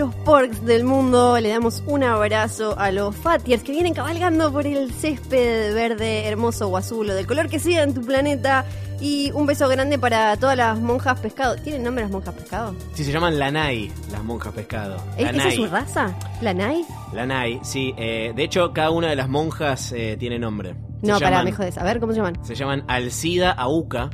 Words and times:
Los 0.00 0.14
porks 0.14 0.64
del 0.64 0.84
mundo. 0.84 1.38
Le 1.38 1.50
damos 1.50 1.82
un 1.86 2.02
abrazo 2.02 2.76
a 2.78 2.90
los 2.90 3.14
fatiers 3.14 3.62
que 3.62 3.72
vienen 3.72 3.94
cabalgando 3.94 4.50
por 4.52 4.66
el 4.66 4.92
césped 4.92 5.74
verde, 5.74 6.26
hermoso 6.26 6.68
o 6.68 6.76
azul 6.76 7.08
o 7.10 7.14
del 7.14 7.26
color 7.26 7.48
que 7.48 7.58
sea 7.58 7.82
en 7.84 7.94
tu 7.94 8.00
planeta. 8.02 8.64
Y 9.02 9.30
un 9.32 9.46
beso 9.46 9.66
grande 9.68 9.98
para 9.98 10.36
todas 10.36 10.56
las 10.58 10.78
monjas 10.78 11.18
pescado. 11.20 11.56
¿Tienen 11.56 11.82
nombre 11.84 12.02
las 12.04 12.10
monjas 12.12 12.34
pescado? 12.34 12.74
Sí, 12.92 13.02
se 13.04 13.12
llaman 13.12 13.38
Lanai, 13.38 13.90
las 14.12 14.22
monjas 14.22 14.52
pescado. 14.52 14.96
¿Es- 15.16 15.22
¿Esa 15.24 15.32
Lanai. 15.32 15.48
es 15.48 15.54
su 15.54 15.66
raza? 15.66 16.14
¿La 16.42 16.52
Nai? 16.52 16.84
Lanai, 17.14 17.60
sí. 17.62 17.94
eh, 17.96 18.32
de 18.36 18.42
hecho, 18.44 18.72
cada 18.74 18.90
una 18.90 19.08
de 19.08 19.16
las 19.16 19.28
monjas 19.28 19.92
eh, 19.92 20.16
tiene 20.18 20.38
nombre. 20.38 20.74
Se 21.00 21.06
No, 21.06 21.14
para, 21.14 21.30
llaman- 21.30 21.44
me 21.46 21.52
jodes. 21.52 21.78
A 21.78 21.84
ver, 21.84 21.98
¿cómo 21.98 22.12
se 22.12 22.18
llaman? 22.18 22.44
Se 22.44 22.54
llaman 22.54 22.84
Alcida 22.88 23.52
Auca, 23.52 24.10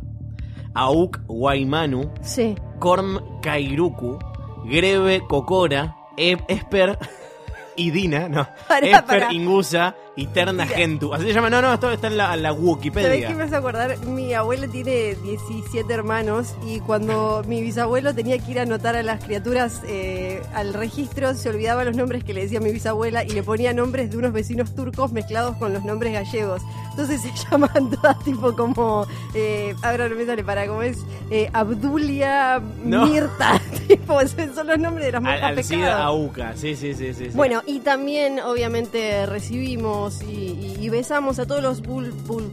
Auk 0.75 1.19
Waimanu, 1.27 2.11
Sí. 2.23 2.55
Korm 2.79 3.41
Kairuku, 3.43 4.19
Greve 4.67 5.23
Kokora, 5.27 5.97
Eb- 6.17 6.45
Esper 6.49 6.99
y 7.77 7.91
Dina, 7.91 8.29
no. 8.29 8.49
Pará, 8.69 8.87
Esper 8.87 9.05
pará. 9.07 9.33
Ingusa 9.33 9.95
y 10.17 10.27
Terna 10.29 10.65
Mira. 10.65 10.77
Gentu. 10.77 11.13
Así 11.13 11.27
se 11.27 11.33
llama, 11.35 11.51
no, 11.51 11.61
no, 11.61 11.73
esto 11.75 11.91
está 11.91 12.07
en 12.07 12.17
la, 12.17 12.35
la 12.37 12.49
¿Sabés 12.51 12.59
qué 12.59 12.67
Wikipedia. 12.67 13.31
me 13.35 13.43
hace 13.45 13.57
acordar? 13.57 13.99
Mi 14.07 14.33
abuela 14.33 14.67
tiene 14.67 15.15
17 15.15 15.93
hermanos 15.93 16.55
y 16.67 16.81
cuando 16.81 17.43
mi 17.49 17.61
bisabuelo 17.61 18.15
tenía 18.15 18.39
que 18.39 18.51
ir 18.53 18.59
a 18.59 18.63
anotar 18.63 18.97
a 18.97 19.03
las 19.03 19.23
criaturas 19.23 19.83
eh, 19.87 20.43
al 20.55 20.73
registro, 20.75 21.35
se 21.35 21.51
olvidaba 21.51 21.85
los 21.85 21.95
nombres 21.97 22.25
que 22.25 22.33
le 22.33 22.43
decía 22.43 22.61
mi 22.61 22.73
bisabuela 22.73 23.25
y 23.25 23.29
le 23.31 23.43
ponía 23.43 23.73
nombres 23.75 24.11
de 24.11 24.17
unos 24.17 24.33
vecinos 24.33 24.75
turcos 24.75 25.13
mezclados 25.13 25.57
con 25.59 25.73
los 25.75 25.85
nombres 25.85 26.13
gallegos. 26.15 26.63
Entonces 26.93 27.21
se 27.21 27.31
llaman 27.51 27.91
todas 27.91 28.19
tipo 28.25 28.57
como, 28.57 29.07
eh, 29.35 29.75
ahora 29.83 30.09
no 30.09 30.17
me 30.17 30.25
sale 30.25 30.43
para, 30.43 30.67
como 30.67 30.81
es 30.83 30.97
eh, 31.31 31.51
Abdulia 31.53 32.63
No. 32.85 33.07
Mirta, 33.07 33.61
tipo, 33.87 34.19
son 34.27 34.67
los 34.67 34.79
nombres 34.79 35.07
de 35.07 35.13
las 35.13 35.21
monjas 35.23 35.43
Al- 35.43 35.59
Alcida. 35.59 36.03
Auca, 36.05 36.53
sí, 36.57 36.75
sí, 36.75 36.95
sí. 36.95 37.13
sí. 37.13 37.29
Bueno, 37.35 37.63
y 37.67 37.81
también 37.81 38.41
obviamente 38.41 39.27
recibimos 39.27 40.06
y, 40.23 40.27
y- 40.33 40.77
y 40.81 40.89
besamos 40.89 41.39
a 41.39 41.47
todos 41.47 41.63
los 41.63 41.83
bul, 41.83 42.13
Bul- 42.27 42.51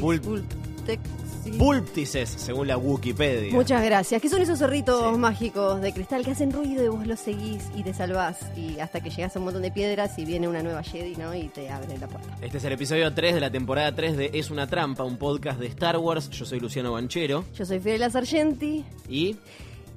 Púlptices, 1.58 2.30
según 2.30 2.68
la 2.68 2.78
Wikipedia. 2.78 3.52
Muchas 3.52 3.84
gracias. 3.84 4.22
Que 4.22 4.30
son 4.30 4.40
esos 4.40 4.58
zorritos 4.58 5.12
Sí. 5.12 5.18
mágicos 5.18 5.80
de 5.82 5.92
cristal 5.92 6.24
que 6.24 6.30
hacen 6.30 6.50
ruido 6.52 6.82
y 6.82 6.88
vos 6.88 7.06
los 7.06 7.20
seguís 7.20 7.62
y 7.76 7.82
te 7.82 7.92
salvás. 7.92 8.38
Y 8.56 8.80
hasta 8.80 9.02
que 9.02 9.10
llegas 9.10 9.36
a 9.36 9.38
un 9.40 9.44
montón 9.44 9.60
de 9.60 9.70
piedras 9.70 10.18
y 10.18 10.24
viene 10.24 10.48
una 10.48 10.62
nueva 10.62 10.82
Jedi, 10.82 11.16
¿no? 11.16 11.34
Y 11.34 11.48
te 11.48 11.68
abre 11.68 11.98
la 11.98 12.06
puerta. 12.08 12.38
Este 12.40 12.56
es 12.58 12.64
el 12.64 12.72
episodio 12.72 13.12
3 13.12 13.34
de 13.34 13.40
la 13.40 13.50
temporada 13.50 13.94
3 13.94 14.16
de 14.16 14.30
Es 14.32 14.50
una 14.50 14.66
trampa, 14.66 15.04
un 15.04 15.18
podcast 15.18 15.60
de 15.60 15.66
Star 15.66 15.98
Wars. 15.98 16.30
Yo 16.30 16.46
soy 16.46 16.60
Luciano 16.60 16.92
Banchero 16.92 17.44
Yo 17.54 17.66
soy 17.66 17.78
Fiorella 17.78 18.08
Sargenti. 18.08 18.82
y 19.08 19.36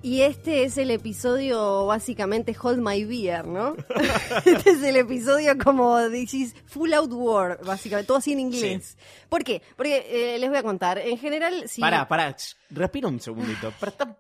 Y 0.02 0.22
este 0.22 0.64
es 0.64 0.78
el 0.78 0.92
episodio 0.92 1.86
básicamente 1.86 2.56
Hold 2.62 2.80
My 2.80 3.04
Beer, 3.04 3.48
¿no? 3.48 3.76
este 4.46 4.70
es 4.70 4.84
el 4.84 4.96
episodio 4.96 5.58
como 5.58 5.98
decís 5.98 6.56
Full 6.68 6.94
Out 6.94 7.12
War, 7.14 7.60
básicamente, 7.66 8.08
todo 8.08 8.18
así 8.18 8.34
en 8.34 8.40
inglés. 8.40 8.98
¿Por 9.30 9.44
qué? 9.44 9.62
Porque 9.76 10.36
eh, 10.36 10.40
les 10.40 10.50
voy 10.50 10.60
a 10.60 10.64
contar, 10.64 11.00
en 11.00 11.18
general, 11.18 11.64
si... 11.68 11.82
Pará, 11.82 12.08
pará, 12.08 12.36
respira 12.70 13.08
un 13.08 13.20
segundito. 13.20 13.74
Pará, 13.80 14.18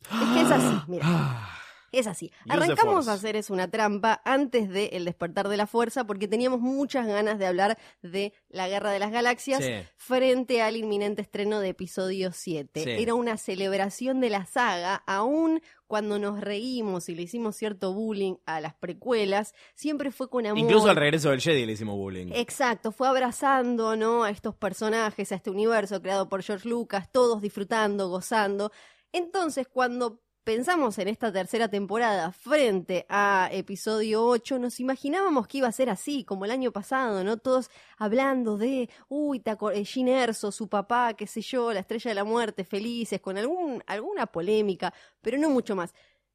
Es 0.00 0.28
que 0.34 0.40
es 0.40 0.50
así, 0.50 0.80
mira. 0.86 1.57
Es 1.92 2.06
así. 2.06 2.30
Arrancamos 2.48 3.08
a 3.08 3.14
hacer 3.14 3.36
es 3.36 3.50
una 3.50 3.70
trampa 3.70 4.20
antes 4.24 4.68
de 4.68 4.86
El 4.92 5.04
despertar 5.04 5.48
de 5.48 5.56
la 5.56 5.66
fuerza 5.66 6.04
porque 6.04 6.28
teníamos 6.28 6.60
muchas 6.60 7.06
ganas 7.06 7.38
de 7.38 7.46
hablar 7.46 7.78
de 8.02 8.32
la 8.48 8.68
Guerra 8.68 8.90
de 8.92 8.98
las 8.98 9.10
Galaxias 9.10 9.64
Sí. 9.64 9.72
frente 9.96 10.60
al 10.62 10.76
inminente 10.76 11.22
estreno 11.22 11.60
de 11.60 11.70
episodio 11.70 12.32
7. 12.32 12.84
Sí. 12.84 12.90
Era 12.90 13.14
una 13.14 13.36
celebración 13.36 14.20
de 14.20 14.30
la 14.30 14.44
saga, 14.46 14.96
aún 15.06 15.60
cuando 15.86 16.18
nos 16.18 16.40
reímos 16.42 17.08
y 17.08 17.14
le 17.14 17.22
hicimos 17.22 17.56
cierto 17.56 17.94
bullying 17.94 18.34
a 18.44 18.60
las 18.60 18.74
precuelas, 18.74 19.54
siempre 19.74 20.10
fue 20.10 20.28
con 20.28 20.44
amor. 20.44 20.58
Incluso 20.58 20.90
al 20.90 20.96
regreso 20.96 21.30
del 21.30 21.40
Jedi 21.40 21.64
le 21.64 21.72
hicimos 21.72 21.96
bullying. 21.96 22.30
Exacto, 22.34 22.92
fue 22.92 23.08
abrazando, 23.08 23.96
¿no? 23.96 24.24
A 24.24 24.30
estos 24.30 24.54
personajes, 24.54 25.32
a 25.32 25.36
este 25.36 25.48
universo 25.48 26.02
creado 26.02 26.28
por 26.28 26.42
George 26.42 26.68
Lucas, 26.68 27.10
todos 27.10 27.40
disfrutando, 27.40 28.10
gozando. 28.10 28.70
Entonces, 29.12 29.66
cuando 29.66 30.20
pensamos 30.44 30.98
en 30.98 31.08
esta 31.08 31.30
tercera 31.32 31.68
temporada 31.68 32.32
frente 32.32 33.04
a 33.08 33.48
episodio 33.52 34.24
8, 34.24 34.58
nos 34.58 34.80
imaginábamos 34.80 35.46
que 35.46 35.58
iba 35.58 35.68
a 35.68 35.72
ser 35.72 35.90
así, 35.90 36.24
como 36.24 36.44
el 36.46 36.50
año 36.50 36.72
pasado, 36.72 37.22
¿no? 37.22 37.36
Todos 37.36 37.70
hablando 37.98 38.56
de, 38.56 38.88
uy, 39.08 39.42
aco- 39.44 39.70
eh, 39.72 39.84
Erso, 40.22 40.50
su 40.50 40.68
papá, 40.68 41.14
qué 41.14 41.26
sé 41.26 41.42
yo, 41.42 41.72
la 41.72 41.80
estrella 41.80 42.10
de 42.10 42.14
la 42.14 42.24
muerte, 42.24 42.64
felices, 42.64 43.20
con 43.20 43.36
algún, 43.36 43.82
alguna 43.86 44.26
polémica, 44.26 44.92
pero 45.20 45.36
no 45.38 45.50
mucho 45.50 45.76
más. 45.76 45.92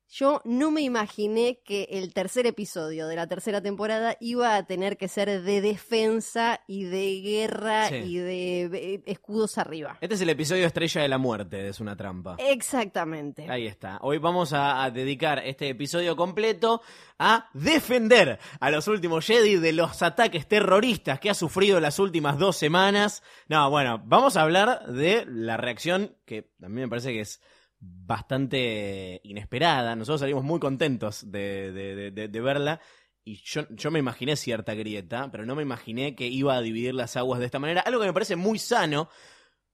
Yo 0.09 0.41
no 0.45 0.69
me 0.69 0.81
imaginé 0.81 1.59
que 1.65 1.87
el 1.89 2.13
tercer 2.13 2.45
episodio 2.45 3.07
de 3.07 3.15
la 3.15 3.25
tercera 3.25 3.61
temporada 3.61 4.15
iba 4.19 4.55
a 4.55 4.63
tener 4.65 4.95
que 4.95 5.07
ser 5.07 5.41
de 5.41 5.61
defensa 5.61 6.61
y 6.67 6.83
de 6.83 7.21
guerra 7.21 7.87
Sí. 7.89 7.95
y 7.95 8.17
de 8.17 8.61
eh, 8.65 9.03
escudos 9.07 9.57
arriba. 9.57 9.97
Este 10.01 10.13
es 10.15 10.21
el 10.21 10.29
episodio 10.29 10.67
Estrella 10.67 11.01
de 11.01 11.07
la 11.07 11.17
Muerte 11.17 11.67
Es 11.67 11.79
una 11.79 11.95
trampa. 11.95 12.35
Exactamente. 12.37 13.47
Ahí 13.49 13.65
está. 13.65 13.97
Hoy 14.01 14.19
vamos 14.19 14.53
a, 14.53 14.83
a 14.83 14.91
dedicar 14.91 15.39
este 15.45 15.69
episodio 15.69 16.15
completo 16.15 16.81
a 17.17 17.49
defender 17.53 18.37
a 18.59 18.69
los 18.69 18.87
últimos 18.87 19.25
Jedi 19.25 19.55
de 19.55 19.73
los 19.73 20.03
ataques 20.03 20.47
terroristas 20.47 21.19
que 21.19 21.31
ha 21.31 21.33
sufrido 21.33 21.79
las 21.79 21.97
últimas 21.97 22.37
dos 22.37 22.55
semanas. 22.55 23.23
No, 23.47 23.67
bueno, 23.71 23.99
vamos 24.05 24.37
a 24.37 24.41
hablar 24.43 24.85
de 24.87 25.25
la 25.27 25.57
reacción 25.57 26.15
que 26.25 26.51
a 26.61 26.69
mí 26.69 26.81
me 26.81 26.87
parece 26.87 27.13
que 27.13 27.21
es 27.21 27.41
bastante 27.83 29.21
inesperada. 29.23 29.95
Nosotros 29.95 30.21
salimos 30.21 30.43
muy 30.43 30.59
contentos 30.59 31.29
de, 31.31 31.71
de- 32.11 32.41
verla. 32.41 32.79
Y 33.25 33.41
yo, 33.43 33.63
yo 33.69 33.89
me 33.89 33.99
imaginé 33.99 34.35
cierta 34.35 34.73
grieta, 34.73 35.29
pero 35.31 35.45
no 35.45 35.55
me 35.55 35.61
imaginé 35.63 36.13
que 36.15 36.27
iba 36.27 36.55
a 36.55 36.61
dividir 36.61 36.93
las 36.93 37.15
aguas 37.15 37.39
de 37.39 37.45
esta 37.45 37.59
manera. 37.59 37.81
Algo 37.81 38.01
que 38.01 38.07
me 38.07 38.13
parece 38.13 38.35
muy 38.35 38.59
sano, 38.59 39.07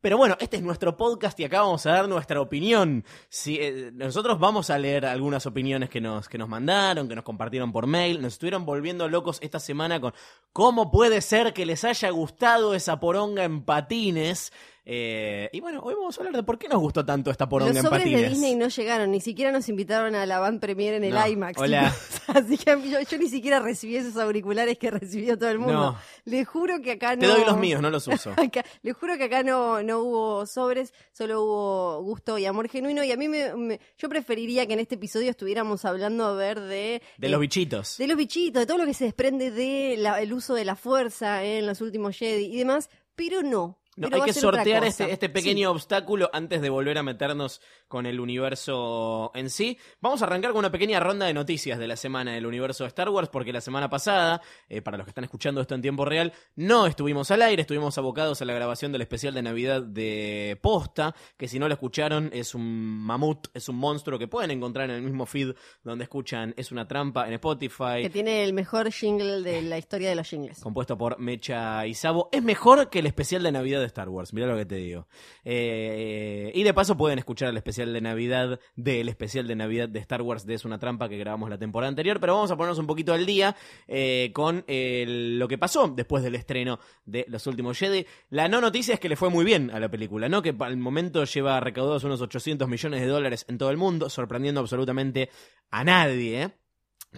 pero 0.02 0.18
bueno, 0.18 0.38
este 0.40 0.58
es 0.58 0.64
nuestro 0.64 0.96
podcast 0.96 1.38
y 1.40 1.46
acá 1.46 1.62
vamos 1.62 1.86
a 1.86 1.92
dar 1.92 2.08
nuestra 2.08 2.40
opinión. 2.40 3.04
Si, 3.28 3.58
eh, 3.60 3.92
nosotros 3.94 4.40
vamos 4.40 4.70
a 4.70 4.78
leer 4.78 5.06
algunas 5.06 5.46
opiniones 5.48 5.90
que 5.90 6.00
nos, 6.00 6.30
que 6.30 6.38
nos 6.38 6.48
mandaron, 6.48 7.10
que 7.10 7.16
nos 7.16 7.24
compartieron 7.26 7.72
por 7.72 7.88
mail. 7.88 8.22
Nos 8.22 8.34
estuvieron 8.34 8.66
volviendo 8.66 9.10
locos 9.10 9.40
esta 9.42 9.60
semana 9.60 10.00
con 10.00 10.14
cómo 10.54 10.92
puede 10.92 11.20
ser 11.22 11.52
que 11.54 11.66
les 11.66 11.84
haya 11.84 12.12
gustado 12.12 12.76
esa 12.76 13.00
poronga 13.00 13.44
en 13.44 13.64
patines. 13.64 14.54
Eh, 14.86 15.50
y 15.54 15.60
bueno, 15.60 15.82
hoy 15.84 15.94
vamos 15.94 16.18
a 16.18 16.22
hablar 16.22 16.36
de 16.36 16.44
por 16.44 16.58
qué 16.58 16.68
nos 16.68 16.80
gustó 16.80 17.06
tanto 17.06 17.30
esta 17.32 17.48
poronga 17.48 17.70
Los 17.72 17.78
en 17.78 17.84
sobres 17.84 18.02
patines. 18.02 18.22
de 18.22 18.30
Disney 18.30 18.56
no 18.56 18.68
llegaron, 18.70 19.12
ni 19.12 19.22
siquiera 19.22 19.52
nos 19.52 19.70
invitaron 19.70 20.16
a 20.16 20.26
la 20.26 20.40
band 20.40 20.60
premiere 20.60 20.98
en 20.98 21.04
el 21.04 21.14
No, 21.14 21.28
IMAX. 21.28 21.60
hola. 21.60 21.96
Así 22.28 22.58
que 22.58 22.90
yo, 22.90 23.00
yo 23.02 23.18
ni 23.18 23.28
siquiera 23.30 23.60
recibí 23.60 23.96
esos 23.96 24.16
auriculares 24.18 24.78
que 24.78 24.92
recibió 24.92 25.38
todo 25.38 25.50
el 25.50 25.60
mundo. 25.60 25.74
No. 25.74 25.98
Le 26.26 26.46
juro 26.46 26.82
que 26.82 26.92
acá 26.94 27.16
no. 27.16 27.22
Te 27.22 27.28
doy 27.28 27.46
los 27.46 27.58
míos, 27.58 27.82
no 27.82 27.90
los 27.90 28.08
uso. 28.08 28.32
Acá- 28.38 28.66
le 28.82 28.94
juro 28.94 29.18
que 29.18 29.24
acá 29.26 29.44
no, 29.44 29.82
no 29.84 30.00
hubo 30.00 30.46
sobres, 30.46 30.94
solo 31.12 31.42
hubo 31.44 32.04
gusto 32.04 32.38
y 32.38 32.46
amor 32.46 32.70
genuino. 32.70 33.04
Y 33.04 33.12
a 33.12 33.18
mí 33.18 33.28
me, 33.28 33.54
me- 33.56 33.80
yo 33.98 34.10
preferiría 34.10 34.66
que 34.68 34.74
en 34.74 34.80
este 34.80 34.96
episodio 34.96 35.30
estuviéramos 35.32 35.86
hablando 35.86 36.26
a 36.26 36.34
ver 36.34 36.60
de. 36.60 37.02
De 37.18 37.28
eh, 37.28 37.30
los 37.30 37.40
bichitos. 37.40 37.98
de 37.98 38.08
los 38.08 38.18
bichitos, 38.18 38.62
de 38.62 38.66
todo 38.68 38.78
lo 38.80 38.86
que 38.86 38.94
se 38.94 39.06
desprende 39.06 39.52
del 39.52 40.34
uso 40.34 40.54
de 40.54 40.66
la 40.66 40.76
fuerza 40.76 41.44
en 41.44 41.66
los 41.66 41.82
últimos 41.82 42.16
Jedi 42.18 42.46
y 42.46 42.58
demás, 42.58 42.90
pero 43.16 43.42
no. 43.42 43.79
No, 44.00 44.10
pero 44.10 44.24
hay 44.24 44.32
que 44.32 44.34
sortear 44.34 44.86
este, 44.86 45.12
este 45.12 45.28
pequeño 45.28 45.72
obstáculo 45.72 46.30
antes 46.32 46.62
de 46.62 46.70
volver 46.70 46.98
a 46.98 47.04
meternos 47.04 47.62
con 47.90 48.06
el 48.06 48.20
universo 48.20 49.32
en 49.36 49.50
sí. 49.50 49.78
Vamos 50.00 50.22
a 50.22 50.26
arrancar 50.26 50.52
con 50.52 50.60
una 50.60 50.72
pequeña 50.72 51.02
ronda 51.02 51.26
de 51.26 51.34
noticias 51.34 51.78
de 51.78 51.88
la 51.88 51.98
semana 51.98 52.34
del 52.34 52.46
universo 52.46 52.86
de 52.86 52.88
Star 52.88 53.10
Wars, 53.10 53.28
porque 53.30 53.52
la 53.52 53.60
semana 53.60 53.90
pasada, 53.90 54.42
eh, 54.70 54.82
para 54.82 54.96
los 54.96 55.06
que 55.06 55.12
están 55.12 55.26
escuchando 55.26 55.60
esto 55.60 55.76
en 55.76 55.82
tiempo 55.82 56.06
real, 56.06 56.32
no 56.56 56.88
estuvimos 56.88 57.30
al 57.32 57.42
aire, 57.42 57.62
estuvimos 57.62 57.98
abocados 57.98 58.42
a 58.42 58.46
la 58.46 58.54
grabación 58.54 58.94
del 58.94 59.02
especial 59.02 59.34
de 59.34 59.42
Navidad 59.42 59.82
de 59.82 60.58
Posta, 60.62 61.14
que 61.36 61.50
si 61.50 61.60
no 61.60 61.68
lo 61.68 61.74
escucharon 61.74 62.30
es 62.32 62.56
un 62.56 62.64
mamut, 62.64 63.48
es 63.54 63.68
un 63.68 63.76
monstruo 63.76 64.18
que 64.18 64.30
pueden 64.30 64.52
encontrar 64.52 64.90
en 64.90 64.96
el 64.96 65.02
mismo 65.02 65.26
feed 65.26 65.56
donde 65.84 66.04
escuchan 66.04 66.54
Es 66.58 66.72
una 66.72 66.88
trampa 66.88 67.28
en 67.28 67.34
Spotify. 67.34 68.02
Que 68.02 68.10
tiene 68.10 68.44
el 68.44 68.54
mejor 68.54 68.92
jingle 68.92 69.42
de 69.42 69.62
la 69.62 69.78
historia 69.78 70.10
de 70.10 70.16
los 70.16 70.30
jingles. 70.30 70.60
compuesto 70.62 70.98
por 70.98 71.20
Mecha 71.20 71.86
y 71.86 71.94
Sabo, 71.94 72.30
es 72.32 72.44
mejor 72.44 72.90
que 72.90 73.00
el 73.00 73.08
especial 73.08 73.44
de 73.44 73.52
Navidad 73.52 73.80
de 73.80 73.89
Star 73.90 74.10
Wars, 74.10 74.34
mirá 74.34 74.48
lo 74.48 74.58
que 74.58 74.66
te 74.66 74.76
digo. 74.76 75.08
Eh, 75.44 76.52
y 76.56 76.64
de 76.64 76.74
paso 76.74 76.98
pueden 76.98 77.20
escuchar 77.20 77.50
el 77.50 77.58
especial 77.58 77.94
de 77.94 78.02
Navidad 78.02 78.60
del 78.76 79.10
especial 79.10 79.48
de 79.48 79.56
Navidad 79.56 79.90
de 79.90 80.00
Star 80.00 80.22
Wars 80.22 80.46
de 80.46 80.54
Es 80.56 80.66
una 80.66 80.80
trampa 80.80 81.10
que 81.10 81.18
grabamos 81.18 81.50
la 81.50 81.58
temporada 81.58 81.90
anterior, 81.90 82.20
pero 82.20 82.36
vamos 82.36 82.52
a 82.52 82.58
ponernos 82.58 82.80
un 82.80 82.88
poquito 82.88 83.14
al 83.14 83.26
día 83.26 83.56
eh, 83.88 84.32
con 84.34 84.64
lo 84.68 85.48
que 85.48 85.58
pasó 85.58 85.88
después 85.88 86.24
del 86.24 86.36
estreno 86.36 86.80
de 87.06 87.26
Los 87.28 87.46
Últimos 87.48 87.78
Jedi. 87.78 88.06
La 88.30 88.48
no 88.48 88.62
noticia 88.62 88.94
es 88.94 89.00
que 89.00 89.10
le 89.10 89.16
fue 89.16 89.30
muy 89.30 89.46
bien 89.46 89.72
a 89.72 89.80
la 89.80 89.90
película, 89.90 90.30
¿no? 90.30 90.42
Que 90.42 90.56
al 90.58 90.78
momento 90.78 91.24
lleva 91.26 91.60
recaudados 91.60 92.04
unos 92.04 92.22
800 92.22 92.68
millones 92.68 93.02
de 93.02 93.08
dólares 93.08 93.46
en 93.48 93.58
todo 93.58 93.70
el 93.70 93.78
mundo, 93.78 94.10
sorprendiendo 94.10 94.62
absolutamente 94.62 95.30
a 95.72 95.84
nadie, 95.84 96.44
¿eh? 96.44 96.50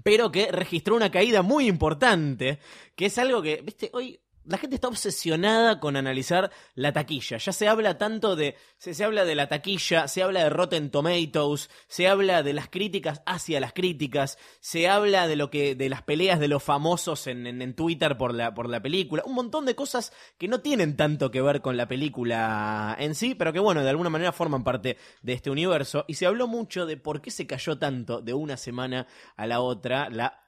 pero 0.04 0.32
que 0.32 0.52
registró 0.52 0.96
una 0.96 1.12
caída 1.12 1.42
muy 1.42 1.68
importante, 1.68 2.60
que 2.96 3.08
es 3.08 3.18
algo 3.18 3.42
que, 3.42 3.62
viste, 3.62 3.90
hoy 3.94 4.20
la 4.46 4.58
gente 4.58 4.76
está 4.76 4.88
obsesionada 4.88 5.80
con 5.80 5.96
analizar 5.96 6.52
la 6.76 6.94
taquilla. 6.94 7.38
Ya 7.38 7.52
se 7.52 7.68
habla 7.68 7.98
tanto 7.98 8.36
de, 8.36 8.56
se, 8.78 8.94
se 8.94 9.04
habla 9.04 9.24
de 9.26 9.36
la 9.36 9.48
taquilla, 9.48 10.08
se 10.08 10.24
habla 10.24 10.44
de 10.44 10.50
Rotten 10.50 10.90
Tomatoes, 10.92 11.70
se 11.88 12.08
habla 12.08 12.44
de 12.44 12.54
las 12.54 12.68
críticas 12.70 13.22
hacia 13.26 13.60
las 13.60 13.74
críticas, 13.74 14.38
se 14.60 14.90
habla 14.90 15.28
de 15.28 15.36
lo 15.36 15.50
que, 15.52 15.76
de 15.76 15.90
las 15.90 16.02
peleas 16.02 16.40
de 16.40 16.48
los 16.48 16.64
famosos 16.64 17.28
en, 17.28 17.46
en- 17.48 17.62
en 17.62 17.76
Twitter 17.76 18.18
por 18.18 18.34
la, 18.34 18.54
por 18.54 18.68
la 18.70 18.82
película, 18.82 19.24
un 19.26 19.36
montón 19.36 19.66
de 19.66 19.76
cosas 19.76 20.12
que 20.38 20.48
no 20.48 20.62
tienen 20.62 20.98
tanto 20.98 21.32
que 21.32 21.42
ver 21.42 21.62
con 21.62 21.78
la 21.78 21.88
película 21.88 22.96
en 23.00 23.16
sí, 23.16 23.36
pero 23.36 23.54
que 23.54 23.60
bueno, 23.60 23.84
de 23.84 23.90
alguna 23.90 24.10
manera 24.10 24.32
forman 24.32 24.64
parte 24.64 24.98
de 25.22 25.34
este 25.34 25.50
universo. 25.50 26.06
Y 26.08 26.16
se 26.16 26.26
habló 26.26 26.48
mucho 26.48 26.86
de 26.86 26.98
por 26.98 27.22
qué 27.22 27.32
se 27.32 27.48
cayó 27.48 27.78
tanto 27.78 28.22
de 28.22 28.34
una 28.34 28.58
semana 28.58 29.08
a 29.36 29.46
la 29.48 29.62
otra 29.62 30.10
la 30.10 30.40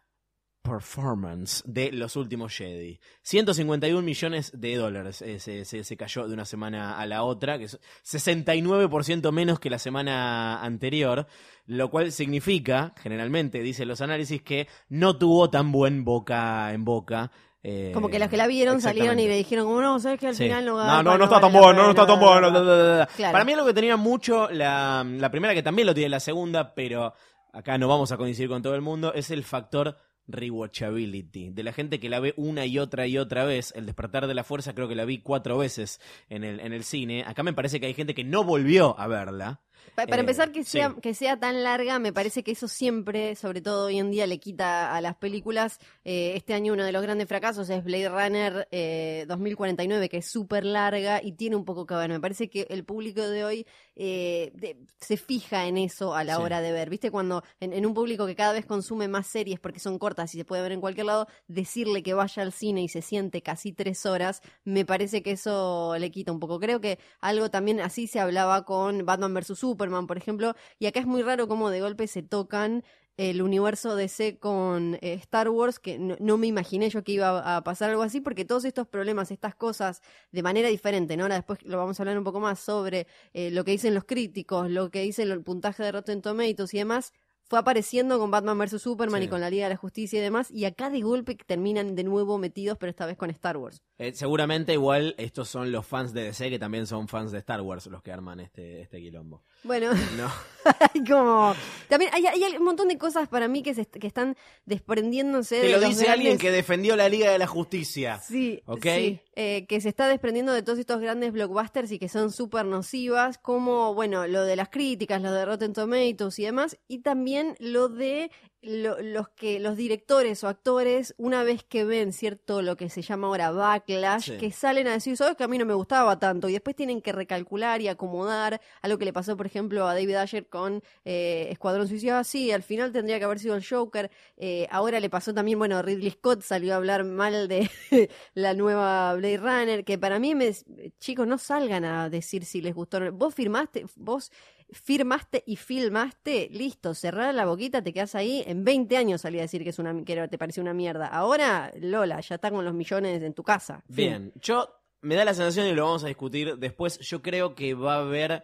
performance 0.64 1.62
de 1.66 1.92
los 1.92 2.16
últimos 2.16 2.56
Jedi. 2.58 3.00
151 3.22 4.02
millones 4.02 4.52
de 4.60 4.76
dólares 4.76 5.22
eh, 5.22 5.40
se, 5.40 5.66
se- 5.66 5.84
se 5.84 5.98
cayó 5.98 6.28
de 6.28 6.34
una 6.34 6.46
semana 6.46 6.98
a 6.98 7.06
la 7.06 7.24
otra, 7.24 7.58
que 7.60 7.66
es 7.66 7.80
69% 8.04 9.32
menos 9.32 9.60
que 9.60 9.70
la 9.70 9.78
semana 9.80 10.62
anterior, 10.64 11.28
lo 11.66 11.90
cual 11.90 12.12
significa, 12.12 12.94
generalmente, 13.02 13.60
dicen 13.62 13.88
los 13.88 14.02
análisis, 14.02 14.42
que 14.42 14.68
no 14.90 15.18
tuvo 15.18 15.50
tan 15.50 15.72
buen 15.72 16.04
boca 16.04 16.74
en 16.74 16.84
boca. 16.86 17.32
eh, 17.62 17.92
Como 17.94 18.10
que 18.10 18.20
los 18.20 18.30
que 18.30 18.38
la 18.38 18.48
vieron 18.48 18.82
salieron 18.82 19.20
y 19.20 19.28
le 19.28 19.36
dijeron, 19.38 19.66
como 19.66 19.82
no, 19.82 20.00
sabes 20.00 20.20
que 20.20 20.28
al 20.28 20.36
Sí. 20.36 20.44
final 20.46 20.66
no 20.66 20.72
No, 20.78 20.80
no, 20.80 20.88
garpa, 21.12 21.18
no 21.18 21.24
está 21.26 21.40
tan 21.40 21.54
bueno, 21.54 21.84
no 21.84 21.90
está 21.92 22.08
tan 22.08 22.20
bueno. 22.20 22.50
bla". 22.52 22.62
bla, 22.62 22.62
bla, 22.62 22.96
bla. 22.96 23.10
Claro. 23.16 23.32
Para 23.32 23.46
mí 23.46 23.52
es 23.54 23.58
lo 23.58 23.66
que 23.66 23.74
tenía 23.74 23.98
mucho, 23.98 24.50
la, 24.50 25.06
la 25.08 25.30
primera 25.32 25.54
que 25.54 25.64
también 25.64 25.86
lo 25.88 25.94
tiene 25.94 26.10
la 26.10 26.20
segunda, 26.20 26.74
pero 26.74 27.14
acá 27.54 27.78
no 27.78 27.88
vamos 27.88 28.12
a 28.12 28.18
coincidir 28.18 28.50
con 28.50 28.62
todo 28.62 28.76
el 28.76 28.82
mundo, 28.82 29.14
es 29.14 29.30
el 29.32 29.44
factor 29.44 29.96
rewatchability. 30.28 31.52
De 31.52 31.64
la 31.64 31.74
gente 31.74 32.00
que 32.00 32.10
la 32.10 32.20
ve 32.20 32.34
una 32.38 32.66
y 32.66 32.80
otra 32.80 33.08
y 33.08 33.18
otra 33.18 33.44
vez. 33.46 33.74
El 33.76 33.86
despertar 33.86 34.28
de 34.28 34.34
la 34.34 34.44
fuerza 34.44 34.74
creo 34.74 34.88
que 34.88 34.96
la 34.96 35.06
vi 35.06 35.20
cuatro 35.20 35.58
veces 35.58 36.00
en 36.30 36.44
el, 36.44 36.60
en 36.60 36.74
el 36.74 36.84
cine. 36.84 37.24
Acá 37.26 37.44
me 37.44 37.54
parece 37.54 37.80
que 37.80 37.88
hay 37.88 37.94
gente 37.94 38.16
que 38.16 38.24
no 38.24 38.44
volvió 38.44 39.00
a 39.00 39.08
verla. 39.08 39.62
Pa- 39.96 40.06
Para 40.08 40.18
Eh, 40.18 40.20
empezar, 40.22 40.52
que 40.52 40.64
sí. 40.64 40.72
sea, 40.72 40.96
que 41.02 41.14
sea 41.14 41.40
tan 41.40 41.64
larga, 41.64 42.00
me 42.00 42.12
parece 42.14 42.44
que 42.44 42.52
eso 42.52 42.68
siempre, 42.68 43.36
sobre 43.36 43.62
todo 43.62 43.86
hoy 43.86 44.00
en 44.00 44.10
día, 44.12 44.26
le 44.28 44.40
quita 44.40 44.96
a 44.96 45.02
las 45.02 45.16
películas. 45.16 45.80
Eh, 46.04 46.34
este 46.36 46.54
año 46.54 46.74
uno 46.74 46.84
de 46.84 46.92
los 46.92 47.02
grandes 47.02 47.28
fracasos 47.28 47.70
es 47.70 47.84
Blade 47.84 48.10
Runner 48.10 48.68
eh, 48.72 49.26
2049, 49.28 50.10
que 50.10 50.18
es 50.18 50.30
súper 50.32 50.66
larga 50.66 51.22
y 51.24 51.34
tiene 51.34 51.56
un 51.56 51.66
poco 51.66 51.86
que 51.86 51.94
ver. 51.96 52.10
Me 52.10 52.20
parece 52.20 52.50
que 52.50 52.66
el 52.70 52.84
público 52.86 53.22
de 53.22 53.44
hoy 53.44 53.68
eh, 53.96 54.52
de- 54.56 54.78
se 55.00 55.18
fija 55.18 55.68
en 55.68 55.78
eso 55.78 56.16
a 56.16 56.24
la 56.24 56.38
Sí. 56.38 56.42
hora 56.42 56.62
de 56.62 56.72
ver. 56.72 56.90
¿Viste? 56.90 57.12
Cuando 57.12 57.44
en, 57.60 57.74
en 57.74 57.86
un 57.86 57.94
público 57.94 58.26
que 58.26 58.36
cada 58.36 58.54
vez 58.54 58.66
consume 58.66 59.08
más 59.08 59.28
series 59.28 59.60
porque 59.60 59.80
son 59.80 60.00
cortas 60.00 60.34
y 60.34 60.38
se 60.40 60.46
puede 60.46 60.64
ver 60.64 60.72
en 60.72 60.82
cualquier 60.82 61.06
lado, 61.06 61.28
decirle 61.48 62.02
que 62.02 62.14
vaya 62.16 62.42
al 62.42 62.52
cine 62.52 62.82
y 62.82 62.88
se 62.88 63.02
siente 63.04 63.42
casi 63.44 63.72
tres 63.74 64.06
horas, 64.08 64.42
me 64.64 64.84
parece 64.86 65.22
que 65.22 65.32
eso 65.32 65.96
le 66.00 66.10
quita 66.10 66.32
un 66.32 66.40
poco. 66.40 66.60
Creo 66.60 66.82
que 66.82 66.98
algo 67.20 67.52
también 67.52 67.80
así 67.82 68.08
se 68.08 68.20
hablaba 68.20 68.66
con 68.66 69.06
Batman 69.06 69.34
vs. 69.36 69.60
Superman, 69.74 70.06
por 70.08 70.18
ejemplo, 70.18 70.56
y 70.80 70.86
acá 70.86 71.00
es 71.00 71.08
muy 71.08 71.24
raro 71.24 71.48
cómo 71.48 71.70
de 71.72 71.82
golpe 71.82 72.08
se 72.08 72.22
tocan 72.22 72.84
el 73.18 73.42
universo 73.42 73.96
DC 73.96 74.40
con 74.40 74.96
eh, 75.02 75.14
Star 75.22 75.50
Wars, 75.50 75.80
que 75.80 76.00
no, 76.00 76.16
no 76.20 76.38
me 76.38 76.48
imaginé 76.48 76.90
yo 76.90 77.04
que 77.04 77.14
iba 77.14 77.56
a 77.56 77.64
pasar 77.64 77.90
algo 77.92 78.02
así, 78.04 78.22
porque 78.22 78.46
todos 78.46 78.66
estos 78.66 78.88
problemas, 78.88 79.30
estas 79.32 79.56
cosas, 79.56 80.02
de 80.32 80.42
manera 80.44 80.68
diferente, 80.70 81.16
¿no? 81.18 81.24
Ahora 81.24 81.36
después 81.36 81.62
lo 81.64 81.78
vamos 81.78 82.00
a 82.00 82.04
hablar 82.04 82.18
un 82.18 82.24
poco 82.24 82.40
más 82.40 82.60
sobre 82.60 83.08
eh, 83.34 83.52
lo 83.52 83.64
que 83.64 83.72
dicen 83.72 83.94
los 83.94 84.04
críticos, 84.06 84.70
lo 84.70 84.90
que 84.90 85.02
dice 85.02 85.24
el 85.24 85.42
puntaje 85.44 85.84
de 85.84 85.92
Rotten 85.92 86.22
Tomatoes 86.22 86.74
y 86.74 86.78
demás, 86.80 87.14
fue 87.46 87.60
apareciendo 87.60 88.18
con 88.18 88.32
Batman 88.32 88.58
vs. 88.58 88.82
Superman 88.82 89.22
Sí. 89.22 89.26
y 89.28 89.30
con 89.30 89.42
la 89.42 89.50
Liga 89.52 89.66
de 89.66 89.72
la 89.72 89.78
Justicia 89.78 90.18
y 90.18 90.22
demás, 90.24 90.50
y 90.50 90.66
acá 90.66 90.90
de 90.90 91.02
golpe 91.02 91.36
terminan 91.36 91.94
de 91.94 92.04
nuevo 92.04 92.40
metidos, 92.40 92.78
pero 92.80 92.90
esta 92.90 93.06
vez 93.06 93.16
con 93.18 93.30
Star 93.30 93.58
Wars. 93.58 93.84
Eh, 94.00 94.14
seguramente 94.14 94.74
igual 94.74 95.14
estos 95.20 95.50
son 95.50 95.72
los 95.72 95.86
fans 95.86 96.14
de 96.14 96.24
DC 96.24 96.50
que 96.50 96.58
también 96.58 96.88
son 96.88 97.08
fans 97.08 97.32
de 97.32 97.38
Star 97.40 97.62
Wars 97.62 97.86
los 97.88 98.02
que 98.02 98.12
arman 98.12 98.40
este, 98.40 98.82
este 98.82 99.00
quilombo. 99.00 99.44
Bueno, 99.64 99.92
No. 100.18 100.32
hay 100.94 101.04
como... 101.04 101.54
También 101.90 102.12
hay, 102.14 102.26
hay 102.26 102.58
un 102.58 102.64
montón 102.64 102.88
de 102.88 102.98
cosas 102.98 103.28
para 103.28 103.48
mí 103.48 103.64
que, 103.64 103.74
se, 103.74 103.86
que 103.86 104.08
están 104.08 104.36
desprendiéndose 104.66 105.60
Te 105.60 105.68
de 105.68 105.74
lo 105.74 105.80
los 105.80 105.90
dice 105.90 106.10
alguien 106.10 106.38
que 106.38 106.52
defendió 106.52 106.96
la 106.96 107.10
Liga 107.10 107.32
de 107.32 107.38
la 107.38 107.48
Justicia. 107.48 108.20
Sí, 108.20 108.62
¿Ok? 108.66 108.84
sí, 108.84 109.20
eh, 109.36 109.66
que 109.68 109.82
se 109.82 109.90
está 109.90 110.08
desprendiendo 110.08 110.54
de 110.54 110.64
todos 110.64 110.80
estos 110.80 111.02
grandes 111.02 111.34
blockbusters 111.34 111.92
y 111.92 112.00
que 112.00 112.10
son 112.10 112.32
súper 112.32 112.66
nocivas, 112.66 113.38
como, 113.38 113.94
bueno, 113.94 114.26
lo 114.28 114.44
de 114.44 114.56
las 114.56 114.70
críticas, 114.70 115.22
lo 115.22 115.32
de 115.32 115.46
Rotten 115.46 115.74
Tomatoes 115.74 116.40
y 116.40 116.44
demás, 116.46 116.78
y 116.88 117.00
también 117.00 117.56
lo 117.60 117.90
de 117.90 118.32
lo- 118.64 119.02
los 119.02 119.30
que 119.30 119.60
los 119.60 119.76
directores 119.78 120.44
o 120.44 120.48
actores, 120.48 121.14
una 121.18 121.44
vez 121.44 121.64
que 121.64 121.84
ven 121.84 122.14
cierto 122.14 122.62
lo 122.62 122.78
que 122.78 122.90
se 122.90 123.02
llama 123.02 123.28
ahora 123.28 123.52
backlash, 123.52 124.32
Sí. 124.32 124.38
que 124.38 124.52
salen 124.52 124.88
a 124.88 124.94
decir, 124.94 125.18
sabes 125.18 125.36
que 125.36 125.44
a 125.44 125.48
mí 125.48 125.58
no 125.58 125.66
me 125.66 125.74
gustaba 125.74 126.18
tanto, 126.18 126.48
y 126.50 126.54
después 126.54 126.76
tienen 126.76 127.02
que 127.02 127.12
recalcular 127.12 127.82
y 127.82 127.90
acomodar, 127.90 128.62
algo 128.82 128.98
que 128.98 129.06
le 129.06 129.14
pasó, 129.14 129.36
por 129.36 129.46
ejemplo, 129.46 129.86
a 129.88 129.94
David 129.94 130.16
Ayer 130.16 130.48
con 130.48 130.82
eh, 131.06 131.48
Escuadrón 131.52 131.88
Suicida, 131.88 132.20
ah, 132.20 132.24
sí, 132.24 132.52
al 132.52 132.64
final 132.64 132.92
tendría 132.92 133.20
que 133.20 133.26
haber 133.26 133.40
sido 133.40 133.56
el 133.56 133.66
Joker, 133.68 134.10
eh, 134.38 134.68
ahora 134.72 135.00
le 135.00 135.10
pasó 135.10 135.34
también, 135.34 135.60
bueno, 135.60 135.82
Ridley 135.82 136.12
Scott 136.12 136.42
salió 136.42 136.74
a 136.74 136.78
hablar 136.78 137.04
mal 137.04 137.48
de 137.48 137.70
la 138.34 138.54
nueva 138.54 139.14
Blade 139.16 139.38
Runner, 139.38 139.84
que 139.84 139.98
para 139.98 140.20
mí, 140.20 140.36
me, 140.36 140.52
chicos, 141.00 141.28
no 141.28 141.38
salgan 141.38 141.84
a 141.86 142.10
decir 142.10 142.46
si 142.46 142.62
les 142.62 142.74
gustó. 142.74 143.12
Vos 143.12 143.36
firmaste, 143.36 143.86
vos 143.98 144.32
firmaste 144.74 145.44
y 145.46 145.56
filmaste, 145.56 146.50
listo, 146.52 146.94
cerrar 146.94 147.34
la 147.34 147.46
boquita, 147.46 147.82
te 147.82 147.94
quedas 147.94 148.16
ahí. 148.16 148.44
En 148.46 148.64
20 148.64 148.98
años 148.98 149.22
salí 149.22 149.40
a 149.40 149.44
decir 149.44 149.64
que, 149.64 149.70
es 149.70 149.80
una, 149.80 150.04
que 150.04 150.28
te 150.28 150.38
pareció 150.38 150.62
una 150.62 150.74
mierda. 150.74 151.08
Ahora, 151.08 151.72
Lola, 151.80 152.20
ya 152.20 152.36
está 152.36 152.52
con 152.52 152.66
los 152.66 152.74
millones 152.74 153.22
en 153.22 153.34
tu 153.34 153.44
casa. 153.44 153.84
Fin. 153.88 153.96
Bien, 153.96 154.34
yo 154.42 154.70
me 155.02 155.16
da 155.16 155.26
la 155.26 155.34
sensación 155.34 155.68
y 155.68 155.74
lo 155.74 155.86
vamos 155.86 156.04
a 156.04 156.08
discutir 156.08 156.58
después. 156.58 157.00
Yo 157.00 157.22
creo 157.22 157.56
que 157.56 157.74
va 157.74 157.96
a 157.96 158.00
haber, 158.00 158.44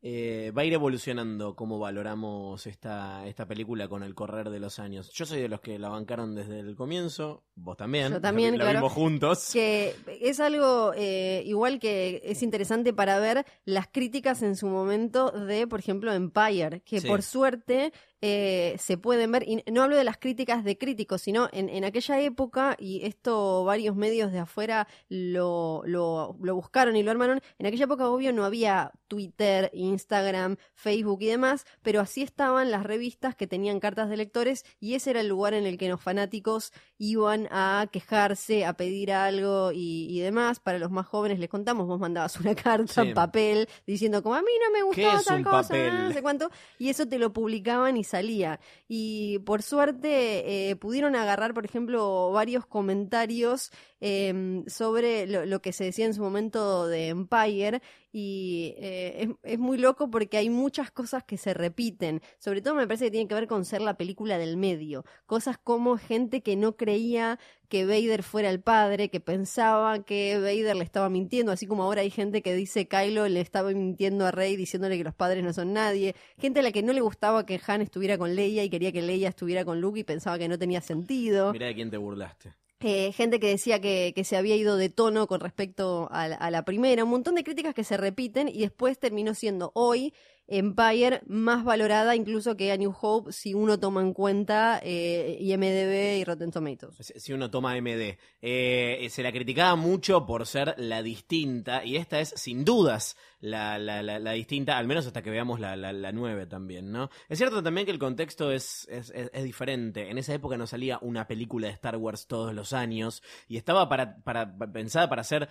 eh, 0.00 0.52
va 0.56 0.62
a 0.62 0.64
ir 0.64 0.72
evolucionando 0.74 1.56
cómo 1.56 1.78
valoramos 1.78 2.66
esta, 2.68 3.26
esta 3.26 3.46
película 3.46 3.88
con 3.88 4.02
el 4.04 4.14
correr 4.14 4.48
de 4.50 4.60
los 4.60 4.78
años. 4.78 5.10
Yo 5.12 5.26
soy 5.26 5.40
de 5.40 5.48
los 5.48 5.60
que 5.60 5.78
la 5.78 5.88
bancaron 5.88 6.34
desde 6.36 6.60
el 6.60 6.76
comienzo, 6.76 7.42
vos 7.56 7.76
también. 7.76 8.12
Yo 8.12 8.20
también, 8.20 8.52
la, 8.58 8.64
la 8.64 8.70
claro. 8.70 8.78
vimos 8.86 8.92
juntos. 8.92 9.50
que 9.52 9.94
es 10.20 10.38
algo 10.38 10.92
eh, 10.96 11.42
igual 11.46 11.80
que 11.80 12.22
es 12.24 12.42
interesante 12.44 12.92
para 12.92 13.18
ver 13.18 13.44
las 13.64 13.88
críticas 13.88 14.42
en 14.42 14.54
su 14.56 14.68
momento 14.68 15.30
de, 15.32 15.66
por 15.66 15.80
ejemplo, 15.80 16.12
Empire, 16.12 16.80
que 16.82 17.00
Sí. 17.00 17.08
por 17.08 17.22
suerte 17.22 17.92
eh, 18.20 18.74
se 18.78 18.98
pueden 18.98 19.30
ver, 19.32 19.44
y 19.48 19.62
no 19.70 19.82
hablo 19.82 19.96
de 19.96 20.04
las 20.04 20.18
críticas 20.18 20.64
de 20.64 20.76
críticos, 20.76 21.22
sino 21.22 21.48
en, 21.52 21.68
en 21.68 21.84
aquella 21.84 22.20
época, 22.20 22.76
y 22.78 23.04
esto 23.06 23.64
varios 23.64 23.94
medios 23.96 24.32
de 24.32 24.40
afuera 24.40 24.88
lo, 25.08 25.82
lo, 25.86 26.36
lo 26.40 26.54
buscaron 26.54 26.96
y 26.96 27.02
lo 27.02 27.10
armaron, 27.10 27.40
en 27.58 27.66
aquella 27.66 27.84
época 27.84 28.08
obvio 28.08 28.32
no 28.32 28.44
había 28.44 28.92
Twitter, 29.08 29.70
Instagram, 29.72 30.56
Facebook 30.74 31.18
y 31.22 31.26
demás, 31.26 31.64
pero 31.82 32.00
así 32.00 32.22
estaban 32.22 32.70
las 32.70 32.82
revistas 32.82 33.34
que 33.34 33.46
tenían 33.46 33.80
cartas 33.80 34.08
de 34.10 34.16
lectores 34.16 34.64
y 34.80 34.94
ese 34.94 35.10
era 35.10 35.20
el 35.20 35.28
lugar 35.28 35.54
en 35.54 35.64
el 35.66 35.78
que 35.78 35.88
los 35.88 36.00
fanáticos 36.00 36.72
iban 36.98 37.48
a 37.50 37.86
quejarse, 37.90 38.64
a 38.66 38.74
pedir 38.74 39.12
algo 39.12 39.72
y, 39.72 40.06
y 40.10 40.20
demás. 40.20 40.60
Para 40.60 40.78
los 40.78 40.90
más 40.90 41.06
jóvenes 41.06 41.38
les 41.38 41.48
contamos, 41.48 41.86
vos 41.86 41.98
mandabas 42.00 42.38
una 42.40 42.54
carta 42.54 42.92
Sí. 42.92 43.00
en 43.08 43.14
papel 43.14 43.68
diciendo 43.86 44.22
como 44.22 44.34
a 44.34 44.40
mí 44.42 44.48
no 44.64 44.72
me 44.72 44.94
¿Qué 44.94 45.04
gustó 45.04 45.18
es 45.18 45.24
tal 45.24 45.44
cosa, 45.44 45.68
papel? 45.68 45.94
no 46.08 46.12
sé 46.12 46.22
cuánto, 46.22 46.50
y 46.78 46.88
eso 46.90 47.06
te 47.06 47.18
lo 47.18 47.32
publicaban 47.32 47.96
y 47.96 48.04
salía. 48.08 48.60
Y 48.88 49.38
por 49.40 49.62
suerte 49.62 50.70
eh, 50.70 50.76
pudieron 50.76 51.14
agarrar, 51.16 51.54
por 51.54 51.64
ejemplo, 51.64 52.32
varios 52.32 52.66
comentarios 52.66 53.70
eh, 54.00 54.64
sobre 54.66 55.26
lo 55.46 55.60
que 55.62 55.72
se 55.72 55.84
decía 55.84 56.06
en 56.06 56.14
su 56.14 56.22
momento 56.22 56.86
de 56.86 57.08
Empire 57.08 57.82
y 58.12 58.74
eh, 58.78 59.28
es, 59.42 59.52
es 59.52 59.58
muy 59.58 59.78
loco 59.78 60.10
porque 60.10 60.38
hay 60.38 60.50
muchas 60.50 60.90
cosas 60.90 61.24
que 61.24 61.36
se 61.36 61.54
repiten, 61.54 62.22
sobre 62.38 62.62
todo 62.62 62.74
me 62.74 62.86
parece 62.86 63.06
que 63.06 63.10
tiene 63.10 63.28
que 63.28 63.34
ver 63.34 63.46
con 63.46 63.64
ser 63.64 63.80
la 63.80 63.96
película 63.96 64.38
del 64.38 64.56
medio, 64.56 65.04
cosas 65.26 65.58
como 65.58 65.98
gente 65.98 66.42
que 66.42 66.56
no 66.56 66.76
creía 66.76 67.38
que 67.68 67.84
Vader 67.84 68.22
fuera 68.22 68.48
el 68.50 68.60
padre, 68.60 69.10
que 69.10 69.20
pensaba 69.20 70.02
que 70.02 70.38
Vader 70.38 70.76
le 70.76 70.84
estaba 70.84 71.10
mintiendo, 71.10 71.52
así 71.52 71.66
como 71.66 71.82
ahora 71.82 72.00
hay 72.00 72.10
gente 72.10 72.42
que 72.42 72.54
dice 72.54 72.88
Kylo 72.88 73.28
le 73.28 73.40
estaba 73.40 73.70
mintiendo 73.72 74.26
a 74.26 74.30
Rey 74.30 74.56
diciéndole 74.56 74.96
que 74.96 75.04
los 75.04 75.14
padres 75.14 75.44
no 75.44 75.52
son 75.52 75.72
nadie, 75.74 76.14
gente 76.38 76.60
a 76.60 76.62
la 76.62 76.72
que 76.72 76.82
no 76.82 76.92
le 76.92 77.00
gustaba 77.00 77.44
que 77.44 77.60
Han 77.66 77.82
estuviera 77.82 78.16
con 78.16 78.34
Leia 78.34 78.64
y 78.64 78.70
quería 78.70 78.92
que 78.92 79.02
Leia 79.02 79.28
estuviera 79.28 79.64
con 79.64 79.80
Luke 79.80 80.00
y 80.00 80.04
pensaba 80.04 80.38
que 80.38 80.48
no 80.48 80.58
tenía 80.58 80.80
sentido. 80.80 81.52
Mirá 81.52 81.66
de 81.66 81.74
quién 81.74 81.90
te 81.90 81.98
burlaste. 81.98 82.54
Eh, 82.80 83.12
gente 83.12 83.40
que 83.40 83.48
decía 83.48 83.80
que, 83.80 84.12
que 84.14 84.22
se 84.22 84.36
había 84.36 84.54
ido 84.54 84.76
de 84.76 84.88
tono 84.88 85.26
con 85.26 85.40
respecto 85.40 86.08
a 86.12 86.24
a 86.24 86.50
la 86.50 86.64
primera, 86.64 87.02
un 87.04 87.10
montón 87.10 87.34
de 87.34 87.42
críticas 87.42 87.74
que 87.74 87.82
se 87.82 87.96
repiten 87.96 88.48
y 88.48 88.60
después 88.60 88.98
terminó 88.98 89.34
siendo 89.34 89.72
hoy 89.74 90.14
Empire 90.50 91.20
más 91.26 91.62
valorada 91.62 92.16
incluso 92.16 92.56
que 92.56 92.72
A 92.72 92.76
New 92.78 92.94
Hope 92.98 93.32
si 93.32 93.52
uno 93.52 93.78
toma 93.78 94.00
en 94.00 94.14
cuenta 94.14 94.80
eh, 94.82 95.36
IMDB 95.40 96.18
y 96.20 96.24
Rotten 96.24 96.50
Tomatoes. 96.50 97.12
Si 97.16 97.32
uno 97.34 97.50
toma 97.50 97.78
MD. 97.78 98.16
Eh, 98.40 99.08
se 99.10 99.22
la 99.22 99.30
criticaba 99.30 99.76
mucho 99.76 100.24
por 100.24 100.46
ser 100.46 100.74
la 100.78 101.02
distinta, 101.02 101.84
y 101.84 101.96
esta 101.96 102.20
es 102.20 102.30
sin 102.30 102.64
dudas 102.64 103.16
la, 103.40 103.78
la, 103.78 104.32
distinta, 104.32 104.78
al 104.78 104.86
menos 104.86 105.06
hasta 105.06 105.22
que 105.22 105.30
veamos 105.30 105.60
la, 105.60 105.76
la, 105.76 105.92
la 105.92 106.12
9 106.12 106.46
también, 106.46 106.90
¿no? 106.90 107.10
Es 107.28 107.38
cierto 107.38 107.62
también 107.62 107.84
que 107.84 107.92
el 107.92 107.98
contexto 107.98 108.50
es, 108.50 108.86
es, 108.88 109.44
diferente. 109.44 110.10
En 110.10 110.18
esa 110.18 110.34
época 110.34 110.56
no 110.56 110.66
salía 110.66 110.98
una 111.02 111.26
película 111.26 111.68
de 111.68 111.74
Star 111.74 111.96
Wars 111.96 112.26
todos 112.26 112.54
los 112.54 112.72
años, 112.72 113.22
y 113.48 113.56
estaba 113.56 113.88
para, 113.88 114.22
para, 114.22 114.56
pensada 114.72 115.08
para 115.08 115.20
hacer 115.20 115.48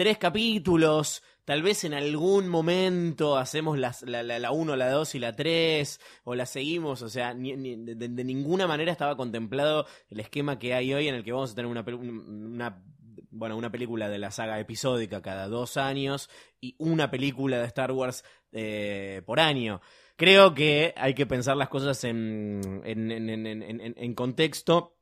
tres 0.00 0.16
capítulos. 0.16 1.22
Tal 1.44 1.62
vez 1.62 1.84
en 1.84 1.92
algún 1.92 2.48
momento 2.48 3.36
hacemos 3.36 3.76
la, 3.78 3.94
la, 4.06 4.22
la 4.22 4.50
1, 4.50 4.74
la 4.76 4.90
2 4.90 5.14
y 5.16 5.18
la 5.18 5.36
3, 5.36 6.00
o 6.24 6.34
la 6.34 6.46
seguimos, 6.46 7.02
o 7.02 7.10
sea, 7.10 7.34
de, 7.34 8.24
ninguna 8.24 8.66
manera 8.66 8.92
estaba 8.92 9.14
contemplado 9.18 9.84
el 10.08 10.20
esquema 10.20 10.58
que 10.58 10.72
hay 10.72 10.94
hoy 10.94 11.08
en 11.08 11.16
el 11.16 11.22
que 11.22 11.32
vamos 11.32 11.52
a 11.52 11.54
tener 11.54 11.70
una, 11.70 12.82
bueno, 13.30 13.58
una 13.58 13.70
película 13.70 14.08
de 14.08 14.18
la 14.18 14.30
saga 14.30 14.58
episódica 14.58 15.20
cada 15.20 15.48
dos 15.48 15.76
años 15.76 16.30
y 16.62 16.76
una 16.78 17.10
película 17.10 17.58
de 17.58 17.66
Star 17.66 17.92
Wars 17.92 18.24
eh, 18.52 19.20
por 19.26 19.38
año. 19.38 19.82
Creo 20.16 20.54
que 20.54 20.94
hay 20.96 21.12
que 21.12 21.26
pensar 21.26 21.58
las 21.58 21.68
cosas 21.68 22.04
en, 22.04 22.80
en- 22.84 23.10
en- 23.10 23.94
en 23.98 24.14
contexto. 24.14 24.96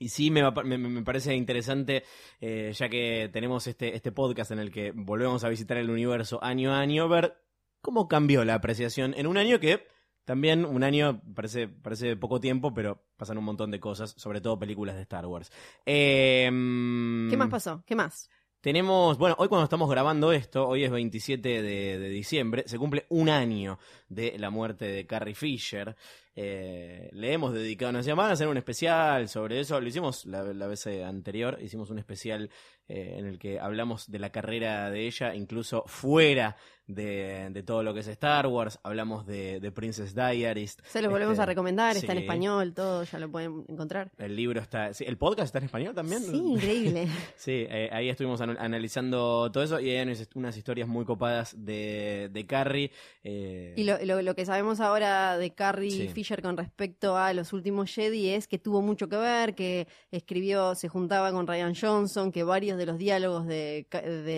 Y 0.00 0.08
sí, 0.08 0.30
me, 0.30 0.50
me, 0.50 0.78
me 0.78 1.02
parece 1.02 1.34
interesante, 1.34 2.04
eh, 2.40 2.72
ya 2.74 2.88
que 2.88 3.28
tenemos 3.30 3.66
este, 3.66 3.94
este 3.94 4.12
podcast 4.12 4.50
en 4.50 4.58
el 4.58 4.72
que 4.72 4.92
volvemos 4.92 5.44
a 5.44 5.50
visitar 5.50 5.76
el 5.76 5.90
universo 5.90 6.42
año 6.42 6.72
a 6.72 6.80
año, 6.80 7.06
ver 7.06 7.36
cómo 7.82 8.08
cambió 8.08 8.42
la 8.46 8.54
apreciación 8.54 9.12
en 9.14 9.26
un 9.26 9.36
año 9.36 9.60
que 9.60 9.86
también 10.24 10.64
un 10.64 10.84
año 10.84 11.20
parece, 11.34 11.68
parece 11.68 12.16
poco 12.16 12.40
tiempo, 12.40 12.72
pero 12.72 13.04
pasan 13.18 13.36
un 13.36 13.44
montón 13.44 13.70
de 13.70 13.78
cosas, 13.78 14.14
sobre 14.16 14.40
todo 14.40 14.58
películas 14.58 14.96
de 14.96 15.02
Star 15.02 15.26
Wars. 15.26 15.52
Eh, 15.84 16.46
¿Qué 16.46 17.36
más 17.36 17.50
pasó? 17.50 17.84
¿Qué 17.84 17.94
más? 17.94 18.30
tenemos, 18.60 19.16
bueno, 19.16 19.36
hoy 19.38 19.48
cuando 19.48 19.64
estamos 19.64 19.90
grabando 19.90 20.32
esto, 20.32 20.68
hoy 20.68 20.84
es 20.84 20.90
27 20.90 21.62
de, 21.62 21.98
de 21.98 22.08
diciembre, 22.08 22.64
se 22.66 22.78
cumple 22.78 23.06
un 23.08 23.30
año 23.30 23.78
de 24.08 24.38
la 24.38 24.50
muerte 24.50 24.86
de 24.86 25.06
Carrie 25.06 25.34
Fisher. 25.34 25.96
Eh, 26.42 27.10
le 27.12 27.32
hemos 27.34 27.52
dedicado 27.52 27.90
una 27.90 28.02
semana 28.02 28.30
a 28.30 28.32
hacer 28.32 28.48
un 28.48 28.56
especial 28.56 29.28
sobre 29.28 29.60
eso. 29.60 29.78
Lo 29.78 29.86
hicimos 29.86 30.24
la, 30.24 30.42
la 30.54 30.66
vez 30.66 30.86
eh, 30.86 31.04
anterior, 31.04 31.58
hicimos 31.60 31.90
un 31.90 31.98
especial 31.98 32.48
eh, 32.88 33.16
en 33.18 33.26
el 33.26 33.38
que 33.38 33.60
hablamos 33.60 34.10
de 34.10 34.18
la 34.18 34.30
carrera 34.30 34.90
de 34.90 35.06
ella, 35.06 35.34
incluso 35.34 35.84
fuera 35.86 36.56
de, 36.86 37.48
de 37.50 37.62
todo 37.62 37.84
lo 37.84 37.94
que 37.94 38.00
es 38.00 38.08
Star 38.08 38.46
Wars. 38.48 38.80
Hablamos 38.82 39.24
de, 39.26 39.60
de 39.60 39.70
Princess 39.70 40.12
Diaries. 40.14 40.76
Se 40.88 41.00
los 41.02 41.10
volvemos 41.10 41.34
Este, 41.34 41.42
a 41.42 41.46
recomendar, 41.46 41.96
está 41.96 42.12
en 42.12 42.18
español, 42.18 42.72
todo, 42.74 43.04
ya 43.04 43.18
lo 43.20 43.30
pueden 43.30 43.64
encontrar. 43.68 44.10
El 44.18 44.34
libro 44.34 44.60
está. 44.60 44.92
sí, 44.94 45.04
¿El 45.06 45.18
podcast 45.18 45.46
está 45.46 45.58
en 45.58 45.66
español 45.66 45.94
también? 45.94 46.22
Sí, 46.22 46.36
increíble. 46.36 47.06
Sí, 47.36 47.66
eh, 47.68 47.88
ahí 47.92 48.08
estuvimos 48.08 48.40
an- 48.40 48.56
analizando 48.58 49.50
todo 49.52 49.62
eso 49.62 49.78
y 49.78 49.90
hay 49.90 50.02
unas, 50.34 50.56
historias 50.56 50.88
muy 50.88 51.04
copadas 51.04 51.54
de, 51.56 52.28
de 52.32 52.46
Carrie. 52.46 52.90
Y 53.22 53.84
lo, 53.84 53.98
lo- 54.04 54.22
lo 54.22 54.34
que 54.34 54.44
sabemos 54.46 54.80
ahora 54.80 55.36
de 55.38 55.52
Carrie 55.54 55.90
Sí. 55.90 56.08
Fisher 56.08 56.29
con 56.40 56.56
respecto 56.56 57.16
a 57.16 57.32
los 57.32 57.52
últimos 57.52 57.92
Jedi 57.92 58.30
es 58.30 58.46
que 58.46 58.58
tuvo 58.58 58.80
mucho 58.82 59.08
que 59.08 59.16
ver, 59.16 59.54
que 59.54 59.88
escribió, 60.10 60.74
se 60.74 60.88
juntaba 60.88 61.32
con 61.32 61.46
Ryan 61.46 61.74
Johnson, 61.74 62.30
que 62.30 62.44
varios 62.44 62.78
de 62.78 62.86
los 62.86 62.98
diálogos 62.98 63.46
de, 63.46 63.86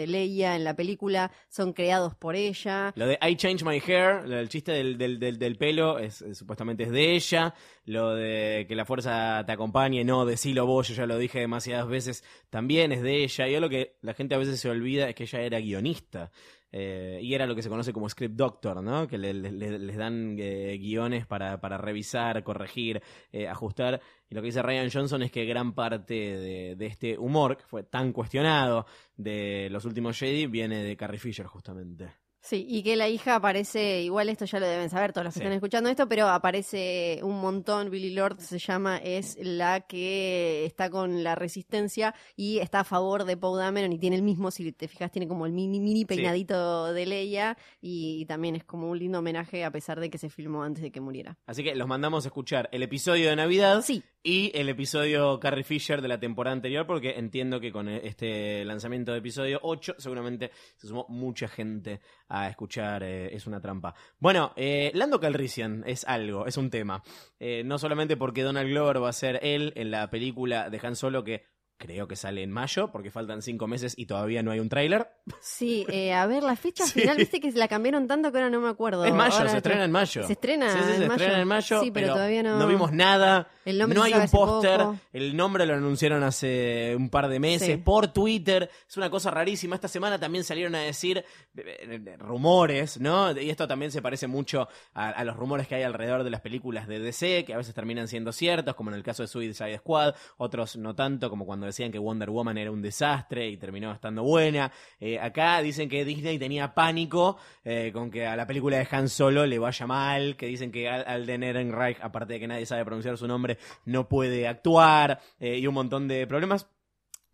Leia 0.08 0.56
en 0.56 0.64
la 0.64 0.74
película 0.74 1.30
son 1.48 1.72
creados 1.72 2.14
por 2.14 2.34
ella. 2.34 2.92
Lo 2.96 3.06
de 3.06 3.18
I 3.20 3.36
change 3.36 3.62
my 3.64 3.80
hair, 3.86 4.26
del 4.26 4.48
chiste 4.48 4.72
del, 4.72 4.96
del, 4.96 5.38
del, 5.38 5.56
pelo, 5.56 5.98
es- 5.98 6.24
supuestamente 6.32 6.84
es 6.84 6.90
de 6.90 7.14
ella. 7.14 7.54
Lo 7.84 8.14
de 8.14 8.64
que 8.66 8.74
la 8.74 8.84
fuerza 8.84 9.42
te 9.44 9.52
acompañe, 9.52 10.04
no, 10.04 10.24
decilo 10.24 10.66
vos, 10.66 10.88
yo 10.88 10.94
ya 10.94 11.06
lo 11.06 11.18
dije 11.18 11.40
demasiadas 11.40 11.88
veces, 11.88 12.24
también 12.48 12.92
es 12.92 13.02
de 13.02 13.22
ella. 13.24 13.48
Y 13.48 13.58
lo 13.60 13.68
que 13.68 13.96
la 14.02 14.14
gente 14.14 14.34
a 14.34 14.38
veces 14.38 14.58
se 14.60 14.70
olvida 14.70 15.08
es 15.08 15.14
que 15.14 15.24
ella 15.24 15.40
era 15.42 15.58
guionista. 15.60 16.30
Eh, 16.72 17.20
y 17.22 17.34
era 17.34 17.46
lo 17.46 17.54
que 17.54 17.62
se 17.62 17.68
conoce 17.68 17.92
como 17.92 18.08
script 18.08 18.34
doctor, 18.34 18.82
¿no? 18.82 19.06
Que 19.06 19.18
le- 19.18 19.34
le- 19.34 19.52
le- 19.52 19.78
les 19.78 19.96
dan 19.96 20.36
eh, 20.38 20.78
guiones 20.78 21.26
para, 21.26 21.60
para 21.60 21.76
revisar, 21.78 22.42
corregir, 22.42 23.02
eh, 23.30 23.46
ajustar. 23.46 24.00
Y 24.30 24.34
lo 24.34 24.40
que 24.40 24.46
dice 24.46 24.62
Ryan 24.62 24.90
Johnson 24.90 25.22
es 25.22 25.30
que 25.30 25.44
gran 25.44 25.74
parte 25.74 26.14
de, 26.14 26.74
de 26.76 26.86
este 26.86 27.18
humor, 27.18 27.58
que 27.58 27.64
fue 27.66 27.82
tan 27.84 28.12
cuestionado 28.12 28.86
de 29.16 29.68
los 29.70 29.84
últimos 29.84 30.18
Jedi, 30.18 30.46
viene 30.46 30.82
de 30.82 30.96
Carrie 30.96 31.20
Fisher, 31.20 31.46
justamente. 31.46 32.21
Sí, 32.44 32.66
y 32.68 32.82
que 32.82 32.96
la 32.96 33.08
hija 33.08 33.36
aparece, 33.36 34.02
igual 34.02 34.28
esto 34.28 34.44
ya 34.46 34.58
lo 34.58 34.66
deben 34.66 34.90
saber 34.90 35.12
todos 35.12 35.24
los 35.26 35.34
que 35.34 35.38
Sí. 35.38 35.44
están 35.44 35.52
escuchando 35.52 35.88
esto, 35.88 36.08
pero 36.08 36.28
aparece 36.28 37.20
un 37.22 37.40
montón, 37.40 37.88
Billy 37.88 38.10
Lord 38.10 38.40
se 38.40 38.58
llama, 38.58 38.98
es 38.98 39.38
la 39.40 39.82
que 39.82 40.64
está 40.66 40.90
con 40.90 41.22
la 41.22 41.36
resistencia 41.36 42.16
y 42.34 42.58
está 42.58 42.80
a 42.80 42.84
favor 42.84 43.24
de 43.24 43.36
Poe 43.36 43.60
Dameron 43.60 43.92
y 43.92 43.98
tiene 43.98 44.16
el 44.16 44.22
mismo, 44.22 44.50
si 44.50 44.72
te 44.72 44.88
fijas, 44.88 45.12
tiene 45.12 45.28
como 45.28 45.46
el 45.46 45.52
mini, 45.52 45.78
mini 45.78 46.04
peinadito 46.04 46.92
de 46.92 47.06
Leia 47.06 47.56
y, 47.80 48.26
también 48.26 48.56
es 48.56 48.64
como 48.64 48.90
un 48.90 48.98
lindo 48.98 49.20
homenaje 49.20 49.64
a 49.64 49.70
pesar 49.70 50.00
de 50.00 50.10
que 50.10 50.18
se 50.18 50.28
filmó 50.28 50.64
antes 50.64 50.82
de 50.82 50.90
que 50.90 51.00
muriera. 51.00 51.38
Así 51.46 51.62
que 51.62 51.76
los 51.76 51.86
mandamos 51.86 52.24
a 52.24 52.28
escuchar 52.28 52.68
el 52.72 52.82
episodio 52.82 53.30
de 53.30 53.36
Navidad 53.36 53.82
Sí, 53.82 54.02
y 54.22 54.52
el 54.54 54.68
episodio 54.68 55.40
Carrie 55.40 55.64
Fisher 55.64 56.00
de 56.00 56.08
la 56.08 56.20
temporada 56.20 56.54
anterior, 56.54 56.86
porque 56.86 57.18
entiendo 57.18 57.58
que 57.60 57.72
con 57.72 57.88
este 57.88 58.64
lanzamiento 58.64 59.12
de 59.12 59.18
episodio 59.18 59.58
8 59.62 59.96
seguramente 59.98 60.50
se 60.76 60.86
sumó 60.86 61.06
mucha 61.08 61.48
gente 61.48 62.00
a 62.28 62.48
escuchar 62.48 63.02
eh, 63.02 63.34
Es 63.34 63.46
una 63.46 63.60
trampa. 63.60 63.94
Bueno, 64.18 64.52
eh, 64.56 64.92
Lando 64.94 65.18
Calrissian 65.18 65.82
es 65.86 66.04
algo, 66.04 66.46
es 66.46 66.56
un 66.56 66.70
tema. 66.70 67.02
Eh, 67.40 67.62
no 67.64 67.78
solamente 67.78 68.16
porque 68.16 68.42
Donald 68.42 68.68
Glover 68.68 69.02
va 69.02 69.08
a 69.08 69.12
ser 69.12 69.40
él 69.42 69.72
en 69.74 69.90
la 69.90 70.08
película 70.10 70.70
de 70.70 70.80
Han 70.82 70.94
Solo 70.94 71.24
que 71.24 71.44
creo 71.82 72.06
que 72.06 72.14
sale 72.14 72.44
en 72.44 72.50
mayo, 72.52 72.88
porque 72.92 73.10
faltan 73.10 73.42
cinco 73.42 73.66
meses 73.66 73.94
y 73.96 74.06
todavía 74.06 74.40
no 74.44 74.52
hay 74.52 74.60
un 74.60 74.68
tráiler. 74.68 75.08
sí, 75.40 75.84
eh, 75.88 76.12
a 76.14 76.24
ver, 76.26 76.44
la 76.44 76.54
fecha 76.54 76.84
Sí. 76.92 77.00
final, 77.00 77.16
viste 77.16 77.40
que 77.40 77.50
la 77.52 77.66
cambiaron 77.66 78.06
tanto 78.06 78.30
que 78.30 78.38
ahora 78.38 78.50
no 78.50 78.60
me 78.60 78.68
acuerdo. 78.68 79.04
Es 79.04 79.12
mayo, 79.12 79.36
Ahora 79.36 79.50
se 79.50 79.56
estrena 79.56 79.84
en 79.84 79.90
mayo. 79.90 80.24
Se 80.26 80.32
estrena 80.34 80.70
Sí, 80.70 80.78
sí, 80.78 80.84
se 80.84 80.90
en 80.94 81.00
mayo. 81.08 81.12
estrena 81.14 81.40
en 81.42 81.48
mayo. 81.48 81.80
Sí, 81.82 81.90
pero, 81.90 82.12
todavía 82.14 82.42
no. 82.44 82.66
vimos 82.68 82.92
nada. 82.92 83.48
El 83.64 83.78
nombre 83.78 83.98
no 83.98 84.04
hay 84.04 84.12
un 84.14 84.28
póster. 84.28 84.80
El 85.12 85.36
nombre 85.36 85.66
lo 85.66 85.74
anunciaron 85.74 86.22
hace 86.22 86.94
un 86.96 87.10
par 87.10 87.28
de 87.28 87.40
meses 87.40 87.78
por 87.78 88.08
Twitter. 88.12 88.70
Es 88.88 88.96
una 88.96 89.10
cosa 89.10 89.30
rarísima. 89.30 89.74
Esta 89.74 89.88
semana 89.88 90.18
también 90.20 90.44
salieron 90.44 90.74
a 90.76 90.80
decir 90.80 91.18
eh, 91.18 91.24
eh, 91.56 92.16
rumores, 92.18 93.00
¿no? 93.00 93.32
Y 93.38 93.50
esto 93.50 93.66
también 93.66 93.90
se 93.90 94.00
parece 94.02 94.26
mucho 94.26 94.68
a, 94.94 95.08
a 95.10 95.24
los 95.24 95.36
rumores 95.36 95.66
que 95.66 95.74
hay 95.74 95.82
alrededor 95.82 96.22
de 96.24 96.30
las 96.30 96.40
películas 96.40 96.86
de 96.86 96.98
DC, 97.00 97.44
que 97.44 97.54
a 97.54 97.56
veces 97.56 97.74
terminan 97.74 98.08
siendo 98.08 98.32
ciertos, 98.32 98.74
como 98.74 98.90
en 98.90 98.96
el 98.96 99.02
caso 99.02 99.22
de 99.22 99.28
Suicide 99.28 99.78
Squad, 99.78 100.14
otros 100.36 100.76
no 100.76 100.94
tanto, 100.94 101.30
como 101.30 101.46
cuando 101.46 101.66
decían 101.72 101.90
que 101.90 101.98
Wonder 101.98 102.30
Woman 102.30 102.56
era 102.58 102.70
un 102.70 102.80
desastre 102.82 103.48
y 103.48 103.56
terminó 103.56 103.92
estando 103.92 104.22
buena. 104.22 104.70
Eh, 105.00 105.18
acá 105.18 105.60
dicen 105.60 105.88
que 105.88 106.04
Disney 106.04 106.38
tenía 106.38 106.74
pánico 106.74 107.38
eh, 107.64 107.90
con 107.92 108.10
que 108.10 108.26
a 108.26 108.36
la 108.36 108.46
película 108.46 108.76
de 108.78 108.86
Han 108.90 109.08
Solo 109.08 109.46
le 109.46 109.58
vaya 109.58 109.86
mal, 109.86 110.36
que 110.36 110.46
dicen 110.46 110.70
que 110.70 110.88
Al- 110.88 111.04
Alden 111.06 111.42
Ehrenreich, 111.42 111.98
aparte 112.00 112.34
de 112.34 112.40
que 112.40 112.46
nadie 112.48 112.66
sabe 112.66 112.84
pronunciar 112.84 113.18
su 113.18 113.26
nombre, 113.26 113.58
no 113.84 114.08
puede 114.08 114.46
actuar 114.46 115.20
eh, 115.40 115.58
y 115.58 115.66
un 115.66 115.74
montón 115.74 116.06
de 116.08 116.26
problemas. 116.26 116.68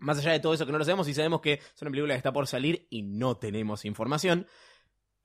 Más 0.00 0.18
allá 0.18 0.30
de 0.32 0.38
todo 0.40 0.54
eso 0.54 0.64
que 0.64 0.70
no 0.70 0.78
lo 0.78 0.84
sabemos 0.84 1.08
y 1.08 1.14
sabemos 1.14 1.40
que 1.40 1.54
es 1.54 1.82
una 1.82 1.90
película 1.90 2.14
que 2.14 2.18
está 2.18 2.32
por 2.32 2.46
salir 2.46 2.86
y 2.88 3.02
no 3.02 3.36
tenemos 3.36 3.84
información. 3.84 4.46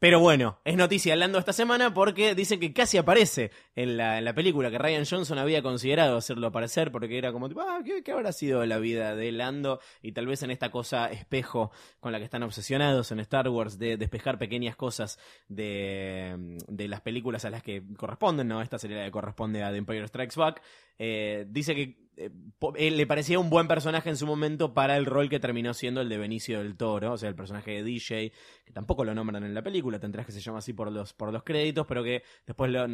Pero 0.04 0.20
bueno, 0.20 0.60
es 0.66 0.76
noticia 0.76 1.14
hablando 1.14 1.40
esta 1.40 1.54
semana 1.54 1.94
porque 1.94 2.36
dicen 2.36 2.60
que 2.60 2.74
casi 2.74 2.98
aparece 2.98 3.52
en 3.74 3.96
la, 3.96 4.34
película 4.36 4.70
que 4.70 4.78
Ryan 4.78 5.06
Johnson 5.10 5.38
había 5.38 5.62
considerado 5.62 6.18
hacerlo 6.18 6.48
aparecer 6.48 6.92
porque 6.92 7.18
era 7.18 7.32
como 7.32 7.48
tipo, 7.48 7.62
ah, 7.62 7.80
¿qué, 8.04 8.12
habrá 8.12 8.34
sido 8.34 8.66
la 8.66 8.80
vida 8.80 9.16
de 9.16 9.32
Lando? 9.32 9.80
Y 10.02 10.12
tal 10.12 10.28
vez 10.28 10.44
en 10.44 10.52
esta 10.52 10.72
cosa 10.72 11.10
espejo 11.10 11.72
con 12.02 12.12
la 12.12 12.18
que 12.18 12.26
están 12.26 12.44
obsesionados 12.44 13.14
en 13.14 13.22
Star 13.22 13.48
Wars 13.48 13.80
de 13.80 13.96
despejar 13.96 14.38
pequeñas 14.38 14.76
cosas 14.76 15.20
de, 15.48 16.58
de 16.68 16.88
las 16.90 17.00
películas 17.00 17.46
a 17.46 17.50
las 17.50 17.64
que 17.64 17.82
corresponden, 17.96 18.50
¿no? 18.50 18.62
Esta 18.62 18.78
sería 18.78 18.98
la 18.98 19.06
que 19.06 19.12
corresponde 19.12 19.64
a 19.64 19.72
The 19.72 19.78
Empire 19.78 20.06
Strikes 20.10 20.36
Back. 20.36 20.62
Eh, 21.00 21.46
dice 21.48 21.76
que 21.76 22.03
eh, 22.18 22.30
eh, 22.76 22.92
le 22.92 23.08
parecía 23.08 23.40
un 23.40 23.50
buen 23.50 23.68
personaje 23.68 24.10
en 24.10 24.18
su 24.18 24.26
momento 24.28 24.74
para 24.74 24.98
el 24.98 25.06
rol 25.06 25.30
que 25.30 25.40
terminó 25.40 25.74
siendo 25.74 26.02
el 26.02 26.10
de 26.10 26.18
Benicio 26.18 26.60
del 26.60 26.76
Toro, 26.78 27.14
o 27.14 27.18
sea, 27.18 27.30
el 27.30 27.36
personaje 27.36 27.72
de 27.72 27.84
DJ, 27.84 28.32
que 28.66 28.72
tampoco 28.74 29.04
lo 29.04 29.14
nombran 29.16 29.44
en 29.44 29.54
la 29.54 29.62
película, 29.64 30.00
tendrás 30.00 30.26
que 30.26 30.32
se 30.32 30.40
llama 30.42 30.60
así 30.60 30.74
por 30.74 30.92
los, 30.92 31.14
por 31.14 31.34
los 31.34 31.44
créditos, 31.44 31.86
pero 31.88 32.04
que 32.04 32.24
después 32.46 32.72
lo, 32.72 32.88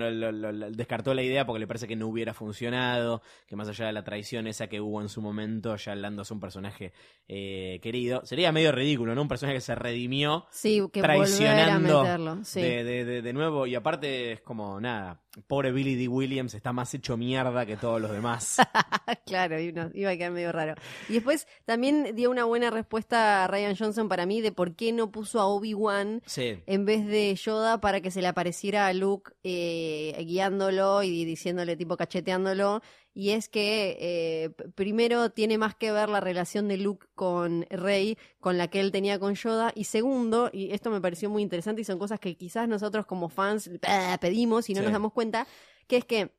descartó 0.72 1.14
la 1.14 1.22
idea 1.24 1.46
porque 1.46 1.60
le 1.60 1.68
parece 1.68 1.88
que 1.88 1.96
no 1.96 2.08
hubiera 2.08 2.34
funcionado, 2.34 3.22
que 3.48 3.56
más 3.56 3.68
allá 3.68 3.88
de 3.88 3.94
la 3.94 4.04
traición 4.04 4.48
esa 4.48 4.68
que 4.68 4.82
hubo 4.82 5.02
en 5.02 5.10
su 5.10 5.22
momento, 5.22 5.76
ya 5.76 5.96
Lando 5.96 6.22
es 6.24 6.32
un 6.32 6.40
personaje 6.40 6.94
eh, 7.28 7.80
querido. 7.82 8.26
Sería 8.26 8.52
medio 8.52 8.72
ridículo, 8.72 9.16
¿no? 9.16 9.22
Un 9.22 9.28
personaje 9.28 9.58
que 9.58 9.62
se 9.62 9.76
redimió 9.76 10.46
Sí, 10.52 10.82
que 10.92 11.00
a 11.00 11.04
traicionando 11.04 12.04
meterlo. 12.04 12.40
Sí. 12.44 12.62
de, 12.62 12.84
de- 12.84 13.06
de- 13.06 13.22
de 13.22 13.34
nuevo 13.34 13.68
y 13.68 13.76
aparte 13.76 14.32
es 14.34 14.42
como 14.42 14.80
nada 14.80 15.22
pobre 15.48 15.72
Billy 15.72 15.96
D. 15.96 16.08
Williams 16.08 16.54
está 16.54 16.74
más 16.74 16.94
hecho 16.94 17.16
mierda 17.18 17.66
que 17.66 17.78
todos 17.78 18.02
los 18.02 18.12
demás 18.12 18.58
claro, 19.26 19.60
y 19.60 19.72
no- 19.74 19.92
iba 19.94 20.10
a 20.12 20.18
quedar 20.18 20.32
medio 20.32 20.52
raro. 20.52 20.76
Y 21.08 21.14
después 21.14 21.48
también 21.66 22.16
dio 22.16 22.30
una 22.32 22.46
buena 22.46 22.70
respuesta 22.70 23.44
a 23.44 23.48
Ryan 23.48 23.76
Johnson 23.76 24.10
para 24.10 24.26
mí 24.26 24.42
de 24.42 24.52
por 24.52 24.76
qué 24.76 24.92
no 24.92 25.12
puso 25.12 25.40
a 25.40 25.46
Obi-Wan 25.48 26.22
sí 26.26 26.58
en 26.66 26.86
vez 26.86 27.06
de 27.08 27.34
Yoda 27.36 27.80
para 27.82 28.02
que 28.02 28.12
se 28.12 28.22
le 28.22 28.28
apareciera 28.28 28.88
a 28.88 28.94
Luke 28.94 29.32
eh, 29.44 30.16
guiándolo 30.26 31.04
y 31.04 31.26
diciéndole, 31.26 31.76
tipo 31.76 31.98
cacheteándolo. 31.98 32.82
Y 33.14 33.32
es 33.32 33.50
que 33.50 33.98
eh, 34.00 34.50
primero 34.76 35.32
tiene 35.32 35.58
más 35.58 35.76
que 35.76 35.92
ver 35.92 36.08
la 36.10 36.22
relación 36.22 36.68
de 36.68 36.78
Luke 36.78 37.08
con 37.16 37.66
Rey, 37.70 38.18
con 38.40 38.58
la 38.58 38.70
que 38.70 38.80
él 38.80 38.92
tenía 38.92 39.20
con 39.20 39.34
Yoda. 39.36 39.74
Y 39.76 39.86
segundo, 39.86 40.50
y 40.54 40.72
esto 40.72 40.90
me 40.92 41.02
pareció 41.02 41.30
muy 41.30 41.42
interesante 41.42 41.82
y 41.82 41.86
son 41.86 42.00
cosas 42.00 42.20
que 42.20 42.38
quizás 42.38 42.68
nosotros 42.70 43.06
como 43.08 43.28
fans 43.28 43.68
eh, 43.68 44.18
pedimos 44.22 44.70
y 44.70 44.74
no 44.74 44.80
Sí. 44.80 44.84
nos 44.86 44.94
damos 44.94 45.12
cuenta, 45.12 45.48
que 45.88 45.98
es 45.98 46.06
que 46.06 46.32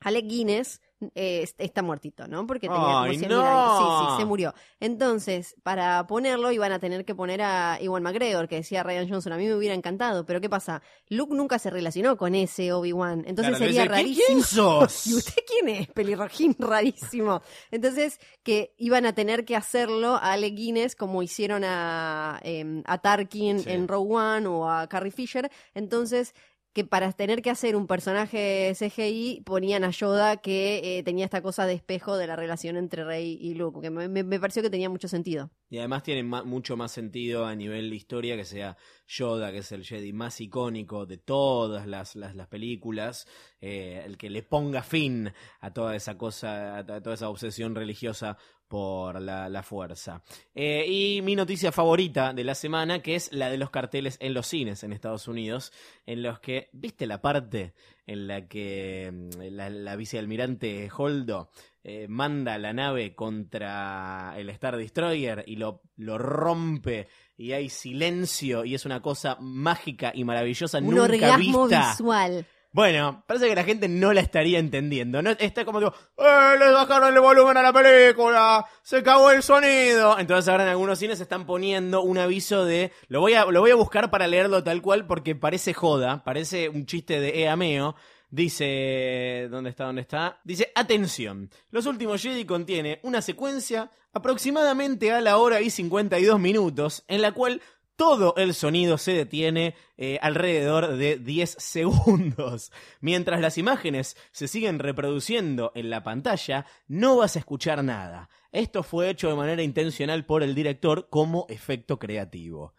Alec 0.00 0.26
Guinness 0.28 0.80
eh, 1.14 1.42
est- 1.42 1.60
está 1.60 1.82
muertito, 1.82 2.26
¿no? 2.28 2.46
Porque 2.46 2.68
tenía 2.68 2.82
como 2.82 2.98
¡Ay, 3.00 3.16
100.000 3.18 3.28
no! 3.28 3.42
años. 3.42 3.78
Sí, 4.08 4.12
sí, 4.14 4.20
se 4.20 4.24
murió. 4.26 4.54
Entonces, 4.80 5.56
para 5.62 6.06
ponerlo 6.06 6.50
iban 6.52 6.72
a 6.72 6.78
tener 6.78 7.04
que 7.04 7.14
poner 7.14 7.42
a 7.42 7.78
Iwan 7.80 8.02
McGregor, 8.02 8.48
que 8.48 8.56
decía 8.56 8.82
Ryan 8.82 9.08
Johnson. 9.08 9.32
A 9.32 9.36
mí 9.36 9.46
me 9.46 9.54
hubiera 9.54 9.74
encantado, 9.74 10.24
pero 10.26 10.40
¿qué 10.40 10.48
pasa? 10.50 10.82
Luke 11.08 11.34
nunca 11.34 11.58
se 11.58 11.70
relacionó 11.70 12.16
con 12.16 12.34
ese 12.34 12.72
Obi-Wan. 12.72 13.24
Entonces 13.26 13.56
Claro, 13.56 13.58
sería 13.58 13.82
dice, 13.82 13.84
"¿Qui- 13.84 13.88
rarísimo. 13.90 14.26
¿quién 14.26 14.42
sos? 14.44 15.06
¿Y 15.06 15.14
usted 15.14 15.42
quién 15.46 15.68
es? 15.68 15.88
Pelirrojín 15.88 16.56
rarísimo. 16.58 17.42
Entonces, 17.70 18.20
que 18.42 18.74
iban 18.78 19.06
a 19.06 19.14
tener 19.14 19.44
que 19.44 19.56
hacerlo 19.56 20.16
a 20.16 20.32
Alec 20.32 20.54
Guinness 20.54 20.96
como 20.96 21.22
hicieron 21.22 21.64
a, 21.64 22.40
a 22.84 22.98
Tarkin 22.98 23.60
Sí. 23.60 23.70
en 23.70 23.88
Rogue 23.88 24.14
One 24.14 24.46
o 24.46 24.68
a 24.68 24.86
Carrie 24.88 25.10
Fisher. 25.12 25.50
Entonces, 25.74 26.34
que 26.72 26.84
para 26.84 27.12
tener 27.12 27.42
que 27.42 27.50
hacer 27.50 27.76
un 27.76 27.86
personaje 27.86 28.72
CGI 28.74 29.42
ponían 29.44 29.84
a 29.84 29.90
Yoda 29.90 30.38
que 30.38 30.98
eh, 30.98 31.02
tenía 31.02 31.24
esta 31.24 31.42
cosa 31.42 31.66
de 31.66 31.74
espejo 31.74 32.16
de 32.16 32.26
la 32.26 32.36
relación 32.36 32.76
entre 32.76 33.04
Rey 33.04 33.36
y 33.40 33.54
Luke, 33.54 33.80
que 33.80 33.90
me, 33.90 34.40
pareció 34.40 34.62
que 34.62 34.70
tenía 34.70 34.88
mucho 34.88 35.08
sentido. 35.08 35.50
y 35.68 35.78
además 35.78 36.02
tiene 36.02 36.22
mucho 36.22 36.76
más 36.76 36.92
sentido 36.92 37.44
a 37.44 37.54
nivel 37.54 37.90
de 37.90 37.96
historia 37.96 38.36
que 38.36 38.44
sea 38.44 38.76
Yoda 39.06 39.52
que 39.52 39.58
es 39.58 39.72
el 39.72 39.84
Jedi 39.84 40.12
más 40.12 40.40
icónico 40.40 41.04
de 41.04 41.18
todas 41.18 41.86
las 41.86 42.16
películas 42.48 43.26
eh, 43.60 44.02
el 44.04 44.16
que 44.16 44.30
le 44.30 44.42
ponga 44.42 44.82
fin 44.82 45.32
a 45.60 45.72
toda 45.72 45.94
esa 45.94 46.16
cosa 46.16 46.78
a 46.78 46.84
toda 46.84 47.14
esa 47.14 47.28
obsesión 47.28 47.74
religiosa 47.74 48.38
por 48.72 49.20
la, 49.20 49.50
la 49.50 49.62
fuerza. 49.62 50.22
Eh, 50.54 50.86
y 50.88 51.20
mi 51.20 51.36
noticia 51.36 51.72
favorita 51.72 52.32
de 52.32 52.42
la 52.42 52.54
semana, 52.54 53.02
que 53.02 53.16
es 53.16 53.30
la 53.30 53.50
de 53.50 53.58
los 53.58 53.68
carteles 53.68 54.16
en 54.18 54.32
los 54.32 54.46
cines 54.46 54.82
en 54.82 54.94
Estados 54.94 55.28
Unidos, 55.28 55.74
en 56.06 56.22
los 56.22 56.40
que, 56.40 56.70
¿viste 56.72 57.06
la 57.06 57.20
parte 57.20 57.74
en 58.06 58.26
la 58.26 58.48
que 58.48 59.10
mm, 59.12 59.42
la, 59.54 59.68
la 59.68 59.94
vicealmirante 59.96 60.88
Holdo 60.96 61.50
eh, 61.84 62.06
manda 62.08 62.56
la 62.56 62.72
nave 62.72 63.14
contra 63.14 64.32
el 64.38 64.48
Star 64.48 64.78
Destroyer 64.78 65.44
y 65.46 65.56
lo, 65.56 65.82
lo 65.96 66.16
rompe 66.16 67.08
y 67.36 67.52
hay 67.52 67.68
silencio 67.68 68.64
y 68.64 68.74
es 68.74 68.86
una 68.86 69.02
cosa 69.02 69.36
mágica 69.38 70.12
y 70.14 70.24
maravillosa 70.24 70.78
Un 70.78 70.86
nunca 70.94 71.02
orgasmo 71.02 71.66
vista? 71.68 71.90
visual. 71.90 72.46
Bueno, 72.74 73.22
parece 73.26 73.48
que 73.48 73.54
la 73.54 73.64
gente 73.64 73.86
no 73.86 74.14
la 74.14 74.22
estaría 74.22 74.58
entendiendo. 74.58 75.20
¿no? 75.20 75.30
Está 75.30 75.66
como 75.66 75.78
digo, 75.78 75.92
¡eh! 76.16 76.56
Le 76.58 76.70
bajaron 76.70 77.12
el 77.12 77.20
volumen 77.20 77.54
a 77.58 77.62
la 77.62 77.72
película, 77.72 78.64
se 78.82 79.02
cagó 79.02 79.30
el 79.30 79.42
sonido. 79.42 80.18
Entonces 80.18 80.48
ahora 80.48 80.64
en 80.64 80.70
algunos 80.70 80.98
cines 80.98 81.20
están 81.20 81.44
poniendo 81.44 82.02
un 82.02 82.16
aviso 82.16 82.64
de. 82.64 82.90
Lo 83.08 83.20
voy 83.20 83.34
a, 83.34 83.44
lo 83.44 83.60
voy 83.60 83.72
a 83.72 83.74
buscar 83.74 84.10
para 84.10 84.26
leerlo 84.26 84.64
tal 84.64 84.80
cual 84.80 85.06
porque 85.06 85.34
parece 85.34 85.74
joda, 85.74 86.24
parece 86.24 86.70
un 86.70 86.86
chiste 86.86 87.20
de 87.20 87.42
Eameo. 87.42 87.94
Dice. 88.30 89.48
¿Dónde 89.50 89.68
está? 89.68 89.84
¿Dónde 89.84 90.00
está? 90.00 90.40
Dice: 90.42 90.72
Atención. 90.74 91.50
Los 91.70 91.84
últimos 91.84 92.22
Jedi 92.22 92.46
contiene 92.46 93.00
una 93.02 93.20
secuencia 93.20 93.90
aproximadamente 94.14 95.12
a 95.12 95.20
la 95.20 95.36
hora 95.36 95.60
y 95.60 95.68
52 95.68 96.40
minutos 96.40 97.04
en 97.08 97.20
la 97.20 97.32
cual 97.32 97.60
todo 98.02 98.34
el 98.36 98.52
sonido 98.52 98.98
se 98.98 99.12
detiene 99.12 99.76
eh, 99.96 100.18
alrededor 100.22 100.96
de 100.96 101.18
10 101.18 101.50
segundos. 101.58 102.72
Mientras 103.00 103.40
las 103.40 103.58
imágenes 103.58 104.16
se 104.32 104.48
siguen 104.48 104.80
reproduciendo 104.80 105.70
en 105.76 105.88
la 105.88 106.02
pantalla, 106.02 106.66
no 106.88 107.18
vas 107.18 107.36
a 107.36 107.38
escuchar 107.38 107.84
nada. 107.84 108.28
Esto 108.50 108.82
fue 108.82 109.08
hecho 109.08 109.28
de 109.28 109.36
manera 109.36 109.62
intencional 109.62 110.26
por 110.26 110.42
el 110.42 110.56
director 110.56 111.10
como 111.10 111.46
efecto 111.48 112.00
creativo. 112.00 112.74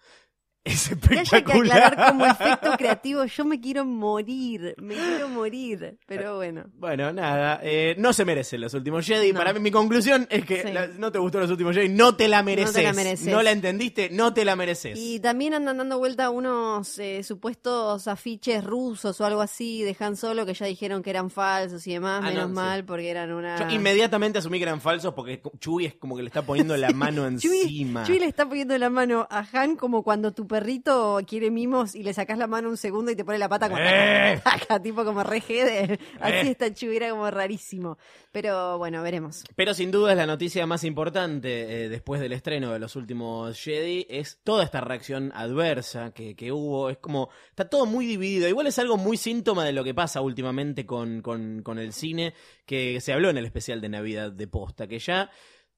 Es 0.66 0.88
Que 0.88 0.94
haya 0.94 1.00
que 1.02 1.22
espectacular. 1.24 1.84
aclarar 1.84 2.12
como 2.12 2.26
efecto 2.26 2.72
creativo, 2.78 3.26
yo 3.26 3.44
me 3.44 3.60
quiero 3.60 3.84
morir, 3.84 4.76
me 4.78 4.96
quiero 4.96 5.28
morir, 5.28 5.98
pero 6.08 6.38
bueno. 6.38 6.64
Bueno, 6.78 7.12
nada, 7.12 7.60
eh, 7.62 7.96
no 7.98 8.14
se 8.14 8.24
merecen 8.24 8.62
los 8.62 8.74
últimos 8.74 9.06
Jedi. 9.06 9.34
No. 9.34 9.40
Para 9.40 9.52
mí, 9.52 9.60
mi 9.60 9.72
conclusión 9.72 10.26
es 10.30 10.46
que 10.46 10.62
Sí. 10.62 10.72
la- 10.72 10.88
no 10.88 11.12
te 11.12 11.20
gustó 11.20 11.42
los 11.42 11.52
últimos 11.52 11.76
Jedi, 11.76 11.90
no 11.90 12.16
te 12.16 12.30
la 12.30 12.44
mereces. 12.44 12.82
la 12.82 12.94
mereces. 12.94 13.28
No 13.28 13.42
la 13.44 13.52
entendiste, 13.52 14.10
no 14.10 14.34
te 14.34 14.46
la 14.46 14.56
mereces. 14.56 14.98
Y 14.98 15.20
también 15.20 15.54
andan 15.54 15.78
dando 15.80 15.98
vuelta 15.98 16.30
unos 16.30 16.98
eh, 16.98 17.24
supuestos 17.24 18.08
afiches 18.08 18.64
rusos 18.64 19.20
o 19.20 19.26
algo 19.26 19.42
así 19.42 19.84
de 19.84 19.98
Han 20.00 20.16
Solo 20.16 20.46
que 20.46 20.54
ya 20.54 20.66
dijeron 20.66 21.04
que 21.04 21.10
eran 21.10 21.30
falsos 21.30 21.86
y 21.88 21.92
demás, 21.94 22.22
Ah, 22.24 22.30
menos 22.30 22.44
no, 22.44 22.48
sí. 22.50 22.54
mal, 22.56 22.86
porque 22.86 23.10
eran 23.10 23.34
una... 23.34 23.58
Yo 23.70 23.76
inmediatamente 23.76 24.40
asumí 24.40 24.60
que 24.60 24.64
eran 24.64 24.80
falsos 24.80 25.14
porque 25.14 25.42
Chewie 25.60 25.88
es 25.88 25.96
como 25.96 26.16
que 26.16 26.22
le 26.24 26.28
está 26.30 26.42
poniendo 26.44 26.78
la 26.78 26.90
mano 26.94 27.28
Chewie- 27.32 27.64
encima. 27.64 28.04
Chewie 28.06 28.22
le 28.22 28.28
está 28.28 28.48
poniendo 28.48 28.78
la 28.78 28.90
mano 28.90 29.28
a 29.30 29.46
Han 29.52 29.76
como 29.76 30.04
cuando 30.04 30.32
tu 30.32 30.48
perrito 30.54 31.20
quiere 31.26 31.50
mimos 31.50 31.96
y 31.96 32.04
le 32.04 32.14
sacas 32.14 32.38
la 32.38 32.46
mano 32.46 32.70
un 32.70 32.78
segugundo 32.78 33.10
y 33.10 33.16
te 33.16 33.26
pone 33.26 33.40
la 33.40 33.50
pata 33.50 33.70
como 33.70 33.82
¡Eh! 33.82 34.40
taca, 34.44 34.80
tipo 34.80 35.04
como 35.04 35.24
re 35.24 35.42
jede. 35.42 36.00
Así 36.20 36.48
¡Eh! 36.48 36.52
está 36.52 36.72
Chewie, 36.72 36.98
era 36.98 37.10
como 37.10 37.32
rarísimo. 37.32 37.98
Pero 38.32 38.78
bueno, 38.78 39.02
veremos. 39.02 39.44
Pero 39.56 39.74
sin 39.74 39.90
duda 39.90 40.12
es 40.12 40.18
la 40.18 40.28
noticia 40.28 40.68
más 40.68 40.84
importante 40.84 41.86
eh, 41.86 41.90
después 41.90 42.22
del 42.22 42.34
estreno 42.34 42.72
de 42.72 42.78
los 42.78 42.96
últimos 42.96 43.60
Jedi 43.60 44.06
es 44.08 44.42
toda 44.44 44.64
esta 44.64 44.80
reacción 44.80 45.32
adversa 45.34 46.12
que, 46.12 46.36
que 46.36 46.52
hubo. 46.52 46.92
Es 46.92 46.98
como, 46.98 47.30
está 47.50 47.68
todo 47.68 47.88
muy 47.88 48.06
dividido. 48.06 48.48
Igual 48.48 48.68
es 48.68 48.78
algo 48.78 48.96
muy 48.96 49.18
síntoma 49.18 49.66
de 49.66 49.74
lo 49.74 49.84
que 49.84 49.96
pasa 49.96 50.22
últimamente 50.22 50.86
con, 50.86 51.24
con, 51.24 51.64
con 51.64 51.80
el 51.80 51.94
cine, 51.94 52.36
que 52.68 53.02
se 53.02 53.12
habló 53.12 53.32
en 53.32 53.38
el 53.40 53.46
especial 53.46 53.82
de 53.82 53.90
Navidad 53.90 54.32
de 54.32 54.48
Posta, 54.48 54.86
que 54.86 55.00
ya 55.00 55.32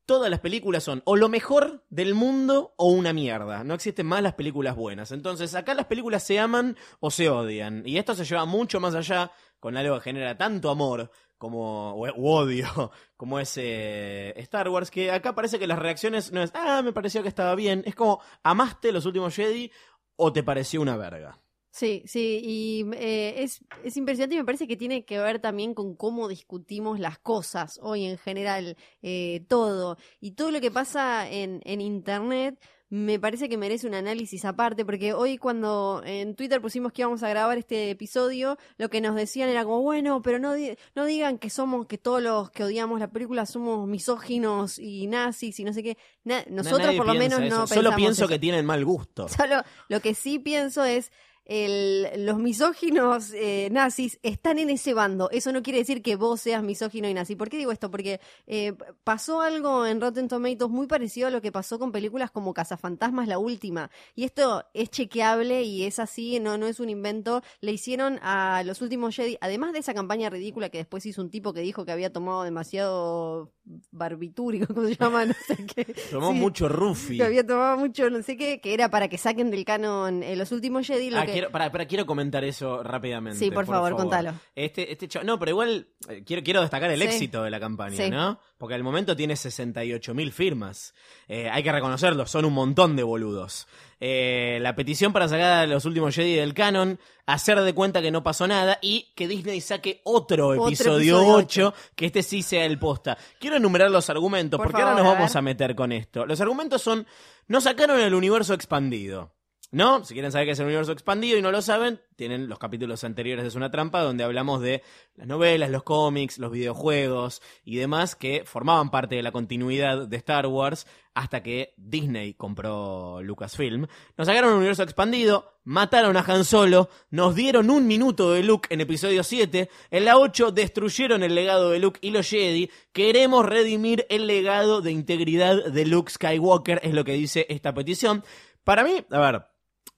todas 0.05 0.29
las 0.29 0.39
películas 0.39 0.83
son 0.83 1.01
o 1.05 1.15
lo 1.15 1.29
mejor 1.29 1.83
del 1.89 2.13
mundo 2.13 2.73
o 2.77 2.89
una 2.89 3.13
mierda. 3.13 3.63
No 3.63 3.73
existen 3.73 4.05
más 4.05 4.21
las 4.21 4.33
películas 4.35 4.75
buenas. 4.75 5.11
Entonces 5.11 5.55
acá 5.55 5.73
las 5.73 5.85
películas 5.85 6.23
se 6.23 6.39
aman 6.39 6.77
o 6.99 7.11
se 7.11 7.29
odian. 7.29 7.83
Y 7.85 7.97
esto 7.97 8.15
se 8.15 8.25
lleva 8.25 8.45
mucho 8.45 8.79
más 8.79 8.95
allá 8.95 9.31
con 9.59 9.77
algo 9.77 9.95
que 9.95 10.03
genera 10.03 10.37
tanto 10.37 10.69
amor 10.69 11.09
como 11.37 11.95
o- 11.95 12.39
odio 12.39 12.91
como 13.17 13.39
es 13.39 13.53
eh, 13.57 14.33
Star 14.37 14.69
Wars 14.69 14.89
que 14.89 15.11
acá 15.11 15.35
parece 15.35 15.59
que 15.59 15.67
las 15.67 15.79
reacciones 15.79 16.31
no 16.31 16.41
es 16.41 16.51
ah 16.53 16.81
me 16.83 16.93
pareció 16.93 17.21
que 17.23 17.27
estaba 17.27 17.55
bien 17.55 17.83
es 17.85 17.93
como 17.93 18.21
amaste 18.41 18.91
los 18.93 19.05
últimos 19.05 19.35
Jedi 19.35 19.69
o 20.15 20.31
te 20.31 20.43
pareció 20.43 20.81
una 20.81 20.95
verga 20.95 21.37
Sí, 21.77 22.03
sí, 22.05 22.39
y 22.41 22.85
eh, 22.95 23.43
es, 23.43 23.59
es 23.83 23.97
impresionante 23.97 24.35
y 24.35 24.37
me 24.37 24.45
parece 24.45 24.65
que 24.65 24.77
tiene 24.77 25.03
que 25.03 25.19
ver 25.19 25.39
también 25.39 25.73
con 25.73 25.93
cómo 25.97 26.29
discutimos 26.29 27.01
las 27.01 27.19
cosas 27.19 27.81
hoy 27.83 28.05
en 28.05 28.17
general, 28.17 28.77
eh, 29.01 29.43
todo. 29.49 29.97
Y 30.21 30.31
todo 30.31 30.51
lo 30.51 30.61
que 30.61 30.71
pasa 30.71 31.29
en, 31.29 31.59
en 31.65 31.81
Internet 31.81 32.57
me 32.87 33.19
parece 33.19 33.49
que 33.49 33.57
merece 33.57 33.87
un 33.87 33.93
análisis 33.93 34.45
aparte, 34.45 34.85
porque 34.85 35.11
hoy 35.13 35.37
cuando 35.37 36.01
en 36.05 36.35
Twitter 36.35 36.61
pusimos 36.61 36.93
que 36.93 37.01
íbamos 37.01 37.23
a 37.23 37.29
grabar 37.29 37.57
este 37.57 37.89
episodio, 37.89 38.57
lo 38.77 38.89
que 38.89 39.01
nos 39.01 39.15
decían 39.15 39.49
era 39.49 39.65
como, 39.65 39.81
bueno, 39.81 40.21
pero 40.21 40.39
no, 40.39 40.53
di- 40.53 40.77
no 40.95 41.03
digan 41.03 41.39
que 41.39 41.49
somos, 41.49 41.87
que 41.87 41.97
todos 41.97 42.21
los 42.21 42.51
que 42.51 42.63
odiamos 42.63 43.01
la 43.01 43.09
película 43.11 43.45
somos 43.45 43.85
misóginos 43.85 44.79
y 44.79 45.07
nazis 45.07 45.59
y 45.59 45.65
no 45.65 45.73
sé 45.73 45.83
qué. 45.83 45.97
Na- 46.23 46.45
nosotros 46.49 46.95
por 46.95 47.05
lo 47.07 47.15
menos 47.15 47.41
eso. 47.41 47.49
no 47.49 47.67
Solo 47.67 47.81
pensamos 47.81 47.95
pienso 47.97 48.21
eso. 48.23 48.29
que 48.29 48.39
tienen 48.39 48.65
mal 48.65 48.85
gusto. 48.85 49.27
Solo 49.27 49.61
lo 49.89 49.99
que 49.99 50.13
sí 50.13 50.39
pienso 50.39 50.85
es 50.85 51.11
el, 51.45 52.25
los 52.25 52.37
misóginos 52.39 53.31
eh, 53.33 53.69
nazis 53.71 54.19
están 54.23 54.59
en 54.59 54.69
ese 54.69 54.93
bando. 54.93 55.29
Eso 55.31 55.51
no 55.51 55.61
quiere 55.61 55.79
decir 55.79 56.01
que 56.01 56.15
vos 56.15 56.41
seas 56.41 56.63
misógino 56.63 57.07
y 57.07 57.13
nazi. 57.13 57.35
¿Por 57.35 57.49
qué 57.49 57.57
digo 57.57 57.71
esto? 57.71 57.91
Porque 57.91 58.19
eh, 58.47 58.73
pasó 59.03 59.41
algo 59.41 59.85
en 59.85 60.01
Rotten 60.01 60.27
Tomatoes 60.27 60.71
muy 60.71 60.87
parecido 60.87 61.27
a 61.27 61.31
lo 61.31 61.41
que 61.41 61.51
pasó 61.51 61.79
con 61.79 61.91
películas 61.91 62.31
como 62.31 62.53
Cazafantasmas, 62.53 63.27
la 63.27 63.37
última. 63.37 63.91
Y 64.15 64.23
esto 64.23 64.65
es 64.73 64.89
chequeable 64.89 65.63
y 65.63 65.83
es 65.83 65.99
así, 65.99 66.39
no, 66.39 66.57
no 66.57 66.67
es 66.67 66.79
un 66.79 66.89
invento. 66.89 67.43
Le 67.61 67.71
hicieron 67.71 68.19
a 68.21 68.63
los 68.63 68.81
últimos 68.81 69.15
Jedi, 69.15 69.37
además 69.41 69.73
de 69.73 69.79
esa 69.79 69.93
campaña 69.93 70.29
ridícula 70.29 70.69
que 70.69 70.79
después 70.79 71.05
hizo 71.05 71.21
un 71.21 71.29
tipo 71.29 71.53
que 71.53 71.61
dijo 71.61 71.85
que 71.85 71.91
había 71.91 72.11
tomado 72.11 72.43
demasiado 72.43 73.54
barbitúrico, 73.91 74.67
¿cómo 74.73 74.87
se 74.87 74.95
llama? 74.95 75.25
No 75.25 75.33
sé 75.47 75.57
qué. 75.65 75.85
Tomó 76.11 76.31
Sí. 76.31 76.37
mucho 76.39 76.69
Rufi. 76.69 77.17
Que 77.17 77.23
había 77.23 77.45
tomado 77.45 77.77
mucho, 77.77 78.09
no 78.09 78.21
sé 78.21 78.37
qué, 78.37 78.59
que 78.61 78.73
era 78.73 78.89
para 78.89 79.07
que 79.07 79.17
saquen 79.17 79.51
del 79.51 79.65
canon 79.65 80.23
eh, 80.23 80.35
los 80.35 80.51
últimos 80.51 80.85
Jedi. 80.85 81.09
Lo 81.09 81.19
Ah, 81.19 81.25
que... 81.25 81.31
quiero, 81.33 81.51
pará, 81.51 81.71
quiero 81.87 82.05
comentar 82.05 82.43
eso 82.43 82.83
rápidamente. 82.83 83.39
Sí, 83.39 83.51
por 83.51 83.65
favor, 83.65 83.95
contalo. 83.95 84.33
Este, 84.55 84.91
este 84.91 85.09
no, 85.23 85.39
pero 85.39 85.51
igual 85.51 85.87
eh, 86.09 86.23
quiero, 86.25 86.43
quiero 86.43 86.61
destacar 86.61 86.91
el 86.91 86.99
Sí. 87.01 87.05
éxito 87.07 87.43
de 87.43 87.49
la 87.49 87.59
campaña, 87.59 87.95
Sí. 87.97 88.09
¿no? 88.09 88.39
Porque 88.57 88.75
al 88.75 88.83
momento 88.83 89.15
tiene 89.15 89.35
68.000 89.35 90.31
firmas. 90.31 90.93
Eh, 91.27 91.49
hay 91.51 91.63
que 91.63 91.71
reconocerlo, 91.71 92.25
son 92.25 92.45
un 92.45 92.53
montón 92.53 92.95
de 92.95 93.03
boludos. 93.03 93.67
Eh, 93.99 94.59
la 94.61 94.75
petición 94.75 95.13
para 95.13 95.27
sacar 95.27 95.63
a 95.63 95.67
los 95.67 95.85
últimos 95.85 96.13
Jedi 96.15 96.35
del 96.35 96.53
canon, 96.53 96.99
hacer 97.25 97.59
de 97.61 97.73
cuenta 97.73 98.01
que 98.01 98.11
no 98.11 98.23
pasó 98.23 98.45
nada 98.47 98.77
y 98.81 99.13
que 99.15 99.27
Disney 99.27 99.61
saque 99.61 100.01
otro 100.03 100.49
Otro 100.49 100.67
episodio, 100.67 100.97
episodio 101.17 101.27
8, 101.27 101.73
que 101.95 102.05
este 102.07 102.21
sí 102.23 102.43
sea 102.43 102.65
el 102.65 102.77
posta. 102.77 103.17
Quiero 103.39 103.54
enumerar 103.57 103.91
los 103.91 104.09
argumentos, 104.09 104.57
Por 104.57 104.67
porque 104.67 104.81
ahora 104.81 104.95
nos 104.95 105.05
vamos 105.05 105.35
a 105.35 105.41
meter 105.41 105.75
con 105.75 105.91
esto. 105.91 106.25
Los 106.25 106.41
argumentos 106.41 106.81
son, 106.81 107.05
no 107.47 107.61
sacaron 107.61 107.99
el 107.99 108.13
universo 108.13 108.53
expandido. 108.53 109.33
¿No? 109.71 110.05
Si 110.05 110.13
quieren 110.13 110.31
saber 110.31 110.47
qué 110.47 110.51
es 110.51 110.59
el 110.59 110.67
universo 110.67 110.91
expandido 110.91 111.37
y 111.37 111.41
no 111.41 111.51
lo 111.51 111.61
saben, 111.61 111.99
tienen 112.15 112.47
los 112.47 112.59
capítulos 112.59 113.03
anteriores 113.03 113.43
de 113.43 113.49
Es 113.49 113.55
una 113.55 113.71
trampa 113.71 114.01
donde 114.01 114.23
hablamos 114.23 114.61
de 114.61 114.83
las 115.15 115.27
novelas, 115.27 115.69
los 115.69 115.83
cómics, 115.83 116.37
los 116.37 116.51
videojuegos 116.51 117.41
y 117.63 117.75
demás 117.75 118.15
que 118.15 118.43
formaban 118.45 118.91
parte 118.91 119.15
de 119.15 119.23
la 119.23 119.31
continuidad 119.31 120.07
de 120.07 120.17
Star 120.17 120.47
Wars 120.47 120.87
hasta 121.13 121.41
que 121.41 121.73
Disney 121.77 122.35
compró 122.35 123.21
Lucasfilm. 123.21 123.87
Nos 124.17 124.27
sacaron 124.27 124.51
un 124.51 124.57
universo 124.57 124.83
expandido, 124.83 125.59
mataron 125.63 126.15
a 126.15 126.25
Han 126.27 126.45
Solo, 126.45 126.89
nos 127.09 127.35
dieron 127.35 127.69
un 127.69 127.87
minuto 127.87 128.33
de 128.33 128.43
Luke 128.43 128.67
en 128.71 128.81
episodio 128.81 129.23
7, 129.23 129.69
en 129.91 130.05
la 130.05 130.17
8 130.17 130.51
destruyeron 130.51 131.23
el 131.23 131.33
legado 131.33 131.71
de 131.71 131.79
Luke 131.79 131.99
y 132.01 132.11
los 132.11 132.29
Jedi, 132.29 132.69
queremos 132.91 133.45
redimir 133.45 134.05
el 134.09 134.27
legado 134.27 134.81
de 134.81 134.91
integridad 134.91 135.65
de 135.65 135.85
Luke 135.85 136.11
Skywalker, 136.11 136.81
es 136.83 136.93
lo 136.93 137.03
que 137.03 137.13
dice 137.13 137.45
esta 137.49 137.73
petición. 137.73 138.23
Para 138.65 138.83
mí, 138.83 139.05
a 139.09 139.19
ver, 139.19 139.54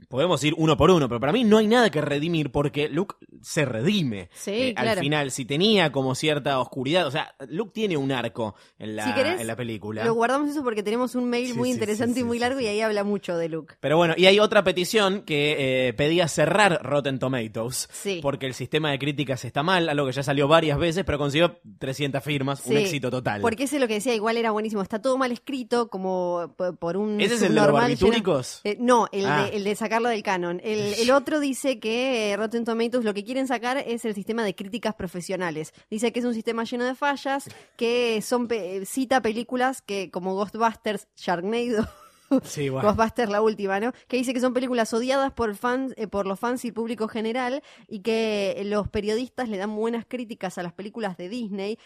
podemos 0.09 0.41
ir 0.43 0.53
uno 0.57 0.77
por 0.77 0.89
uno, 0.89 1.07
pero 1.09 1.19
para 1.19 1.33
mí 1.33 1.43
no 1.43 1.57
hay 1.57 1.67
nada 1.67 1.89
que 1.89 1.99
redimir 2.01 2.51
porque 2.51 2.87
Luke 2.87 3.15
se 3.41 3.65
redime. 3.65 4.29
Sí, 4.33 4.51
Eh, 4.51 4.73
Al 4.77 4.83
claro. 4.85 5.01
final, 5.01 5.31
si 5.31 5.43
tenía 5.45 5.91
como 5.91 6.15
cierta 6.15 6.59
oscuridad, 6.59 7.07
o 7.07 7.11
sea, 7.11 7.35
Luke 7.49 7.71
tiene 7.73 7.97
un 7.97 8.11
arco 8.11 8.55
en 8.79 8.95
la, 8.95 9.05
Si 9.05 9.13
querés, 9.13 9.41
en 9.41 9.47
la 9.47 9.55
película. 9.55 10.05
Lo 10.05 10.13
guardamos 10.13 10.49
eso 10.49 10.63
porque 10.63 10.81
tenemos 10.83 11.15
un 11.15 11.29
mail 11.29 11.47
Sí, 11.47 11.53
muy 11.53 11.69
sí, 11.69 11.73
interesante 11.73 12.21
y 12.21 12.23
muy 12.23 12.39
largo 12.39 12.59
y 12.59 12.67
ahí 12.67 12.79
habla 12.81 13.03
mucho 13.03 13.37
de 13.37 13.49
Luke. 13.49 13.75
Pero 13.79 13.97
bueno, 13.97 14.13
y 14.17 14.25
hay 14.27 14.39
otra 14.39 14.63
petición 14.63 15.23
que 15.23 15.87
eh, 15.89 15.93
pedía 15.93 16.27
cerrar 16.27 16.79
Rotten 16.83 17.19
Tomatoes. 17.19 17.89
Sí. 17.91 18.19
Porque 18.21 18.45
el 18.45 18.53
sistema 18.53 18.91
de 18.91 18.99
críticas 18.99 19.43
está 19.45 19.61
mal, 19.63 19.89
algo 19.89 20.05
que 20.05 20.13
ya 20.13 20.23
salió 20.23 20.47
varias 20.47 20.77
veces, 20.79 21.03
pero 21.05 21.17
consiguió 21.17 21.59
300 21.79 22.23
firmas, 22.23 22.65
un 22.65 22.77
éxito 22.77 23.11
total. 23.11 23.41
Porque 23.41 23.63
ese 23.63 23.75
es 23.75 23.81
lo 23.81 23.87
que 23.87 23.95
decía, 23.95 24.15
igual 24.15 24.37
era 24.37 24.51
buenísimo. 24.51 24.81
Está 24.81 25.01
todo 25.01 25.17
mal 25.17 25.31
escrito, 25.31 25.89
como 25.89 26.55
por 26.79 26.97
un. 26.97 27.19
¿Ese 27.19 27.35
es 27.35 27.41
el 27.41 27.55
de 27.55 27.61
los 27.61 27.71
barbitúricos? 27.71 28.61
Eh, 28.63 28.77
no, 28.79 29.07
el, 29.11 29.25
Ah. 29.25 29.43
de, 29.49 29.57
el 29.57 29.63
de 29.63 29.75
sacarlo 29.77 30.09
del 30.09 30.23
canon. 30.23 30.59
El, 30.63 30.93
el 30.95 31.11
otro 31.11 31.39
dice 31.39 31.79
que 31.79 32.31
eh, 32.33 32.37
Rotten 32.37 32.65
Tomatoes 32.65 33.05
lo 33.05 33.13
que 33.13 33.23
quieren 33.23 33.47
sacar 33.47 33.77
es 33.77 34.03
el 34.05 34.13
sistema 34.15 34.43
de 34.43 34.55
críticas 34.55 34.95
profesionales. 34.95 35.73
Dice 35.89 36.11
que 36.11 36.19
es 36.19 36.25
un 36.25 36.33
sistema 36.33 36.63
lleno 36.65 36.85
de 36.85 36.95
fallas, 36.95 37.49
que 37.77 38.21
son 38.21 38.47
pe- 38.47 38.85
cita 38.85 39.21
películas 39.21 39.81
que 39.81 40.11
como 40.11 40.33
Ghostbusters, 40.35 41.07
Sharknado. 41.15 41.87
Sí, 42.43 42.67
bueno. 42.67 42.89
Ghostbusters 42.89 43.31
la 43.31 43.41
última, 43.41 43.79
¿no? 43.79 43.93
Que 44.09 44.17
dice 44.17 44.33
que 44.33 44.41
son 44.41 44.53
películas 44.53 44.93
odiadas 44.93 45.31
por 45.31 45.55
fans, 45.55 45.93
eh, 45.95 46.07
por 46.07 46.27
los 46.27 46.37
fans 46.37 46.65
y 46.65 46.67
el 46.67 46.73
público 46.73 47.07
general 47.07 47.63
y 47.87 48.01
que 48.01 48.61
los 48.65 48.89
periodistas 48.89 49.47
le 49.47 49.55
dan 49.55 49.73
buenas 49.73 50.03
críticas 50.05 50.57
a 50.57 50.63
las 50.63 50.73
películas 50.73 51.15
de 51.15 51.29
Disney. 51.29 51.79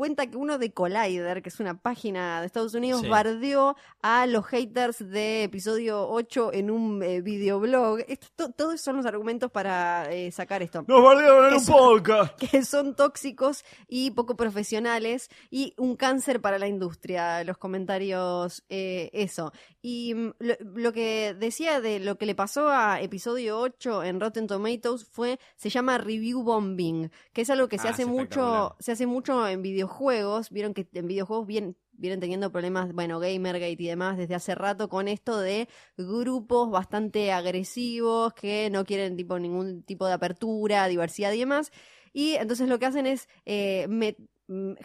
Cuenta 0.00 0.26
que 0.30 0.38
uno 0.38 0.56
de 0.56 0.72
Collider, 0.72 1.42
que 1.42 1.50
es 1.50 1.60
una 1.60 1.74
página 1.78 2.40
de 2.40 2.46
Estados 2.46 2.72
Unidos, 2.72 3.02
Sí. 3.02 3.08
bardeó 3.10 3.76
a 4.00 4.24
los 4.26 4.46
haters 4.46 4.98
de 5.10 5.42
episodio 5.42 6.08
8 6.08 6.54
en 6.54 6.70
un 6.70 7.02
eh, 7.02 7.20
videoblog. 7.20 7.98
Esto, 8.08 8.28
to- 8.34 8.50
todos 8.52 8.80
son 8.80 8.96
los 8.96 9.04
argumentos 9.04 9.50
para 9.50 10.10
eh, 10.10 10.32
sacar 10.32 10.62
esto 10.62 10.86
¡Nos 10.88 11.02
bardearon 11.04 11.48
en 11.52 11.54
un 11.58 11.66
podcast! 11.66 12.32
que 12.50 12.64
son 12.64 12.96
tóxicos 12.96 13.62
y 13.88 14.12
poco 14.12 14.36
profesionales 14.36 15.28
y 15.50 15.74
un 15.76 15.96
cáncer 15.96 16.40
para 16.40 16.58
la 16.58 16.66
industria, 16.66 17.44
los 17.44 17.58
comentarios, 17.58 18.64
eh, 18.70 19.10
eso. 19.12 19.52
Y 19.82 20.14
mm, 20.14 20.30
lo, 20.38 20.54
lo 20.76 20.92
que 20.94 21.34
decía 21.38 21.82
de 21.82 22.00
lo 22.00 22.16
que 22.16 22.24
le 22.24 22.34
pasó 22.34 22.70
a 22.70 23.02
episodio 23.02 23.58
8 23.58 24.02
en 24.04 24.18
Rotten 24.18 24.46
Tomatoes 24.46 25.04
fue, 25.04 25.38
se 25.56 25.68
llama 25.68 25.98
review 25.98 26.42
bombing, 26.42 27.10
que 27.34 27.42
es 27.42 27.50
algo 27.50 27.68
que 27.68 27.76
se 27.76 27.88
Ah, 27.88 27.90
hace 27.90 28.06
mucho, 28.06 28.76
se 28.78 28.92
hace 28.92 29.06
mucho 29.06 29.46
en 29.46 29.60
videojuegos, 29.60 29.89
vieron 30.50 30.74
que 30.74 30.86
en 30.92 31.06
videojuegos 31.06 31.46
bien 31.46 31.76
vienen 31.92 32.20
teniendo 32.20 32.50
problemas, 32.50 32.92
bueno, 32.94 33.20
Gamergate 33.20 33.76
y 33.78 33.86
demás 33.86 34.16
desde 34.16 34.34
hace 34.34 34.54
rato 34.54 34.88
con 34.88 35.06
esto 35.06 35.38
de 35.38 35.68
grupos 35.98 36.70
bastante 36.70 37.30
agresivos 37.30 38.32
que 38.32 38.70
no 38.70 38.84
quieren 38.84 39.16
tipo 39.16 39.38
ningún 39.38 39.82
tipo 39.82 40.06
de 40.06 40.14
apertura, 40.14 40.86
diversidad 40.88 41.32
y 41.32 41.40
demás. 41.40 41.72
Y 42.12 42.34
entonces 42.36 42.68
lo 42.68 42.78
que 42.78 42.86
hacen 42.86 43.06
es 43.06 43.28
eh, 43.44 43.86
me- 43.88 44.16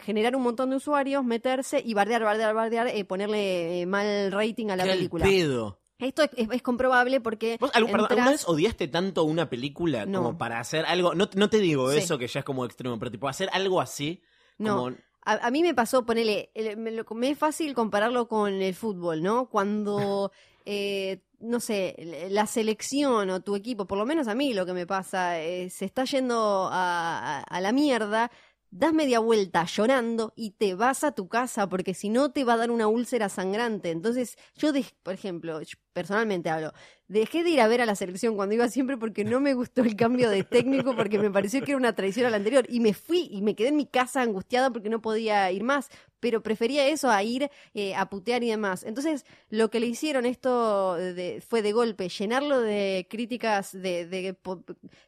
generar 0.02 0.36
un 0.36 0.42
montón 0.42 0.70
de 0.70 0.76
usuarios, 0.76 1.24
meterse 1.24 1.82
y 1.84 1.94
bardear, 1.94 2.22
bardear, 2.22 2.54
bardear, 2.54 2.86
eh, 2.88 3.04
ponerle 3.04 3.80
eh, 3.82 3.86
mal 3.86 4.30
rating 4.30 4.66
a 4.68 4.76
la 4.76 4.84
¡Qué 4.84 4.90
al 4.90 4.96
película. 4.98 5.24
pedo! 5.24 5.80
Esto 5.98 6.22
es, 6.22 6.30
es- 6.36 6.48
es 6.52 6.62
comprobable 6.62 7.20
porque 7.22 7.56
¿Vos 7.58 7.70
perdón, 7.72 7.94
¿Alguna 8.10 8.30
vez 8.30 8.46
odiaste 8.46 8.86
tanto 8.88 9.24
una 9.24 9.48
película 9.48 10.04
No. 10.04 10.22
como 10.22 10.38
para 10.38 10.60
hacer 10.60 10.84
algo? 10.84 11.14
No, 11.14 11.28
no 11.34 11.48
te 11.50 11.58
digo 11.58 11.90
Sí. 11.90 11.98
eso 11.98 12.18
que 12.18 12.28
ya 12.28 12.40
es 12.40 12.44
como 12.44 12.64
extremo, 12.66 12.98
pero 12.98 13.10
tipo 13.10 13.26
hacer 13.28 13.48
algo 13.52 13.80
así. 13.80 14.22
No. 14.58 14.76
como- 14.76 14.96
A, 15.28 15.46
a 15.48 15.50
mí 15.50 15.62
me 15.62 15.74
pasó, 15.74 16.06
ponele, 16.06 16.50
el- 16.54 16.76
me, 16.76 16.92
me 17.14 17.30
es 17.30 17.38
fácil 17.38 17.74
compararlo 17.74 18.28
con 18.28 18.52
el 18.62 18.74
fútbol, 18.74 19.22
¿no? 19.22 19.48
Cuando, 19.50 20.30
eh, 20.64 21.20
no 21.40 21.58
sé, 21.58 22.28
la 22.30 22.46
selección 22.46 23.30
o 23.30 23.40
tu 23.40 23.56
equipo, 23.56 23.86
por 23.86 23.98
lo 23.98 24.06
menos 24.06 24.28
a 24.28 24.34
mí 24.36 24.54
lo 24.54 24.64
que 24.66 24.72
me 24.72 24.86
pasa, 24.86 25.40
eh, 25.40 25.68
se 25.70 25.84
está 25.84 26.04
yendo 26.04 26.68
a, 26.70 27.38
a- 27.38 27.40
a 27.40 27.60
la 27.60 27.72
mierda, 27.72 28.30
das 28.70 28.92
media 28.92 29.18
vuelta 29.20 29.64
llorando 29.64 30.32
y 30.36 30.50
te 30.52 30.74
vas 30.74 31.02
a 31.04 31.12
tu 31.12 31.28
casa 31.28 31.68
porque 31.68 31.94
si 31.94 32.08
no 32.08 32.30
te 32.30 32.44
va 32.44 32.54
a 32.54 32.56
dar 32.58 32.70
una 32.70 32.86
úlcera 32.88 33.28
sangrante. 33.28 33.90
Entonces, 33.90 34.36
yo, 34.54 34.70
por 35.02 35.14
ejemplo, 35.14 35.60
yo 35.62 35.76
personalmente 35.92 36.50
hablo, 36.50 36.72
dejé 37.08 37.44
de 37.44 37.50
ir 37.50 37.60
a 37.60 37.68
ver 37.68 37.80
a 37.80 37.86
la 37.86 37.94
selección 37.94 38.34
cuando 38.36 38.54
iba 38.54 38.68
siempre 38.68 38.96
porque 38.96 39.24
no 39.24 39.40
me 39.40 39.54
gustó 39.54 39.82
el 39.82 39.94
cambio 39.96 40.28
de 40.30 40.42
técnico 40.44 40.94
porque 40.96 41.18
me 41.18 41.30
pareció 41.30 41.62
que 41.62 41.70
era 41.72 41.78
una 41.78 41.94
traición 41.94 42.26
a 42.26 42.30
la 42.30 42.36
anterior 42.36 42.66
y 42.68 42.80
me 42.80 42.94
fui 42.94 43.28
y 43.30 43.42
me 43.42 43.54
quedé 43.54 43.68
en 43.68 43.76
mi 43.76 43.86
casa 43.86 44.22
angustiada 44.22 44.70
porque 44.70 44.88
no 44.90 45.00
podía 45.00 45.50
ir 45.52 45.62
más, 45.62 45.88
pero 46.18 46.42
prefería 46.42 46.86
eso 46.88 47.08
a 47.10 47.22
ir 47.22 47.48
eh, 47.74 47.94
a 47.94 48.08
putear 48.10 48.42
y 48.42 48.50
demás. 48.50 48.82
Entonces, 48.82 49.24
lo 49.50 49.70
que 49.70 49.78
le 49.80 49.86
hicieron 49.86 50.26
esto 50.26 50.94
de- 50.96 51.40
fue 51.46 51.62
de 51.62 51.72
golpe 51.72 52.08
llenarlo 52.08 52.60
de 52.60 53.06
críticas 53.08 53.70
de, 53.72 54.06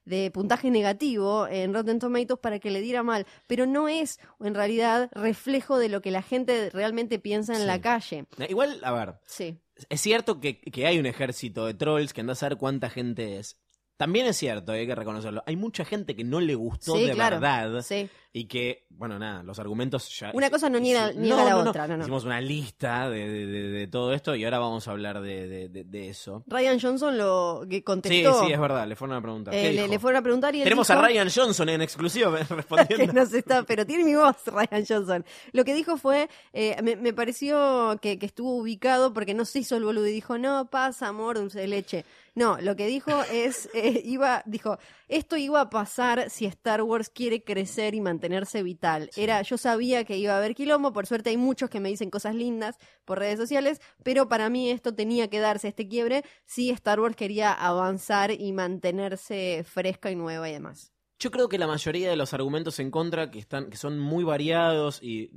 de, 0.04 0.30
puntaje 0.30 0.70
negativo 0.70 1.46
en 1.48 1.74
Rotten 1.74 1.98
Tomatoes 1.98 2.38
para 2.40 2.58
que 2.58 2.70
le 2.70 2.80
diera 2.80 3.02
mal, 3.02 3.26
pero 3.46 3.66
no 3.66 3.88
es 3.88 4.20
en 4.40 4.54
realidad 4.54 5.10
reflejo 5.12 5.78
de 5.78 5.88
lo 5.88 6.00
que 6.02 6.10
la 6.10 6.22
gente 6.22 6.70
realmente 6.70 7.18
piensa 7.18 7.54
en 7.54 7.60
Sí. 7.60 7.66
la 7.66 7.80
calle. 7.80 8.26
Igual, 8.48 8.80
a 8.84 8.92
ver, 8.92 9.14
Sí. 9.26 9.58
Es 9.88 10.00
cierto 10.00 10.40
que, 10.40 10.60
que 10.60 10.86
hay 10.86 10.98
un 10.98 11.06
ejército 11.06 11.66
de 11.66 11.74
trolls 11.74 12.12
que 12.12 12.20
anda 12.20 12.32
a 12.32 12.36
saber 12.36 12.58
cuánta 12.58 12.90
gente 12.90 13.38
es. 13.38 13.58
También 13.98 14.24
es 14.26 14.36
cierto, 14.38 14.72
hay 14.72 14.86
que 14.86 14.94
reconocerlo. 14.94 15.42
Hay 15.44 15.56
mucha 15.56 15.84
gente 15.84 16.16
que 16.16 16.24
no 16.24 16.40
le 16.40 16.54
gustó 16.54 16.96
Sí, 16.96 17.04
de 17.04 17.12
claro. 17.12 17.38
verdad 17.40 17.82
Sí. 17.82 18.08
y 18.32 18.44
que, 18.46 18.86
bueno, 18.90 19.18
nada, 19.18 19.42
los 19.42 19.58
argumentos 19.58 20.08
ya. 20.18 20.30
Una 20.32 20.48
cosa 20.50 20.70
no 20.70 20.78
niega- 20.78 21.12
Sí, 21.12 21.18
niega 21.18 21.44
la 21.44 21.56
otra, 21.58 21.86
no, 21.88 21.96
no. 21.96 22.02
Hicimos 22.04 22.24
una 22.24 22.40
lista 22.40 23.10
de, 23.10 23.28
de- 23.28 23.46
de- 23.46 23.68
de 23.70 23.86
todo 23.88 24.12
esto 24.14 24.34
y 24.36 24.44
ahora 24.44 24.58
vamos 24.60 24.86
a 24.88 24.92
hablar 24.92 25.20
de, 25.20 25.68
eso. 26.08 26.44
Ryan 26.46 26.78
Johnson 26.80 27.18
lo 27.18 27.62
que 27.68 27.76
Sí, 27.76 27.82
contestó. 27.82 28.44
sí, 28.46 28.52
es 28.52 28.60
verdad, 28.60 28.86
le 28.86 28.94
fueron 28.96 29.16
a 29.16 29.20
preguntar. 29.20 29.52
eh, 29.54 29.62
¿Qué 29.62 29.72
le, 29.72 29.88
le 29.88 29.98
fueron 29.98 30.20
a 30.20 30.22
preguntar 30.22 30.54
y 30.54 30.58
él 30.60 30.64
Tenemos 30.64 30.86
dijo- 30.88 30.98
a 31.00 31.02
Ryan 31.08 31.28
Johnson 31.34 31.68
en 31.68 31.82
exclusiva 31.82 32.30
que 32.48 32.54
respondiendo. 32.54 33.26
se 33.26 33.38
está, 33.38 33.64
pero 33.64 33.84
tiene 33.84 34.04
mi 34.04 34.14
voz, 34.14 34.36
Ryan 34.46 34.84
Johnson. 34.88 35.24
Lo 35.52 35.64
que 35.64 35.74
dijo 35.74 35.96
fue, 35.96 36.28
eh, 36.52 36.76
me, 36.82 36.94
me 36.96 37.12
pareció 37.12 37.98
que, 38.00 38.18
que 38.18 38.26
estuvo 38.26 38.54
ubicado 38.56 39.12
porque 39.12 39.34
no 39.34 39.44
se 39.44 39.58
hizo 39.58 39.76
el 39.76 39.82
boludo 39.84 40.06
y 40.06 40.12
dijo, 40.12 40.38
no, 40.38 40.66
pasa, 40.70 41.08
amor, 41.08 41.36
dulce 41.38 41.58
de 41.60 41.66
leche. 41.66 42.04
No, 42.38 42.56
lo 42.60 42.76
que 42.76 42.86
dijo 42.86 43.10
es, 43.32 43.68
eh, 43.74 44.00
iba, 44.04 44.44
dijo, 44.46 44.78
esto 45.08 45.36
iba 45.36 45.60
a 45.60 45.70
pasar 45.70 46.30
si 46.30 46.46
Star 46.46 46.82
Wars 46.82 47.10
quiere 47.10 47.42
crecer 47.42 47.96
y 47.96 48.00
mantenerse 48.00 48.62
vital. 48.62 49.10
Era, 49.16 49.42
yo 49.42 49.58
sabía 49.58 50.04
que 50.04 50.18
iba 50.18 50.34
a 50.34 50.38
haber 50.38 50.54
quilombo, 50.54 50.92
por 50.92 51.08
suerte 51.08 51.30
hay 51.30 51.36
muchos 51.36 51.68
que 51.68 51.80
me 51.80 51.88
dicen 51.88 52.10
cosas 52.10 52.36
lindas 52.36 52.76
por 53.04 53.18
redes 53.18 53.40
sociales, 53.40 53.80
pero 54.04 54.28
para 54.28 54.50
mí 54.50 54.70
esto 54.70 54.94
tenía 54.94 55.28
que 55.28 55.40
darse, 55.40 55.66
este 55.66 55.88
quiebre, 55.88 56.22
si 56.44 56.70
Star 56.70 57.00
Wars 57.00 57.16
quería 57.16 57.52
avanzar 57.52 58.30
y 58.30 58.52
mantenerse 58.52 59.64
fresca 59.64 60.12
y 60.12 60.14
nueva 60.14 60.48
y 60.48 60.52
demás. 60.52 60.92
Yo 61.18 61.32
creo 61.32 61.48
que 61.48 61.58
la 61.58 61.66
mayoría 61.66 62.08
de 62.08 62.14
los 62.14 62.34
argumentos 62.34 62.78
en 62.78 62.92
contra 62.92 63.32
que 63.32 63.40
están, 63.40 63.68
que 63.68 63.76
son 63.76 63.98
muy 63.98 64.22
variados 64.22 65.02
y 65.02 65.32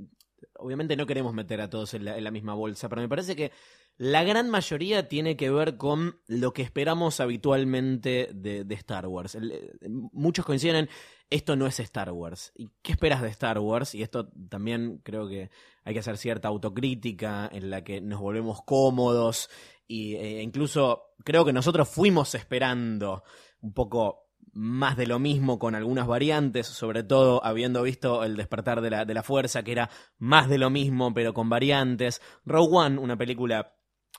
obviamente 0.54 0.94
no 0.94 1.06
queremos 1.06 1.34
meter 1.34 1.60
a 1.60 1.68
todos 1.68 1.94
en 1.94 2.04
la, 2.04 2.16
en 2.16 2.22
la 2.22 2.30
misma 2.30 2.54
bolsa, 2.54 2.88
pero 2.88 3.02
me 3.02 3.08
parece 3.08 3.34
que 3.34 3.50
la 3.96 4.24
gran 4.24 4.50
mayoría 4.50 5.08
tiene 5.08 5.36
que 5.36 5.50
ver 5.50 5.76
con 5.76 6.20
lo 6.26 6.52
que 6.52 6.62
esperamos 6.62 7.20
habitualmente 7.20 8.30
de, 8.34 8.66
Star 8.74 9.06
Wars. 9.06 9.36
Eh, 9.36 9.70
muchos 10.12 10.44
coinciden 10.44 10.76
en 10.76 10.88
esto 11.30 11.56
no 11.56 11.66
es 11.66 11.80
Star 11.80 12.10
Wars. 12.10 12.52
¿Y 12.54 12.70
qué 12.82 12.92
esperas 12.92 13.22
de 13.22 13.28
Star 13.28 13.58
Wars? 13.58 13.94
Y 13.94 14.02
esto 14.02 14.28
también 14.48 15.00
creo 15.02 15.28
que 15.28 15.50
hay 15.84 15.94
que 15.94 16.00
hacer 16.00 16.18
cierta 16.18 16.48
autocrítica 16.48 17.48
en 17.50 17.70
la 17.70 17.84
que 17.84 18.00
nos 18.00 18.20
volvemos 18.20 18.62
cómodos 18.62 19.48
y 19.86 20.14
eh, 20.16 20.42
incluso 20.42 21.14
creo 21.24 21.44
que 21.44 21.52
nosotros 21.52 21.88
fuimos 21.88 22.34
esperando 22.34 23.24
un 23.60 23.72
poco 23.72 24.30
más 24.52 24.96
de 24.96 25.06
lo 25.06 25.18
mismo 25.18 25.58
con 25.58 25.74
algunas 25.74 26.06
variantes, 26.06 26.66
sobre 26.66 27.02
todo 27.02 27.44
habiendo 27.44 27.82
visto 27.82 28.24
el 28.24 28.36
despertar 28.36 28.80
de 28.80 28.90
la, 28.90 29.04
de 29.04 29.14
la 29.14 29.22
fuerza, 29.22 29.62
que 29.62 29.72
era 29.72 29.90
más 30.18 30.48
de 30.48 30.58
lo 30.58 30.68
mismo, 30.68 31.14
pero 31.14 31.32
con 31.32 31.48
variantes. 31.48 32.20
Rogue 32.44 32.76
One, 32.76 32.98
una 32.98 33.16
película 33.16 33.74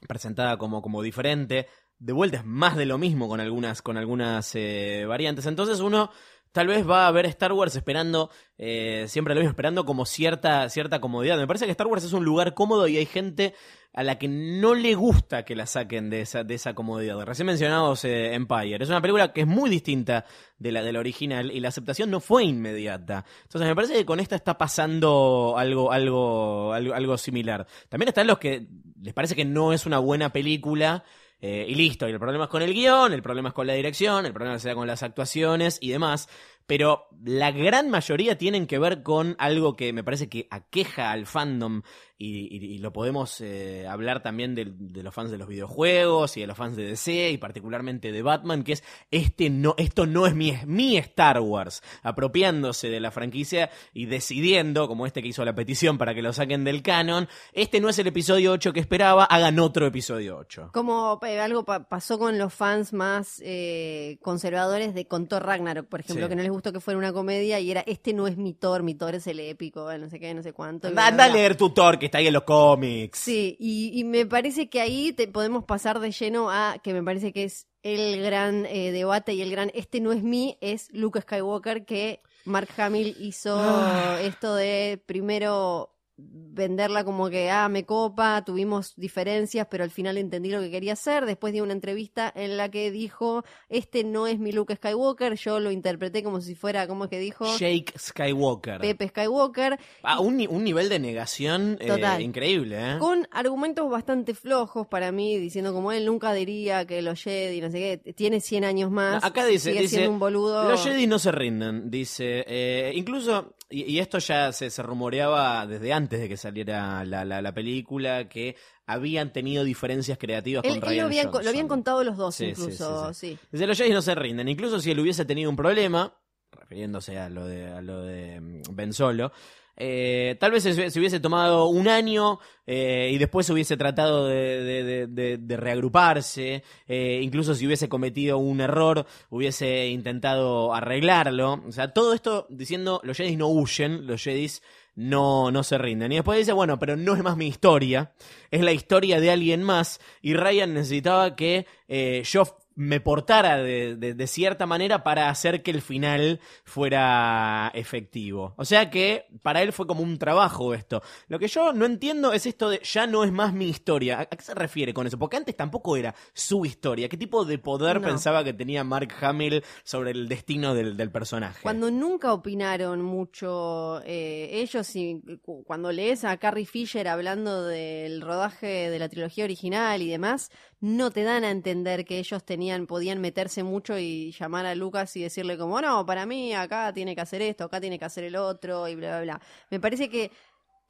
presentada 0.07 0.57
como, 0.57 0.81
como 0.81 1.01
diferente, 1.01 1.67
de 1.99 2.13
vuelta 2.13 2.37
es 2.37 2.45
más 2.45 2.75
de 2.75 2.85
lo 2.85 2.97
mismo 2.97 3.27
con 3.27 3.39
algunas, 3.39 3.81
con 3.81 3.97
algunas 3.97 4.55
eh, 4.55 5.05
variantes. 5.07 5.45
Entonces 5.45 5.79
uno 5.79 6.11
tal 6.53 6.67
vez 6.67 6.87
va 6.89 7.07
a 7.07 7.11
ver 7.11 7.25
Star 7.25 7.51
Wars 7.51 7.75
esperando, 7.75 8.29
eh, 8.57 9.05
siempre 9.09 9.33
lo 9.33 9.41
mismo, 9.41 9.49
esperando 9.49 9.85
como 9.85 10.05
cierta, 10.05 10.69
cierta 10.69 11.01
comodidad. 11.01 11.37
Me 11.37 11.47
parece 11.47 11.65
que 11.65 11.71
Star 11.71 11.87
Wars 11.87 12.05
es 12.05 12.13
un 12.13 12.23
lugar 12.23 12.53
cómodo 12.53 12.87
y 12.87 12.95
hay 12.95 13.05
gente 13.05 13.53
a 13.91 14.03
la 14.03 14.17
que 14.17 14.27
no 14.27 14.75
le 14.75 14.93
gusta 14.95 15.45
que 15.45 15.55
la 15.55 15.65
saquen 15.65 16.09
de 16.09 16.21
esa, 16.21 16.43
de 16.43 16.53
esa 16.53 16.73
comodidad. 16.73 17.19
Recién 17.25 17.47
mencionados 17.47 18.05
eh, 18.05 18.33
Empire. 18.35 18.83
Es 18.83 18.89
una 18.89 19.01
película 19.01 19.33
que 19.33 19.41
es 19.41 19.47
muy 19.47 19.69
distinta 19.69 20.25
de 20.57 20.71
la, 20.71 20.83
de 20.83 20.93
la 20.93 20.99
original 20.99 21.51
y 21.51 21.59
la 21.59 21.69
aceptación 21.69 22.11
no 22.11 22.19
fue 22.19 22.43
inmediata. 22.43 23.25
Entonces 23.43 23.67
me 23.67 23.75
parece 23.75 23.95
que 23.95 24.05
con 24.05 24.19
esta 24.19 24.35
está 24.35 24.57
pasando 24.57 25.55
algo, 25.57 25.91
algo, 25.91 26.71
algo, 26.71 26.93
algo 26.93 27.17
similar. 27.17 27.67
También 27.89 28.09
están 28.09 28.27
los 28.27 28.37
que 28.37 28.67
les 29.01 29.13
parece 29.13 29.35
que 29.35 29.45
no 29.45 29.73
es 29.73 29.87
una 29.87 29.97
buena 29.97 30.31
película. 30.31 31.03
Eh, 31.45 31.65
y 31.67 31.75
listo, 31.75 32.07
y 32.07 32.11
el 32.13 32.19
problema 32.19 32.45
es 32.45 32.49
con 32.49 32.61
el 32.61 32.73
guion, 32.73 33.11
el 33.11 33.21
problema 33.21 33.49
es 33.49 33.53
con 33.53 33.67
la 33.67 33.73
dirección, 33.73 34.25
el 34.25 34.31
problema 34.31 34.57
será 34.59 34.75
con 34.75 34.87
las 34.87 35.03
actuaciones 35.03 35.77
y 35.81 35.91
demás. 35.91 36.29
Pero 36.65 37.07
la 37.23 37.51
gran 37.51 37.89
mayoría 37.89 38.37
tienen 38.37 38.67
que 38.67 38.79
ver 38.79 39.03
con 39.03 39.35
algo 39.39 39.75
que 39.75 39.91
me 39.93 40.03
parece 40.03 40.29
que 40.29 40.47
aqueja 40.49 41.11
al 41.11 41.25
fandom 41.25 41.81
y, 42.17 42.47
y- 42.55 42.75
y 42.75 42.77
lo 42.77 42.93
podemos 42.93 43.41
eh, 43.41 43.85
hablar 43.87 44.21
también 44.23 44.55
de, 44.55 44.71
de 44.73 45.03
los 45.03 45.13
fans 45.13 45.29
de 45.31 45.37
los 45.37 45.47
videojuegos 45.49 46.37
y 46.37 46.41
de 46.41 46.47
los 46.47 46.55
fans 46.55 46.75
de 46.77 46.85
DC 46.85 47.31
y 47.31 47.37
particularmente 47.37 48.11
de 48.13 48.21
Batman, 48.21 48.63
que 48.63 48.73
es 48.73 48.83
este 49.11 49.49
no, 49.49 49.75
esto 49.77 50.05
no 50.05 50.25
es 50.25 50.33
mi, 50.35 50.51
es 50.51 50.65
mi 50.65 50.95
Star 50.97 51.39
Wars, 51.41 51.81
apropiándose 52.01 52.89
de 52.89 52.99
la 53.01 53.11
franquicia 53.11 53.69
y 53.93 54.05
decidiendo, 54.05 54.87
como 54.87 55.05
este 55.05 55.21
que 55.21 55.27
hizo 55.29 55.43
la 55.43 55.55
petición 55.55 55.97
para 55.97 56.13
que 56.15 56.21
lo 56.21 56.31
saquen 56.31 56.63
del 56.63 56.81
canon, 56.81 57.27
este 57.51 57.81
no 57.81 57.89
es 57.89 57.99
el 57.99 58.07
episodio 58.07 58.53
8 58.53 58.71
que 58.71 58.79
esperaba, 58.79 59.25
hagan 59.25 59.59
otro 59.59 59.85
episodio 59.85 60.37
8. 60.37 60.69
Como 60.73 61.19
eh, 61.25 61.39
algo 61.39 61.65
pa- 61.65 61.89
pasó 61.89 62.17
con 62.17 62.37
los 62.37 62.53
fans 62.53 62.93
más 62.93 63.41
eh, 63.43 64.17
conservadores 64.21 64.93
de 64.93 65.05
con 65.07 65.27
Thor 65.27 65.43
Ragnarok, 65.45 65.87
por 65.87 65.99
ejemplo, 65.99 66.27
Sí. 66.27 66.29
que 66.29 66.35
no 66.37 66.43
les 66.43 66.51
gustó 66.53 66.71
que 66.71 66.79
fuera 66.79 66.97
una 66.97 67.11
comedia 67.13 67.59
y 67.59 67.69
era 67.71 67.81
este 67.85 68.13
no 68.13 68.27
es 68.27 68.37
mi 68.37 68.53
Thor, 68.53 68.83
mi 68.83 68.95
Thor 68.95 69.15
es 69.15 69.27
el 69.27 69.39
épico, 69.39 69.91
eh, 69.91 69.97
no 69.97 70.09
sé 70.09 70.19
qué, 70.19 70.33
no 70.33 70.41
sé 70.43 70.53
cuánto. 70.53 70.87
Anda, 70.87 71.25
a 71.25 71.29
leer 71.29 71.55
tu 71.57 71.69
Thor 71.71 71.99
que 71.99 72.05
está 72.05 72.19
ahí 72.19 72.27
en 72.27 72.33
los 72.33 72.43
cómics. 72.43 73.19
Sí, 73.19 73.55
y, 73.59 73.91
y 73.99 74.03
me 74.03 74.25
parece 74.25 74.69
que 74.69 74.79
ahí 74.81 75.11
te 75.13 75.27
podemos 75.27 75.63
pasar 75.65 75.99
de 75.99 76.11
lleno 76.11 76.49
a 76.49 76.77
que 76.83 76.93
me 76.93 77.03
parece 77.03 77.33
que 77.33 77.43
es 77.43 77.67
el 77.83 78.21
gran 78.23 78.65
eh, 78.65 78.91
debate 78.91 79.33
y 79.33 79.41
el 79.41 79.51
gran 79.51 79.69
este 79.73 79.99
no 79.99 80.13
es 80.13 80.23
mí, 80.23 80.57
es 80.61 80.89
Luke 80.93 81.19
Skywalker 81.21 81.85
que 81.85 82.21
Mark 82.45 82.69
Hamill 82.77 83.15
hizo 83.19 83.57
Ah. 83.59 84.19
esto 84.21 84.55
de 84.55 85.01
primero 85.05 85.92
venderla 86.17 87.03
como 87.03 87.29
que, 87.29 87.49
ah, 87.49 87.67
me 87.69 87.85
copa, 87.85 88.43
tuvimos 88.45 88.95
diferencias, 88.95 89.67
pero 89.69 89.83
al 89.83 89.89
final 89.91 90.17
entendí 90.17 90.49
lo 90.49 90.59
que 90.61 90.69
quería 90.69 90.93
hacer. 90.93 91.25
Después 91.25 91.53
dio 91.53 91.63
una 91.63 91.73
entrevista 91.73 92.31
en 92.35 92.57
la 92.57 92.69
que 92.69 92.91
dijo, 92.91 93.43
este 93.69 94.03
no 94.03 94.27
es 94.27 94.37
mi 94.39 94.51
Luke 94.51 94.75
Skywalker, 94.75 95.35
yo 95.35 95.59
lo 95.59 95.71
interpreté 95.71 96.23
como 96.23 96.41
si 96.41 96.53
fuera, 96.55 96.87
¿cómo 96.87 97.05
es 97.05 97.09
que 97.09 97.19
dijo? 97.19 97.45
Jake 97.57 97.93
Skywalker. 97.97 98.79
Pepe 98.79 99.07
Skywalker. 99.09 99.79
Ah, 100.03 100.19
un, 100.19 100.37
ni- 100.37 100.47
un 100.47 100.63
nivel 100.63 100.89
de 100.89 100.99
negación 100.99 101.77
eh, 101.79 102.21
increíble, 102.21 102.77
¿eh? 102.79 102.97
Con 102.99 103.27
argumentos 103.31 103.89
bastante 103.89 104.33
flojos 104.35 104.87
para 104.87 105.11
mí, 105.11 105.37
diciendo 105.37 105.73
como 105.73 105.91
él 105.91 106.05
nunca 106.05 106.33
diría 106.33 106.85
que 106.85 107.01
los 107.01 107.21
Jedi, 107.23 107.59
no 107.61 107.71
sé 107.71 108.01
qué, 108.03 108.13
tiene 108.13 108.39
100 108.39 108.63
años 108.65 108.91
más. 108.91 109.23
Acá 109.23 109.45
dice, 109.45 109.69
sigue 109.71 109.81
dice, 109.81 109.95
siendo 109.95 110.11
un 110.11 110.19
boludo. 110.19 110.69
los 110.69 110.83
Jedi 110.83 111.07
no 111.07 111.17
se 111.19 111.31
rinden, 111.31 111.89
dice, 111.89 112.43
eh, 112.47 112.91
incluso, 112.95 113.55
y, 113.69 113.83
y 113.83 113.99
esto 113.99 114.19
ya 114.19 114.51
se, 114.51 114.69
se 114.69 114.83
rumoreaba 114.83 115.65
desde 115.67 115.93
antes 115.93 116.19
de 116.19 116.29
que 116.29 116.37
saliera 116.37 117.03
la, 117.05 117.25
la- 117.25 117.41
la 117.41 117.53
película, 117.53 118.27
que 118.29 118.55
habían 118.85 119.31
tenido 119.33 119.63
diferencias 119.63 120.17
creativas 120.17 120.63
Él- 120.63 120.69
con 120.69 120.77
él 120.77 120.81
Ryan 120.83 120.97
lo, 120.99 121.05
habían, 121.05 121.27
lo 121.61 121.67
contado 121.67 122.03
los 122.03 122.17
dos 122.17 122.35
Sí, 122.35 122.45
incluso, 122.45 123.13
sí, 123.13 123.29
sí. 123.31 123.39
Dice, 123.51 123.67
los 123.67 123.77
Jedi 123.77 123.91
no 123.91 124.01
se 124.01 124.15
rinden, 124.15 124.47
incluso 124.49 124.79
si 124.79 124.91
él 124.91 124.99
hubiese 124.99 125.25
tenido 125.25 125.49
un 125.49 125.55
problema, 125.55 126.13
refiriéndose 126.51 127.17
a 127.17 127.29
lo 127.29 127.45
de, 127.47 127.67
a 127.67 127.81
lo 127.81 128.01
de 128.03 128.39
mm, 128.41 128.61
Ben 128.75 128.93
Solo, 128.93 129.31
eh, 129.75 130.37
tal 130.39 130.51
vez 130.51 130.63
se, 130.63 130.91
se 130.91 130.99
hubiese 130.99 131.19
tomado 131.19 131.67
un 131.67 131.87
año 131.87 132.39
eh, 132.65 133.09
y 133.13 133.17
después 133.17 133.49
hubiese 133.49 133.75
tratado 133.75 134.27
de 134.27 135.57
reagruparse, 135.57 136.63
eh, 136.87 137.19
incluso 137.21 137.55
si 137.55 137.65
hubiese 137.65 137.89
cometido 137.89 138.37
un 138.37 138.61
error, 138.61 139.05
hubiese 139.29 139.87
intentado 139.87 140.73
arreglarlo. 140.73 141.63
O 141.67 141.71
sea, 141.71 141.93
todo 141.93 142.13
esto 142.13 142.47
diciendo, 142.49 143.01
los 143.03 143.17
Jedi 143.17 143.35
no 143.35 143.47
huyen, 143.47 144.07
los 144.07 144.23
Jedi 144.23 144.49
no, 144.95 145.51
no 145.51 145.63
se 145.63 145.77
rinden. 145.77 146.11
Y 146.11 146.15
después 146.15 146.37
dice, 146.39 146.53
bueno, 146.53 146.79
pero 146.79 146.95
no 146.95 147.15
es 147.15 147.23
más 147.23 147.35
mi 147.35 147.47
historia, 147.47 148.13
es 148.51 148.61
la 148.61 148.71
historia 148.71 149.19
de 149.19 149.31
alguien 149.31 149.63
más. 149.63 149.99
Y 150.21 150.33
Ryan 150.33 150.73
necesitaba 150.73 151.35
que 151.35 151.65
eh, 151.87 152.23
yo 152.25 152.43
me 152.75 152.99
portara 152.99 153.57
de, 153.57 153.95
de- 153.95 154.13
de 154.13 154.27
cierta 154.27 154.65
manera 154.65 155.03
para 155.03 155.29
hacer 155.29 155.61
que 155.63 155.71
el 155.71 155.81
final 155.81 156.39
fuera 156.87 157.71
efectivo. 157.73 158.53
O 158.57 158.65
sea 158.65 158.89
que 158.89 159.25
para 159.41 159.61
él 159.61 159.71
fue 159.73 159.87
como 159.87 160.01
un 160.03 160.17
trabajo 160.17 160.73
esto. 160.73 161.01
Lo 161.27 161.39
que 161.39 161.47
yo 161.47 161.71
no 161.73 161.85
entiendo 161.85 162.33
es 162.33 162.45
esto 162.45 162.69
de 162.69 162.79
ya 162.83 163.07
no 163.07 163.23
es 163.23 163.31
más 163.31 163.53
mi 163.53 163.67
historia. 163.69 164.19
¿A 164.21 164.25
qué 164.25 164.41
se 164.43 164.53
refiere 164.53 164.93
con 164.93 165.07
eso? 165.07 165.17
Porque 165.17 165.37
antes 165.37 165.55
tampoco 165.55 165.95
era 165.97 166.13
su 166.33 166.65
historia. 166.65 167.07
¿Qué 167.09 167.17
tipo 167.17 167.45
de 167.45 167.57
poder 167.57 168.01
No. 168.01 168.07
pensaba 168.07 168.43
que 168.43 168.53
tenía 168.53 168.83
Mark 168.83 169.13
Hamill 169.21 169.63
sobre 169.83 170.11
el 170.11 170.27
destino 170.27 170.73
del, 170.73 170.97
del 170.97 171.11
personaje? 171.11 171.59
Cuando 171.63 171.89
nunca 171.91 172.33
opinaron 172.33 173.01
mucho 173.01 174.01
eh, 174.05 174.49
ellos 174.53 174.95
y 174.95 175.21
cu- 175.41 175.63
cuando 175.63 175.91
lees 175.91 176.23
a 176.25 176.37
Carrie 176.37 176.65
Fisher 176.65 177.07
hablando 177.07 177.63
del 177.63 178.21
rodaje 178.21 178.89
de 178.89 178.99
la 178.99 179.09
trilogía 179.09 179.43
original 179.45 180.01
y 180.01 180.09
demás, 180.09 180.51
no 180.83 181.11
te 181.11 181.23
dan 181.23 181.45
a 181.45 181.51
entender 181.51 182.03
que 182.03 182.19
ellos 182.19 182.43
tenían, 182.43 182.87
podían 182.87 183.21
meterse 183.21 183.63
mucho 183.63 183.97
y 183.97 184.33
llamar 184.37 184.65
a 184.65 184.75
Lucas 184.75 185.15
y 185.15 185.21
decirle 185.21 185.57
como, 185.57 185.79
no, 185.79 186.05
para 186.05 186.25
mí 186.25 186.53
acá 186.53 186.91
tiene 186.91 187.15
que 187.15 187.21
hacer 187.21 187.41
esto, 187.41 187.63
acá 187.63 187.79
tiene 187.79 187.97
que 187.97 188.03
hacer 188.03 188.25
el 188.25 188.35
otro 188.35 188.89
y 188.89 188.95
bla, 188.95 189.21
bla, 189.21 189.21
bla. 189.21 189.41
Me 189.69 189.79
parece 189.79 190.09
que 190.09 190.29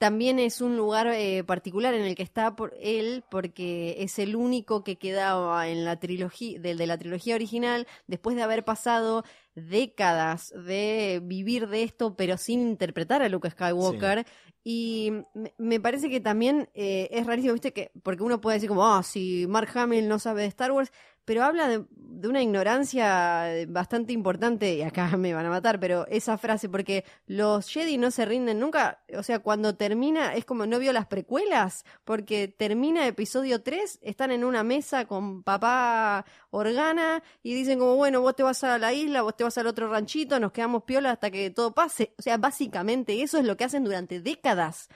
también 0.03 0.37
es 0.37 0.59
un 0.59 0.75
lugar 0.75 1.07
eh, 1.07 1.45
particular 1.45 1.93
en 1.93 2.01
el 2.01 2.13
que 2.13 2.23
está 2.23 2.57
por 2.57 2.75
él 2.81 3.23
porque 3.31 3.95
es 3.99 4.19
el 4.19 4.35
único 4.35 4.83
que 4.83 4.97
quedaba 4.97 5.69
en 5.69 5.85
la 5.85 5.97
trilogía 5.97 6.59
del 6.59 6.77
de 6.77 6.87
la 6.87 6.97
trilogía 6.97 7.35
original 7.35 7.87
después 8.05 8.35
de 8.35 8.43
haber 8.43 8.65
pasado 8.65 9.23
décadas 9.55 10.53
de 10.65 11.21
vivir 11.23 11.69
de 11.69 11.83
esto 11.83 12.15
pero 12.17 12.37
sin 12.37 12.59
interpretar 12.67 13.21
a 13.21 13.29
Luke 13.29 13.49
Skywalker. 13.49 14.25
Y 14.65 15.11
me- 15.57 15.79
parece 15.79 16.09
que 16.09 16.19
también 16.21 16.69
eh, 16.73 17.07
es 17.11 17.25
rarísimo 17.25 17.53
viste 17.53 17.71
que 17.73 17.91
porque 18.01 18.23
uno 18.23 18.39
puede 18.41 18.55
decir 18.57 18.69
como 18.69 18.85
ah 18.85 19.03
si 19.03 19.45
Mark 19.47 19.69
Hamill 19.77 20.07
no 20.07 20.19
sabe 20.19 20.41
de 20.41 20.47
Star 20.49 20.71
Wars 20.73 20.91
pero 21.25 21.43
habla 21.43 21.67
de, 21.67 21.85
de 22.23 22.29
una 22.29 22.41
ignorancia 22.41 23.49
bastante 23.67 24.13
importante, 24.13 24.75
y 24.75 24.81
acá 24.81 25.17
me 25.17 25.33
van 25.33 25.45
a 25.45 25.49
matar, 25.49 25.79
pero 25.79 26.07
esa 26.07 26.37
frase, 26.37 26.69
porque 26.69 27.03
los 27.27 27.67
Jedi 27.67 27.97
no 27.97 28.11
se 28.11 28.25
rinden 28.25 28.59
nunca, 28.59 29.03
o 29.17 29.23
sea, 29.23 29.39
cuando 29.39 29.75
termina, 29.75 30.33
es 30.33 30.45
como 30.45 30.65
no 30.65 30.79
vio 30.79 30.93
las 30.93 31.07
precuelas, 31.07 31.83
porque 32.05 32.47
termina 32.47 33.05
episodio 33.07 33.61
3, 33.61 33.99
están 34.01 34.31
en 34.31 34.43
una 34.43 34.63
mesa 34.63 35.05
con 35.05 35.43
papá 35.43 36.25
Organa 36.49 37.23
y 37.41 37.55
dicen 37.55 37.79
como, 37.79 37.95
bueno, 37.95 38.21
vos 38.21 38.35
te 38.35 38.43
vas 38.43 38.63
a 38.63 38.77
la 38.77 38.93
isla, 38.93 39.21
vos 39.21 39.35
te 39.35 39.43
vas 39.43 39.57
al 39.57 39.67
otro 39.67 39.89
ranchito, 39.89 40.39
nos 40.39 40.53
quedamos 40.53 40.83
piola 40.83 41.11
hasta 41.11 41.29
que 41.29 41.49
todo 41.49 41.73
pase, 41.73 42.13
o 42.17 42.21
sea, 42.21 42.37
básicamente 42.37 43.21
eso 43.21 43.37
es 43.37 43.43
lo 43.43 43.57
que 43.57 43.65
hacen 43.65 43.83
durante 43.83 44.21
décadas 44.21 44.87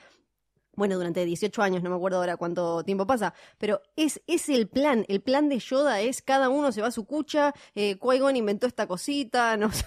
bueno, 0.77 0.95
durante 0.95 1.25
18 1.25 1.61
años, 1.61 1.83
no 1.83 1.89
me 1.89 1.97
acuerdo 1.97 2.19
ahora 2.19 2.37
cuánto 2.37 2.83
tiempo 2.85 3.05
pasa, 3.05 3.33
pero 3.57 3.81
es, 3.97 4.21
es 4.27 4.47
el 4.47 4.69
plan, 4.69 5.03
el 5.09 5.19
plan 5.21 5.49
de 5.49 5.59
Yoda 5.59 5.99
es 5.99 6.21
cada 6.21 6.47
uno 6.47 6.71
se 6.71 6.81
va 6.81 6.87
a 6.87 6.91
su 6.91 7.03
cucha, 7.05 7.53
eh, 7.75 7.97
Qui-Gon 7.99 8.37
inventó 8.37 8.65
esta 8.67 8.87
cosita, 8.87 9.57
nos, 9.57 9.83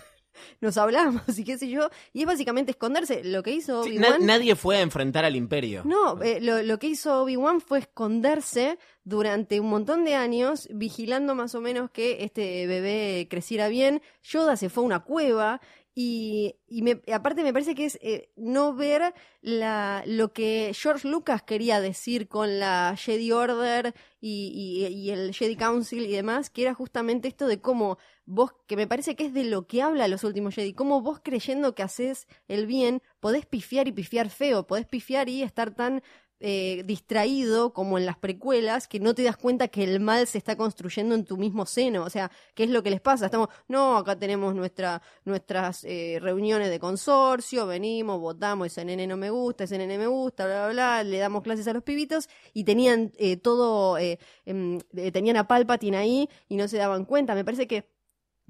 nos 0.60 0.76
hablamos 0.76 1.38
y 1.38 1.44
qué 1.44 1.56
sé 1.58 1.68
yo, 1.68 1.88
y 2.12 2.20
es 2.20 2.26
básicamente 2.26 2.72
esconderse, 2.72 3.22
lo 3.24 3.42
que 3.42 3.52
hizo 3.52 3.84
Sí, 3.84 3.98
na- 3.98 4.08
Obi-Wan... 4.08 4.26
nadie 4.26 4.56
fue 4.56 4.76
a 4.76 4.80
enfrentar 4.82 5.24
al 5.24 5.36
imperio. 5.36 5.82
No, 5.84 6.20
eh, 6.22 6.40
lo, 6.40 6.62
lo 6.62 6.78
que 6.78 6.88
hizo 6.88 7.22
Obi-Wan 7.22 7.60
fue 7.60 7.78
esconderse 7.78 8.78
durante 9.04 9.58
un 9.60 9.68
montón 9.68 10.04
de 10.04 10.14
años, 10.14 10.68
vigilando 10.72 11.34
más 11.34 11.54
o 11.54 11.60
menos 11.60 11.90
que 11.90 12.24
este 12.24 12.66
bebé 12.66 13.26
creciera 13.30 13.68
bien. 13.68 14.02
Yoda 14.22 14.56
se 14.56 14.68
fue 14.68 14.82
a 14.82 14.86
una 14.86 15.00
cueva 15.00 15.60
y, 15.94 16.56
y 16.68 16.82
me- 16.82 17.02
aparte 17.12 17.42
me 17.42 17.52
parece 17.52 17.74
que 17.74 17.84
es 17.86 17.98
eh, 18.02 18.30
no 18.36 18.74
ver 18.74 19.12
la, 19.42 20.02
lo 20.06 20.32
que 20.32 20.72
George 20.74 21.08
Lucas 21.08 21.42
quería 21.42 21.80
decir 21.80 22.28
con 22.28 22.58
la 22.60 22.94
Jedi 22.96 23.32
Order 23.32 23.94
y, 24.20 24.86
y- 24.88 24.94
y 24.94 25.10
el 25.10 25.34
Jedi 25.34 25.56
Council 25.56 26.04
y 26.06 26.12
demás, 26.12 26.50
que 26.50 26.62
era 26.62 26.74
justamente 26.74 27.28
esto 27.28 27.46
de 27.46 27.60
cómo 27.60 27.98
vos, 28.24 28.52
que 28.66 28.76
me 28.76 28.86
parece 28.86 29.16
que 29.16 29.26
es 29.26 29.34
de 29.34 29.44
lo 29.44 29.66
que 29.66 29.82
habla 29.82 30.08
los 30.08 30.24
últimos 30.24 30.54
Jedi, 30.54 30.72
cómo 30.74 31.00
vos 31.02 31.20
creyendo 31.22 31.74
que 31.74 31.82
haces 31.82 32.26
el 32.48 32.66
bien, 32.66 33.02
podés 33.18 33.46
pifiar 33.46 33.88
y 33.88 33.92
pifiar 33.92 34.30
feo, 34.30 34.66
podés 34.66 34.86
pifiar 34.86 35.28
y 35.28 35.42
estar 35.42 35.74
tan 35.74 36.02
eh, 36.40 36.82
distraído 36.86 37.72
como 37.74 37.98
en 37.98 38.06
las 38.06 38.16
precuelas 38.16 38.88
que 38.88 38.98
no 38.98 39.14
te 39.14 39.22
das 39.22 39.36
cuenta 39.36 39.68
que 39.68 39.84
el 39.84 40.00
mal 40.00 40.26
se 40.26 40.38
está 40.38 40.56
construyendo 40.56 41.14
en 41.14 41.24
tu 41.24 41.36
mismo 41.36 41.66
seno. 41.66 42.02
O 42.02 42.10
sea, 42.10 42.30
¿qué 42.54 42.64
es 42.64 42.70
lo 42.70 42.82
que 42.82 42.90
les 42.90 43.00
pasa? 43.00 43.26
Estamos, 43.26 43.48
no, 43.68 43.98
acá 43.98 44.18
tenemos 44.18 44.54
nuestra, 44.54 45.02
nuestras 45.24 45.84
eh, 45.84 46.18
reuniones 46.20 46.70
de 46.70 46.80
consorcio, 46.80 47.66
venimos, 47.66 48.18
votamos, 48.18 48.68
ese 48.68 48.84
nene 48.84 49.06
no 49.06 49.16
me 49.18 49.28
gusta, 49.28 49.64
ese 49.64 49.76
nene 49.76 49.98
me 49.98 50.06
gusta, 50.06 50.46
bla, 50.46 50.64
bla, 50.64 50.72
bla, 50.72 51.04
le 51.04 51.18
damos 51.18 51.42
clases 51.42 51.68
a 51.68 51.74
los 51.74 51.82
pibitos 51.82 52.28
y 52.54 52.64
tenían 52.64 53.12
eh, 53.18 53.36
todo, 53.36 53.98
em, 53.98 54.80
tenían 55.12 55.36
a 55.36 55.46
Palpatine 55.46 55.96
ahí 55.96 56.28
y 56.48 56.56
no 56.56 56.68
se 56.68 56.78
daban 56.78 57.04
cuenta. 57.04 57.34
Me 57.34 57.44
parece 57.44 57.66
que 57.66 57.99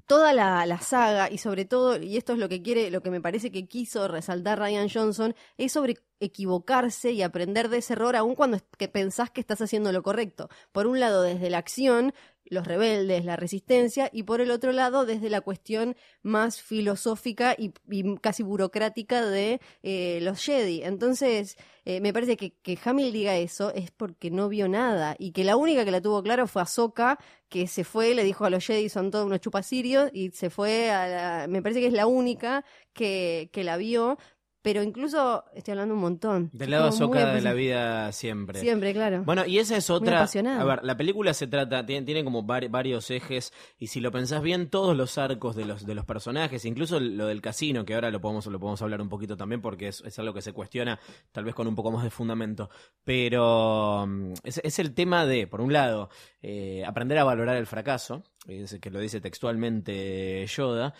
toda 0.07 0.33
la, 0.33 0.65
la 0.65 0.79
saga 0.79 1.29
y 1.31 1.37
sobre 1.37 1.65
todo, 1.65 2.01
y 2.01 2.17
esto 2.17 2.33
es 2.33 2.39
lo 2.39 2.49
que 2.49 2.61
quiere, 2.61 2.91
lo 2.91 3.01
que 3.01 3.11
me 3.11 3.21
parece 3.21 3.51
que 3.51 3.67
quiso 3.67 4.07
resaltar 4.07 4.59
Ryan 4.59 4.89
Johnson, 4.89 5.35
es 5.57 5.71
sobre 5.71 5.97
equivocarse 6.19 7.11
y 7.11 7.23
aprender 7.23 7.69
de 7.69 7.79
ese 7.79 7.93
error 7.93 8.15
aun 8.15 8.35
cuando 8.35 8.59
que 8.77 8.87
pensás 8.87 9.31
que 9.31 9.41
estás 9.41 9.61
haciendo 9.61 9.91
lo 9.91 10.03
correcto. 10.03 10.49
Por 10.71 10.87
un 10.87 10.99
lado, 10.99 11.23
desde 11.23 11.49
la 11.49 11.57
acción, 11.57 12.13
los 12.51 12.67
rebeldes, 12.67 13.23
la 13.23 13.37
resistencia, 13.37 14.09
y 14.11 14.23
por 14.23 14.41
el 14.41 14.51
otro 14.51 14.73
lado, 14.73 15.05
desde 15.05 15.29
la 15.29 15.39
cuestión 15.39 15.95
más 16.21 16.61
filosófica 16.61 17.55
y, 17.57 17.71
casi 18.19 18.43
burocrática 18.43 19.25
de 19.25 19.61
eh, 19.83 20.19
los 20.21 20.43
Jedi. 20.43 20.83
Entonces, 20.83 21.55
eh, 21.85 22.01
me 22.01 22.11
parece 22.11 22.35
que, 22.35 22.51
que 22.61 22.77
Hamill 22.83 23.13
diga 23.13 23.37
eso 23.37 23.73
es 23.73 23.89
porque 23.89 24.29
no 24.31 24.49
vio 24.49 24.67
nada 24.67 25.15
y 25.17 25.31
que 25.31 25.45
la 25.45 25.55
única 25.55 25.85
que 25.85 25.91
la 25.91 26.01
tuvo 26.01 26.21
claro 26.21 26.45
fue 26.45 26.61
Ahsoka, 26.61 27.17
que 27.47 27.67
se 27.67 27.85
fue, 27.85 28.13
le 28.15 28.25
dijo 28.25 28.43
a 28.43 28.49
los 28.49 28.65
Jedi 28.65 28.89
son 28.89 29.11
todos 29.11 29.25
unos 29.25 29.39
chupasirios 29.39 30.09
y 30.13 30.31
se 30.31 30.49
fue 30.49 30.91
a 30.91 31.07
la... 31.07 31.47
Me 31.47 31.61
parece 31.61 31.79
que 31.79 31.87
es 31.87 31.93
la 31.93 32.05
única 32.05 32.65
que, 32.93 33.49
que 33.53 33.63
la 33.63 33.77
vio, 33.77 34.17
pero 34.61 34.83
incluso 34.83 35.43
estoy 35.53 35.71
hablando 35.73 35.95
un 35.95 36.01
montón. 36.01 36.49
Del 36.53 36.71
lado 36.71 36.85
Ahsoka 36.87 37.33
de 37.33 37.41
la 37.41 37.53
vida 37.53 38.11
siempre. 38.11 38.59
Siempre, 38.59 38.93
claro. 38.93 39.23
Bueno, 39.23 39.45
y 39.45 39.59
esa 39.59 39.77
es 39.77 39.89
otra. 39.89 40.17
apasionada. 40.19 40.61
A 40.61 40.65
ver, 40.65 40.79
la 40.83 40.95
película 40.97 41.33
se 41.33 41.47
trata, 41.47 41.85
tiene, 41.85 42.05
tiene 42.05 42.23
como 42.23 42.43
vari- 42.43 42.69
varios 42.69 43.09
ejes, 43.11 43.53
y 43.77 43.87
si 43.87 43.99
lo 44.01 44.11
pensás 44.11 44.41
bien, 44.41 44.69
todos 44.69 44.95
los 44.95 45.17
arcos 45.17 45.55
de 45.55 45.65
los, 45.65 45.85
de 45.85 45.95
los 45.95 46.05
personajes, 46.05 46.63
incluso 46.65 46.99
lo 46.99 47.25
del 47.27 47.41
casino, 47.41 47.85
que 47.85 47.95
ahora 47.95 48.11
lo 48.11 48.21
podemos, 48.21 48.45
lo 48.47 48.59
podemos 48.59 48.81
hablar 48.81 49.01
un 49.01 49.09
poquito 49.09 49.35
también, 49.37 49.61
porque 49.61 49.87
es, 49.87 50.01
es 50.01 50.17
algo 50.19 50.33
que 50.33 50.41
se 50.41 50.53
cuestiona, 50.53 50.99
tal 51.31 51.43
vez 51.45 51.55
con 51.55 51.67
un 51.67 51.75
poco 51.75 51.91
más 51.91 52.03
de 52.03 52.09
fundamento. 52.09 52.69
Pero 53.03 54.05
mm, 54.07 54.33
es, 54.43 54.61
es 54.63 54.79
el 54.79 54.93
tema 54.93 55.25
de, 55.25 55.47
por 55.47 55.61
un 55.61 55.73
lado, 55.73 56.09
eh, 56.41 56.83
aprender 56.85 57.17
a 57.17 57.23
valorar 57.23 57.57
el 57.57 57.65
fracaso, 57.67 58.23
es 58.47 58.77
que 58.79 58.89
lo 58.89 58.99
dice 58.99 59.21
textualmente 59.21 60.45
Yoda. 60.47 60.93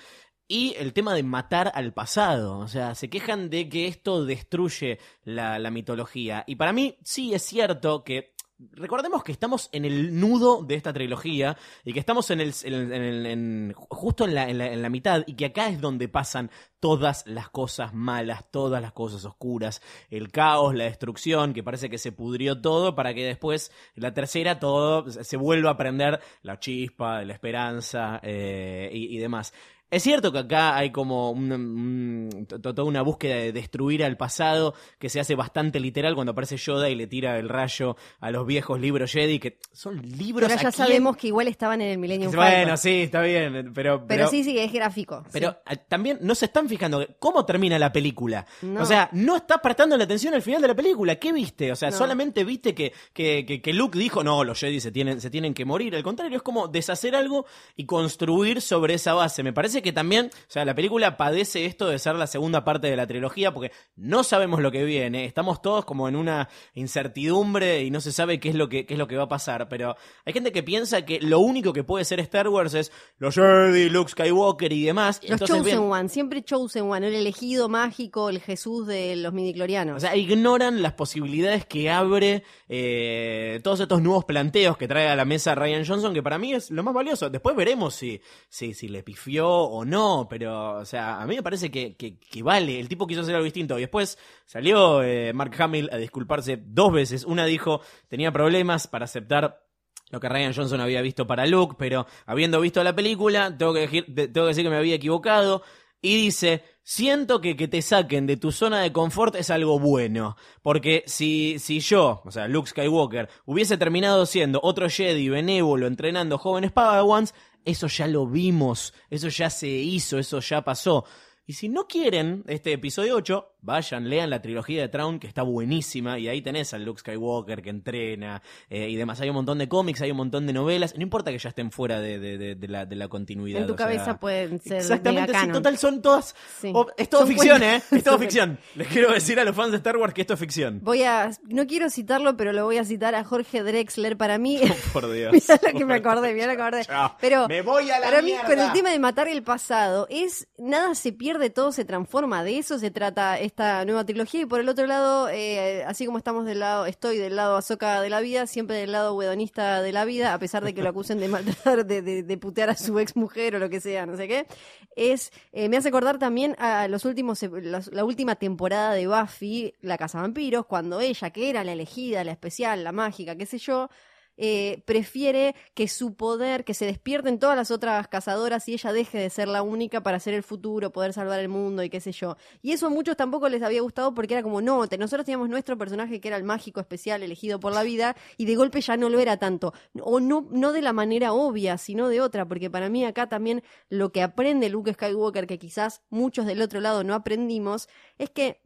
Y 0.47 0.73
el 0.77 0.91
tema 0.93 1.13
de 1.13 1.23
matar 1.23 1.71
al 1.73 1.93
pasado. 1.93 2.58
O 2.60 2.67
sea, 2.67 2.93
se 2.95 3.10
quejan 3.10 3.49
de 3.49 3.69
que 3.69 3.88
esto 3.88 4.25
destruye 4.25 4.99
la, 5.23 5.58
la 5.60 5.71
mitología. 5.71 6.43
Y 6.45 6.56
para 6.56 6.73
mí, 6.73 6.97
sí 7.04 7.34
es 7.34 7.43
cierto 7.43 8.04
que. 8.04 8.34
Recordemos 8.73 9.23
que 9.23 9.32
estamos 9.32 9.69
en 9.71 9.86
el 9.86 10.19
nudo 10.19 10.62
de 10.62 10.75
esta 10.75 10.93
trilogía 10.93 11.58
y 11.84 11.93
que 11.93 11.99
estamos 11.99 12.30
en 12.30 12.41
el, 12.41 12.54
en 12.63 12.93
en 12.93 13.25
en- 13.25 13.73
justo 13.73 14.25
en 14.25 14.36
la, 14.36 14.54
la, 14.54 14.71
en 14.71 14.84
la 14.84 14.89
mitad 14.91 15.23
y 15.25 15.34
que 15.34 15.45
acá 15.45 15.67
es 15.69 15.82
donde 15.82 16.08
pasan 16.08 16.51
todas 16.80 17.25
las 17.25 17.49
cosas 17.49 17.91
malas, 17.95 18.51
todas 18.51 18.80
las 18.80 18.91
cosas 18.91 19.25
oscuras, 19.25 19.82
el 20.12 20.32
caos, 20.32 20.75
la 20.75 20.84
destrucción, 20.84 21.54
que 21.56 21.63
parece 21.63 21.89
que 21.89 21.97
se 21.97 22.12
pudrió 22.12 22.62
todo 22.62 22.93
para 22.93 23.15
que 23.15 23.25
después 23.25 23.71
la 23.95 24.13
tercera 24.13 24.60
todo 24.60 25.10
se 25.10 25.38
vuelva 25.38 25.71
a 25.71 25.77
prender 25.77 26.19
la 26.43 26.60
chispa, 26.60 27.23
la 27.25 27.34
esperanza 27.34 28.19
eh, 28.21 28.91
y 28.93 29.17
demás. 29.17 29.56
Es 29.91 30.04
cierto 30.04 30.32
que 30.32 30.39
acá 30.39 30.75
hay 30.77 30.91
como 30.91 31.32
un- 31.32 31.51
un- 31.51 32.45
to- 32.47 32.60
toda 32.60 32.84
una 32.86 33.01
búsqueda 33.01 33.36
de 33.36 33.51
destruir 33.51 34.04
al 34.04 34.15
pasado 34.17 34.73
que 34.97 35.10
se 35.10 35.19
hace 35.19 35.36
bastante 35.36 35.80
literal 35.80 36.15
cuando 36.15 36.32
aparece 36.32 36.56
Yoda 36.58 36.89
y 36.89 36.95
le 36.95 37.08
tira 37.08 37.38
el 37.38 37.49
rayo 37.49 37.97
a 38.21 38.32
los 38.32 38.47
viejos 38.47 38.80
libros 38.80 39.12
Jedi, 39.12 39.38
que 39.39 39.60
son 39.73 40.01
libros 40.01 40.49
Pero 40.49 40.62
ya 40.62 40.71
sabemos 40.71 41.17
que 41.17 41.27
igual 41.27 41.47
estaban 41.49 41.82
en 41.82 41.89
el 41.89 41.97
Millennium 41.97 42.32
Bueno, 42.32 42.51
Falcon. 42.60 42.77
sí, 42.77 43.01
está 43.01 43.21
bien, 43.21 43.73
pero... 43.73 44.08
Pero, 44.08 44.27
sí, 44.30 44.43
sí, 44.45 44.58
es 44.58 44.71
gráfico. 44.71 45.23
Pero 45.32 45.51
sí. 45.67 45.73
eh, 45.75 45.77
también 45.89 46.19
no 46.21 46.36
se 46.36 46.45
están 46.45 46.69
fijando 46.69 47.06
cómo 47.19 47.45
termina 47.45 47.77
la 47.77 47.91
película. 47.91 48.45
No. 48.62 48.82
O 48.84 48.86
sea, 48.86 49.10
no 49.12 49.36
estás 49.36 49.60
prestando 49.62 49.97
la 49.97 50.06
atención 50.06 50.34
al 50.34 50.41
final 50.41 50.62
de 50.62 50.69
la 50.69 50.75
película. 50.75 51.15
¿Qué 51.17 51.34
viste? 51.34 51.69
O 51.71 51.75
sea, 51.75 51.89
No. 51.89 51.97
solamente 51.97 52.45
viste 52.45 52.73
que, 52.73 52.93
que, 53.13 53.45
que, 53.45 53.62
que 53.62 53.73
Luke 53.73 53.99
dijo, 53.99 54.23
no, 54.23 54.45
los 54.45 54.58
Jedi 54.58 54.80
se 54.80 54.91
tienen, 54.91 55.19
se 55.19 55.30
tienen 55.30 55.54
que 55.54 55.65
morir. 55.65 55.95
Al 55.97 56.04
contrario, 56.04 56.38
es 56.38 56.43
como 56.43 56.69
deshacer 56.69 57.13
algo 57.13 57.45
y 57.75 57.86
construir 57.86 58.62
sobre 58.62 58.93
esa 58.93 59.13
base. 59.13 59.43
Me 59.43 59.51
parece 59.51 59.80
que 59.81 59.91
también, 59.91 60.31
o 60.33 60.51
sea, 60.51 60.65
la 60.65 60.75
película 60.75 61.17
padece 61.17 61.65
esto 61.65 61.87
de 61.87 61.99
ser 61.99 62.15
la 62.15 62.27
segunda 62.27 62.63
parte 62.63 62.87
de 62.87 62.95
la 62.95 63.07
trilogía 63.07 63.53
porque 63.53 63.71
no 63.95 64.23
sabemos 64.23 64.61
lo 64.61 64.71
que 64.71 64.83
viene. 64.83 65.25
Estamos 65.25 65.61
todos 65.61 65.85
como 65.85 66.07
en 66.07 66.15
una 66.15 66.49
incertidumbre 66.73 67.83
y 67.83 67.91
no 67.91 68.01
se 68.01 68.11
sabe 68.11 68.39
qué 68.39 68.49
es 68.49 68.55
lo 68.55 68.69
que, 68.69 68.85
qué 68.85 68.93
es 68.93 68.97
lo 68.97 69.07
que 69.07 69.17
va 69.17 69.23
a 69.23 69.29
pasar. 69.29 69.69
Pero 69.69 69.95
hay 70.25 70.33
gente 70.33 70.51
que 70.51 70.63
piensa 70.63 71.05
que 71.05 71.19
lo 71.21 71.39
único 71.39 71.73
que 71.73 71.83
puede 71.83 72.05
ser 72.05 72.19
Star 72.19 72.47
Wars 72.47 72.73
es 72.73 72.91
los 73.17 73.35
Jedi, 73.35 73.89
Luke 73.89 74.11
Skywalker 74.11 74.71
y 74.71 74.83
demás. 74.83 75.21
Los 75.23 75.31
Entonces, 75.31 75.57
Chosen 75.57 75.63
bien, 75.63 75.91
One, 75.91 76.09
siempre 76.09 76.43
Chosen 76.43 76.89
One, 76.89 77.07
el 77.07 77.15
elegido 77.15 77.69
mágico, 77.69 78.29
el 78.29 78.39
Jesús 78.39 78.87
de 78.87 79.15
los 79.15 79.33
midiclorianos. 79.33 79.97
O 79.97 79.99
sea, 79.99 80.15
ignoran 80.15 80.81
las 80.81 80.93
posibilidades 80.93 81.65
que 81.65 81.89
abre 81.89 82.43
eh, 82.69 83.59
todos 83.63 83.79
estos 83.79 84.01
nuevos 84.01 84.25
planteos 84.25 84.77
que 84.77 84.87
trae 84.87 85.07
a 85.07 85.15
la 85.15 85.25
mesa 85.25 85.55
Ryan 85.55 85.85
Johnson, 85.85 86.13
que 86.13 86.23
para 86.23 86.37
mí 86.37 86.53
es 86.53 86.71
lo 86.71 86.83
más 86.83 86.93
valioso. 86.93 87.29
Después 87.29 87.55
veremos 87.55 87.95
si, 87.95 88.21
si, 88.49 88.73
si 88.73 88.87
le 88.87 89.03
pifió 89.03 89.47
o 89.73 89.86
no, 89.86 90.27
pero, 90.29 90.79
o 90.79 90.86
sea, 90.86 91.21
a 91.21 91.25
mí 91.25 91.36
me 91.36 91.43
parece 91.43 91.71
que, 91.71 91.95
que, 91.95 92.43
vale. 92.43 92.79
El 92.79 92.89
tipo 92.89 93.07
quiso 93.07 93.21
hacer 93.21 93.36
algo 93.36 93.45
distinto. 93.45 93.77
Y 93.77 93.81
después 93.81 94.17
salió 94.45 95.01
eh, 95.01 95.31
Mark 95.34 95.53
Hamill 95.57 95.89
a 95.91 95.97
disculparse 95.97 96.62
dos 96.62 96.91
veces. 96.91 97.23
Una 97.23 97.45
dijo, 97.45 97.81
tenía 98.10 98.31
problemas 98.31 98.88
para 98.88 99.05
aceptar 99.05 99.63
lo 100.10 100.19
que 100.19 100.27
Ryan 100.27 100.53
Johnson 100.53 100.81
había 100.81 101.01
visto 101.01 101.25
para 101.25 101.45
Luke, 101.45 101.75
pero 101.79 102.05
habiendo 102.25 102.60
visto 102.60 102.84
la 102.84 102.93
película, 102.93 103.57
tengo 103.57 103.73
que 103.73 103.79
decir, 103.79 104.05
te- 104.13 104.27
tengo 104.27 104.45
que, 104.45 104.49
decir 104.49 104.63
que 104.65 104.69
me 104.69 104.75
había 104.75 104.95
equivocado. 104.95 105.63
Y 106.01 106.15
dice, 106.15 106.63
siento 106.83 107.41
que 107.41 107.55
que 107.55 107.67
te 107.67 107.81
saquen 107.81 108.25
de 108.25 108.37
tu 108.37 108.51
zona 108.51 108.81
de 108.81 108.91
confort 108.91 109.35
es 109.35 109.49
algo 109.49 109.79
bueno. 109.79 110.35
Porque 110.63 111.03
si, 111.05 111.59
si 111.59 111.79
yo, 111.79 112.21
o 112.25 112.31
sea, 112.31 112.47
Luke 112.47 112.69
Skywalker, 112.69 113.29
hubiese 113.45 113.77
terminado 113.77 114.25
siendo 114.25 114.59
otro 114.63 114.89
Jedi 114.89 115.29
benévolo 115.29 115.87
entrenando 115.87 116.37
jóvenes 116.37 116.71
Padawans, 116.71 117.35
eso 117.65 117.87
ya 117.87 118.07
lo 118.07 118.25
vimos, 118.25 118.93
eso 119.09 119.29
ya 119.29 119.49
se 119.49 119.67
hizo, 119.67 120.17
eso 120.17 120.39
ya 120.39 120.63
pasó. 120.63 121.05
Y 121.45 121.53
si 121.53 121.69
no 121.69 121.87
quieren 121.87 122.43
este 122.47 122.73
episodio 122.73 123.15
8, 123.17 123.50
vayan, 123.62 124.10
lean 124.10 124.30
la 124.30 124.41
trilogía 124.41 124.82
de 124.82 124.88
Traun, 124.89 125.19
que 125.19 125.28
está 125.28 125.43
buenísima, 125.43 126.17
y 126.19 126.28
ahí 126.28 126.41
tenés 126.41 126.74
al 126.74 126.84
Luke 126.84 127.00
Skywalker 127.00 127.62
que 127.62 127.69
entrena 127.69 128.41
eh, 128.69 128.89
y 128.89 128.95
demás. 128.95 129.21
Hay 129.21 129.30
un 129.30 129.36
montón 129.36 129.58
de 129.58 129.67
cómics, 129.69 130.02
hay 130.02 130.12
un 130.12 130.17
montón 130.17 130.47
de 130.47 130.54
novelas, 130.54 130.95
no 130.95 131.04
importa 131.04 131.32
que 131.32 131.38
ya 131.38 131.50
estén 131.50 131.71
fuera 131.71 132.00
de, 132.00 132.19
de- 132.19 132.38
de- 132.38 132.56
de 132.56 132.67
la, 132.67 132.86
de 132.86 132.95
la 132.95 133.08
continuidad. 133.08 133.62
En 133.62 133.67
tu 133.67 133.74
o 133.74 133.78
sea, 133.78 133.86
cabeza 133.86 134.19
pueden 134.19 134.60
ser 134.60 134.78
Exactamente, 134.78 135.34
sí, 135.39 135.47
total 135.52 135.78
son 135.78 136.02
todas... 136.02 136.36
Sí. 136.60 136.71
o- 136.74 136.88
es 136.97 137.10
todo 137.10 137.21
Son 137.21 137.30
ficción, 137.30 137.60
cuentos. 137.60 137.91
¿eh? 137.91 137.95
Es 137.97 138.04
todo 138.04 138.19
ficción. 138.19 138.60
Les 138.76 138.88
quiero 138.88 139.12
decir 139.12 139.39
a 139.39 139.43
los 139.43 139.56
fans 139.56 139.71
de 139.71 139.78
Star 139.78 139.97
Wars 139.97 140.13
que 140.13 140.21
esto 140.21 140.34
es 140.34 140.39
ficción. 140.39 140.80
Voy 140.84 141.04
a, 141.04 141.30
no 141.50 141.67
quiero 141.67 141.89
citarlo, 141.89 142.36
pero 142.38 142.54
lo 142.54 142.65
voy 142.65 142.78
a 142.78 142.84
citar 142.86 143.15
a 143.15 143.24
Jorge 143.24 143.63
Drexler. 143.63 144.17
Para 144.17 144.38
mí, 144.38 144.60
Por 144.93 145.12
Dios. 145.13 145.32
Mira 145.34 145.60
lo 145.71 145.78
que 145.80 145.86
me 145.86 145.93
acordé, 145.95 146.34
mira 146.34 146.47
lo 146.47 146.52
que 146.54 146.58
me 146.58 146.63
acordé. 146.63 146.86
Chao. 146.86 147.15
Pero 147.21 147.47
Me 147.47 147.62
voy 147.62 147.89
a 147.91 148.00
la 148.00 148.08
para 148.08 148.21
mí, 148.21 148.34
con 148.45 148.60
el 148.60 148.71
tema 148.74 148.89
de 148.91 149.00
matar 149.00 149.28
el 149.28 149.43
pasado, 149.43 150.08
es 150.10 150.47
nada 150.58 150.95
se 150.95 151.12
pierde, 151.13 151.50
todo 151.50 151.71
se 151.71 151.86
transforma. 151.86 152.43
De 152.43 152.58
eso 152.58 152.80
se 152.80 152.91
trata 152.91 153.39
esta 153.51 153.85
nueva 153.85 154.05
trilogía. 154.05 154.41
Y 154.41 154.45
por 154.45 154.59
el 154.59 154.69
otro 154.69 154.87
lado, 154.87 155.29
eh, 155.29 155.83
así 155.85 156.05
como 156.05 156.17
estamos 156.17 156.45
del 156.45 156.59
lado, 156.59 156.85
estoy 156.85 157.17
del 157.17 157.35
lado 157.35 157.57
Azoka 157.57 158.01
de 158.01 158.09
la 158.09 158.21
vida, 158.21 158.47
siempre 158.47 158.77
del 158.77 158.91
lado 158.91 159.13
wedonista 159.13 159.82
de 159.82 159.91
la 159.91 160.05
vida, 160.05 160.34
a 160.34 160.39
pesar 160.39 160.63
de 160.63 160.73
que 160.73 160.82
lo 160.82 160.89
acusen 160.89 161.19
de 161.19 161.28
maltratar, 161.28 161.86
de, 161.86 162.01
de, 162.01 162.23
de 162.23 162.38
putear 162.38 162.69
a 162.69 162.76
su 162.76 162.97
ex 162.99 163.15
mujer 163.15 163.55
o 163.55 163.59
lo 163.59 163.69
que 163.69 163.80
sea, 163.82 164.05
no 164.05 164.17
sé 164.17 164.28
qué. 164.28 164.47
Es, 164.95 165.32
eh, 165.51 165.69
me 165.69 165.78
hace 165.78 165.89
acordar 165.89 166.17
también 166.17 166.55
a 166.59 166.88
los 166.88 167.05
últimos, 167.05 167.43
la, 167.43 167.82
la 167.91 168.05
última 168.05 168.36
temporada 168.36 168.93
de 168.93 169.07
Buffy, 169.07 169.73
La 169.82 169.97
Casa 169.97 170.21
Vampiros, 170.21 170.65
cuando 170.65 170.99
ella, 171.01 171.30
que 171.30 171.49
era 171.49 171.63
la 171.63 171.73
elegida, 171.73 172.23
la 172.23 172.32
especial, 172.32 172.84
la 172.84 172.91
mágica, 172.91 173.36
qué 173.36 173.45
sé 173.45 173.57
yo, 173.57 173.89
eh, 174.38 174.84
prefiere 174.86 175.55
que 175.73 175.88
su 175.88 176.15
poder, 176.15 176.63
que 176.63 176.73
se 176.73 176.86
despierten 176.86 177.39
todas 177.39 177.55
las 177.55 177.71
otras 177.71 178.07
cazadoras 178.07 178.67
y 178.67 178.73
ella 178.73 178.91
deje 178.93 179.17
de 179.19 179.29
ser 179.29 179.47
la 179.47 179.61
única 179.61 180.01
para 180.01 180.17
hacer 180.17 180.34
el 180.34 180.43
futuro, 180.43 180.91
poder 180.91 181.13
salvar 181.13 181.39
el 181.39 181.49
mundo 181.49 181.84
y 181.84 181.89
qué 181.89 181.99
sé 182.01 182.11
yo. 182.11 182.38
Y 182.61 182.71
eso 182.71 182.88
a 182.88 182.89
muchos 182.89 183.15
tampoco 183.17 183.49
les 183.49 183.61
había 183.61 183.82
gustado 183.82 184.13
porque 184.13 184.34
era 184.34 184.43
como, 184.43 184.61
no, 184.61 184.88
te- 184.88 184.97
nosotros 184.97 185.25
teníamos 185.25 185.49
nuestro 185.49 185.77
personaje 185.77 186.19
que 186.19 186.27
era 186.27 186.38
el 186.38 186.43
mágico 186.43 186.79
especial 186.79 187.23
elegido 187.23 187.59
por 187.59 187.73
la 187.73 187.84
vida 187.84 188.15
y 188.38 188.45
de 188.45 188.55
golpe 188.55 188.82
ya 188.82 188.97
no 188.97 189.09
lo 189.09 189.19
era 189.19 189.38
tanto. 189.38 189.73
O 190.01 190.19
no, 190.19 190.47
no 190.51 190.71
de 190.71 190.82
la 190.82 190.93
manera 190.93 191.34
obvia, 191.34 191.77
sino 191.77 192.07
de 192.09 192.21
otra, 192.21 192.47
porque 192.47 192.69
para 192.69 192.89
mí 192.89 193.05
acá 193.05 193.29
también 193.29 193.63
lo 193.89 194.11
que 194.11 194.21
aprende 194.23 194.69
Luke 194.69 194.93
Skywalker, 194.93 195.47
que 195.47 195.59
quizás 195.59 196.01
muchos 196.09 196.45
del 196.45 196.61
otro 196.61 196.79
lado 196.82 197.03
no 197.03 197.13
aprendimos, 197.13 197.88
es 198.17 198.29
que 198.29 198.61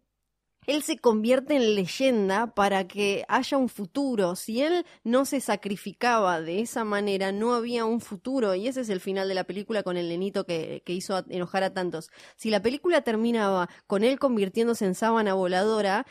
él 0.68 0.84
se 0.84 0.97
convierte 0.97 1.55
en 1.55 1.76
leyenda 1.76 2.53
para 2.53 2.88
que 2.88 3.26
haya 3.28 3.57
un 3.57 3.70
futuro. 3.70 4.36
Si 4.36 4.61
él 4.61 4.86
no 5.03 5.26
se 5.26 5.41
sacrificaba 5.41 6.41
de 6.41 6.61
esa 6.61 6.84
manera, 6.84 7.32
no 7.32 7.53
había 7.53 7.86
un 7.86 8.01
futuro. 8.01 8.55
Y 8.55 8.68
ese 8.68 8.82
es 8.82 8.89
el 8.89 8.99
final 8.99 9.28
de 9.28 9.36
la 9.36 9.43
película 9.43 9.84
con 9.84 9.97
el 9.97 10.09
nenito 10.09 10.45
que, 10.45 10.82
que 10.86 10.93
hizo 10.93 11.24
enojar 11.30 11.63
a 11.63 11.74
tantos. 11.74 12.09
Si 12.36 12.49
la 12.49 12.61
película 12.61 13.01
terminaba 13.01 13.70
con 13.88 14.03
él 14.03 14.20
convirtiéndose 14.20 14.86
en 14.86 14.95
sábana 14.95 15.34
voladora, 15.34 16.05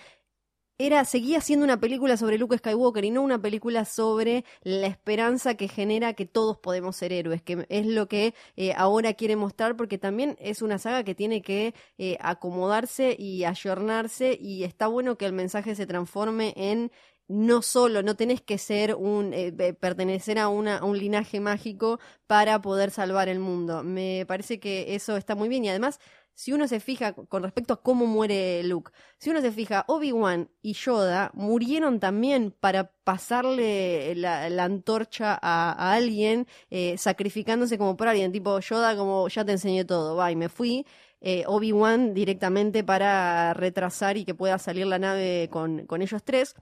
era, 0.78 1.04
seguía 1.04 1.40
siendo 1.40 1.64
una 1.64 1.78
película 1.78 2.16
sobre 2.16 2.38
Luke 2.38 2.58
Skywalker 2.58 3.04
y 3.04 3.10
no 3.10 3.22
una 3.22 3.40
película 3.40 3.84
sobre 3.84 4.44
la 4.62 4.86
esperanza 4.88 5.54
que 5.54 5.68
genera 5.68 6.14
que 6.14 6.26
todos 6.26 6.58
podemos 6.58 6.96
ser 6.96 7.12
héroes, 7.12 7.42
que 7.42 7.66
es 7.68 7.86
lo 7.86 8.08
que 8.08 8.34
eh, 8.56 8.72
ahora 8.76 9.14
quiere 9.14 9.36
mostrar, 9.36 9.76
porque 9.76 9.98
también 9.98 10.36
es 10.40 10.62
una 10.62 10.78
saga 10.78 11.04
que 11.04 11.14
tiene 11.14 11.42
que 11.42 11.74
eh, 11.98 12.18
acomodarse 12.20 13.14
y 13.18 13.44
ayornarse, 13.44 14.36
y 14.40 14.64
está 14.64 14.88
bueno 14.88 15.16
que 15.16 15.26
el 15.26 15.32
mensaje 15.32 15.74
se 15.74 15.86
transforme 15.86 16.52
en 16.56 16.90
no 17.28 17.62
solo, 17.62 18.02
no 18.02 18.16
tenés 18.16 18.42
que 18.42 18.58
ser 18.58 18.94
un, 18.94 19.32
eh, 19.32 19.52
pertenecer 19.80 20.38
a, 20.38 20.48
una, 20.48 20.78
a 20.78 20.84
un 20.84 20.98
linaje 20.98 21.40
mágico 21.40 21.98
para 22.26 22.60
poder 22.60 22.90
salvar 22.90 23.28
el 23.28 23.38
mundo. 23.38 23.82
Me 23.82 24.24
parece 24.26 24.60
que 24.60 24.94
eso 24.94 25.16
está 25.16 25.34
muy 25.34 25.48
bien 25.48 25.64
y 25.64 25.70
además 25.70 26.00
si 26.34 26.52
uno 26.52 26.68
se 26.68 26.80
fija 26.80 27.12
con 27.14 27.42
respecto 27.42 27.74
a 27.74 27.82
cómo 27.82 28.06
muere 28.06 28.62
Luke, 28.64 28.92
si 29.18 29.30
uno 29.30 29.40
se 29.40 29.52
fija, 29.52 29.84
Obi-Wan 29.88 30.50
y 30.62 30.74
Yoda 30.74 31.30
murieron 31.34 32.00
también 32.00 32.50
para 32.58 32.92
pasarle 33.04 34.14
la, 34.16 34.64
antorcha 34.64 35.38
a, 35.40 35.72
a 35.72 35.94
alguien, 35.94 36.46
eh, 36.70 36.96
sacrificándose 36.98 37.78
como 37.78 37.96
por 37.96 38.08
alguien, 38.08 38.32
tipo 38.32 38.58
Yoda 38.60 38.96
como 38.96 39.28
ya 39.28 39.44
te 39.44 39.52
enseñé 39.52 39.84
todo, 39.84 40.16
va 40.16 40.30
y 40.30 40.36
me 40.36 40.48
fui. 40.48 40.86
Eh, 41.26 41.44
Obi-Wan 41.46 42.12
directamente 42.12 42.84
para 42.84 43.54
retrasar 43.54 44.18
y 44.18 44.26
que 44.26 44.34
pueda 44.34 44.58
salir 44.58 44.86
la 44.86 44.98
nave 44.98 45.48
con, 45.50 45.86
con 45.86 46.02
ellos 46.02 46.22
tres. 46.22 46.54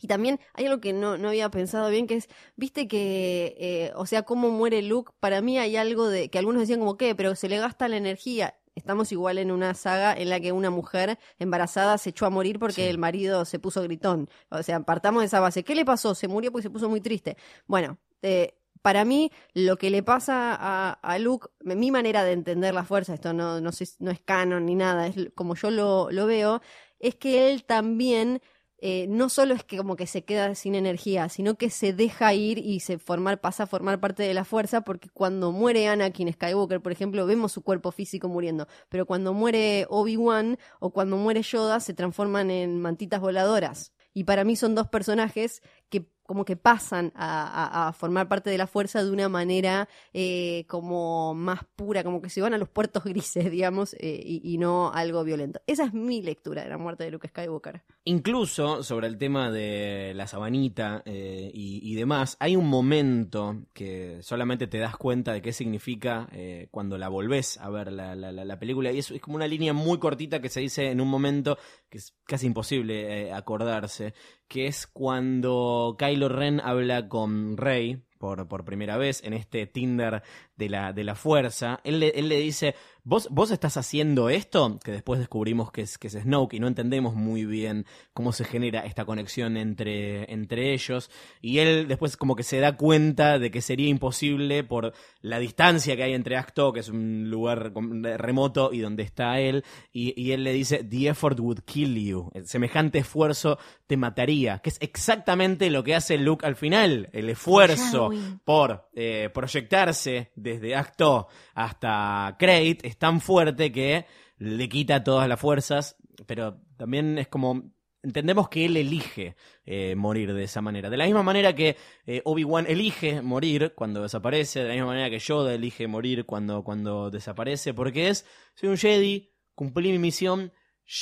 Y 0.00 0.06
también 0.08 0.40
hay 0.54 0.66
algo 0.66 0.80
que 0.80 0.92
no, 0.92 1.18
no 1.18 1.28
había 1.28 1.50
pensado 1.50 1.90
bien, 1.90 2.06
que 2.06 2.16
es, 2.16 2.28
viste 2.56 2.88
que, 2.88 3.54
eh, 3.58 3.92
o 3.94 4.06
sea, 4.06 4.22
cómo 4.22 4.50
muere 4.50 4.82
Luke, 4.82 5.12
para 5.20 5.42
mí 5.42 5.58
hay 5.58 5.76
algo 5.76 6.08
de, 6.08 6.28
que 6.28 6.38
algunos 6.38 6.62
decían 6.62 6.80
como 6.80 6.96
que, 6.96 7.14
pero 7.14 7.36
se 7.36 7.48
le 7.48 7.58
gasta 7.58 7.86
la 7.86 7.98
energía. 7.98 8.56
Estamos 8.74 9.12
igual 9.12 9.38
en 9.38 9.50
una 9.50 9.74
saga 9.74 10.14
en 10.14 10.30
la 10.30 10.40
que 10.40 10.52
una 10.52 10.70
mujer 10.70 11.18
embarazada 11.38 11.98
se 11.98 12.10
echó 12.10 12.24
a 12.26 12.30
morir 12.30 12.58
porque 12.58 12.82
Sí. 12.84 12.88
el 12.88 12.98
marido 12.98 13.44
se 13.44 13.58
puso 13.58 13.82
gritón. 13.82 14.28
O 14.50 14.62
sea, 14.62 14.80
partamos 14.80 15.22
de 15.22 15.26
esa 15.26 15.40
base. 15.40 15.62
¿Qué 15.64 15.74
le 15.74 15.84
pasó? 15.84 16.14
Se 16.14 16.26
murió 16.28 16.50
porque 16.52 16.62
se 16.64 16.70
puso 16.70 16.88
muy 16.88 17.00
triste. 17.02 17.36
Bueno, 17.66 17.98
eh, 18.22 18.54
para 18.80 19.04
mí, 19.04 19.30
lo 19.54 19.76
que 19.76 19.90
le 19.90 20.02
pasa 20.02 20.56
a, 20.58 20.92
a 21.02 21.18
Luke, 21.18 21.48
mi 21.60 21.90
manera 21.90 22.24
de 22.24 22.32
entender 22.32 22.74
la 22.74 22.82
fuerza, 22.84 23.14
esto 23.14 23.32
no, 23.32 23.60
no, 23.60 23.72
sé- 23.72 23.94
no 24.00 24.10
es 24.10 24.20
canon 24.20 24.66
ni 24.66 24.74
nada, 24.74 25.06
es 25.06 25.16
como 25.34 25.54
yo 25.54 25.70
lo, 25.70 26.10
lo 26.10 26.26
veo, 26.26 26.60
es 26.98 27.14
que 27.16 27.50
él 27.52 27.64
también 27.64 28.40
eh, 28.84 29.06
no 29.08 29.28
solo 29.28 29.54
es 29.54 29.62
que 29.62 29.76
como 29.76 29.94
que 29.94 30.08
se 30.08 30.24
queda 30.24 30.56
sin 30.56 30.74
energía, 30.74 31.28
sino 31.28 31.54
que 31.54 31.70
se 31.70 31.92
deja 31.92 32.34
ir 32.34 32.58
y 32.58 32.80
se 32.80 32.98
formar, 32.98 33.40
pasa 33.40 33.62
a 33.62 33.66
formar 33.68 34.00
parte 34.00 34.24
de 34.24 34.34
la 34.34 34.44
fuerza, 34.44 34.80
porque 34.80 35.08
cuando 35.08 35.52
muere 35.52 35.86
Anakin 35.86 36.32
Skywalker, 36.32 36.80
por 36.80 36.90
ejemplo, 36.90 37.24
vemos 37.24 37.52
su 37.52 37.62
cuerpo 37.62 37.92
físico 37.92 38.28
muriendo, 38.28 38.66
pero 38.88 39.06
cuando 39.06 39.34
muere 39.34 39.86
Obi-Wan 39.88 40.58
o 40.80 40.90
cuando 40.90 41.16
muere 41.16 41.42
Yoda, 41.42 41.78
se 41.78 41.94
transforman 41.94 42.50
en 42.50 42.80
mantitas 42.80 43.20
voladoras. 43.20 43.92
Y 44.14 44.24
para 44.24 44.42
mí 44.42 44.56
son 44.56 44.74
dos 44.74 44.88
personajes 44.88 45.62
que 45.88 46.08
como 46.32 46.46
que 46.46 46.56
pasan 46.56 47.12
a, 47.14 47.92
formar 47.94 48.26
parte 48.26 48.48
de 48.48 48.56
la 48.56 48.66
fuerza 48.66 49.04
de 49.04 49.10
una 49.10 49.28
manera 49.28 49.86
eh, 50.14 50.64
como 50.66 51.34
más 51.34 51.60
pura, 51.76 52.02
como 52.02 52.22
que 52.22 52.30
se 52.30 52.40
van 52.40 52.54
a 52.54 52.58
los 52.58 52.70
puertos 52.70 53.04
grises, 53.04 53.50
digamos, 53.50 53.92
eh, 54.00 54.18
y, 54.24 54.40
y 54.42 54.56
no 54.56 54.90
algo 54.94 55.22
violento. 55.24 55.60
Esa 55.66 55.84
es 55.84 55.92
mi 55.92 56.22
lectura 56.22 56.62
de 56.62 56.70
la 56.70 56.78
muerte 56.78 57.04
de 57.04 57.10
Luke 57.10 57.28
Skywalker. 57.28 57.82
Incluso 58.04 58.82
sobre 58.82 59.08
el 59.08 59.18
tema 59.18 59.50
de 59.50 60.12
la 60.16 60.26
sabanita 60.26 61.02
eh, 61.04 61.50
y, 61.52 61.94
demás, 61.96 62.38
hay 62.40 62.56
un 62.56 62.66
momento 62.66 63.64
que 63.74 64.22
solamente 64.22 64.66
te 64.66 64.78
das 64.78 64.96
cuenta 64.96 65.34
de 65.34 65.42
qué 65.42 65.52
significa 65.52 66.28
cuando 66.70 66.96
la 66.96 67.08
volvés 67.10 67.58
a 67.58 67.68
ver 67.68 67.92
la, 67.92 68.16
la- 68.16 68.32
la- 68.32 68.44
la 68.46 68.58
película. 68.58 68.90
Y 68.90 69.00
es 69.00 69.12
como 69.20 69.36
una 69.36 69.46
línea 69.46 69.74
muy 69.74 69.98
cortita 69.98 70.40
que 70.40 70.48
se 70.48 70.60
dice 70.60 70.90
en 70.90 71.00
un 71.02 71.08
momento 71.08 71.58
que 71.92 71.98
es 71.98 72.16
casi 72.24 72.46
imposible 72.46 73.26
eh, 73.26 73.32
acordarse, 73.34 74.14
que 74.48 74.66
es 74.66 74.86
cuando 74.86 75.94
Kylo 75.98 76.30
Ren 76.30 76.58
habla 76.58 77.06
con 77.06 77.58
Rey. 77.58 78.02
Por, 78.16 78.46
por 78.46 78.64
primera 78.64 78.96
vez 78.96 79.20
en 79.24 79.32
este 79.32 79.66
Tinder 79.66 80.22
de 80.54 80.68
la, 80.68 80.92
de 80.92 81.02
la 81.02 81.16
fuerza, 81.16 81.80
él 81.82 81.98
le, 81.98 82.10
él 82.10 82.28
le 82.28 82.38
dice, 82.38 82.76
¿Vos, 83.04 83.26
¿Vos 83.32 83.50
estás 83.50 83.76
haciendo 83.76 84.28
esto? 84.28 84.78
Que 84.84 84.92
después 84.92 85.18
descubrimos 85.18 85.72
que 85.72 85.82
es, 85.82 85.98
que 85.98 86.06
es 86.06 86.12
Snoke 86.12 86.54
y 86.54 86.60
no 86.60 86.68
entendemos 86.68 87.16
muy 87.16 87.44
bien 87.44 87.84
cómo 88.14 88.30
se 88.30 88.44
genera 88.44 88.86
esta 88.86 89.04
conexión 89.04 89.56
entre, 89.56 90.32
entre 90.32 90.72
ellos. 90.72 91.10
Y 91.40 91.58
él 91.58 91.88
después 91.88 92.16
como 92.16 92.36
que 92.36 92.44
se 92.44 92.60
da 92.60 92.76
cuenta 92.76 93.40
de 93.40 93.50
que 93.50 93.60
sería 93.60 93.88
imposible 93.88 94.62
por 94.62 94.92
la 95.20 95.40
distancia 95.40 95.96
que 95.96 96.04
hay 96.04 96.14
entre 96.14 96.36
Acto, 96.36 96.72
que 96.72 96.78
es 96.78 96.90
un 96.90 97.28
lugar 97.28 97.72
remoto, 97.74 98.72
y 98.72 98.78
donde 98.78 99.02
está 99.02 99.40
él. 99.40 99.64
Y, 99.92 100.14
y 100.20 100.30
él 100.30 100.44
le 100.44 100.52
dice, 100.52 100.84
The 100.84 101.08
effort 101.08 101.40
would 101.40 101.62
kill 101.64 101.96
you. 101.96 102.30
El 102.34 102.46
semejante 102.46 103.00
esfuerzo 103.00 103.58
te 103.88 103.96
mataría. 103.96 104.60
Que 104.60 104.70
es 104.70 104.78
exactamente 104.80 105.70
lo 105.70 105.82
que 105.82 105.96
hace 105.96 106.18
Luke 106.18 106.46
al 106.46 106.54
final. 106.54 107.08
El 107.12 107.30
esfuerzo 107.30 108.10
por 108.44 108.88
eh, 108.94 109.28
proyectarse 109.34 110.30
desde 110.36 110.76
Acto 110.76 111.26
hasta 111.54 112.36
Crate 112.38 112.91
es 112.92 112.98
tan 112.98 113.20
fuerte 113.20 113.72
que 113.72 114.04
le 114.36 114.68
quita 114.68 115.02
todas 115.02 115.28
las 115.28 115.40
fuerzas, 115.40 115.96
pero 116.26 116.60
también 116.76 117.18
es 117.18 117.28
como 117.28 117.72
entendemos 118.02 118.48
que 118.48 118.66
él 118.66 118.76
elige 118.76 119.36
eh, 119.64 119.94
morir 119.96 120.34
de 120.34 120.44
esa 120.44 120.60
manera. 120.60 120.90
De 120.90 120.96
la 120.96 121.06
misma 121.06 121.22
manera 121.22 121.54
que 121.54 121.76
eh, 122.06 122.20
Obi-Wan 122.24 122.66
elige 122.68 123.22
morir 123.22 123.72
cuando 123.74 124.02
desaparece, 124.02 124.60
de 124.60 124.68
la 124.68 124.74
misma 124.74 124.88
manera 124.88 125.08
que 125.08 125.20
Yoda 125.20 125.54
elige 125.54 125.86
morir 125.86 126.26
cuando, 126.26 126.64
cuando 126.64 127.10
desaparece, 127.10 127.72
porque 127.72 128.08
es, 128.08 128.26
soy 128.54 128.68
un 128.68 128.76
Jedi, 128.76 129.32
cumplí 129.54 129.92
mi 129.92 129.98
misión, 129.98 130.52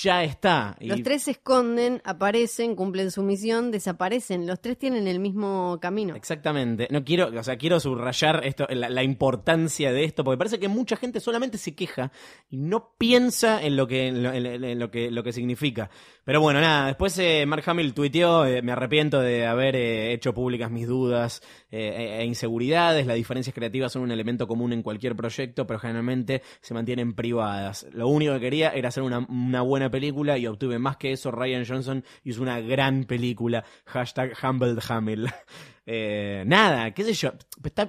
ya 0.03 0.23
está. 0.23 0.77
Y- 0.79 0.87
Los 0.89 1.03
tres 1.03 1.25
se 1.25 1.33
esconden, 1.33 2.01
aparecen, 2.05 2.77
cumplen 2.77 3.11
su 3.11 3.23
misión, 3.23 3.71
desaparecen. 3.73 4.47
Los 4.47 4.61
tres 4.61 4.79
tienen 4.79 5.09
el 5.09 5.19
mismo 5.19 5.79
camino. 5.81 6.15
Exactamente. 6.15 6.87
No 6.91 7.05
quiero, 7.05 7.29
o 7.37 7.43
sea, 7.43 7.57
quiero 7.57 7.81
subrayar 7.81 8.43
esto, 8.45 8.67
la, 8.71 8.89
la 8.89 9.03
importancia 9.03 9.93
de 9.93 10.05
esto, 10.05 10.23
porque 10.23 10.39
parece 10.39 10.59
que 10.61 10.69
mucha 10.69 10.97
gente 10.97 11.19
solamente 11.21 11.59
se 11.59 11.75
queja 11.75 12.13
y 12.49 12.59
no 12.59 12.95
piensa 12.99 13.63
en 13.63 13.77
lo 13.77 13.87
que, 13.89 14.07
en 14.09 14.23
lo, 14.23 14.33
en- 14.33 14.47
en 14.65 14.79
lo 14.79 14.91
que, 14.91 15.11
lo 15.11 15.23
que 15.25 15.33
significa. 15.33 15.91
Pero 16.25 16.41
bueno, 16.41 16.61
nada, 16.61 16.87
después 16.87 17.19
eh, 17.19 17.45
Mark 17.47 17.65
Hamill 17.67 17.93
tuiteó, 17.95 18.47
eh, 18.47 18.63
me 18.63 18.73
arrepiento 18.73 19.21
de 19.21 19.47
haber 19.47 19.75
eh, 19.75 20.13
hecho 20.13 20.33
públicas 20.35 20.71
mis 20.71 20.87
dudas 20.87 21.43
eh, 21.73 22.19
e, 22.19 22.21
e 22.21 22.25
inseguridades, 22.27 23.07
las 23.07 23.17
diferencias 23.17 23.55
creativas 23.55 23.93
son 23.93 24.03
un 24.03 24.13
elemento 24.13 24.47
común 24.47 24.73
en 24.73 24.83
cualquier 24.83 25.17
proyecto, 25.17 25.67
pero 25.67 25.81
generalmente 25.81 26.43
se 26.61 26.75
mantienen 26.75 27.15
privadas. 27.15 27.87
Lo 27.93 28.07
único 28.09 28.35
que 28.35 28.41
quería 28.41 28.71
era 28.71 28.89
hacer 28.91 29.03
una, 29.03 29.19
una 29.29 29.63
buena 29.63 29.80
buena 29.81 29.91
película 29.91 30.37
y 30.37 30.47
obtuve 30.47 30.79
más 30.79 30.99
que 30.99 31.13
eso. 31.13 31.31
Ryan 31.31 31.65
Johnson 31.67 32.05
hizo 32.25 32.43
una 32.43 32.61
gran 32.61 33.05
película. 33.05 33.65
Hashtag 33.87 34.33
Humbled 34.43 34.79
Hamill. 34.89 35.29
Eh, 35.93 36.45
nada, 36.47 36.93
qué 36.95 37.03
sé 37.03 37.15
yo. 37.15 37.33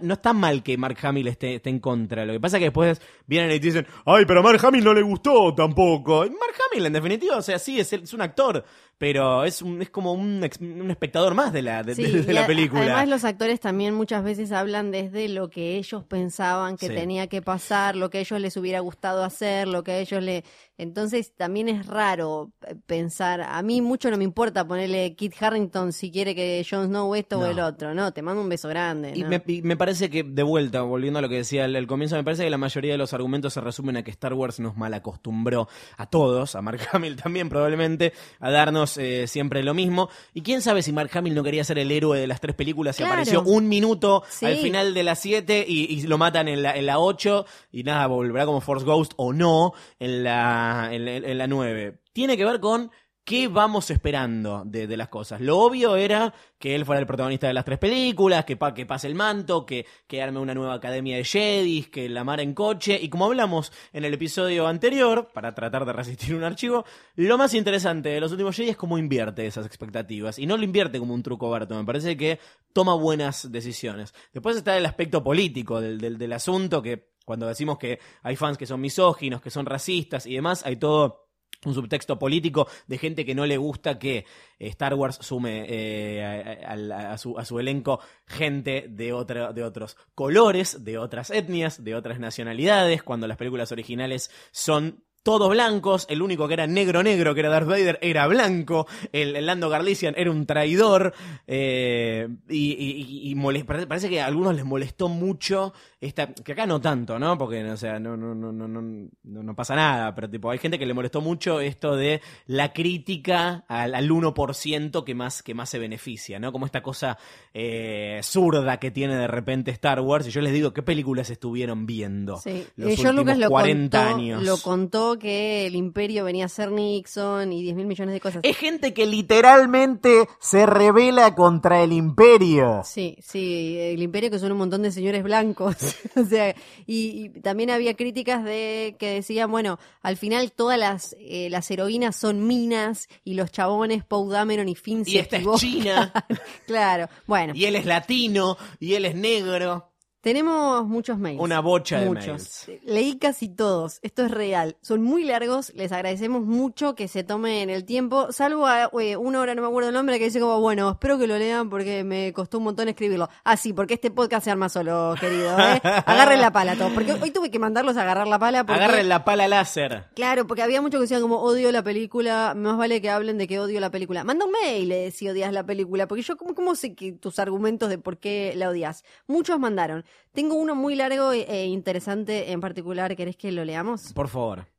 No 0.01 0.15
está 0.15 0.33
mal 0.33 0.63
que 0.63 0.75
Mark 0.75 0.97
Hamill 1.03 1.27
esté, 1.27 1.61
en 1.63 1.79
contra. 1.79 2.25
Lo 2.25 2.33
que 2.33 2.39
pasa 2.39 2.57
es 2.57 2.61
que 2.61 2.65
después 2.67 2.99
vienen 3.27 3.51
y 3.51 3.59
te 3.59 3.67
dicen, 3.67 3.85
ay, 4.07 4.25
pero 4.25 4.39
a 4.39 4.43
Mark 4.43 4.59
Hamill 4.65 4.83
no 4.83 4.93
le 4.95 5.03
gustó 5.03 5.53
tampoco. 5.53 6.21
Mark 6.21 6.55
Hamill, 6.71 6.87
en 6.87 6.93
definitiva, 6.93 7.37
o 7.37 7.43
sea, 7.43 7.59
sí, 7.59 7.79
es, 7.79 7.93
es 7.93 8.11
un 8.15 8.21
actor, 8.21 8.65
pero 9.02 9.45
es, 9.45 9.64
un, 9.64 9.82
es 9.82 9.89
como 9.89 10.14
un, 10.14 10.47
un 10.62 10.91
espectador 10.91 11.34
más 11.34 11.52
de 11.52 11.64
la, 11.64 11.82
de, 11.82 11.95
Sí, 11.95 12.04
de- 12.04 12.22
de 12.22 12.34
la 12.34 12.45
película. 12.45 12.84
Además, 12.84 13.08
los 13.10 13.24
actores 13.24 13.60
también 13.60 13.95
muchas 13.95 14.24
veces 14.24 14.52
hablan 14.52 14.91
desde 14.91 15.28
lo 15.28 15.49
que 15.49 15.78
ellos 15.78 16.04
pensaban 16.04 16.78
que 16.78 16.88
Sí. 16.88 16.93
tenía 16.93 17.26
que 17.26 17.41
pasar, 17.41 17.95
lo 17.95 18.12
que 18.12 18.20
a 18.20 18.22
ellos 18.22 18.39
les 18.39 18.56
hubiera 18.58 18.80
gustado 18.80 19.24
hacer, 19.24 19.68
lo 19.68 19.84
que 19.84 19.91
a 19.93 19.97
ellos 19.97 20.22
le. 20.22 20.43
Entonces, 20.78 21.34
también 21.36 21.68
es 21.68 21.88
raro 21.88 22.52
pensar. 22.86 23.41
A 23.41 23.62
mí 23.64 23.82
mucho 23.82 24.12
no 24.12 24.18
me 24.18 24.24
importa 24.24 24.68
ponerle 24.68 25.16
Kit 25.16 25.34
Harrington 25.41 25.93
si 25.93 26.12
quiere 26.12 26.36
que 26.36 26.64
Jon 26.70 26.86
Snow 26.88 27.16
esto 27.16 27.39
o 27.39 27.45
el 27.47 27.60
otro. 27.60 27.95
No, 27.95 28.14
te 28.14 28.22
mando 28.22 28.41
un 28.43 28.49
beso 28.49 28.70
grande. 28.70 29.14
Y 29.16 29.24
me, 29.24 29.41
y 29.47 29.64
me 29.64 29.78
parece 29.78 30.12
que, 30.12 30.22
de 30.24 30.43
vuelta, 30.43 30.84
volviendo 30.84 31.18
a 31.18 31.22
lo 31.24 31.30
que 31.30 31.38
decía 31.38 31.66
al 31.66 31.88
comienzo, 31.88 32.16
me 32.18 32.24
parece 32.24 32.43
que 32.43 32.49
la 32.52 32.58
mayoría 32.60 32.91
de 32.91 32.97
los 32.99 33.14
argumentos 33.14 33.54
se 33.54 33.62
resumen 33.62 33.97
a 33.97 34.04
que 34.04 34.12
Star 34.12 34.34
Wars 34.36 34.60
nos 34.60 34.78
malacostumbró 34.78 35.68
a 35.97 36.06
todos, 36.06 36.56
a 36.56 36.62
Mark 36.62 36.80
Hamill 36.93 37.16
también 37.16 37.49
probablemente, 37.49 38.14
a 38.39 38.52
darnos 38.52 38.90
eh, 38.97 39.27
siempre 39.27 39.63
lo 39.63 39.73
mismo. 39.73 40.09
Y 40.33 40.41
quién 40.41 40.61
sabe 40.61 40.81
si 40.83 40.91
Mark 40.93 41.09
Hamill 41.13 41.35
no 41.35 41.43
quería 41.43 41.63
ser 41.63 41.77
el 41.79 41.91
héroe 41.91 42.19
de 42.19 42.27
las 42.27 42.39
tres 42.41 42.55
películas 42.55 42.95
y 42.95 43.03
Claro. 43.03 43.13
apareció 43.13 43.41
un 43.43 43.67
minuto 43.67 44.23
Sí. 44.29 44.45
al 44.45 44.57
final 44.57 44.93
de 44.93 45.03
las 45.03 45.19
siete 45.19 45.65
y, 45.67 45.85
y 45.93 46.01
lo 46.03 46.17
matan 46.17 46.47
en 46.47 46.61
la, 46.63 46.75
en 46.75 46.85
la 46.85 46.99
ocho 46.99 47.45
y 47.71 47.83
nada, 47.83 48.07
volverá 48.07 48.45
como 48.45 48.61
Force 48.61 48.85
Ghost 48.85 49.13
o 49.17 49.33
no 49.33 49.73
en 49.99 50.23
la, 50.23 50.89
en, 50.91 51.05
la- 51.05 51.15
en 51.15 51.37
la 51.37 51.47
nueve. 51.47 51.97
Tiene 52.13 52.35
que 52.35 52.43
ver 52.45 52.59
con 52.59 52.91
qué 53.32 53.47
vamos 53.47 53.89
esperando 53.91 54.63
de, 54.65 54.97
las 54.97 55.07
cosas. 55.07 55.39
Lo 55.39 55.57
obvio 55.59 55.95
era 55.95 56.34
que 56.59 56.75
él 56.75 56.86
fuera 56.86 56.99
el 56.99 57.07
protagonista 57.07 57.47
de 57.47 57.53
las 57.53 57.63
tres 57.63 57.79
películas, 57.79 58.43
que, 58.43 58.57
pa- 58.57 58.73
que 58.73 58.86
pase 58.86 59.07
el 59.07 59.15
manto, 59.15 59.65
que, 59.65 59.86
que 60.05 60.21
arme 60.21 60.39
una 60.39 60.53
nueva 60.53 60.73
academia 60.73 61.15
de 61.15 61.23
Jedis, 61.23 61.88
que 61.88 62.09
la 62.09 62.25
mara 62.25 62.41
en 62.41 62.53
coche. 62.53 62.99
Y 63.01 63.07
como 63.07 63.23
hablamos 63.23 63.71
en 63.93 64.03
el 64.03 64.13
episodio 64.13 64.67
anterior, 64.67 65.29
para 65.34 65.55
tratar 65.55 65.86
de 65.86 65.93
resistir 65.93 66.36
un 66.36 66.43
archivo, 66.43 66.84
lo 67.15 67.38
más 67.38 67.53
interesante 67.53 68.09
de 68.09 68.19
los 68.19 68.34
últimos 68.34 68.53
Jedi 68.53 68.71
es 68.71 68.75
cómo 68.75 68.97
invierte 68.97 69.47
esas 69.47 69.65
expectativas. 69.65 70.38
Y 70.38 70.45
no 70.45 70.57
lo 70.57 70.65
invierte 70.65 70.99
como 70.99 71.13
un 71.13 71.23
truco 71.23 71.49
Berto, 71.49 71.73
me 71.75 71.86
parece 71.86 72.17
que 72.17 72.38
toma 72.73 72.95
buenas 72.95 73.49
decisiones. 73.49 74.13
Después 74.34 74.57
está 74.57 74.77
el 74.77 74.86
aspecto 74.86 75.23
político 75.23 75.79
del 75.79 76.34
asunto, 76.34 76.82
que 76.82 77.13
cuando 77.23 77.47
decimos 77.47 77.77
que 77.77 77.97
hay 78.23 78.36
fans 78.36 78.57
que 78.57 78.65
son 78.65 78.82
misóginos, 78.82 79.41
que 79.41 79.51
son 79.51 79.65
racistas 79.65 80.25
y 80.25 80.36
demás, 80.36 80.65
hay 80.65 80.75
todo 80.75 81.30
un 81.66 81.74
subtexto 81.74 82.18
político 82.20 82.68
de 82.88 82.97
gente 82.97 83.26
que 83.26 83.36
no 83.36 83.45
le 83.45 83.57
gusta 83.57 83.99
que 83.99 84.18
eh, 84.59 84.68
Star 84.70 84.93
Wars 84.93 85.18
sume 85.22 85.66
eh, 85.68 86.64
a, 86.66 87.14
a- 87.14 87.18
su, 87.18 87.38
a 87.38 87.45
su 87.45 87.59
elenco 87.59 87.99
gente 88.26 88.86
de, 88.89 89.14
otra, 89.14 89.53
de 89.53 89.64
otros 89.64 89.97
colores, 90.16 90.84
de 90.84 90.97
otras 90.97 91.30
etnias, 91.32 91.84
de 91.84 91.95
otras 91.95 92.20
nacionalidades, 92.20 93.03
cuando 93.03 93.28
las 93.28 93.38
películas 93.38 93.72
originales 93.72 94.32
son 94.51 95.03
todos 95.24 95.49
blancos, 95.49 96.05
el 96.09 96.22
único 96.22 96.47
que 96.47 96.55
era 96.55 96.67
negro 96.67 97.03
negro, 97.03 97.34
que 97.34 97.41
era 97.41 97.49
Darth 97.49 97.67
Vader, 97.67 97.99
era 98.01 98.28
blanco, 98.28 98.88
el, 99.11 99.36
el 99.36 99.45
Lando 99.45 99.69
Garlician 99.69 100.13
era 100.17 100.32
un 100.32 100.45
traidor, 100.45 101.13
eh, 101.47 102.28
y, 102.49 102.72
y- 102.74 103.32
y 103.32 103.63
parece, 103.63 104.09
que 104.09 104.22
a 104.22 104.26
algunos 104.26 104.55
les 104.55 104.65
molestó 104.65 105.09
mucho 105.09 105.74
esta, 105.99 106.34
que 106.34 106.53
acá 106.53 106.65
no 106.65 106.82
tanto, 106.82 107.19
¿no? 107.19 107.38
Porque, 107.38 107.63
o 107.63 107.78
sea, 107.78 107.99
no, 107.99 108.17
no, 108.17 108.34
no, 108.34 108.51
no, 108.51 108.67
no, 108.67 108.82
no, 108.82 109.43
no 109.43 109.55
pasa 109.55 109.76
nada, 109.76 110.15
pero 110.15 110.30
tipo, 110.30 110.49
hay 110.49 110.57
gente 110.57 110.80
que 110.80 110.86
le 110.86 110.93
molestó 110.93 111.22
mucho 111.22 111.59
esto 111.61 111.95
de 111.95 112.22
la 112.47 112.74
crítica 112.74 113.63
al, 113.67 113.93
al 113.93 114.09
1% 114.09 115.03
que 115.03 115.13
más, 115.15 115.43
que 115.43 115.53
más 115.53 115.69
se 115.69 115.78
beneficia, 115.80 116.39
¿no? 116.39 116.51
Como 116.51 116.65
esta 116.65 116.82
cosa 116.82 117.17
eh, 117.53 118.19
zurda 118.24 118.78
que 118.80 118.91
tiene 118.91 119.15
de 119.15 119.28
repente 119.28 119.72
Star 119.72 119.99
Wars, 119.99 120.28
y 120.28 120.32
yo 120.32 120.41
les 120.41 120.53
digo, 120.53 120.74
¿qué 120.74 120.82
películas 120.82 121.30
estuvieron 121.30 121.86
viendo? 121.86 122.38
Sí. 122.38 122.65
Los 122.76 122.89
Eh, 122.91 122.95
Lucas 123.03 123.11
últimos 123.15 123.38
lo 123.38 123.49
40 123.49 123.99
contó, 123.99 124.15
años. 124.17 124.43
lo 124.43 124.57
contó 124.57 125.11
que 125.18 125.68
el 125.68 125.76
imperio 125.76 126.24
venía 126.24 126.45
a 126.45 126.49
ser 126.49 126.72
Nixon 126.72 127.51
y 127.53 127.62
10 127.64 127.76
mil 127.76 127.88
millones 127.88 128.14
de 128.14 128.20
cosas. 128.20 128.41
Es 128.43 128.57
gente 128.57 128.93
que 128.93 129.05
literalmente 129.05 130.28
se 130.39 130.66
revela 130.66 131.36
contra 131.36 131.84
el 131.84 131.93
imperio. 131.93 132.82
Sí, 132.84 133.18
sí, 133.22 133.78
el 133.80 134.01
imperio 134.01 134.30
que 134.30 134.39
son 134.39 134.51
un 134.51 134.57
montón 134.57 134.82
de 134.82 134.91
señores 134.91 135.24
blancos. 135.24 135.76
o 136.16 136.26
sea, 136.26 136.55
y, 136.86 137.26
y 137.26 137.30
también 137.41 137.70
había 137.70 137.95
críticas 137.95 138.43
de 138.43 138.95
que 138.97 139.16
decían, 139.16 139.51
bueno, 139.51 139.80
al 140.01 140.18
final 140.18 140.51
todas 140.51 140.78
las, 140.78 141.16
eh, 141.20 141.49
las 141.49 141.70
heroínas 141.72 142.16
son 142.16 142.47
minas 142.47 143.07
y 143.24 143.36
los 143.36 143.51
chabones, 143.51 144.03
Poe 144.03 144.32
Dameron 144.32 144.70
y 144.70 144.76
Finn 144.76 145.03
Y 145.05 145.12
se 145.12 145.20
esta 145.20 145.38
es. 145.38 145.45
China, 145.57 146.12
claro, 146.66 147.09
bueno, 147.28 147.53
y 147.55 147.66
él 147.66 147.76
es 147.76 147.86
latino, 147.86 148.57
y 148.80 148.93
él 148.95 149.05
es 149.05 149.16
negro. 149.16 149.90
Tenemos 150.22 150.88
muchos 150.88 151.17
mails. 151.17 151.41
Una 151.41 151.59
bocha 151.59 151.99
de 151.99 152.05
Muchos. 152.05 152.67
Leí 152.84 153.17
casi 153.17 153.49
todos. 153.49 153.99
Esto 154.03 154.26
es 154.26 154.32
real. 154.32 154.78
Son 154.82 155.01
muy 155.01 155.24
largos. 155.24 155.74
Les 155.74 155.91
agradecemos 155.91 156.43
mucho 156.43 156.93
que 156.93 157.07
se 157.07 157.24
tomen 157.24 157.69
el 157.72 157.86
tiempo. 157.86 158.32
Salvo 158.32 158.67
a 158.67 158.91
eh, 159.01 159.17
una 159.17 159.39
hora, 159.39 159.55
no 159.55 159.63
me 159.63 159.67
acuerdo 159.67 159.89
el 159.89 159.95
nombre, 159.95 160.19
que 160.19 160.26
dice 160.26 160.39
como, 160.39 160.59
bueno, 160.61 160.91
espero 160.91 161.17
que 161.17 161.26
lo 161.26 161.38
lean 161.38 161.69
porque 161.69 162.03
me 162.03 162.34
costó 162.34 162.59
un 162.59 162.65
montón 162.65 162.88
escribirlo. 162.88 163.30
Ah, 163.43 163.57
sí, 163.57 163.74
porque 163.74 163.95
este 163.95 164.11
podcast 164.11 164.45
se 164.45 164.51
arma 164.51 164.69
solo, 164.69 165.15
querido. 165.19 165.57
¿eh? 165.59 165.82
Agarren 166.05 166.39
la 166.39 166.51
pala 166.51 166.76
todos. 166.76 166.91
Porque 166.93 167.13
hoy 167.13 167.32
tuve 167.32 167.49
que 167.49 167.57
mandarlos 167.57 167.97
a 167.97 168.03
agarrar 168.03 168.28
la 168.28 168.38
pala. 168.38 168.63
Porque... 168.63 168.84
Agarren 168.84 169.09
la 169.09 169.26
pala 169.26 169.47
láser. 169.47 170.05
Claro, 170.13 170.45
porque 170.45 170.61
había 170.61 170.82
muchos 170.82 170.99
que 170.99 171.03
decían 171.03 171.22
como 171.22 171.39
odio 171.39 171.72
la 171.72 171.84
película, 171.84 172.53
más 172.55 172.78
vale 172.78 173.01
que 173.01 173.09
hablen 173.09 173.39
de 173.39 173.47
que 173.47 173.59
odio 173.59 173.80
la 173.80 173.89
película. 173.89 174.24
Manda 174.24 174.45
un 174.45 174.51
mail 174.51 174.91
eh, 174.91 175.09
si 175.09 175.28
odias 175.28 175.51
la 175.51 175.65
película, 175.65 176.07
porque 176.07 176.22
yo 176.22 176.38
cómo 176.38 176.76
sé 176.76 176.93
que 176.93 177.13
tus 177.13 177.39
argumentos 177.39 177.89
de 177.89 177.97
por 177.97 178.19
qué 178.19 178.53
la 178.55 178.69
odias. 178.69 179.03
Muchos 179.26 179.59
mandaron. 179.59 180.05
Tengo 180.34 180.55
uno 180.55 180.76
muy 180.76 180.95
largo 180.95 181.34
e 181.34 181.41
e 181.47 181.66
interesante 181.66 182.51
en 182.51 182.62
particular, 182.62 183.16
¿querés 183.16 183.36
que 183.36 183.51
lo 183.51 183.66
leamos? 183.66 184.14
Por 184.14 184.28
favor. 184.30 184.70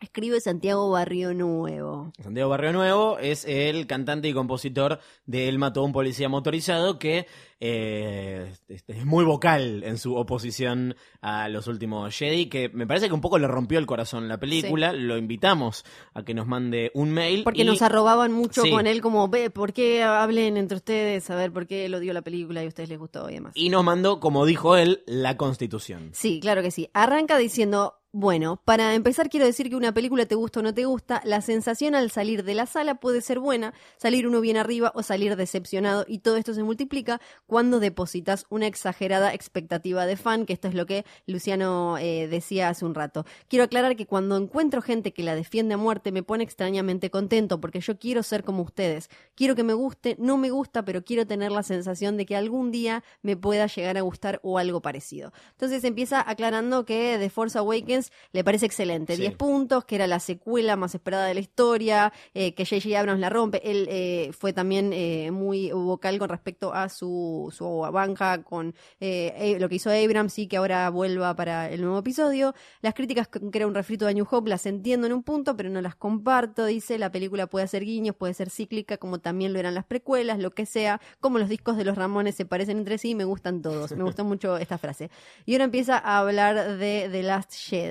Escribe 0.00 0.40
Santiago 0.42 0.90
Barrio 0.90 1.32
Nuevo. 1.32 2.12
Santiago 2.22 2.50
Barrio 2.50 2.72
Nuevo 2.74 3.18
es 3.18 3.46
el 3.46 3.86
cantante 3.86 4.28
y 4.28 4.34
compositor 4.34 5.00
de 5.24 5.48
Él 5.48 5.58
mató 5.58 5.80
a 5.80 5.84
un 5.84 5.92
policía 5.92 6.28
motorizado 6.28 6.98
que 6.98 7.26
eh, 7.60 8.52
este, 8.68 8.92
es 8.98 9.06
muy 9.06 9.24
vocal 9.24 9.82
en 9.84 9.96
su 9.96 10.14
oposición 10.16 10.94
a 11.22 11.48
los 11.48 11.66
últimos 11.66 12.14
Jedi, 12.14 12.46
que 12.50 12.68
me 12.68 12.86
parece 12.86 13.08
que 13.08 13.14
un 13.14 13.22
poco 13.22 13.38
le 13.38 13.46
rompió 13.48 13.78
el 13.78 13.86
corazón 13.86 14.28
la 14.28 14.38
película. 14.38 14.92
Lo 14.92 15.16
invitamos 15.16 15.82
a 16.12 16.22
que 16.24 16.34
nos 16.34 16.46
mande 16.46 16.90
un 16.92 17.10
mail. 17.12 17.42
Porque 17.44 17.62
y- 17.62 17.64
nos 17.64 17.80
arrobaban 17.80 18.32
mucho 18.32 18.64
Sí. 18.64 18.70
con 18.70 18.86
él 18.86 19.00
como, 19.00 19.28
ve, 19.28 19.48
¿por 19.48 19.72
qué 19.72 20.02
hablen 20.02 20.58
entre 20.58 20.76
ustedes? 20.76 21.30
A 21.30 21.36
ver, 21.36 21.50
¿por 21.52 21.66
qué 21.66 21.86
él 21.86 21.94
odió 21.94 22.12
la 22.12 22.20
película 22.20 22.62
y 22.62 22.66
a 22.66 22.68
ustedes 22.68 22.90
les 22.90 22.98
gustó 22.98 23.30
y 23.30 23.34
demás? 23.34 23.52
y 23.54 23.70
nos 23.70 23.82
mandó, 23.82 24.20
como 24.20 24.44
dijo 24.44 24.76
él, 24.76 25.02
la 25.06 25.38
constitución. 25.38 26.10
Sí, 26.12 26.38
claro 26.40 26.60
que 26.60 26.70
sí. 26.70 26.90
Arranca 26.92 27.38
diciendo, 27.38 27.94
bueno, 28.18 28.62
para 28.64 28.94
empezar 28.94 29.28
quiero 29.28 29.44
decir 29.44 29.68
que 29.68 29.76
una 29.76 29.92
película 29.92 30.24
te 30.24 30.36
gusta 30.36 30.60
o 30.60 30.62
no 30.62 30.72
te 30.72 30.86
gusta, 30.86 31.20
la 31.26 31.42
sensación 31.42 31.94
al 31.94 32.10
salir 32.10 32.44
de 32.44 32.54
la 32.54 32.64
sala 32.64 32.94
puede 32.94 33.20
ser 33.20 33.40
buena, 33.40 33.74
salir 33.98 34.26
uno 34.26 34.40
bien 34.40 34.56
arriba 34.56 34.90
o 34.94 35.02
salir 35.02 35.36
decepcionado 35.36 36.06
y 36.08 36.20
todo 36.20 36.38
esto 36.38 36.54
se 36.54 36.62
multiplica 36.62 37.20
cuando 37.46 37.78
depositas 37.78 38.46
una 38.48 38.68
exagerada 38.68 39.34
expectativa 39.34 40.06
de 40.06 40.16
fan, 40.16 40.46
que 40.46 40.54
esto 40.54 40.66
es 40.66 40.72
lo 40.74 40.86
que 40.86 41.04
Luciano 41.26 41.98
eh, 41.98 42.26
decía 42.26 42.70
hace 42.70 42.86
un 42.86 42.94
rato. 42.94 43.26
Quiero 43.48 43.66
aclarar 43.66 43.96
que 43.96 44.06
cuando 44.06 44.38
encuentro 44.38 44.80
gente 44.80 45.12
que 45.12 45.22
la 45.22 45.34
defiende 45.34 45.74
a 45.74 45.76
muerte 45.76 46.10
me 46.10 46.22
pone 46.22 46.42
extrañamente 46.42 47.10
contento 47.10 47.60
porque 47.60 47.80
yo 47.80 47.98
quiero 47.98 48.22
ser 48.22 48.44
como 48.44 48.62
ustedes. 48.62 49.10
Quiero 49.34 49.54
que 49.54 49.62
me 49.62 49.74
guste, 49.74 50.16
no 50.18 50.38
me 50.38 50.48
gusta, 50.48 50.86
pero 50.86 51.04
quiero 51.04 51.26
tener 51.26 51.52
la 51.52 51.62
sensación 51.62 52.16
de 52.16 52.24
que 52.24 52.34
algún 52.34 52.72
día 52.72 53.04
me 53.20 53.36
pueda 53.36 53.66
llegar 53.66 53.98
a 53.98 54.00
gustar 54.00 54.40
o 54.42 54.56
algo 54.56 54.80
parecido. 54.80 55.34
Entonces 55.50 55.84
empieza 55.84 56.24
aclarando 56.26 56.86
que 56.86 57.18
The 57.18 57.28
Force 57.28 57.58
Awakens 57.58 58.05
le 58.32 58.44
parece 58.44 58.66
excelente. 58.66 59.14
Sí. 59.16 59.22
10 59.22 59.36
puntos, 59.36 59.84
que 59.84 59.96
era 59.96 60.06
la 60.06 60.20
secuela 60.20 60.76
más 60.76 60.94
esperada 60.94 61.26
de 61.26 61.34
la 61.34 61.40
historia, 61.40 62.12
eh, 62.34 62.54
que 62.54 62.64
J.J. 62.64 62.98
Abrams 62.98 63.20
la 63.20 63.30
rompe. 63.30 63.60
Él 63.68 63.86
eh, 63.90 64.30
fue 64.32 64.52
también 64.52 64.92
eh, 64.92 65.30
muy 65.30 65.70
vocal 65.70 66.18
con 66.18 66.28
respecto 66.28 66.72
a 66.72 66.88
su, 66.88 67.52
su 67.56 67.86
banja 67.92 68.42
con 68.42 68.74
eh, 69.00 69.56
lo 69.58 69.68
que 69.68 69.76
hizo 69.76 69.90
Abrams 69.90 70.38
y 70.38 70.46
que 70.46 70.56
ahora 70.56 70.88
vuelva 70.90 71.34
para 71.34 71.70
el 71.70 71.80
nuevo 71.80 71.98
episodio. 71.98 72.54
Las 72.80 72.94
críticas 72.94 73.28
que 73.28 73.40
era 73.52 73.66
un 73.66 73.74
refrito 73.74 74.06
de 74.06 74.14
New 74.14 74.26
Hope 74.30 74.50
las 74.50 74.66
entiendo 74.66 75.06
en 75.06 75.12
un 75.12 75.22
punto, 75.22 75.56
pero 75.56 75.70
no 75.70 75.80
las 75.80 75.94
comparto. 75.94 76.64
Dice, 76.66 76.98
la 76.98 77.10
película 77.10 77.46
puede 77.46 77.64
hacer 77.64 77.84
guiños, 77.84 78.16
puede 78.16 78.34
ser 78.34 78.50
cíclica, 78.50 78.96
como 78.98 79.18
también 79.18 79.52
lo 79.52 79.58
eran 79.58 79.74
las 79.74 79.84
precuelas, 79.84 80.38
lo 80.38 80.50
que 80.50 80.66
sea. 80.66 81.00
Como 81.20 81.38
los 81.38 81.48
discos 81.48 81.76
de 81.76 81.84
los 81.84 81.96
Ramones 81.96 82.34
se 82.34 82.44
parecen 82.44 82.78
entre 82.78 82.98
sí, 82.98 83.14
me 83.14 83.24
gustan 83.24 83.62
todos. 83.62 83.92
Me 83.92 84.04
gustó 84.04 84.24
mucho 84.24 84.56
esta 84.56 84.78
frase. 84.78 85.10
Y 85.44 85.52
ahora 85.52 85.64
empieza 85.64 85.98
a 85.98 86.18
hablar 86.18 86.76
de 86.78 87.08
The 87.10 87.22
Last 87.22 87.52
Jedi. 87.54 87.85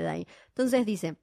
Entonces 0.49 0.85
dice... 0.85 1.17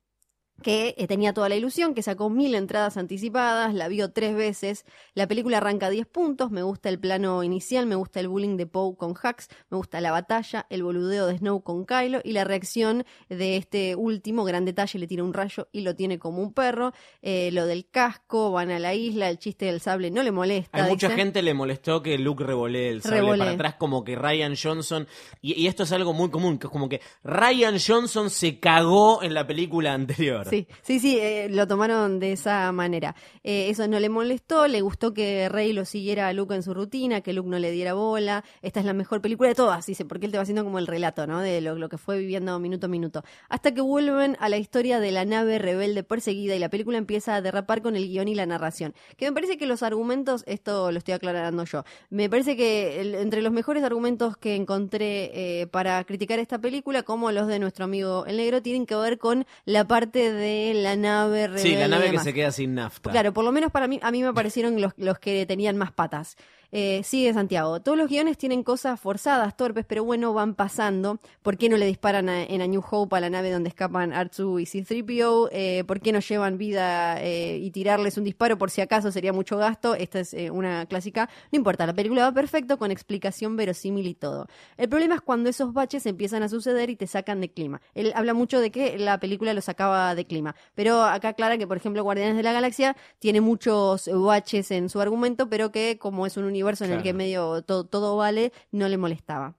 que 0.63 0.95
eh, 0.97 1.07
tenía 1.07 1.33
toda 1.33 1.49
la 1.49 1.57
ilusión, 1.57 1.95
que 1.95 2.03
sacó 2.03 2.31
mil 2.31 2.55
entradas 2.55 2.97
anticipadas, 2.97 3.75
la 3.75 3.89
vio 3.89 4.13
tres 4.13 4.35
veces. 4.35 4.85
La 5.15 5.27
película 5.27 5.59
arranca 5.59 5.87
a 5.87 5.91
10 5.91 6.07
puntos, 6.07 6.51
me 6.51 6.63
gusta 6.63 6.89
el 6.89 6.99
plano 6.99 7.43
inicial, 7.43 7.87
me 7.87 7.95
gusta 7.95 8.21
el 8.21 8.29
bullying 8.29 8.57
de 8.57 8.67
Poe 8.67 8.97
con 8.97 9.11
Hux, 9.11 9.49
me 9.71 9.77
gusta 9.77 10.01
la 10.01 10.13
batalla, 10.13 10.67
el 10.71 10.83
boludeo 10.83 11.27
de 11.27 11.39
Snow 11.39 11.63
con 11.63 11.85
Kylo 11.85 12.21
y 12.25 12.33
la 12.33 12.45
reacción 12.45 13.05
de 13.29 13.57
este 13.57 13.97
último, 13.97 14.45
gran 14.45 14.65
detalle, 14.65 14.99
le 14.99 15.07
tira 15.07 15.25
un 15.25 15.35
rayo 15.35 15.69
y 15.73 15.83
lo 15.83 15.95
tiene 15.95 16.19
como 16.19 16.43
un 16.43 16.53
perro. 16.53 16.93
Eh, 17.21 17.51
lo 17.53 17.67
del 17.67 17.87
casco, 17.87 18.53
van 18.53 18.71
a 18.71 18.79
la 18.79 18.95
isla, 18.95 19.29
el 19.29 19.39
chiste 19.39 19.67
del 19.67 19.81
sable 19.81 20.11
no 20.11 20.23
le 20.23 20.31
molesta. 20.31 20.85
Hay 20.85 20.91
mucha 20.91 21.11
gente 21.11 21.43
le 21.43 21.55
molestó 21.55 22.03
que 22.03 22.19
Luke 22.19 22.45
revolee 22.45 22.89
el 22.89 23.03
sable 23.03 23.39
para 23.39 23.51
atrás, 23.51 23.75
como 23.75 24.05
que 24.05 24.17
Ryan 24.17 24.55
Johnson. 24.61 25.07
Y, 25.41 25.61
y 25.61 25.67
esto 25.67 25.83
es 25.83 25.93
algo 25.93 26.13
muy 26.13 26.31
común, 26.31 26.59
que 26.59 26.67
es 26.69 26.71
como 26.73 26.89
que 26.89 27.01
Ryan 27.25 27.77
Johnson 27.85 28.31
se 28.31 28.61
cagó 28.61 29.23
en 29.23 29.35
la 29.35 29.47
película 29.47 29.93
anterior. 29.93 30.47
Sí, 30.53 30.69
sí, 30.83 31.01
sí, 31.01 31.19
eh, 31.19 31.49
lo 31.49 31.67
tomaron 31.67 32.21
de 32.21 32.33
esa 32.33 32.71
manera. 32.73 33.17
Eh, 33.43 33.71
eso 33.71 33.89
no 33.89 33.99
le 33.99 34.11
molestó, 34.11 34.69
le 34.69 34.83
gustó 34.83 35.15
que 35.15 35.49
Rey 35.49 35.73
lo 35.73 35.87
siguiera 35.87 36.29
a 36.29 36.35
Luke 36.35 36.55
en 36.55 36.63
su 36.63 36.75
rutina, 36.75 37.23
que 37.23 37.33
Luke 37.33 37.49
no 37.49 37.59
le 37.59 37.71
diera 37.71 37.95
bola. 37.95 38.45
Esta 38.61 38.81
es 38.81 38.85
la 38.85 38.93
mejor 38.93 39.23
película 39.23 39.49
de 39.49 39.55
todas, 39.55 39.87
dice, 39.87 40.05
porque 40.05 40.27
él 40.27 40.33
te 40.33 40.37
va 40.37 40.43
haciendo 40.43 40.63
como 40.63 40.79
el 40.79 40.87
relato, 40.87 41.27
¿no? 41.27 41.41
De 41.41 41.63
lo, 41.63 41.89
que 41.89 41.97
fue 41.97 42.19
viviendo 42.19 42.59
minuto 42.59 42.85
a 42.85 42.91
minuto. 42.91 43.25
Hasta 43.49 43.73
que 43.73 43.81
vuelven 43.81 44.37
a 44.41 44.51
la 44.51 44.59
historia 44.59 45.01
de 45.01 45.11
la 45.11 45.25
nave 45.25 45.59
rebelde 45.59 46.03
perseguida 46.03 46.55
y 46.55 46.59
la 46.59 46.69
película 46.69 46.99
empieza 46.99 47.35
a 47.35 47.41
derrapar 47.41 47.81
con 47.81 47.97
el 47.97 48.09
guion 48.09 48.29
y 48.29 48.35
la 48.35 48.45
narración. 48.45 48.93
Que 49.17 49.25
me 49.25 49.33
parece 49.33 49.57
que 49.57 49.65
los 49.65 49.83
argumentos, 49.83 50.45
esto 50.47 50.93
lo 50.93 50.99
estoy 50.99 51.15
aclarando 51.15 51.65
yo, 51.65 51.85
me 52.11 52.29
parece 52.29 52.59
que 52.59 53.01
entre 53.23 53.41
los 53.41 53.53
mejores 53.55 53.85
argumentos 53.85 54.37
que 54.37 54.55
encontré 54.55 55.31
eh, 55.63 55.67
para 55.69 56.05
criticar 56.05 56.41
esta 56.41 56.59
película, 56.59 57.05
como 57.05 57.33
los 57.33 57.47
de 57.47 57.59
nuestro 57.59 57.87
amigo 57.87 58.27
el 58.27 58.37
negro, 58.37 58.61
tienen 58.61 58.85
que 58.85 58.97
ver 58.97 59.17
con 59.17 59.47
la 59.65 59.89
parte 59.89 60.31
de 60.33 60.73
la 60.75 60.97
nave 60.97 61.47
rebelde. 61.47 61.63
Sí, 61.69 61.77
la 61.77 61.89
nave 61.89 62.11
que 62.11 62.19
se 62.19 62.35
queda 62.35 62.51
sin 62.51 62.75
nafta. 62.75 63.11
Claro, 63.11 63.33
por 63.33 63.45
lo 63.45 63.53
menos 63.53 63.71
para 63.71 63.87
mí, 63.87 64.01
a 64.03 64.11
mí 64.11 64.23
me 64.23 64.33
parecieron 64.33 64.81
los, 64.81 64.93
los 64.97 65.19
que 65.19 65.47
tenían 65.47 65.77
más 65.77 65.93
patas. 65.93 66.37
Eh, 66.75 67.03
sigue 67.05 67.35
Santiago. 67.35 67.81
Todos 67.83 67.99
los 67.99 68.09
guiones 68.09 68.39
tienen 68.39 68.63
cosas 68.63 68.99
forzadas, 68.99 69.59
torpes, 69.59 69.85
pero 69.87 70.05
bueno, 70.05 70.33
van 70.33 70.55
pasando. 70.55 71.21
¿Por 71.43 71.59
qué 71.59 71.69
no 71.69 71.77
le 71.77 71.85
disparan 71.85 72.31
a- 72.31 72.45
en 72.45 72.63
A 72.63 72.67
New 72.67 72.83
Hope 72.91 73.15
a 73.15 73.21
la 73.21 73.29
nave 73.29 73.51
donde 73.51 73.69
escapan 73.69 74.11
R2 74.15 74.59
y 74.63 74.65
C-3PO? 74.65 75.51
Eh, 75.53 75.85
¿Por 75.87 76.01
qué 76.01 76.13
no 76.13 76.21
llevan 76.21 76.57
vida 76.57 77.23
eh, 77.23 77.59
y 77.59 77.71
tirarles 77.73 78.17
un 78.17 78.25
disparo 78.25 78.57
por 78.57 78.71
si 78.71 78.81
acaso 78.81 79.13
sería 79.13 79.35
mucho 79.35 79.59
gasto? 79.59 79.95
Esta 79.95 80.21
es 80.21 80.33
eh, 80.33 80.51
una 80.51 80.87
clásica. 80.87 81.29
No 81.53 81.59
importa, 81.59 81.85
la 81.85 81.93
película 81.93 82.23
va 82.23 82.33
perfecto 82.33 82.79
con 82.79 82.91
explicación 82.91 83.55
verosímil 83.55 84.07
y 84.07 84.15
todo. 84.15 84.47
El 84.79 84.89
problema 84.89 85.17
es 85.17 85.21
cuando 85.21 85.51
esos 85.51 85.75
baches 85.75 86.07
empiezan 86.07 86.43
a 86.43 86.49
suceder 86.49 86.89
y 86.89 86.97
te 86.97 87.07
sacan 87.07 87.43
de 87.43 87.51
clima. 87.51 87.83
Él 87.93 88.13
habla 88.17 88.33
mucho 88.33 88.61
de 88.61 88.71
que 88.71 88.97
la 88.97 89.21
película 89.21 89.53
lo 89.53 89.61
sacaba 89.61 90.15
de 90.15 90.25
clima, 90.25 90.57
pero 90.75 91.03
acá 91.03 91.29
aclara 91.29 91.59
que, 91.59 91.67
por 91.67 91.77
ejemplo, 91.77 92.03
Guardianes 92.03 92.37
de 92.39 92.43
la 92.43 92.55
Galaxia 92.55 92.97
tiene 93.19 93.43
muchos 93.43 94.09
baches 94.11 94.71
en 94.71 94.89
su 94.89 95.03
argumento, 95.03 95.51
pero 95.51 95.71
que 95.71 95.99
como 95.99 96.25
es 96.25 96.39
un 96.39 96.45
universo 96.45 96.62
en 96.81 96.93
el 96.93 97.03
que 97.03 97.13
medio 97.13 97.63
todo, 97.63 97.85
todo 97.85 98.17
vale, 98.17 98.53
no 98.71 98.89
le 98.89 98.97
molestaba. 98.97 99.57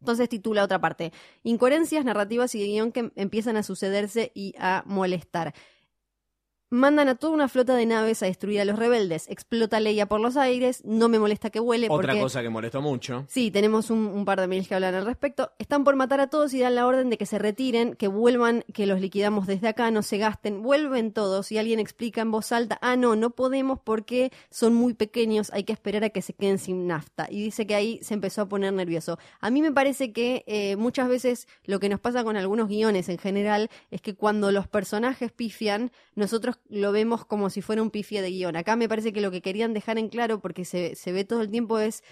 Entonces 0.00 0.28
titula 0.28 0.64
otra 0.64 0.80
parte, 0.80 1.12
incoherencias 1.42 2.04
narrativas 2.04 2.54
y 2.54 2.60
de 2.60 2.66
guion 2.66 2.92
que 2.92 3.12
empiezan 3.16 3.56
a 3.56 3.62
sucederse 3.62 4.32
y 4.34 4.54
a 4.58 4.82
molestar. 4.86 5.54
Mandan 6.72 7.08
a 7.08 7.16
toda 7.16 7.32
una 7.32 7.48
flota 7.48 7.74
de 7.74 7.84
naves 7.84 8.22
a 8.22 8.26
destruir 8.26 8.60
a 8.60 8.64
los 8.64 8.78
rebeldes. 8.78 9.28
Explota 9.28 9.80
Leia 9.80 10.06
por 10.06 10.20
los 10.20 10.36
aires. 10.36 10.82
No 10.84 11.08
me 11.08 11.18
molesta 11.18 11.50
que 11.50 11.58
vuele. 11.58 11.88
Otra 11.90 12.12
porque... 12.12 12.20
cosa 12.20 12.42
que 12.42 12.48
molestó 12.48 12.80
mucho. 12.80 13.24
Sí, 13.28 13.50
tenemos 13.50 13.90
un, 13.90 14.06
un 14.06 14.24
par 14.24 14.40
de 14.40 14.46
mails 14.46 14.68
que 14.68 14.76
hablan 14.76 14.94
al 14.94 15.04
respecto. 15.04 15.50
Están 15.58 15.82
por 15.82 15.96
matar 15.96 16.20
a 16.20 16.28
todos 16.28 16.54
y 16.54 16.60
dan 16.60 16.76
la 16.76 16.86
orden 16.86 17.10
de 17.10 17.18
que 17.18 17.26
se 17.26 17.40
retiren, 17.40 17.94
que 17.96 18.06
vuelvan, 18.06 18.64
que 18.72 18.86
los 18.86 19.00
liquidamos 19.00 19.48
desde 19.48 19.66
acá, 19.66 19.90
no 19.90 20.02
se 20.02 20.18
gasten. 20.18 20.62
Vuelven 20.62 21.12
todos 21.12 21.50
y 21.50 21.58
alguien 21.58 21.80
explica 21.80 22.20
en 22.20 22.30
voz 22.30 22.52
alta, 22.52 22.78
ah, 22.82 22.94
no, 22.94 23.16
no 23.16 23.30
podemos 23.30 23.80
porque 23.80 24.30
son 24.50 24.74
muy 24.74 24.94
pequeños, 24.94 25.50
hay 25.52 25.64
que 25.64 25.72
esperar 25.72 26.04
a 26.04 26.10
que 26.10 26.22
se 26.22 26.34
queden 26.34 26.58
sin 26.58 26.86
nafta. 26.86 27.26
Y 27.28 27.42
dice 27.42 27.66
que 27.66 27.74
ahí 27.74 27.98
se 28.02 28.14
empezó 28.14 28.42
a 28.42 28.48
poner 28.48 28.72
nervioso. 28.72 29.18
A 29.40 29.50
mí 29.50 29.60
me 29.60 29.72
parece 29.72 30.12
que 30.12 30.44
eh, 30.46 30.76
muchas 30.76 31.08
veces 31.08 31.48
lo 31.64 31.80
que 31.80 31.88
nos 31.88 31.98
pasa 31.98 32.22
con 32.22 32.36
algunos 32.36 32.68
guiones 32.68 33.08
en 33.08 33.18
general 33.18 33.70
es 33.90 34.00
que 34.00 34.14
cuando 34.14 34.52
los 34.52 34.68
personajes 34.68 35.32
pifian, 35.32 35.90
nosotros 36.14 36.59
lo 36.68 36.92
vemos 36.92 37.24
como 37.24 37.50
si 37.50 37.62
fuera 37.62 37.82
un 37.82 37.90
pifie 37.90 38.22
de 38.22 38.30
guion. 38.30 38.56
Acá 38.56 38.76
me 38.76 38.88
parece 38.88 39.12
que 39.12 39.20
lo 39.20 39.30
que 39.30 39.42
querían 39.42 39.74
dejar 39.74 39.98
en 39.98 40.08
claro, 40.08 40.40
porque 40.40 40.64
se, 40.64 40.94
se 40.94 41.12
ve 41.12 41.24
todo 41.24 41.42
el 41.42 41.50
tiempo, 41.50 41.78
es 41.78 42.02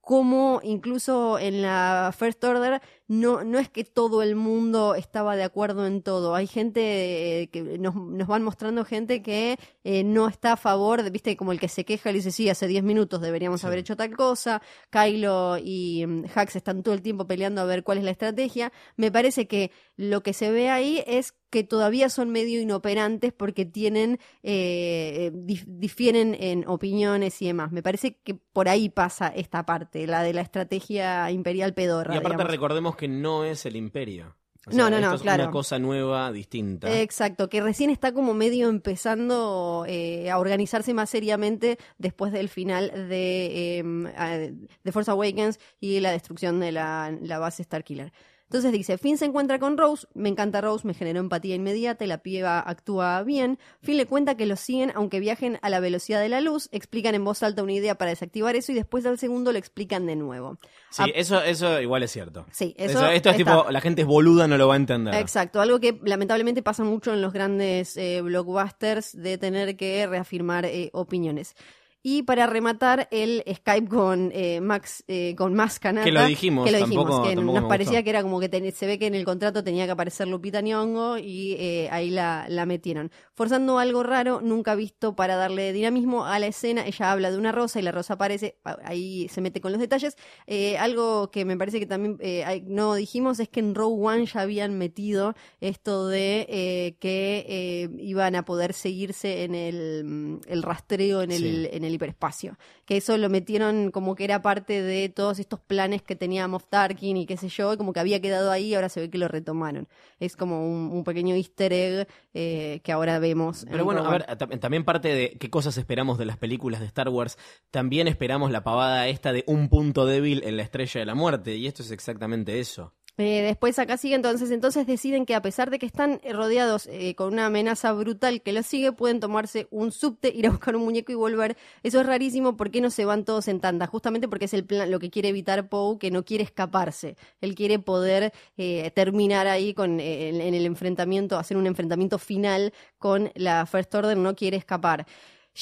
cómo 0.00 0.60
incluso 0.62 1.38
en 1.38 1.62
la 1.62 2.14
First 2.16 2.42
Order 2.44 2.80
no, 3.08 3.42
no 3.42 3.58
es 3.58 3.68
que 3.70 3.84
todo 3.84 4.22
el 4.22 4.36
mundo 4.36 4.94
estaba 4.94 5.34
de 5.34 5.42
acuerdo 5.42 5.86
en 5.86 6.02
todo. 6.02 6.34
Hay 6.34 6.46
gente 6.46 7.42
eh, 7.42 7.48
que 7.48 7.78
nos, 7.78 7.94
nos 7.94 8.28
van 8.28 8.42
mostrando 8.44 8.84
gente 8.84 9.22
que 9.22 9.56
eh, 9.82 10.04
no 10.04 10.28
está 10.28 10.52
a 10.52 10.56
favor, 10.56 11.02
de, 11.02 11.10
viste, 11.10 11.36
como 11.36 11.52
el 11.52 11.58
que 11.58 11.68
se 11.68 11.84
queja 11.84 12.10
y 12.10 12.12
le 12.12 12.18
dice, 12.18 12.30
sí, 12.30 12.48
hace 12.50 12.66
10 12.66 12.82
minutos 12.84 13.20
deberíamos 13.20 13.62
Sí. 13.62 13.66
haber 13.66 13.78
hecho 13.80 13.96
tal 13.96 14.14
cosa. 14.14 14.60
Kylo 14.90 15.56
y 15.62 16.04
mm, 16.06 16.24
Hax 16.34 16.56
están 16.56 16.82
todo 16.82 16.94
el 16.94 17.02
tiempo 17.02 17.26
peleando 17.26 17.60
a 17.62 17.64
ver 17.64 17.82
cuál 17.82 17.98
es 17.98 18.04
la 18.04 18.10
estrategia. 18.10 18.72
Me 18.96 19.10
parece 19.10 19.48
que 19.48 19.70
lo 19.96 20.22
que 20.22 20.32
se 20.32 20.50
ve 20.50 20.68
ahí 20.70 21.02
es 21.06 21.34
que 21.50 21.64
todavía 21.64 22.10
son 22.10 22.28
medio 22.28 22.60
inoperantes 22.60 23.32
porque 23.32 23.64
tienen 23.64 24.18
eh, 24.42 25.30
dif- 25.32 25.64
difieren 25.66 26.36
en 26.38 26.68
opiniones 26.68 27.40
y 27.40 27.46
demás. 27.46 27.72
Me 27.72 27.82
parece 27.82 28.18
que 28.22 28.34
por 28.34 28.68
ahí 28.68 28.90
pasa 28.90 29.28
esta 29.28 29.64
parte, 29.64 30.06
la 30.06 30.22
de 30.22 30.34
la 30.34 30.42
estrategia 30.42 31.30
imperial 31.30 31.72
pedorra. 31.72 32.14
Y 32.14 32.18
aparte 32.18 32.36
digamos. 32.36 32.50
recordemos 32.52 32.96
que 32.98 33.08
no 33.08 33.44
es 33.44 33.64
el 33.64 33.76
imperio. 33.76 34.36
O 34.66 34.70
No, 34.72 34.90
no, 34.90 35.00
no, 35.00 35.14
es 35.14 35.22
claro. 35.22 35.44
una 35.44 35.52
cosa 35.52 35.78
nueva, 35.78 36.30
distinta. 36.30 37.00
Exacto, 37.00 37.48
que 37.48 37.62
recién 37.62 37.88
está 37.88 38.12
como 38.12 38.34
medio 38.34 38.68
empezando 38.68 39.86
eh, 39.88 40.30
a 40.30 40.38
organizarse 40.38 40.92
más 40.92 41.08
seriamente 41.08 41.78
después 41.96 42.32
del 42.32 42.50
final 42.50 42.90
de, 43.08 43.78
eh, 43.78 43.84
a- 44.16 44.36
de 44.36 44.92
Force 44.92 45.10
Awakens 45.10 45.58
y 45.80 46.00
la 46.00 46.10
destrucción 46.10 46.60
de 46.60 46.72
la, 46.72 47.16
la 47.22 47.38
base 47.38 47.62
Starkiller. 47.64 48.12
Entonces 48.50 48.72
dice, 48.72 48.96
Finn 48.96 49.18
se 49.18 49.26
encuentra 49.26 49.58
con 49.58 49.76
Rose, 49.76 50.06
me 50.14 50.30
encanta 50.30 50.62
Rose, 50.62 50.86
me 50.86 50.94
generó 50.94 51.20
empatía 51.20 51.54
inmediata 51.54 52.02
y 52.04 52.08
la 52.08 52.18
piba 52.22 52.58
actúa 52.60 53.22
bien. 53.22 53.58
Finn 53.82 53.98
le 53.98 54.06
cuenta 54.06 54.38
que 54.38 54.46
los 54.46 54.58
siguen 54.58 54.90
aunque 54.94 55.20
viajen 55.20 55.58
a 55.60 55.68
la 55.68 55.80
velocidad 55.80 56.18
de 56.22 56.30
la 56.30 56.40
luz, 56.40 56.70
explican 56.72 57.14
en 57.14 57.24
voz 57.24 57.42
alta 57.42 57.62
una 57.62 57.74
idea 57.74 57.96
para 57.96 58.08
desactivar 58.10 58.56
eso 58.56 58.72
y 58.72 58.74
después 58.74 59.04
al 59.04 59.18
segundo 59.18 59.52
lo 59.52 59.58
explican 59.58 60.06
de 60.06 60.16
nuevo. 60.16 60.58
Sí, 60.90 61.02
Ah, 61.02 61.06
eso, 61.14 61.42
eso 61.42 61.78
igual 61.82 62.02
es 62.04 62.10
cierto. 62.10 62.46
Sí, 62.50 62.74
Eso- 62.78 63.00
eso 63.00 63.10
esto 63.10 63.28
es 63.30 63.38
está. 63.38 63.52
tipo, 63.62 63.70
la 63.70 63.80
gente 63.82 64.00
es 64.00 64.06
boluda, 64.08 64.48
no 64.48 64.56
lo 64.56 64.66
va 64.66 64.74
a 64.74 64.78
entender. 64.78 65.12
Exacto, 65.16 65.60
algo 65.60 65.78
que 65.78 66.00
lamentablemente 66.02 66.62
pasa 66.62 66.84
mucho 66.84 67.12
en 67.12 67.20
los 67.20 67.34
grandes 67.34 67.98
eh, 67.98 68.22
blockbusters 68.22 69.14
de 69.14 69.36
tener 69.36 69.76
que 69.76 70.06
reafirmar 70.06 70.64
eh, 70.64 70.88
opiniones. 70.94 71.54
Y 72.02 72.22
para 72.22 72.46
rematar, 72.46 73.08
el 73.10 73.42
Skype 73.52 73.88
con 73.88 74.30
eh, 74.32 74.60
Max, 74.60 75.02
eh, 75.08 75.34
con 75.36 75.52
Max 75.54 75.80
Kanata. 75.80 76.04
Que 76.04 76.12
lo 76.12 76.24
dijimos, 76.26 76.64
que 76.64 76.70
lo 76.72 76.78
dijimos, 76.78 77.04
tampoco- 77.06 77.28
que 77.28 77.34
nos 77.36 77.64
parecía 77.64 77.92
gustó. 77.98 78.04
que 78.04 78.10
era 78.10 78.22
como 78.22 78.38
que 78.40 78.48
ten- 78.48 78.72
se 78.72 78.86
ve 78.86 78.98
que 79.00 79.06
en 79.08 79.14
el 79.16 79.24
contrato 79.24 79.64
tenía 79.64 79.84
que 79.84 79.90
aparecer 79.90 80.28
Lupita 80.28 80.60
Nyong'o 80.60 81.18
y 81.18 81.54
eh, 81.58 81.88
ahí 81.90 82.10
la, 82.10 82.46
la 82.48 82.66
metieron. 82.66 83.10
Forzando 83.34 83.78
algo 83.80 84.04
raro, 84.04 84.40
nunca 84.40 84.74
visto 84.76 85.16
para 85.16 85.34
darle 85.36 85.72
dinamismo 85.72 86.24
a 86.24 86.38
la 86.38 86.46
escena. 86.46 86.86
Ella 86.86 87.10
habla 87.10 87.30
de 87.32 87.36
una 87.38 87.50
rosa 87.52 87.80
y 87.80 87.82
la 87.82 87.90
rosa 87.92 88.14
aparece, 88.14 88.56
ahí 88.84 89.28
se 89.28 89.40
mete 89.40 89.60
con 89.60 89.72
los 89.72 89.80
detalles. 89.80 90.16
Eh, 90.46 90.78
algo 90.78 91.30
que 91.32 91.44
me 91.44 91.56
parece 91.56 91.80
que 91.80 91.86
también 91.86 92.16
eh, 92.20 92.62
no 92.66 92.94
dijimos 92.94 93.40
es 93.40 93.48
que 93.48 93.58
en 93.60 93.74
Row 93.74 94.06
One 94.06 94.26
ya 94.26 94.42
habían 94.42 94.78
metido 94.78 95.34
esto 95.60 96.06
de 96.06 96.46
eh, 96.48 96.96
que 97.00 97.90
iban 97.98 98.36
a 98.36 98.44
poder 98.44 98.72
seguirse 98.72 99.42
en 99.44 99.54
el, 99.54 100.04
mm, 100.04 100.40
el 100.46 100.62
rastreo 100.62 101.22
en 101.22 101.32
el, 101.32 101.38
Sí. 101.38 101.68
en 101.72 101.84
el 101.84 101.87
hiperespacio. 101.94 102.56
Que 102.84 102.96
eso 102.96 103.16
lo 103.18 103.28
metieron 103.28 103.90
como 103.90 104.14
que 104.14 104.24
era 104.24 104.42
parte 104.42 104.82
de 104.82 105.08
todos 105.08 105.38
estos 105.38 105.60
planes 105.60 106.02
que 106.02 106.16
tenía 106.16 106.46
Moff 106.48 106.66
Tarkin 106.68 107.16
y 107.16 107.26
qué 107.26 107.36
sé 107.36 107.48
yo, 107.48 107.72
y 107.74 107.76
como 107.76 107.92
que 107.92 108.00
había 108.00 108.20
quedado 108.20 108.50
ahí 108.50 108.66
y 108.68 108.74
ahora 108.74 108.88
se 108.88 109.00
ve 109.00 109.10
que 109.10 109.18
lo 109.18 109.28
retomaron. 109.28 109.88
Es 110.20 110.36
como 110.36 110.66
un, 110.68 110.90
un 110.92 111.04
pequeño 111.04 111.34
easter 111.34 111.72
egg 111.72 112.08
eh, 112.34 112.80
que 112.82 112.92
ahora 112.92 113.18
vemos. 113.18 113.62
en 113.64 113.70
Pero 113.70 113.84
bueno, 113.84 114.04
a 114.04 114.10
ver, 114.10 114.26
tam- 114.38 114.58
también 114.60 114.84
parte 114.84 115.08
de 115.14 115.36
qué 115.38 115.50
cosas 115.50 115.76
esperamos 115.78 116.18
de 116.18 116.26
las 116.26 116.36
películas 116.36 116.80
de 116.80 116.86
Star 116.86 117.08
Wars, 117.08 117.38
también 117.70 118.08
esperamos 118.08 118.50
la 118.50 118.62
pavada 118.64 119.08
esta 119.08 119.32
de 119.32 119.44
un 119.46 119.68
punto 119.68 120.06
débil 120.06 120.42
en 120.44 120.56
la 120.56 120.62
estrella 120.62 121.00
de 121.00 121.06
la 121.06 121.14
muerte, 121.14 121.56
y 121.56 121.66
esto 121.66 121.82
es 121.82 121.90
exactamente 121.90 122.58
eso. 122.60 122.94
Eh, 123.18 123.42
después 123.42 123.76
acá 123.80 123.96
sigue 123.96 124.14
entonces, 124.14 124.52
entonces 124.52 124.86
deciden 124.86 125.26
que 125.26 125.34
a 125.34 125.42
pesar 125.42 125.70
de 125.70 125.80
que 125.80 125.86
están 125.86 126.20
eh, 126.22 126.32
rodeados 126.32 126.86
eh, 126.86 127.16
con 127.16 127.32
una 127.32 127.46
amenaza 127.46 127.92
brutal 127.92 128.42
que 128.42 128.52
los 128.52 128.64
sigue, 128.64 128.92
pueden 128.92 129.18
tomarse 129.18 129.66
un 129.72 129.90
subte, 129.90 130.28
ir 130.34 130.46
a 130.46 130.50
buscar 130.50 130.76
un 130.76 130.84
muñeco 130.84 131.10
y 131.10 131.16
volver. 131.16 131.56
Eso 131.82 132.00
es 132.00 132.06
rarísimo, 132.06 132.56
¿por 132.56 132.70
qué 132.70 132.80
no 132.80 132.90
se 132.90 133.04
van 133.04 133.24
todos 133.24 133.48
en 133.48 133.60
tanda? 133.60 133.88
Justamente 133.88 134.28
porque 134.28 134.44
es 134.44 134.54
el 134.54 134.64
plan, 134.64 134.90
lo 134.90 135.00
que 135.00 135.10
quiere 135.10 135.30
evitar 135.30 135.68
Poe, 135.68 135.98
que 135.98 136.10
no 136.12 136.24
quiere 136.24 136.44
escaparse. 136.44 137.16
Él 137.40 137.54
quiere 137.56 137.80
poder 137.80 138.32
eh, 138.56 138.90
terminar 138.94 139.48
ahí 139.48 139.74
con 139.74 139.98
eh, 139.98 140.28
en, 140.28 140.40
en 140.40 140.54
el 140.54 140.64
enfrentamiento, 140.66 141.38
hacer 141.38 141.56
un 141.56 141.66
enfrentamiento 141.66 142.18
final 142.18 142.72
con 142.98 143.32
la 143.34 143.66
First 143.66 143.94
Order, 143.94 144.16
no 144.16 144.36
quiere 144.36 144.56
escapar. 144.56 145.06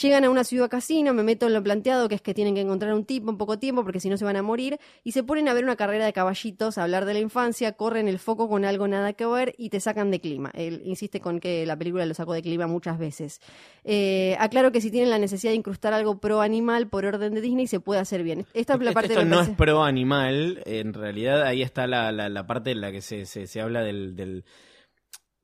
Llegan 0.02 0.24
a 0.24 0.30
una 0.30 0.44
ciudad 0.44 0.68
casino, 0.68 1.14
me 1.14 1.22
meto 1.22 1.46
en 1.46 1.54
lo 1.54 1.62
planteado, 1.62 2.08
que 2.08 2.16
es 2.16 2.20
que 2.20 2.34
tienen 2.34 2.54
que 2.54 2.60
encontrar 2.60 2.92
un 2.92 3.04
tipo 3.06 3.30
en 3.30 3.38
poco 3.38 3.58
tiempo, 3.58 3.82
porque 3.82 3.98
si 3.98 4.10
no 4.10 4.16
se 4.18 4.24
van 4.26 4.36
a 4.36 4.42
morir, 4.42 4.78
y 5.04 5.12
se 5.12 5.22
ponen 5.22 5.48
a 5.48 5.54
ver 5.54 5.64
una 5.64 5.76
carrera 5.76 6.04
de 6.04 6.12
caballitos, 6.12 6.76
a 6.76 6.82
hablar 6.82 7.06
de 7.06 7.14
la 7.14 7.20
infancia, 7.20 7.72
corren 7.72 8.06
el 8.06 8.18
foco 8.18 8.48
con 8.48 8.64
algo 8.66 8.88
nada 8.88 9.14
que 9.14 9.24
ver 9.24 9.54
y 9.56 9.70
te 9.70 9.80
sacan 9.80 10.10
de 10.10 10.20
clima. 10.20 10.50
Él 10.54 10.82
insiste 10.84 11.20
con 11.20 11.40
que 11.40 11.64
la 11.64 11.76
película 11.78 12.04
lo 12.04 12.12
sacó 12.12 12.34
de 12.34 12.42
clima 12.42 12.66
muchas 12.66 12.98
veces. 12.98 13.40
Eh, 13.84 14.36
aclaro 14.38 14.70
que 14.70 14.80
si 14.82 14.90
tienen 14.90 15.08
la 15.08 15.18
necesidad 15.18 15.52
de 15.52 15.56
incrustar 15.56 15.94
algo 15.94 16.18
pro 16.18 16.40
animal 16.42 16.88
por 16.88 17.06
orden 17.06 17.32
de 17.32 17.40
Disney, 17.40 17.66
se 17.66 17.80
puede 17.80 18.00
hacer 18.00 18.22
bien. 18.22 18.44
Esta 18.52 18.74
es 18.74 18.80
la 18.80 18.92
parte 18.92 19.14
esto 19.14 19.24
me 19.24 19.30
no 19.30 19.36
parece- 19.36 19.52
es 19.52 19.56
pro 19.56 19.82
animal, 19.82 20.62
en 20.66 20.92
realidad 20.92 21.42
ahí 21.44 21.62
está 21.62 21.86
la, 21.86 22.12
la, 22.12 22.28
la 22.28 22.46
parte 22.46 22.72
en 22.72 22.80
la 22.82 22.92
que 22.92 23.00
se, 23.00 23.24
se, 23.24 23.46
se 23.46 23.60
habla 23.62 23.80
del, 23.82 24.14
del 24.14 24.44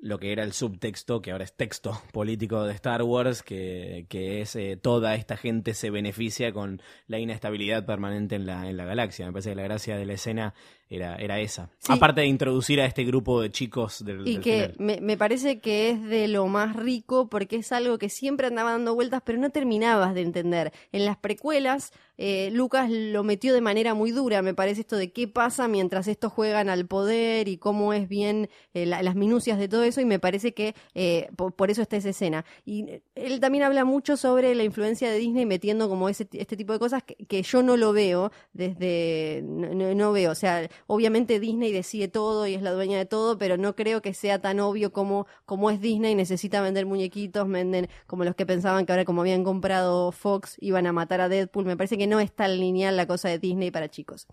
lo 0.02 0.18
que 0.18 0.32
era 0.32 0.42
el 0.42 0.52
subtexto, 0.52 1.22
que 1.22 1.30
ahora 1.30 1.44
es 1.44 1.54
texto 1.54 2.02
político 2.12 2.64
de 2.64 2.74
Star 2.74 3.02
Wars, 3.04 3.42
que, 3.42 4.06
que 4.08 4.42
es 4.42 4.56
eh, 4.56 4.76
toda 4.76 5.14
esta 5.14 5.36
gente 5.36 5.74
se 5.74 5.90
beneficia 5.90 6.52
con 6.52 6.82
la 7.06 7.20
inestabilidad 7.20 7.86
permanente 7.86 8.34
en 8.34 8.44
la, 8.44 8.68
en 8.68 8.76
la 8.76 8.84
galaxia. 8.84 9.26
Me 9.26 9.32
parece 9.32 9.50
que 9.50 9.56
la 9.56 9.62
gracia 9.62 9.96
de 9.96 10.04
la 10.04 10.14
escena 10.14 10.54
era, 10.88 11.16
era 11.16 11.40
esa. 11.40 11.70
Sí. 11.78 11.92
Aparte 11.92 12.20
de 12.20 12.26
introducir 12.26 12.80
a 12.80 12.86
este 12.86 13.04
grupo 13.04 13.40
de 13.40 13.50
chicos 13.50 14.04
del, 14.04 14.26
Y 14.28 14.34
del 14.34 14.42
que 14.42 14.52
final. 14.70 14.74
me, 14.78 15.00
me 15.00 15.16
parece 15.16 15.58
que 15.60 15.90
es 15.90 16.02
de 16.02 16.28
lo 16.28 16.46
más 16.48 16.76
rico 16.76 17.28
porque 17.28 17.56
es 17.56 17.72
algo 17.72 17.96
que 17.98 18.08
siempre 18.10 18.46
andaba 18.46 18.72
dando 18.72 18.94
vueltas, 18.94 19.22
pero 19.24 19.38
no 19.38 19.50
terminabas 19.50 20.14
de 20.14 20.20
entender. 20.20 20.72
En 20.92 21.04
las 21.06 21.16
precuelas, 21.16 21.92
eh, 22.18 22.50
Lucas 22.52 22.90
lo 22.90 23.24
metió 23.24 23.54
de 23.54 23.62
manera 23.62 23.94
muy 23.94 24.10
dura, 24.10 24.42
me 24.42 24.52
parece 24.54 24.82
esto 24.82 24.96
de 24.96 25.10
qué 25.12 25.26
pasa 25.26 25.66
mientras 25.66 26.06
estos 26.08 26.30
juegan 26.32 26.68
al 26.68 26.86
poder 26.86 27.48
y 27.48 27.56
cómo 27.56 27.94
es 27.94 28.06
bien 28.08 28.50
eh, 28.74 28.84
la- 28.84 29.02
las 29.02 29.14
minucias 29.16 29.58
de 29.58 29.68
todo 29.68 29.82
eso, 29.84 30.00
y 30.00 30.04
me 30.04 30.18
parece 30.18 30.52
que 30.52 30.74
eh, 30.94 31.28
por, 31.36 31.54
por 31.54 31.70
eso 31.70 31.80
está 31.82 31.96
esa 31.96 32.10
escena. 32.10 32.44
Y 32.66 33.00
él 33.14 33.40
también 33.40 33.64
habla 33.64 33.84
mucho 33.86 34.16
sobre 34.18 34.54
la 34.54 34.62
influencia 34.62 35.10
de 35.10 35.18
Disney 35.18 35.46
metiendo 35.46 35.88
como 35.88 36.08
ese, 36.10 36.28
este 36.32 36.56
tipo 36.56 36.74
de 36.74 36.78
cosas 36.78 37.02
que, 37.02 37.14
que 37.16 37.42
yo 37.42 37.62
no 37.62 37.76
lo 37.78 37.92
veo 37.94 38.30
desde. 38.52 39.42
No 39.42 40.12
veo, 40.12 40.30
o 40.32 40.34
sea, 40.34 40.68
obviamente 40.86 41.40
Disney 41.40 41.72
decide 41.72 42.08
todo 42.08 42.46
y 42.46 42.54
es 42.54 42.62
la 42.62 42.72
dueña 42.72 42.98
de 42.98 43.06
todo, 43.06 43.38
pero 43.38 43.56
no 43.56 43.74
creo 43.74 44.02
que 44.02 44.14
sea 44.14 44.40
tan 44.40 44.60
obvio 44.60 44.92
como, 44.92 45.26
como 45.44 45.70
es 45.70 45.80
Disney, 45.80 46.14
necesita 46.14 46.60
vender 46.60 46.86
muñequitos, 46.86 47.48
venden 47.48 47.88
como 48.06 48.24
los 48.24 48.34
que 48.34 48.46
pensaban 48.46 48.86
que 48.86 48.92
ahora 48.92 49.04
como 49.04 49.22
habían 49.22 49.44
comprado 49.44 50.12
Fox 50.12 50.56
iban 50.60 50.86
a 50.86 50.92
matar 50.92 51.20
a 51.20 51.28
Deadpool, 51.28 51.64
me 51.64 51.76
parece 51.76 51.98
que 51.98 52.06
no 52.06 52.20
es 52.20 52.32
tan 52.32 52.58
lineal 52.58 52.96
la 52.96 53.06
cosa 53.06 53.28
de 53.28 53.38
Disney 53.38 53.70
para 53.70 53.88
chicos. 53.88 54.26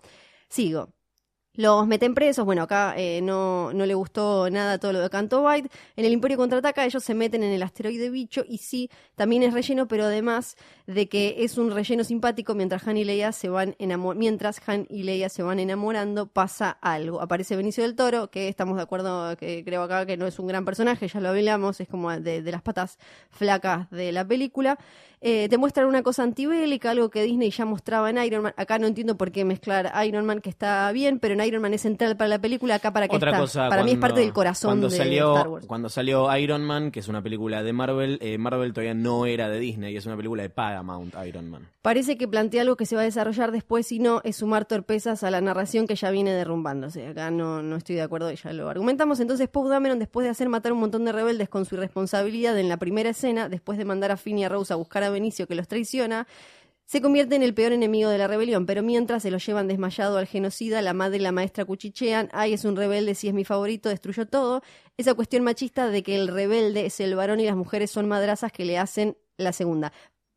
Sigo. 0.48 0.92
Los 1.56 1.84
meten 1.88 2.14
presos, 2.14 2.44
bueno, 2.44 2.62
acá 2.62 2.94
eh, 2.96 3.20
no, 3.22 3.72
no 3.72 3.84
le 3.84 3.94
gustó 3.94 4.48
nada 4.50 4.78
todo 4.78 4.92
lo 4.92 5.00
de 5.00 5.10
Canto 5.10 5.42
Bight. 5.42 5.66
En 5.96 6.04
el 6.04 6.12
Imperio 6.12 6.36
Contraataca 6.36 6.84
ellos 6.84 7.02
se 7.02 7.12
meten 7.12 7.42
en 7.42 7.50
el 7.50 7.62
asteroide 7.64 8.08
bicho 8.08 8.44
y 8.48 8.58
sí, 8.58 8.88
también 9.16 9.42
es 9.42 9.52
relleno, 9.52 9.88
pero 9.88 10.04
además 10.04 10.56
de 10.86 11.08
que 11.08 11.36
es 11.38 11.58
un 11.58 11.72
relleno 11.72 12.04
simpático 12.04 12.54
mientras 12.54 12.86
Han 12.86 12.96
y 12.98 13.04
Leia 13.04 13.32
se 13.32 13.48
van 13.48 13.74
mientras 14.14 14.60
Han 14.68 14.86
y 14.88 15.02
Leia 15.02 15.28
se 15.28 15.42
van 15.42 15.58
enamorando, 15.58 16.28
pasa 16.28 16.70
algo. 16.70 17.20
Aparece 17.20 17.56
Benicio 17.56 17.82
del 17.82 17.96
Toro, 17.96 18.30
que 18.30 18.48
estamos 18.48 18.76
de 18.76 18.82
acuerdo, 18.82 19.36
que 19.36 19.64
creo 19.64 19.82
acá 19.82 20.06
que 20.06 20.16
no 20.16 20.28
es 20.28 20.38
un 20.38 20.46
gran 20.46 20.64
personaje, 20.64 21.08
ya 21.08 21.20
lo 21.20 21.30
hablamos, 21.30 21.80
es 21.80 21.88
como 21.88 22.12
de, 22.12 22.42
de 22.42 22.52
las 22.52 22.62
patas 22.62 22.96
flacas 23.28 23.90
de 23.90 24.12
la 24.12 24.24
película. 24.24 24.78
Eh, 25.22 25.48
te 25.50 25.58
muestran 25.58 25.86
una 25.86 26.02
cosa 26.02 26.22
antibélica, 26.22 26.92
algo 26.92 27.10
que 27.10 27.22
Disney 27.22 27.50
ya 27.50 27.66
mostraba 27.66 28.08
en 28.08 28.16
Iron 28.18 28.42
Man. 28.42 28.54
Acá 28.56 28.78
no 28.78 28.86
entiendo 28.86 29.18
por 29.18 29.32
qué 29.32 29.44
mezclar 29.44 29.92
Iron 30.06 30.24
Man, 30.24 30.40
que 30.40 30.48
está 30.48 30.90
bien, 30.92 31.18
pero 31.18 31.34
Iron 31.46 31.62
Man 31.62 31.74
es 31.74 31.82
central 31.82 32.16
para 32.16 32.28
la 32.28 32.38
película, 32.38 32.76
acá 32.76 32.92
para 32.92 33.08
qué 33.08 33.16
Otra 33.16 33.30
está. 33.30 33.40
cosa, 33.40 33.68
para 33.68 33.82
mí 33.84 33.92
es 33.92 33.98
parte 33.98 34.20
del 34.20 34.32
corazón 34.32 34.70
cuando 34.70 34.88
de 34.88 34.96
salió, 34.96 35.34
Star 35.36 35.48
Wars. 35.48 35.66
Cuando 35.66 35.88
salió 35.88 36.36
Iron 36.36 36.62
Man, 36.62 36.90
que 36.90 37.00
es 37.00 37.08
una 37.08 37.22
película 37.22 37.62
de 37.62 37.72
Marvel, 37.72 38.18
eh, 38.20 38.38
Marvel 38.38 38.72
todavía 38.72 38.94
no 38.94 39.26
era 39.26 39.48
de 39.48 39.58
Disney, 39.58 39.96
es 39.96 40.06
una 40.06 40.16
película 40.16 40.42
de 40.42 40.50
Paramount, 40.50 41.14
Iron 41.26 41.50
Man. 41.50 41.68
Parece 41.82 42.18
que 42.18 42.28
plantea 42.28 42.62
algo 42.62 42.76
que 42.76 42.84
se 42.86 42.94
va 42.94 43.02
a 43.02 43.04
desarrollar 43.04 43.52
después 43.52 43.90
y 43.92 43.98
no 43.98 44.20
es 44.24 44.36
sumar 44.36 44.66
torpezas 44.66 45.22
a 45.24 45.30
la 45.30 45.40
narración 45.40 45.86
que 45.86 45.96
ya 45.96 46.10
viene 46.10 46.32
derrumbándose. 46.32 47.06
Acá 47.06 47.30
no, 47.30 47.62
no 47.62 47.76
estoy 47.76 47.96
de 47.96 48.02
acuerdo 48.02 48.30
y 48.30 48.36
ya 48.36 48.52
lo 48.52 48.68
argumentamos. 48.68 49.18
Entonces 49.20 49.48
Poe 49.48 49.68
Dameron, 49.70 49.98
después 49.98 50.24
de 50.24 50.30
hacer 50.30 50.48
matar 50.48 50.72
un 50.72 50.80
montón 50.80 51.04
de 51.04 51.12
rebeldes 51.12 51.48
con 51.48 51.64
su 51.64 51.76
irresponsabilidad 51.76 52.58
en 52.58 52.68
la 52.68 52.76
primera 52.76 53.10
escena, 53.10 53.48
después 53.48 53.78
de 53.78 53.84
mandar 53.84 54.10
a 54.10 54.16
Finn 54.16 54.38
y 54.38 54.44
a 54.44 54.48
Rose 54.48 54.72
a 54.72 54.76
buscar 54.76 55.02
a 55.04 55.10
Benicio 55.10 55.46
que 55.46 55.54
los 55.54 55.68
traiciona, 55.68 56.26
se 56.90 57.00
convierte 57.00 57.36
en 57.36 57.44
el 57.44 57.54
peor 57.54 57.70
enemigo 57.70 58.10
de 58.10 58.18
la 58.18 58.26
rebelión, 58.26 58.66
pero 58.66 58.82
mientras 58.82 59.22
se 59.22 59.30
lo 59.30 59.38
llevan 59.38 59.68
desmayado 59.68 60.18
al 60.18 60.26
genocida, 60.26 60.82
la 60.82 60.92
madre 60.92 61.18
y 61.18 61.20
la 61.20 61.30
maestra 61.30 61.64
cuchichean, 61.64 62.28
ay, 62.32 62.54
es 62.54 62.64
un 62.64 62.74
rebelde, 62.74 63.14
si 63.14 63.28
es 63.28 63.32
mi 63.32 63.44
favorito, 63.44 63.88
destruyó 63.88 64.26
todo. 64.26 64.60
Esa 64.96 65.14
cuestión 65.14 65.44
machista 65.44 65.88
de 65.88 66.02
que 66.02 66.16
el 66.16 66.26
rebelde 66.26 66.86
es 66.86 66.98
el 66.98 67.14
varón 67.14 67.38
y 67.38 67.46
las 67.46 67.54
mujeres 67.54 67.92
son 67.92 68.08
madrazas 68.08 68.50
que 68.50 68.64
le 68.64 68.76
hacen 68.76 69.16
la 69.36 69.52
segunda. 69.52 69.92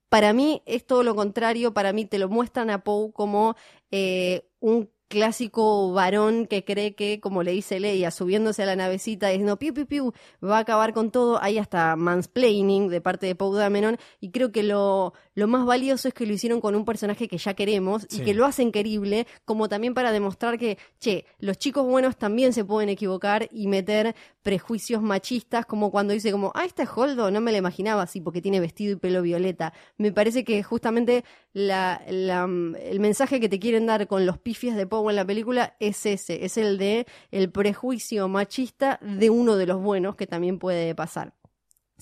Para 0.10 0.32
mí 0.32 0.62
es 0.68 0.86
todo 0.86 1.02
lo 1.02 1.16
contrario, 1.16 1.74
para 1.74 1.92
mí 1.92 2.06
te 2.06 2.20
lo 2.20 2.30
muestran 2.30 2.70
a 2.70 2.84
Poe 2.84 3.12
como 3.12 3.56
eh, 3.90 4.48
un 4.60 4.92
clásico 5.14 5.94
varón 5.94 6.48
que 6.48 6.64
cree 6.66 6.96
que, 6.96 7.20
como 7.20 7.44
le 7.44 7.52
dice 7.52 7.80
Leia, 7.80 8.10
subiéndose 8.10 8.64
a 8.64 8.66
la 8.66 8.76
navecita 8.76 9.28
diciendo 9.30 9.58
piu 9.60 9.72
piu 9.72 9.86
piu, 9.86 10.14
va 10.44 10.58
a 10.58 10.62
acabar 10.62 10.92
con 10.92 11.12
todo, 11.12 11.40
hay 11.42 11.60
hasta 11.60 11.96
mansplaining 11.96 12.90
de 12.90 13.00
parte 13.00 13.28
de 13.28 13.36
Poe 13.36 13.60
Dameron, 13.60 13.98
y 14.20 14.32
creo 14.32 14.52
que 14.52 14.64
lo, 14.64 15.14
lo 15.36 15.48
más 15.48 15.66
valioso 15.68 16.08
es 16.08 16.16
que 16.16 16.26
lo 16.26 16.34
hicieron 16.34 16.60
con 16.62 16.74
un 16.74 16.84
personaje 16.84 17.28
que 17.28 17.38
ya 17.38 17.54
queremos 17.54 18.06
y 18.10 18.18
Sí. 18.18 18.24
que 18.24 18.34
lo 18.34 18.46
hacen 18.46 18.72
querible, 18.72 19.28
como 19.46 19.70
también 19.70 19.94
para 19.94 20.12
demostrar 20.12 20.58
que, 20.58 20.80
che, 21.00 21.26
los 21.40 21.58
chicos 21.60 21.86
buenos 21.86 22.18
también 22.18 22.52
se 22.52 22.66
pueden 22.66 22.90
equivocar 22.90 23.48
y 23.52 23.68
meter 23.68 24.16
prejuicios 24.42 25.02
machistas, 25.02 25.66
como 25.68 25.92
cuando 25.92 26.14
dice 26.14 26.32
como, 26.32 26.52
ah, 26.56 26.66
este 26.66 26.84
es 26.84 26.90
Holdo, 26.96 27.30
no 27.30 27.40
me 27.40 27.52
lo 27.52 27.58
imaginaba 27.60 28.02
así 28.02 28.20
porque 28.20 28.42
tiene 28.42 28.60
vestido 28.60 28.94
y 28.94 28.96
pelo 28.98 29.22
violeta. 29.22 29.74
Me 29.98 30.12
parece 30.12 30.44
que 30.44 30.64
justamente 30.64 31.24
la, 31.54 32.02
la, 32.10 32.48
mm, 32.48 32.76
el 32.76 33.00
mensaje 33.00 33.40
que 33.40 33.50
te 33.50 33.60
quieren 33.60 33.86
dar 33.86 34.08
con 34.08 34.26
los 34.26 34.38
pifies 34.38 34.76
de 34.76 34.88
Poe 34.88 35.12
en 35.12 35.16
la 35.16 35.26
película 35.26 35.76
es 35.80 36.06
ese, 36.06 36.46
es 36.46 36.58
el 36.58 36.78
de 36.78 37.06
el 37.32 37.52
prejuicio 37.52 38.28
machista 38.28 39.00
de 39.02 39.30
uno 39.30 39.56
de 39.56 39.68
los 39.68 39.82
buenos 39.82 40.16
que 40.16 40.28
también 40.28 40.60
puede 40.60 40.94
pasar. 40.96 41.34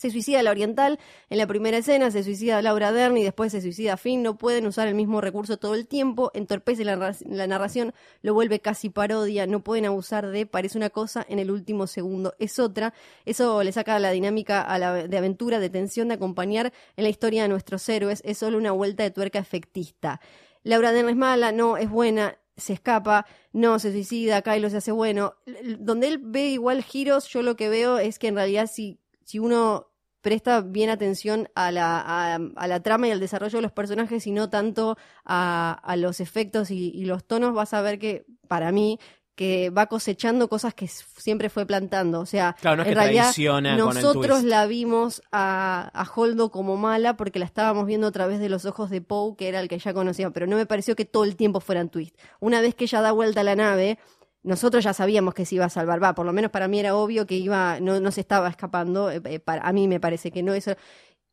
Se 0.01 0.09
suicida 0.09 0.41
la 0.41 0.49
oriental 0.49 0.97
en 1.29 1.37
la 1.37 1.45
primera 1.45 1.77
escena, 1.77 2.09
se 2.09 2.23
suicida 2.23 2.59
Laura 2.63 2.91
Dern 2.91 3.15
y 3.17 3.23
después 3.23 3.51
se 3.51 3.61
suicida 3.61 3.97
Finn. 3.97 4.23
No 4.23 4.35
pueden 4.35 4.65
usar 4.65 4.87
el 4.87 4.95
mismo 4.95 5.21
recurso 5.21 5.57
todo 5.57 5.75
el 5.75 5.85
tiempo, 5.85 6.31
entorpece 6.33 6.83
la, 6.83 7.15
la 7.29 7.45
narración, 7.45 7.93
lo 8.23 8.33
vuelve 8.33 8.61
casi 8.61 8.89
parodia. 8.89 9.45
No 9.45 9.63
pueden 9.63 9.85
abusar 9.85 10.31
de 10.31 10.47
parece 10.47 10.79
una 10.79 10.89
cosa, 10.89 11.23
en 11.29 11.37
el 11.37 11.51
último 11.51 11.85
segundo 11.85 12.33
es 12.39 12.57
otra. 12.57 12.95
Eso 13.25 13.61
le 13.61 13.71
saca 13.71 13.99
la 13.99 14.09
dinámica 14.09 14.65
de 15.07 15.17
aventura, 15.19 15.59
de 15.59 15.69
tensión, 15.69 16.07
de 16.07 16.15
acompañar 16.15 16.73
en 16.97 17.03
la 17.03 17.09
historia 17.11 17.43
de 17.43 17.49
nuestros 17.49 17.87
héroes. 17.87 18.23
Es 18.25 18.39
solo 18.39 18.57
una 18.57 18.71
vuelta 18.71 19.03
de 19.03 19.11
tuerca 19.11 19.37
efectista. 19.37 20.19
Laura 20.63 20.93
Dern 20.93 21.09
es 21.09 21.15
mala, 21.15 21.51
no, 21.51 21.77
es 21.77 21.91
buena, 21.91 22.39
se 22.57 22.73
escapa, 22.73 23.27
no, 23.53 23.77
se 23.77 23.91
suicida, 23.91 24.41
Kylo 24.41 24.71
se 24.71 24.77
hace 24.77 24.91
bueno. 24.91 25.35
Donde 25.77 26.07
él 26.07 26.17
ve 26.23 26.47
igual 26.47 26.81
giros, 26.81 27.27
yo 27.27 27.43
lo 27.43 27.55
que 27.55 27.69
veo 27.69 27.99
es 27.99 28.17
que 28.17 28.29
en 28.29 28.35
realidad 28.35 28.65
si, 28.65 28.97
si 29.25 29.37
uno 29.37 29.90
presta 30.21 30.61
bien 30.61 30.89
atención 30.89 31.49
a 31.55 31.71
la, 31.71 31.99
a, 31.99 32.39
a 32.55 32.67
la 32.67 32.79
trama 32.81 33.07
y 33.07 33.11
al 33.11 33.19
desarrollo 33.19 33.57
de 33.57 33.63
los 33.63 33.71
personajes 33.71 34.25
y 34.27 34.31
no 34.31 34.49
tanto 34.49 34.97
a, 35.25 35.79
a 35.83 35.95
los 35.95 36.19
efectos 36.19 36.71
y, 36.71 36.91
y 36.91 37.05
los 37.05 37.25
tonos, 37.25 37.53
vas 37.53 37.73
a 37.73 37.81
ver 37.81 37.99
que, 37.99 38.25
para 38.47 38.71
mí, 38.71 38.99
que 39.35 39.71
va 39.71 39.87
cosechando 39.87 40.49
cosas 40.49 40.73
que 40.73 40.87
siempre 40.87 41.49
fue 41.49 41.65
plantando. 41.65 42.19
O 42.19 42.25
sea, 42.25 42.55
Claro, 42.61 42.77
no 42.77 42.83
es 42.83 42.89
en 42.89 42.93
que 42.93 42.99
realidad 42.99 43.33
nosotros 43.77 44.43
la 44.43 44.67
vimos 44.67 45.23
a, 45.31 45.89
a 45.93 46.07
Holdo 46.13 46.51
como 46.51 46.77
mala 46.77 47.17
porque 47.17 47.39
la 47.39 47.45
estábamos 47.45 47.85
viendo 47.87 48.07
a 48.07 48.11
través 48.11 48.39
de 48.39 48.49
los 48.49 48.65
ojos 48.65 48.89
de 48.89 49.01
Poe, 49.01 49.35
que 49.35 49.47
era 49.47 49.59
el 49.59 49.67
que 49.67 49.79
ya 49.79 49.93
conocíamos, 49.93 50.33
pero 50.33 50.47
no 50.47 50.57
me 50.57 50.65
pareció 50.65 50.95
que 50.95 51.05
todo 51.05 51.23
el 51.23 51.35
tiempo 51.35 51.59
fueran 51.59 51.89
twist. 51.89 52.15
Una 52.39 52.61
vez 52.61 52.75
que 52.75 52.83
ella 52.83 53.01
da 53.01 53.11
vuelta 53.13 53.41
a 53.41 53.43
la 53.43 53.55
nave, 53.55 53.97
nosotros 54.43 54.83
ya 54.83 54.93
sabíamos 54.93 55.33
que 55.33 55.45
se 55.45 55.55
iba 55.55 55.65
a 55.65 55.69
salvar, 55.69 56.01
va, 56.03 56.15
por 56.15 56.25
lo 56.25 56.33
menos 56.33 56.51
para 56.51 56.67
mí 56.67 56.79
era 56.79 56.95
obvio 56.95 57.25
que 57.27 57.35
iba, 57.35 57.79
no, 57.79 57.99
no 57.99 58.11
se 58.11 58.21
estaba 58.21 58.49
escapando, 58.49 59.11
eh, 59.11 59.21
eh, 59.25 59.39
para, 59.39 59.67
a 59.67 59.73
mí 59.73 59.87
me 59.87 59.99
parece 59.99 60.31
que 60.31 60.43
no 60.43 60.53
eso. 60.53 60.75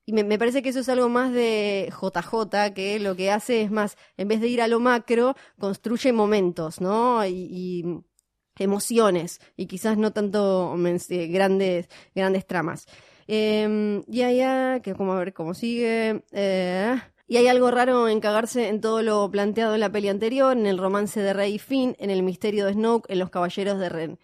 Y 0.07 0.13
me, 0.15 0.39
parece 0.39 0.63
que 0.63 0.71
eso 0.71 0.81
es 0.81 0.89
algo 0.89 1.11
más 1.11 1.33
de 1.33 1.93
JJ, 1.93 2.73
que 2.75 2.99
lo 2.99 3.15
que 3.15 3.31
hace 3.31 3.63
es 3.63 3.71
más, 3.71 3.97
en 4.17 4.29
vez 4.29 4.41
de 4.41 4.49
ir 4.49 4.63
a 4.63 4.69
lo 4.69 4.81
macro, 4.81 5.35
construye 5.59 6.13
momentos, 6.13 6.81
¿no? 6.81 7.27
Y, 7.27 7.33
y 7.51 7.85
emociones, 8.59 9.41
y 9.57 9.67
quizás 9.67 9.99
no 9.99 10.13
tanto 10.13 10.75
eh, 11.11 11.27
grandes, 11.29 11.89
grandes 12.15 12.47
tramas. 12.47 12.87
Eh, 13.27 14.03
y 14.09 14.23
allá, 14.23 14.81
que 14.81 14.95
como 14.95 15.13
a 15.13 15.19
ver 15.19 15.35
cómo 15.35 15.55
sigue. 15.55 16.25
eh, 16.33 16.99
y 17.29 17.37
hay 17.37 17.47
algo 17.47 17.71
raro 17.71 18.09
en 18.09 18.21
cagarse 18.21 18.69
en 18.69 18.81
todo 18.81 19.03
lo 19.03 19.31
planteado 19.31 19.75
en 19.75 19.81
la 19.81 19.93
peli 19.93 20.09
anterior, 20.09 20.57
en 20.57 20.67
el 20.67 20.79
romance 20.79 21.21
de 21.21 21.35
Rey 21.35 21.55
y 21.55 21.59
Finn, 21.59 21.95
en 21.99 22.11
el 22.11 22.23
misterio 22.23 22.65
de 22.65 22.73
Snoke, 22.73 23.11
en 23.11 23.19
los 23.19 23.29
caballeros 23.29 23.79
de 23.79 23.89
Ren. 23.91 24.19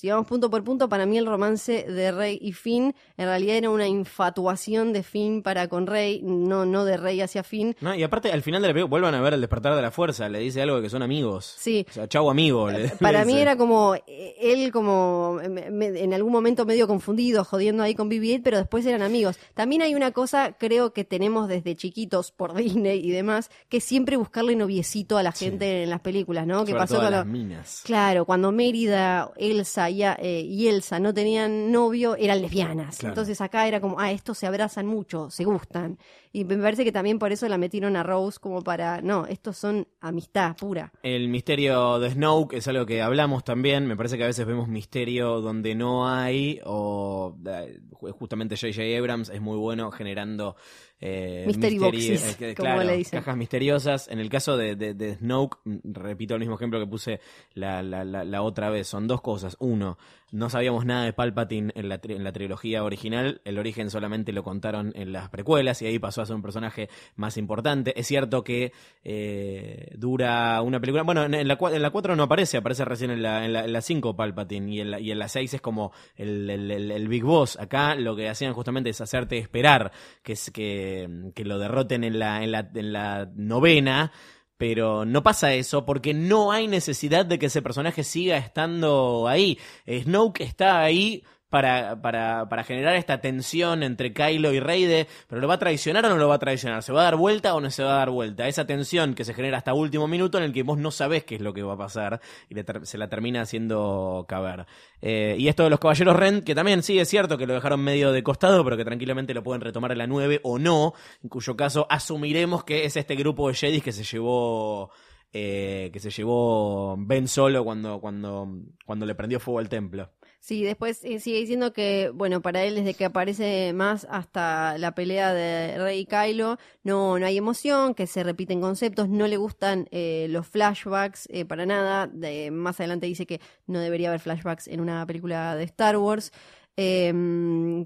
Si 0.00 0.08
vamos 0.08 0.28
punto 0.28 0.48
por 0.48 0.62
punto, 0.62 0.88
para 0.88 1.06
mí 1.06 1.18
el 1.18 1.26
romance 1.26 1.82
de 1.82 2.12
Rey 2.12 2.38
y 2.40 2.52
Finn 2.52 2.94
en 3.16 3.26
realidad 3.26 3.56
era 3.56 3.70
una 3.70 3.88
infatuación 3.88 4.92
de 4.92 5.02
Finn 5.02 5.42
para 5.42 5.66
con 5.66 5.88
Rey, 5.88 6.20
no, 6.22 6.64
no 6.66 6.84
de 6.84 6.96
Rey 6.96 7.20
hacia 7.20 7.42
Finn. 7.42 7.74
No, 7.80 7.94
y 7.96 8.04
aparte, 8.04 8.30
al 8.30 8.42
final 8.42 8.62
de 8.62 8.68
la 8.68 8.74
película, 8.74 8.90
vuelvan 8.90 9.14
a 9.16 9.20
ver 9.20 9.34
el 9.34 9.40
despertar 9.40 9.74
de 9.74 9.82
la 9.82 9.90
fuerza, 9.90 10.28
le 10.28 10.38
dice 10.38 10.62
algo 10.62 10.76
de 10.76 10.82
que 10.82 10.90
son 10.90 11.02
amigos. 11.02 11.52
Sí. 11.58 11.84
O 11.90 11.92
sea, 11.92 12.06
chau 12.08 12.30
amigo. 12.30 12.70
le- 12.70 12.90
Para 13.00 13.20
le 13.20 13.26
mí 13.32 13.40
era 13.40 13.56
como 13.56 13.96
eh, 14.06 14.36
él 14.40 14.70
como 14.70 15.38
eh, 15.42 15.48
me- 15.48 15.70
me- 15.70 16.00
en 16.00 16.14
algún 16.14 16.30
momento 16.32 16.64
medio 16.64 16.86
confundido, 16.86 17.44
jodiendo 17.44 17.82
ahí 17.82 17.96
con 17.96 18.08
BB-8, 18.08 18.40
pero 18.44 18.58
después 18.58 18.86
eran 18.86 19.02
amigos. 19.02 19.36
También 19.54 19.82
hay 19.82 19.96
una 19.96 20.12
cosa, 20.12 20.52
creo 20.58 20.92
que 20.92 21.04
tenemos 21.04 21.48
desde 21.48 21.74
chiquitos 21.74 22.30
por 22.30 22.54
Disney 22.86 23.00
y 23.04 23.10
demás, 23.10 23.50
que 23.68 23.78
es 23.78 23.84
siempre 23.84 24.16
buscarle 24.16 24.54
noviecito 24.54 25.18
a 25.18 25.24
la 25.24 25.32
gente 25.32 25.82
en 25.82 25.90
las 25.90 26.00
películas, 26.02 26.46
¿no? 26.46 26.64
Que 26.64 26.74
pasó 26.74 27.00
con 27.00 27.10
las 27.10 27.26
minas. 27.26 27.82
Claro, 27.84 28.24
cuando 28.26 28.52
Mérida, 28.52 29.32
Elsa 29.36 29.87
y, 29.90 30.02
eh, 30.02 30.40
y 30.40 30.68
Elsa 30.68 30.98
no 31.00 31.12
tenían 31.14 31.70
novio, 31.72 32.16
eran 32.16 32.40
lesbianas. 32.42 32.98
Claro. 32.98 33.12
Entonces 33.12 33.40
acá 33.40 33.66
era 33.68 33.80
como, 33.80 33.98
ah, 34.00 34.12
estos 34.12 34.38
se 34.38 34.46
abrazan 34.46 34.86
mucho, 34.86 35.30
se 35.30 35.44
gustan. 35.44 35.98
Y 36.32 36.44
me 36.44 36.56
parece 36.58 36.84
que 36.84 36.92
también 36.92 37.18
por 37.18 37.32
eso 37.32 37.48
la 37.48 37.56
metieron 37.58 37.96
a 37.96 38.02
Rose 38.02 38.38
como 38.38 38.62
para, 38.62 39.00
no, 39.00 39.26
estos 39.26 39.56
son 39.56 39.88
amistad 40.00 40.54
pura. 40.56 40.92
El 41.02 41.28
misterio 41.28 41.98
de 41.98 42.10
Snoke 42.10 42.54
es 42.54 42.68
algo 42.68 42.84
que 42.86 43.00
hablamos 43.02 43.44
también. 43.44 43.86
Me 43.86 43.96
parece 43.96 44.18
que 44.18 44.24
a 44.24 44.26
veces 44.28 44.46
vemos 44.46 44.68
misterio 44.68 45.40
donde 45.40 45.74
no 45.74 46.08
hay, 46.08 46.60
o 46.64 47.34
eh, 47.46 47.80
ju- 47.92 48.12
justamente 48.12 48.56
J.J. 48.56 48.82
Abrams 48.98 49.30
es 49.30 49.40
muy 49.40 49.56
bueno 49.56 49.90
generando 49.90 50.56
eh, 51.00 51.44
Mystery 51.46 51.78
boxes, 51.78 52.32
eh, 52.32 52.36
que- 52.38 52.54
claro, 52.54 52.82
le 52.82 52.96
dicen. 52.96 53.20
cajas 53.20 53.36
misteriosas. 53.36 54.08
En 54.08 54.18
el 54.18 54.28
caso 54.28 54.56
de, 54.56 54.74
de- 54.76 54.94
de 54.94 55.14
Snoke, 55.16 55.58
mm, 55.64 55.76
repito 55.92 56.34
el 56.34 56.40
mismo 56.40 56.56
ejemplo 56.56 56.80
que 56.80 56.86
puse 56.86 57.20
la, 57.54 57.82
la- 57.82 58.04
la- 58.04 58.24
la 58.24 58.42
otra 58.42 58.68
vez. 58.70 58.88
Son 58.88 59.06
dos 59.06 59.20
cosas. 59.20 59.56
Uno, 59.60 59.96
no 60.30 60.50
sabíamos 60.50 60.84
nada 60.84 61.04
de 61.04 61.12
Palpatine 61.12 61.72
en 61.74 61.88
la, 61.88 62.00
en 62.02 62.22
la 62.24 62.32
trilogía 62.32 62.84
original. 62.84 63.40
El 63.44 63.58
origen 63.58 63.90
solamente 63.90 64.32
lo 64.32 64.42
contaron 64.42 64.92
en 64.94 65.12
las 65.12 65.28
precuelas 65.30 65.80
y 65.82 65.86
ahí 65.86 65.98
pasó 65.98 66.20
a 66.22 66.26
ser 66.26 66.36
un 66.36 66.42
personaje 66.42 66.88
más 67.16 67.36
importante. 67.36 67.98
Es 67.98 68.06
cierto 68.06 68.44
que 68.44 68.72
eh, 69.04 69.94
dura 69.96 70.60
una 70.62 70.80
película. 70.80 71.02
Bueno, 71.02 71.24
en, 71.24 71.32
la, 71.48 71.58
en 71.60 71.82
la 71.82 71.90
4 71.90 72.14
no 72.16 72.24
aparece, 72.24 72.58
aparece 72.58 72.84
recién 72.84 73.10
en 73.10 73.22
la, 73.22 73.44
en 73.44 73.52
la, 73.52 73.64
en 73.64 73.72
la 73.72 73.80
5 73.80 74.16
Palpatine 74.16 74.70
y 74.74 74.80
en 74.80 74.90
la, 74.90 75.00
y 75.00 75.10
en 75.10 75.18
la 75.18 75.28
6 75.28 75.54
es 75.54 75.60
como 75.60 75.92
el, 76.16 76.50
el- 76.50 77.08
Big 77.08 77.24
Boss. 77.24 77.58
Acá 77.58 77.94
lo 77.94 78.14
que 78.14 78.28
hacían 78.28 78.52
justamente 78.52 78.90
es 78.90 79.00
hacerte 79.00 79.38
esperar 79.38 79.92
que, 80.22 80.34
que, 80.52 81.30
que 81.34 81.44
lo 81.44 81.58
derroten 81.58 82.04
en 82.04 82.18
la, 82.18 82.42
en 82.44 82.52
la, 82.52 82.68
en 82.74 82.92
la 82.92 83.30
novena. 83.34 84.12
Pero 84.58 85.04
no 85.04 85.22
pasa 85.22 85.54
eso 85.54 85.86
porque 85.86 86.12
no 86.12 86.52
hay 86.52 86.66
necesidad 86.66 87.24
de 87.24 87.38
que 87.38 87.46
ese 87.46 87.62
personaje 87.62 88.04
siga 88.04 88.36
estando 88.36 89.26
ahí. 89.28 89.58
Snoke 89.86 90.42
está 90.42 90.82
ahí 90.82 91.22
para, 91.50 92.00
para, 92.02 92.48
para 92.48 92.64
generar 92.64 92.94
esta 92.96 93.20
tensión 93.20 93.82
entre 93.82 94.12
Kylo 94.12 94.52
y 94.52 94.60
Rey 94.60 94.84
de, 94.84 95.06
pero 95.28 95.40
lo 95.40 95.48
va 95.48 95.54
a 95.54 95.58
traicionar 95.58 96.04
o 96.06 96.08
no 96.08 96.16
lo 96.16 96.28
va 96.28 96.36
a 96.36 96.38
traicionar, 96.38 96.82
se 96.82 96.92
va 96.92 97.00
a 97.00 97.04
dar 97.04 97.16
vuelta 97.16 97.54
o 97.54 97.60
no 97.60 97.70
se 97.70 97.82
va 97.82 97.94
a 97.94 97.98
dar 97.98 98.10
vuelta, 98.10 98.48
esa 98.48 98.66
tensión 98.66 99.14
que 99.14 99.24
se 99.24 99.34
genera 99.34 99.58
hasta 99.58 99.72
último 99.72 100.08
minuto 100.08 100.38
en 100.38 100.44
el 100.44 100.52
que 100.52 100.62
vos 100.62 100.78
no 100.78 100.90
sabés 100.90 101.24
qué 101.24 101.36
es 101.36 101.40
lo 101.40 101.54
que 101.54 101.62
va 101.62 101.74
a 101.74 101.78
pasar 101.78 102.20
y 102.48 102.54
se 102.82 102.98
la 102.98 103.08
termina 103.08 103.42
haciendo 103.42 104.26
caber. 104.28 104.66
Eh, 105.00 105.36
y 105.38 105.48
esto 105.48 105.64
de 105.64 105.70
los 105.70 105.80
caballeros 105.80 106.16
Ren, 106.16 106.42
que 106.42 106.54
también 106.54 106.82
sí 106.82 106.98
es 106.98 107.08
cierto 107.08 107.38
que 107.38 107.46
lo 107.46 107.54
dejaron 107.54 107.80
medio 107.80 108.12
de 108.12 108.22
costado, 108.22 108.62
pero 108.64 108.76
que 108.76 108.84
tranquilamente 108.84 109.34
lo 109.34 109.42
pueden 109.42 109.60
retomar 109.60 109.92
en 109.92 109.98
la 109.98 110.06
9 110.06 110.40
o 110.42 110.58
no, 110.58 110.92
en 111.22 111.28
cuyo 111.28 111.56
caso 111.56 111.86
asumiremos 111.88 112.64
que 112.64 112.84
es 112.84 112.96
este 112.96 113.16
grupo 113.16 113.48
de 113.48 113.54
Jedi 113.54 113.80
que 113.80 113.92
se 113.92 114.04
llevó 114.04 114.90
eh, 115.32 115.90
que 115.92 116.00
se 116.00 116.10
llevó 116.10 116.96
Ben 116.98 117.28
Solo 117.28 117.62
cuando, 117.62 118.00
cuando, 118.00 118.48
cuando 118.86 119.04
le 119.04 119.14
prendió 119.14 119.38
fuego 119.38 119.58
al 119.58 119.68
templo. 119.68 120.10
Sí, 120.40 120.62
después 120.64 121.04
eh, 121.04 121.18
sigue 121.20 121.38
diciendo 121.40 121.72
que, 121.72 122.10
bueno, 122.14 122.40
para 122.40 122.62
él 122.64 122.76
desde 122.76 122.94
que 122.94 123.04
aparece 123.04 123.72
más 123.74 124.06
hasta 124.08 124.78
la 124.78 124.94
pelea 124.94 125.34
de 125.34 125.76
Rey 125.78 126.00
y 126.00 126.06
Kylo, 126.06 126.56
no, 126.84 127.18
no 127.18 127.26
hay 127.26 127.36
emoción, 127.36 127.92
que 127.94 128.06
se 128.06 128.22
repiten 128.22 128.60
conceptos, 128.60 129.08
no 129.08 129.26
le 129.26 129.36
gustan 129.36 129.88
eh, 129.90 130.26
los 130.30 130.46
flashbacks 130.46 131.26
eh, 131.30 131.44
para 131.44 131.66
nada. 131.66 132.06
De- 132.06 132.50
más 132.50 132.78
adelante 132.80 133.06
dice 133.06 133.26
que 133.26 133.40
no 133.66 133.80
debería 133.80 134.08
haber 134.08 134.20
flashbacks 134.20 134.68
en 134.68 134.80
una 134.80 135.04
película 135.06 135.54
de 135.56 135.64
Star 135.64 135.96
Wars. 135.98 136.32
Eh, 136.80 137.12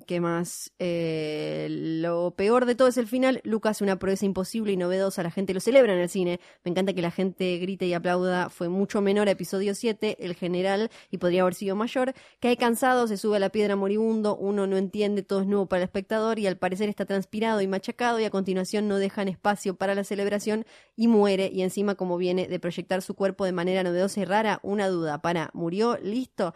¿Qué 0.06 0.20
más? 0.20 0.70
Eh, 0.78 1.66
lo 1.70 2.32
peor 2.36 2.66
de 2.66 2.74
todo 2.74 2.88
es 2.88 2.98
el 2.98 3.06
final. 3.06 3.40
Lucas 3.42 3.80
una 3.80 3.98
proeza 3.98 4.26
imposible 4.26 4.72
y 4.72 4.76
novedosa. 4.76 5.22
La 5.22 5.30
gente 5.30 5.54
lo 5.54 5.60
celebra 5.60 5.94
en 5.94 6.00
el 6.00 6.10
cine. 6.10 6.40
Me 6.62 6.72
encanta 6.72 6.92
que 6.92 7.00
la 7.00 7.10
gente 7.10 7.56
grite 7.56 7.86
y 7.86 7.94
aplauda. 7.94 8.50
Fue 8.50 8.68
mucho 8.68 9.00
menor 9.00 9.28
a 9.28 9.30
episodio 9.30 9.74
7, 9.74 10.18
el 10.20 10.34
general, 10.34 10.90
y 11.10 11.16
podría 11.16 11.40
haber 11.40 11.54
sido 11.54 11.74
mayor. 11.74 12.12
Cae 12.38 12.58
cansado, 12.58 13.06
se 13.08 13.16
sube 13.16 13.36
a 13.36 13.40
la 13.40 13.48
piedra 13.48 13.76
moribundo. 13.76 14.36
Uno 14.36 14.66
no 14.66 14.76
entiende, 14.76 15.22
todo 15.22 15.40
es 15.40 15.46
nuevo 15.46 15.64
para 15.64 15.80
el 15.80 15.84
espectador 15.84 16.38
y 16.38 16.46
al 16.46 16.58
parecer 16.58 16.90
está 16.90 17.06
transpirado 17.06 17.62
y 17.62 17.66
machacado. 17.68 18.20
Y 18.20 18.24
a 18.24 18.30
continuación 18.30 18.88
no 18.88 18.98
dejan 18.98 19.28
espacio 19.28 19.74
para 19.74 19.94
la 19.94 20.04
celebración 20.04 20.66
y 20.96 21.08
muere. 21.08 21.48
Y 21.50 21.62
encima, 21.62 21.94
como 21.94 22.18
viene 22.18 22.46
de 22.46 22.60
proyectar 22.60 23.00
su 23.00 23.14
cuerpo 23.14 23.46
de 23.46 23.52
manera 23.52 23.82
novedosa 23.82 24.20
y 24.20 24.26
rara, 24.26 24.60
una 24.62 24.88
duda. 24.88 25.22
Para, 25.22 25.48
¿murió? 25.54 25.96
¿Listo? 26.02 26.52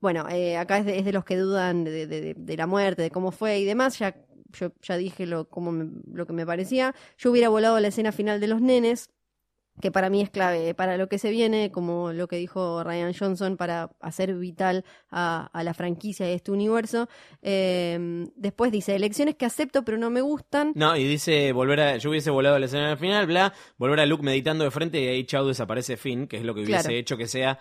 Bueno, 0.00 0.26
eh, 0.30 0.56
acá 0.56 0.78
es 0.78 0.86
de, 0.86 0.98
es 0.98 1.04
de 1.04 1.12
los 1.12 1.24
que 1.24 1.36
dudan 1.36 1.84
de, 1.84 2.06
de- 2.06 2.20
de- 2.20 2.34
de 2.34 2.56
la 2.56 2.66
muerte, 2.66 3.02
de 3.02 3.10
cómo 3.10 3.30
fue 3.32 3.58
y 3.58 3.64
demás. 3.64 3.98
Ya, 3.98 4.16
yo 4.58 4.72
ya 4.82 4.96
dije 4.96 5.26
lo, 5.26 5.48
cómo 5.48 5.72
me- 5.72 5.90
lo 6.12 6.26
que 6.26 6.32
me 6.32 6.46
parecía. 6.46 6.94
Yo 7.18 7.30
hubiera 7.30 7.48
volado 7.50 7.76
a 7.76 7.80
la 7.80 7.88
escena 7.88 8.10
final 8.12 8.40
de 8.40 8.46
los 8.48 8.60
nenes, 8.60 9.10
que 9.80 9.90
para 9.90 10.10
mí 10.10 10.20
es 10.20 10.28
clave 10.30 10.74
para 10.74 10.98
lo 10.98 11.08
que 11.08 11.18
se 11.18 11.30
viene, 11.30 11.70
como 11.70 12.12
lo 12.12 12.28
que 12.28 12.36
dijo 12.36 12.82
Ryan 12.84 13.14
Johnson, 13.18 13.56
para 13.56 13.90
hacer 14.00 14.34
vital 14.34 14.84
a, 15.10 15.48
a 15.52 15.64
la 15.64 15.72
franquicia 15.74 16.30
y 16.30 16.34
este 16.34 16.50
universo. 16.50 17.08
Eh, 17.40 18.26
después 18.36 18.72
dice, 18.72 18.94
elecciones 18.94 19.36
que 19.36 19.46
acepto 19.46 19.82
pero 19.84 19.96
no 19.98 20.10
me 20.10 20.20
gustan. 20.20 20.72
No, 20.74 20.96
y 20.96 21.04
dice, 21.06 21.52
volver 21.52 21.80
a, 21.80 21.96
yo 21.96 22.10
hubiese 22.10 22.30
volado 22.30 22.56
a 22.56 22.58
la 22.58 22.66
escena 22.66 22.96
final, 22.96 23.26
bla, 23.26 23.54
volver 23.78 24.00
a 24.00 24.06
Luke 24.06 24.22
meditando 24.22 24.64
de 24.64 24.70
frente 24.70 25.00
y 25.00 25.06
ahí 25.08 25.24
chau 25.24 25.46
desaparece 25.46 25.96
Finn, 25.96 26.26
que 26.26 26.36
es 26.38 26.42
lo 26.44 26.54
que 26.54 26.60
hubiese 26.60 26.80
Claro. 26.82 26.94
hecho 26.96 27.16
que 27.16 27.26
sea 27.26 27.58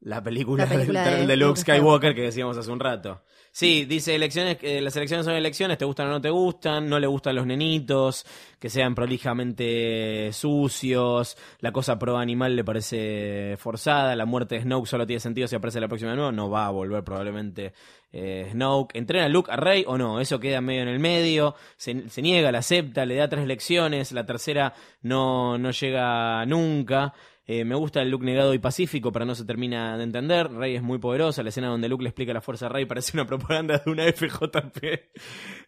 la 0.00 0.22
película, 0.22 0.64
La 0.64 0.70
película 0.70 1.04
del- 1.04 1.20
de 1.20 1.26
de, 1.26 1.36
Luke 1.36 1.60
Skywalker 1.60 2.14
que 2.14 2.22
decíamos 2.22 2.56
hace 2.56 2.70
un 2.70 2.80
rato. 2.80 3.22
Sí, 3.52 3.84
dice 3.84 4.14
elecciones, 4.14 4.58
que 4.58 4.80
las 4.80 4.94
elecciones 4.96 5.26
son 5.26 5.34
elecciones, 5.34 5.76
te 5.76 5.84
gustan 5.84 6.06
o 6.06 6.10
no 6.10 6.20
te 6.20 6.30
gustan, 6.30 6.88
no 6.88 7.00
le 7.00 7.08
gustan 7.08 7.34
los 7.34 7.46
nenitos, 7.46 8.24
que 8.60 8.70
sean 8.70 8.94
prolijamente 8.94 10.32
sucios, 10.32 11.36
la 11.60 11.72
cosa 11.72 11.98
pro 11.98 12.16
animal 12.16 12.54
le 12.54 12.62
parece 12.64 13.56
forzada, 13.58 14.14
la 14.14 14.24
muerte 14.24 14.54
de 14.54 14.62
Snoke 14.62 14.86
solo 14.88 15.06
tiene 15.06 15.20
sentido 15.20 15.48
si 15.48 15.56
aparece 15.56 15.80
la 15.80 15.88
próxima 15.88 16.10
de 16.12 16.16
nuevo, 16.18 16.32
no 16.32 16.48
va 16.48 16.66
a 16.66 16.70
volver 16.70 17.02
probablemente 17.02 17.72
eh, 18.12 18.48
Snoke. 18.52 18.96
¿Entrena 18.96 19.26
a 19.26 19.28
Luke 19.28 19.50
a 19.50 19.56
Rey 19.56 19.84
o 19.86 19.98
no? 19.98 20.20
Eso 20.20 20.38
queda 20.40 20.60
medio 20.60 20.82
en 20.82 20.88
el 20.88 21.00
medio, 21.00 21.54
se, 21.76 22.08
se 22.08 22.22
niega, 22.22 22.52
la 22.52 22.58
acepta, 22.58 23.04
le 23.04 23.16
da 23.16 23.28
tres 23.28 23.46
lecciones, 23.46 24.12
la 24.12 24.24
tercera 24.26 24.74
no, 25.02 25.58
no 25.58 25.70
llega 25.72 26.44
nunca. 26.46 27.12
Eh, 27.46 27.64
me 27.64 27.74
gusta 27.74 28.00
el 28.00 28.10
Luke 28.10 28.24
negado 28.24 28.54
y 28.54 28.60
pacífico, 28.60 29.10
pero 29.10 29.24
no 29.24 29.34
se 29.34 29.44
termina 29.44 29.96
de 29.96 30.04
entender. 30.04 30.52
Rey 30.52 30.76
es 30.76 30.82
muy 30.82 30.98
poderosa. 30.98 31.42
La 31.42 31.48
escena 31.48 31.66
donde 31.66 31.88
Luke 31.88 32.04
le 32.04 32.10
explica 32.10 32.32
la 32.32 32.40
fuerza 32.40 32.66
a 32.66 32.68
Rey 32.68 32.84
parece 32.86 33.16
una 33.16 33.26
propaganda 33.26 33.78
de 33.84 33.90
una 33.90 34.04
FJP. 34.12 35.10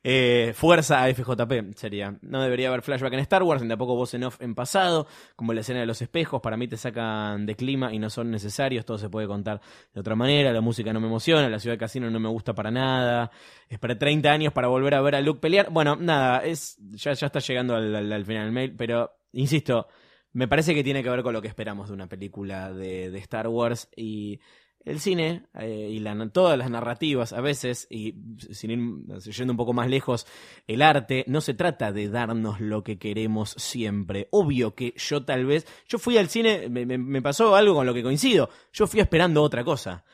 Eh, 0.04 0.52
fuerza 0.54 1.06
FJP 1.12 1.74
sería. 1.76 2.16
No 2.22 2.40
debería 2.42 2.68
haber 2.68 2.82
flashback 2.82 3.12
en 3.14 3.18
Star 3.20 3.42
Wars, 3.42 3.62
ni 3.62 3.68
tampoco 3.68 3.96
voz 3.96 4.14
en 4.14 4.24
off 4.24 4.40
en 4.40 4.54
pasado, 4.54 5.06
como 5.34 5.52
la 5.52 5.62
escena 5.62 5.80
de 5.80 5.86
los 5.86 6.00
espejos. 6.02 6.40
Para 6.40 6.56
mí 6.56 6.68
te 6.68 6.76
sacan 6.76 7.46
de 7.46 7.56
clima 7.56 7.92
y 7.92 7.98
no 7.98 8.10
son 8.10 8.30
necesarios. 8.30 8.84
Todo 8.84 8.98
se 8.98 9.08
puede 9.08 9.26
contar 9.26 9.60
de 9.92 10.00
otra 10.00 10.14
manera. 10.14 10.52
La 10.52 10.60
música 10.60 10.92
no 10.92 11.00
me 11.00 11.08
emociona. 11.08 11.48
La 11.48 11.58
ciudad 11.58 11.74
de 11.74 11.78
casino 11.78 12.10
no 12.10 12.20
me 12.20 12.28
gusta 12.28 12.54
para 12.54 12.70
nada. 12.70 13.30
Esperé 13.68 13.96
30 13.96 14.30
años 14.30 14.52
para 14.52 14.68
volver 14.68 14.94
a 14.94 15.00
ver 15.00 15.16
a 15.16 15.20
Luke 15.20 15.40
pelear. 15.40 15.70
Bueno, 15.70 15.96
nada, 15.96 16.44
es 16.44 16.76
ya, 16.92 17.12
ya 17.14 17.26
está 17.26 17.40
llegando 17.40 17.74
al- 17.74 18.12
al 18.12 18.24
final 18.24 18.44
del 18.44 18.52
mail, 18.52 18.74
pero 18.76 19.10
insisto. 19.32 19.88
Me 20.32 20.48
parece 20.48 20.74
que 20.74 20.84
tiene 20.84 21.02
que 21.02 21.10
ver 21.10 21.22
con 21.22 21.32
lo 21.32 21.42
que 21.42 21.48
esperamos 21.48 21.88
de 21.88 21.94
una 21.94 22.08
película 22.08 22.72
de, 22.72 23.16
Star 23.18 23.48
Wars 23.48 23.88
y 23.94 24.40
el 24.84 24.98
cine 24.98 25.46
eh, 25.60 25.88
y 25.92 26.00
la, 26.00 26.28
todas 26.30 26.58
las 26.58 26.70
narrativas 26.70 27.32
a 27.32 27.40
veces, 27.40 27.86
y 27.90 28.14
sin 28.50 28.70
ir 28.70 29.20
yendo 29.30 29.52
un 29.52 29.56
poco 29.56 29.72
más 29.72 29.88
lejos, 29.88 30.26
el 30.66 30.82
arte 30.82 31.24
no 31.28 31.40
se 31.40 31.54
trata 31.54 31.92
de 31.92 32.08
darnos 32.08 32.60
lo 32.60 32.82
que 32.82 32.98
queremos 32.98 33.50
siempre. 33.50 34.28
Obvio 34.30 34.74
que 34.74 34.94
yo 34.96 35.24
tal 35.24 35.44
vez, 35.46 35.66
yo 35.86 35.98
fui 35.98 36.16
al 36.18 36.28
cine, 36.28 36.68
me- 36.68 36.86
me 36.86 37.22
pasó 37.22 37.54
algo 37.54 37.74
con 37.74 37.86
lo 37.86 37.94
que 37.94 38.02
coincido, 38.02 38.48
yo 38.72 38.86
fui 38.86 39.00
esperando 39.00 39.42
otra 39.42 39.62
cosa. 39.64 40.04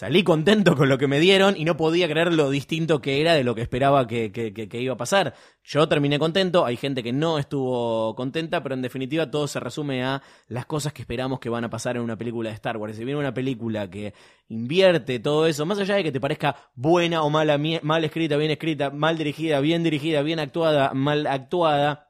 Salí 0.00 0.22
contento 0.24 0.76
con 0.76 0.88
lo 0.88 0.96
que 0.96 1.06
me 1.08 1.20
dieron 1.20 1.58
y 1.58 1.66
no 1.66 1.76
podía 1.76 2.08
creer 2.08 2.32
lo 2.32 2.48
distinto 2.48 3.02
que 3.02 3.20
era 3.20 3.34
de 3.34 3.44
lo 3.44 3.54
que 3.54 3.60
esperaba 3.60 4.06
que, 4.06 4.32
que- 4.32 4.54
que- 4.54 4.66
que 4.66 4.80
iba 4.80 4.94
a 4.94 4.96
pasar. 4.96 5.34
Yo 5.62 5.86
terminé 5.90 6.18
contento, 6.18 6.64
hay 6.64 6.78
gente 6.78 7.02
que 7.02 7.12
no 7.12 7.38
estuvo 7.38 8.14
contenta, 8.16 8.62
pero 8.62 8.74
en 8.74 8.80
definitiva 8.80 9.30
todo 9.30 9.46
se 9.46 9.60
resume 9.60 10.02
a 10.02 10.22
las 10.48 10.64
cosas 10.64 10.94
que 10.94 11.02
esperamos 11.02 11.38
que 11.38 11.50
van 11.50 11.64
a 11.64 11.68
pasar 11.68 11.96
en 11.96 12.02
una 12.02 12.16
película 12.16 12.48
de 12.48 12.54
Star 12.54 12.78
Wars. 12.78 12.96
Si 12.96 13.04
viene 13.04 13.20
una 13.20 13.34
película 13.34 13.90
que 13.90 14.14
invierte 14.48 15.18
todo 15.18 15.46
eso, 15.46 15.66
más 15.66 15.78
allá 15.78 15.96
de 15.96 16.04
que 16.04 16.12
te 16.12 16.18
parezca 16.18 16.56
buena 16.74 17.22
o 17.22 17.28
mala, 17.28 17.58
mal 17.82 18.02
escrita, 18.02 18.38
bien 18.38 18.52
escrita, 18.52 18.88
mal 18.88 19.18
dirigida, 19.18 19.60
bien 19.60 19.82
dirigida, 19.82 20.22
bien 20.22 20.38
actuada, 20.40 20.94
mal 20.94 21.26
actuada, 21.26 22.09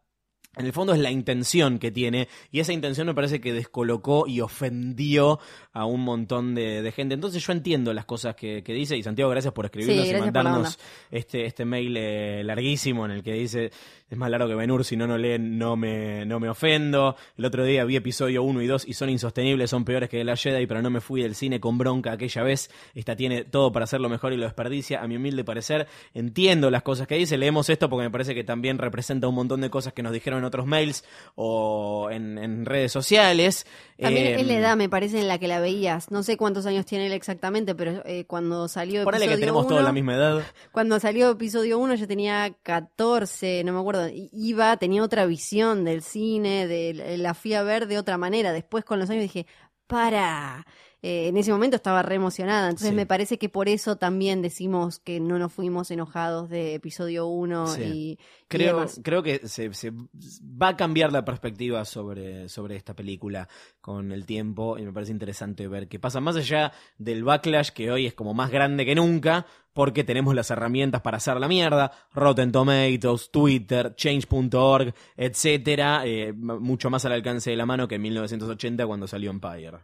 En 0.57 0.66
el 0.66 0.72
fondo 0.72 0.92
es 0.92 0.98
la 0.98 1.12
intención 1.12 1.78
que 1.78 1.92
tiene 1.92 2.28
y 2.51 2.59
esa 2.59 2.72
intención 2.72 3.07
me 3.07 3.14
parece 3.14 3.40
que 3.40 3.53
descolocó 3.53 4.26
y 4.26 4.40
ofendió 4.40 5.38
a 5.72 5.84
un 5.84 6.01
montón 6.01 6.57
de, 6.57 6.82
de 6.82 6.92
gente. 6.92 7.14
Entonces 7.14 7.46
yo 7.46 7.53
entiendo 7.53 7.94
las 7.94 8.05
cosas 8.05 8.34
que, 8.34 8.64
que 8.64 8.72
dice 8.72 8.96
y 8.96 9.03
Santiago, 9.05 9.30
gracias 9.30 9.55
por 9.55 9.66
escribirnos 9.66 10.03
Sí, 10.03 10.09
y 10.09 10.12
gracias 10.12 10.34
mandarnos 10.34 10.78
este, 11.12 11.46
este 11.46 11.64
mail 11.64 11.96
eh, 11.96 12.42
larguísimo 12.42 13.05
en 13.05 13.12
el 13.12 13.22
que 13.22 13.34
dice 13.34 13.70
es 14.11 14.18
más 14.18 14.28
largo 14.28 14.48
que 14.48 14.56
Benur, 14.56 14.84
si 14.84 14.96
no 14.96 15.06
no 15.06 15.16
leen 15.16 15.56
no 15.56 15.76
me, 15.76 16.26
no 16.26 16.40
me 16.40 16.48
ofendo. 16.48 17.14
El 17.38 17.44
otro 17.44 17.64
día 17.64 17.84
vi 17.84 17.94
episodio 17.94 18.42
1 18.42 18.62
y 18.62 18.66
2 18.66 18.88
y 18.88 18.94
son 18.94 19.08
insostenibles, 19.08 19.70
son 19.70 19.84
peores 19.84 20.08
que 20.08 20.16
de 20.16 20.24
la 20.24 20.34
Jedi, 20.34 20.66
pero 20.66 20.82
no 20.82 20.90
me 20.90 21.00
fui 21.00 21.22
del 21.22 21.36
cine 21.36 21.61
con 21.61 21.78
bronca 21.78 22.11
aquella 22.12 22.42
vez. 22.42 22.70
Esta 22.94 23.14
tiene 23.14 23.44
todo 23.44 23.70
para 23.70 23.84
hacerlo 23.84 24.08
mejor 24.08 24.32
y 24.32 24.36
lo 24.36 24.44
desperdicia. 24.44 25.00
A 25.00 25.06
mi 25.06 25.16
humilde 25.16 25.44
parecer, 25.44 25.86
entiendo 26.12 26.70
las 26.70 26.82
cosas 26.82 27.06
que 27.06 27.14
dice. 27.14 27.38
Leemos 27.38 27.70
esto 27.70 27.88
porque 27.88 28.02
me 28.02 28.11
parece 28.11 28.34
que 28.34 28.42
también 28.42 28.78
representa 28.78 29.28
un 29.28 29.36
montón 29.36 29.61
de 29.61 29.70
cosas 29.70 29.92
que 29.92 30.02
nos 30.02 30.12
dijeron 30.12 30.40
en 30.40 30.44
otros 30.44 30.66
mails 30.66 31.04
o 31.36 32.08
en, 32.11 32.36
en 32.38 32.66
redes 32.66 32.90
sociales. 32.90 33.64
También 33.96 34.26
Eh, 34.26 34.40
es 34.40 34.46
la 34.46 34.54
edad, 34.54 34.76
me 34.76 34.88
parece, 34.88 35.20
en 35.20 35.28
la 35.28 35.38
que 35.38 35.46
la 35.46 35.61
veías. 35.61 36.11
No 36.11 36.24
sé 36.24 36.36
cuántos 36.36 36.66
años 36.66 36.84
tiene 36.84 37.06
él 37.06 37.12
exactamente, 37.12 37.76
pero 37.76 38.02
eh, 38.04 38.24
cuando 38.26 38.66
salió 38.66 39.04
Ponele 39.04 39.28
que 39.28 39.36
tenemos 39.36 39.68
todos 39.68 39.84
la 39.84 39.92
misma 39.92 40.16
edad. 40.16 40.42
Cuando 40.72 40.98
salió 40.98 41.30
episodio 41.30 41.78
1 41.78 41.94
yo 41.94 42.08
tenía 42.08 42.52
14, 42.64 43.62
no 43.62 43.72
me 43.72 43.78
acuerdo. 43.78 43.99
Iba, 44.09 44.76
tenía 44.76 45.03
otra 45.03 45.26
visión 45.26 45.84
del 45.84 46.03
cine, 46.03 46.66
de, 46.66 47.16
la 47.18 47.34
fui 47.34 47.55
a 47.55 47.62
ver 47.62 47.86
de 47.86 47.98
otra 47.98 48.18
manera. 48.18 48.53
Después 48.53 48.84
con 48.84 48.98
los 48.98 49.11
años 49.11 49.22
dije, 49.22 49.46
para. 49.86 50.66
Eh, 51.03 51.28
en 51.28 51.36
ese 51.38 51.51
momento 51.51 51.76
estaba 51.76 52.03
re 52.03 52.16
emocionada. 52.16 52.68
Entonces 52.68 52.90
Sí. 52.90 52.94
me 52.94 53.07
parece 53.07 53.38
que 53.38 53.48
por 53.48 53.68
eso 53.68 53.96
también 53.96 54.42
decimos 54.42 54.98
que 54.98 55.18
no 55.20 55.38
nos 55.38 55.53
fuimos 55.53 55.90
enojados 55.90 56.51
de 56.51 56.74
episodio 56.74 57.26
1 57.26 57.66
Sí. 57.68 57.82
y, 57.82 57.86
y 58.12 58.18
Creo, 58.48 58.76
demás. 58.76 59.01
creo 59.03 59.22
que 59.22 59.46
se, 59.48 59.72
se 59.72 59.92
va 59.92 60.68
a 60.68 60.76
cambiar 60.76 61.12
la 61.12 61.24
perspectiva 61.24 61.84
sobre, 61.84 62.48
sobre 62.48 62.76
esta 62.76 62.94
película 62.94 63.48
con 63.80 64.12
el 64.12 64.26
tiempo 64.26 64.76
y 64.78 64.82
me 64.84 64.92
parece 64.92 65.12
interesante 65.12 65.68
ver 65.68 65.88
qué 65.88 65.98
pasa 65.98 66.20
más 66.20 66.36
allá 66.36 66.72
del 66.98 67.24
backlash 67.24 67.70
que 67.70 67.90
hoy 67.90 68.07
es 68.07 68.14
como 68.14 68.34
más 68.34 68.51
grande 68.51 68.84
que 68.84 68.94
nunca 68.94 69.46
porque 69.72 70.03
tenemos 70.05 70.34
las 70.34 70.51
herramientas 70.51 71.01
para 71.01 71.18
hacer 71.18 71.36
la 71.38 71.46
mierda, 71.48 71.92
Rotten 72.12 72.51
Tomatoes, 72.53 73.30
Twitter, 73.30 73.94
Change.org, 73.94 74.92
etcétera, 75.16 76.03
eh, 76.05 76.32
mucho 76.32 76.90
más 76.90 77.05
al 77.05 77.12
alcance 77.12 77.51
de 77.51 77.57
la 77.57 77.66
mano 77.66 77.86
que 77.88 77.94
en 77.94 78.03
1980 78.03 78.86
cuando 78.86 79.07
salió 79.07 79.30
Empire. 79.30 79.78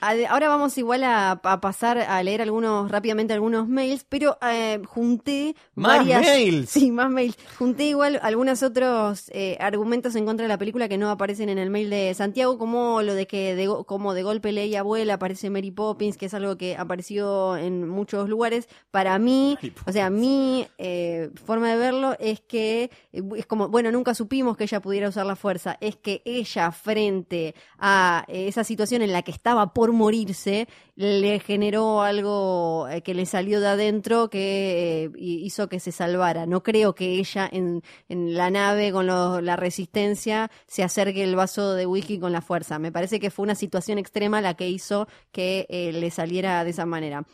Ahora 0.00 0.48
vamos 0.48 0.78
igual 0.78 1.04
a, 1.04 1.32
a 1.32 1.60
pasar 1.60 1.98
a 1.98 2.22
leer 2.22 2.42
algunos 2.42 2.90
rápidamente 2.90 3.34
algunos 3.34 3.68
mails, 3.68 4.04
pero 4.08 4.38
eh, 4.42 4.80
junté 4.86 5.54
¡Más 5.74 5.98
varias 5.98 6.22
mails! 6.22 6.70
Sí, 6.70 6.90
más 6.90 7.10
mails. 7.10 7.36
Junté 7.58 7.84
igual 7.84 8.18
algunos 8.22 8.62
otros 8.62 9.30
eh, 9.34 9.58
argumentos 9.60 10.14
en 10.16 10.24
contra 10.24 10.44
de 10.44 10.48
la 10.48 10.58
película 10.58 10.88
que 10.88 10.96
no 10.96 11.10
aparecen 11.10 11.48
en 11.48 11.58
el 11.58 11.70
mail 11.70 11.90
de 11.90 12.14
Santiago, 12.14 12.56
como 12.56 13.02
lo 13.02 13.14
de 13.14 13.26
que 13.26 13.54
de, 13.54 13.68
como 13.86 14.14
de 14.14 14.22
golpe 14.22 14.52
ley 14.52 14.74
abuela 14.74 15.14
aparece 15.14 15.50
Mary 15.50 15.70
Poppins, 15.70 16.16
que 16.16 16.26
es 16.26 16.34
algo 16.34 16.56
que 16.56 16.76
apareció 16.76 17.56
en 17.56 17.88
muchos 17.88 18.28
lugares. 18.28 18.68
Para 18.90 19.18
mí, 19.18 19.58
o 19.86 19.92
sea, 19.92 20.08
mi 20.08 20.66
eh, 20.78 21.30
forma 21.44 21.70
de 21.70 21.76
verlo 21.76 22.16
es 22.18 22.40
que 22.40 22.90
es 23.12 23.46
como, 23.46 23.68
bueno, 23.68 23.92
nunca 23.92 24.14
supimos 24.14 24.56
que 24.56 24.64
ella 24.64 24.80
pudiera 24.80 25.08
usar 25.08 25.26
la 25.26 25.36
fuerza, 25.36 25.76
es 25.80 25.96
que 25.96 26.22
ella 26.24 26.72
frente 26.72 27.54
a 27.78 28.24
esa 28.28 28.64
situación 28.64 29.02
en 29.02 29.12
la 29.12 29.22
que 29.22 29.30
estaba 29.30 29.72
por 29.74 29.89
morirse, 29.92 30.68
le 30.96 31.38
generó 31.40 32.02
algo 32.02 32.86
eh, 32.88 33.02
que 33.02 33.14
le 33.14 33.26
salió 33.26 33.60
de 33.60 33.68
adentro 33.68 34.28
que 34.30 35.04
eh, 35.04 35.10
hi- 35.16 35.44
hizo 35.44 35.68
que 35.68 35.80
se 35.80 35.92
salvara. 35.92 36.46
No 36.46 36.62
creo 36.62 36.94
que 36.94 37.18
ella 37.18 37.48
en, 37.52 37.82
la 38.08 38.50
nave 38.50 38.92
con 38.92 39.06
la 39.06 39.56
resistencia 39.56 40.50
se 40.66 40.82
acerque 40.82 41.22
el 41.24 41.36
vaso 41.36 41.74
de 41.74 41.86
whisky 41.86 42.18
con 42.18 42.32
la 42.32 42.42
fuerza. 42.42 42.78
Me 42.78 42.92
parece 42.92 43.20
que 43.20 43.30
fue 43.30 43.42
una 43.44 43.54
situación 43.54 43.98
extrema 43.98 44.40
la 44.40 44.54
que 44.54 44.68
hizo 44.68 45.06
que 45.32 45.66
eh, 45.68 45.92
le 45.92 46.10
saliera 46.10 46.62
de 46.64 46.70
esa 46.70 46.86
manera. 46.86 47.24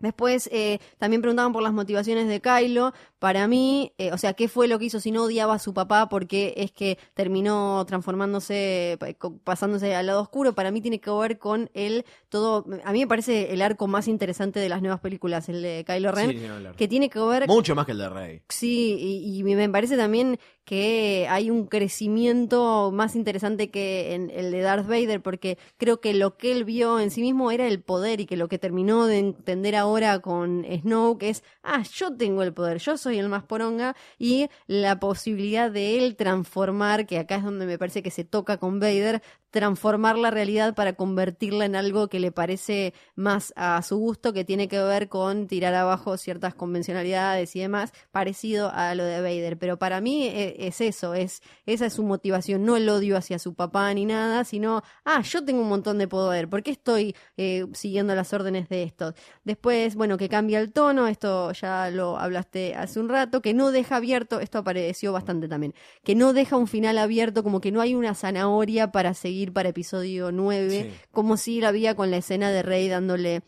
Después 0.00 0.50
también 0.98 1.22
preguntaban 1.22 1.52
por 1.52 1.62
las 1.62 1.72
motivaciones 1.72 2.26
de 2.26 2.40
Kylo. 2.40 2.92
Para 3.24 3.48
mí, 3.48 3.94
eh, 3.96 4.12
o 4.12 4.18
sea, 4.18 4.34
¿qué 4.34 4.48
fue 4.48 4.68
lo 4.68 4.78
que 4.78 4.84
hizo 4.84 5.00
si 5.00 5.10
no 5.10 5.22
odiaba 5.22 5.54
a 5.54 5.58
su 5.58 5.72
papá? 5.72 6.10
Porque 6.10 6.52
es 6.58 6.72
que 6.72 6.98
terminó 7.14 7.82
transformándose, 7.86 8.98
pasándose 9.44 9.94
al 9.94 10.08
lado 10.08 10.20
oscuro. 10.20 10.54
Para 10.54 10.70
mí 10.70 10.82
tiene 10.82 11.00
que 11.00 11.10
ver 11.10 11.38
con 11.38 11.70
él 11.72 12.04
todo. 12.28 12.66
A 12.84 12.92
mí 12.92 12.98
me 12.98 13.06
parece 13.06 13.54
el 13.54 13.62
arco 13.62 13.86
más 13.86 14.08
interesante 14.08 14.60
de 14.60 14.68
las 14.68 14.82
nuevas 14.82 15.00
películas, 15.00 15.48
el 15.48 15.62
de 15.62 15.86
Kylo 15.86 16.12
Ren, 16.12 16.32
Sí, 16.32 16.46
que 16.76 16.86
tiene 16.86 17.08
que 17.08 17.18
ver 17.18 17.48
Mucho 17.48 17.74
más 17.74 17.86
que 17.86 17.92
el 17.92 17.98
de 17.98 18.10
Rey. 18.10 18.42
Sí, 18.50 18.94
y, 19.00 19.38
y 19.38 19.42
me 19.42 19.70
parece 19.70 19.96
también 19.96 20.38
que 20.64 21.26
hay 21.28 21.50
un 21.50 21.66
crecimiento 21.66 22.90
más 22.90 23.16
interesante 23.16 23.70
que 23.70 24.14
en 24.14 24.30
el 24.30 24.50
de 24.50 24.60
Darth 24.60 24.86
Vader, 24.86 25.20
porque 25.20 25.58
creo 25.76 26.00
que 26.00 26.14
lo 26.14 26.36
que 26.36 26.52
él 26.52 26.64
vio 26.64 27.00
en 27.00 27.10
sí 27.10 27.20
mismo 27.20 27.50
era 27.50 27.66
el 27.66 27.82
poder 27.82 28.20
y 28.20 28.26
que 28.26 28.36
lo 28.36 28.48
que 28.48 28.58
terminó 28.58 29.06
de 29.06 29.18
entender 29.18 29.76
ahora 29.76 30.20
con 30.20 30.64
Snoke 30.64 31.24
es, 31.24 31.44
ah, 31.62 31.82
yo 31.92 32.16
tengo 32.16 32.42
el 32.42 32.54
poder, 32.54 32.78
yo 32.78 32.96
soy 32.96 33.13
el 33.18 33.28
más 33.28 33.44
poronga, 33.44 33.96
y 34.18 34.48
la 34.66 35.00
posibilidad 35.00 35.70
de 35.70 35.98
él 35.98 36.16
transformar, 36.16 37.06
que 37.06 37.18
acá 37.18 37.36
es 37.36 37.44
donde 37.44 37.66
me 37.66 37.78
parece 37.78 38.02
que 38.02 38.10
se 38.10 38.24
toca 38.24 38.56
con 38.58 38.80
Vader, 38.80 39.22
transformar 39.54 40.18
la 40.18 40.32
realidad 40.32 40.74
para 40.74 40.94
convertirla 40.94 41.64
en 41.64 41.76
algo 41.76 42.08
que 42.08 42.18
le 42.18 42.32
parece 42.32 42.92
más 43.14 43.52
a 43.54 43.80
su 43.82 43.98
gusto, 43.98 44.32
que 44.32 44.44
tiene 44.44 44.66
que 44.66 44.80
ver 44.80 45.08
con 45.08 45.46
tirar 45.46 45.74
abajo 45.74 46.16
ciertas 46.16 46.56
convencionalidades 46.56 47.54
y 47.54 47.60
demás, 47.60 47.92
parecido 48.10 48.72
a 48.74 48.96
lo 48.96 49.04
de 49.04 49.20
Vader. 49.20 49.56
Pero 49.56 49.78
para 49.78 50.00
mí 50.00 50.26
eh, 50.26 50.56
es 50.58 50.80
eso, 50.80 51.14
es 51.14 51.40
esa 51.66 51.86
es 51.86 51.92
su 51.92 52.02
motivación, 52.02 52.64
no 52.64 52.76
el 52.76 52.88
odio 52.88 53.16
hacia 53.16 53.38
su 53.38 53.54
papá 53.54 53.94
ni 53.94 54.06
nada, 54.06 54.42
sino, 54.42 54.82
ah, 55.04 55.22
yo 55.22 55.44
tengo 55.44 55.62
un 55.62 55.68
montón 55.68 55.98
de 55.98 56.08
poder, 56.08 56.48
¿por 56.48 56.64
qué 56.64 56.72
estoy 56.72 57.14
eh, 57.36 57.64
siguiendo 57.74 58.12
las 58.16 58.32
órdenes 58.32 58.68
de 58.68 58.82
estos? 58.82 59.14
Después, 59.44 59.94
bueno, 59.94 60.18
que 60.18 60.28
cambia 60.28 60.58
el 60.58 60.72
tono, 60.72 61.06
esto 61.06 61.52
ya 61.52 61.90
lo 61.90 62.18
hablaste 62.18 62.74
hace 62.74 62.98
un 62.98 63.03
rato, 63.08 63.40
que 63.42 63.54
no 63.54 63.70
deja 63.70 63.96
abierto, 63.96 64.40
esto 64.40 64.58
apareció 64.58 65.12
bastante 65.12 65.48
también, 65.48 65.74
que 66.02 66.14
no 66.14 66.32
deja 66.32 66.56
un 66.56 66.66
final 66.66 66.98
abierto, 66.98 67.42
como 67.42 67.60
que 67.60 67.72
no 67.72 67.80
hay 67.80 67.94
una 67.94 68.14
zanahoria 68.14 68.90
para 68.92 69.14
seguir 69.14 69.52
para 69.52 69.68
episodio 69.70 70.32
9, 70.32 70.90
Sí. 70.92 71.00
como 71.10 71.36
si 71.36 71.60
la 71.60 71.68
había 71.68 71.94
con 71.94 72.10
la 72.10 72.16
escena 72.18 72.50
de 72.50 72.62
Rey 72.62 72.88
dándole 72.88 73.42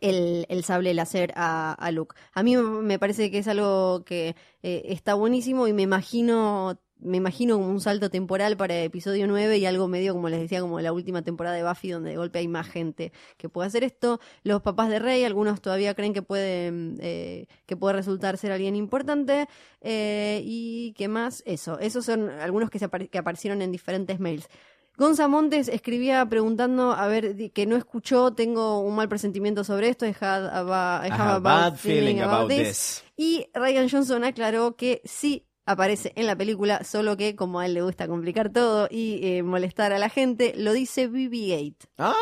el, 0.00 0.46
el 0.48 0.64
sable 0.64 0.92
láser 0.94 1.32
a, 1.36 1.72
a 1.72 1.90
Luke. 1.92 2.16
A 2.32 2.42
mí 2.42 2.56
me- 2.56 2.82
me 2.82 2.98
parece 2.98 3.30
que 3.30 3.38
es 3.38 3.48
algo 3.48 4.04
que 4.04 4.34
eh, 4.62 4.82
está 4.86 5.14
buenísimo 5.14 5.68
y 5.68 5.72
me 5.72 5.82
imagino 5.82 6.80
me 7.04 7.18
imagino 7.18 7.56
como 7.56 7.68
un 7.68 7.80
salto 7.80 8.10
temporal 8.10 8.56
para 8.56 8.82
episodio 8.82 9.26
9 9.26 9.58
y 9.58 9.66
algo 9.66 9.88
medio, 9.88 10.14
como 10.14 10.28
les 10.28 10.40
decía, 10.40 10.60
como 10.60 10.80
la 10.80 10.92
última 10.92 11.22
temporada 11.22 11.54
de 11.54 11.62
Buffy, 11.62 11.90
donde 11.90 12.10
de 12.10 12.16
golpe 12.16 12.38
hay 12.38 12.48
más 12.48 12.66
gente 12.66 13.12
que 13.36 13.48
puede 13.48 13.68
hacer 13.68 13.84
esto. 13.84 14.20
Los 14.42 14.62
papás 14.62 14.88
de 14.88 14.98
Rey, 14.98 15.24
algunos 15.24 15.60
todavía 15.60 15.94
creen 15.94 16.14
que 16.14 16.22
puede, 16.22 16.72
eh, 17.00 17.46
que 17.66 17.76
puede 17.76 17.94
resultar 17.94 18.38
ser 18.38 18.52
alguien 18.52 18.74
importante. 18.74 19.48
Eh, 19.80 20.40
y 20.44 20.94
qué 20.96 21.08
más, 21.08 21.42
eso. 21.46 21.78
Esos 21.78 22.06
son 22.06 22.30
algunos 22.30 22.70
que, 22.70 22.78
se 22.78 22.88
que 22.88 23.18
aparecieron 23.18 23.62
en 23.62 23.70
diferentes 23.70 24.18
mails. 24.18 24.48
Gonza 24.96 25.26
Montes 25.26 25.68
escribía 25.68 26.24
preguntando, 26.26 26.92
a 26.92 27.08
ver, 27.08 27.50
que 27.52 27.66
no 27.66 27.76
escuchó, 27.76 28.32
tengo 28.32 28.78
un 28.78 28.94
mal 28.94 29.08
presentimiento 29.08 29.64
sobre 29.64 29.88
esto, 29.88 30.06
I 30.06 30.14
had 30.18 30.46
a 30.46 31.04
I 31.04 31.08
I 31.08 31.10
have 31.10 31.20
have 31.20 31.36
a 31.36 31.38
bad 31.40 31.76
feeling 31.76 32.20
about 32.20 32.48
this. 32.48 32.58
this. 32.58 33.04
Y 33.16 33.46
Ryan 33.54 33.88
Johnson 33.88 34.22
aclaró 34.22 34.76
que 34.76 35.02
sí 35.04 35.46
aparece 35.66 36.12
en 36.16 36.26
la 36.26 36.36
película, 36.36 36.84
solo 36.84 37.16
que 37.16 37.36
como 37.36 37.60
a 37.60 37.66
él 37.66 37.74
le 37.74 37.82
gusta 37.82 38.06
complicar 38.08 38.50
todo 38.50 38.88
y 38.90 39.20
eh, 39.22 39.42
molestar 39.42 39.92
a 39.92 39.98
la 39.98 40.08
gente, 40.08 40.54
lo 40.56 40.72
dice 40.72 41.10
BB-8. 41.10 41.74
¡Ah! 41.98 42.14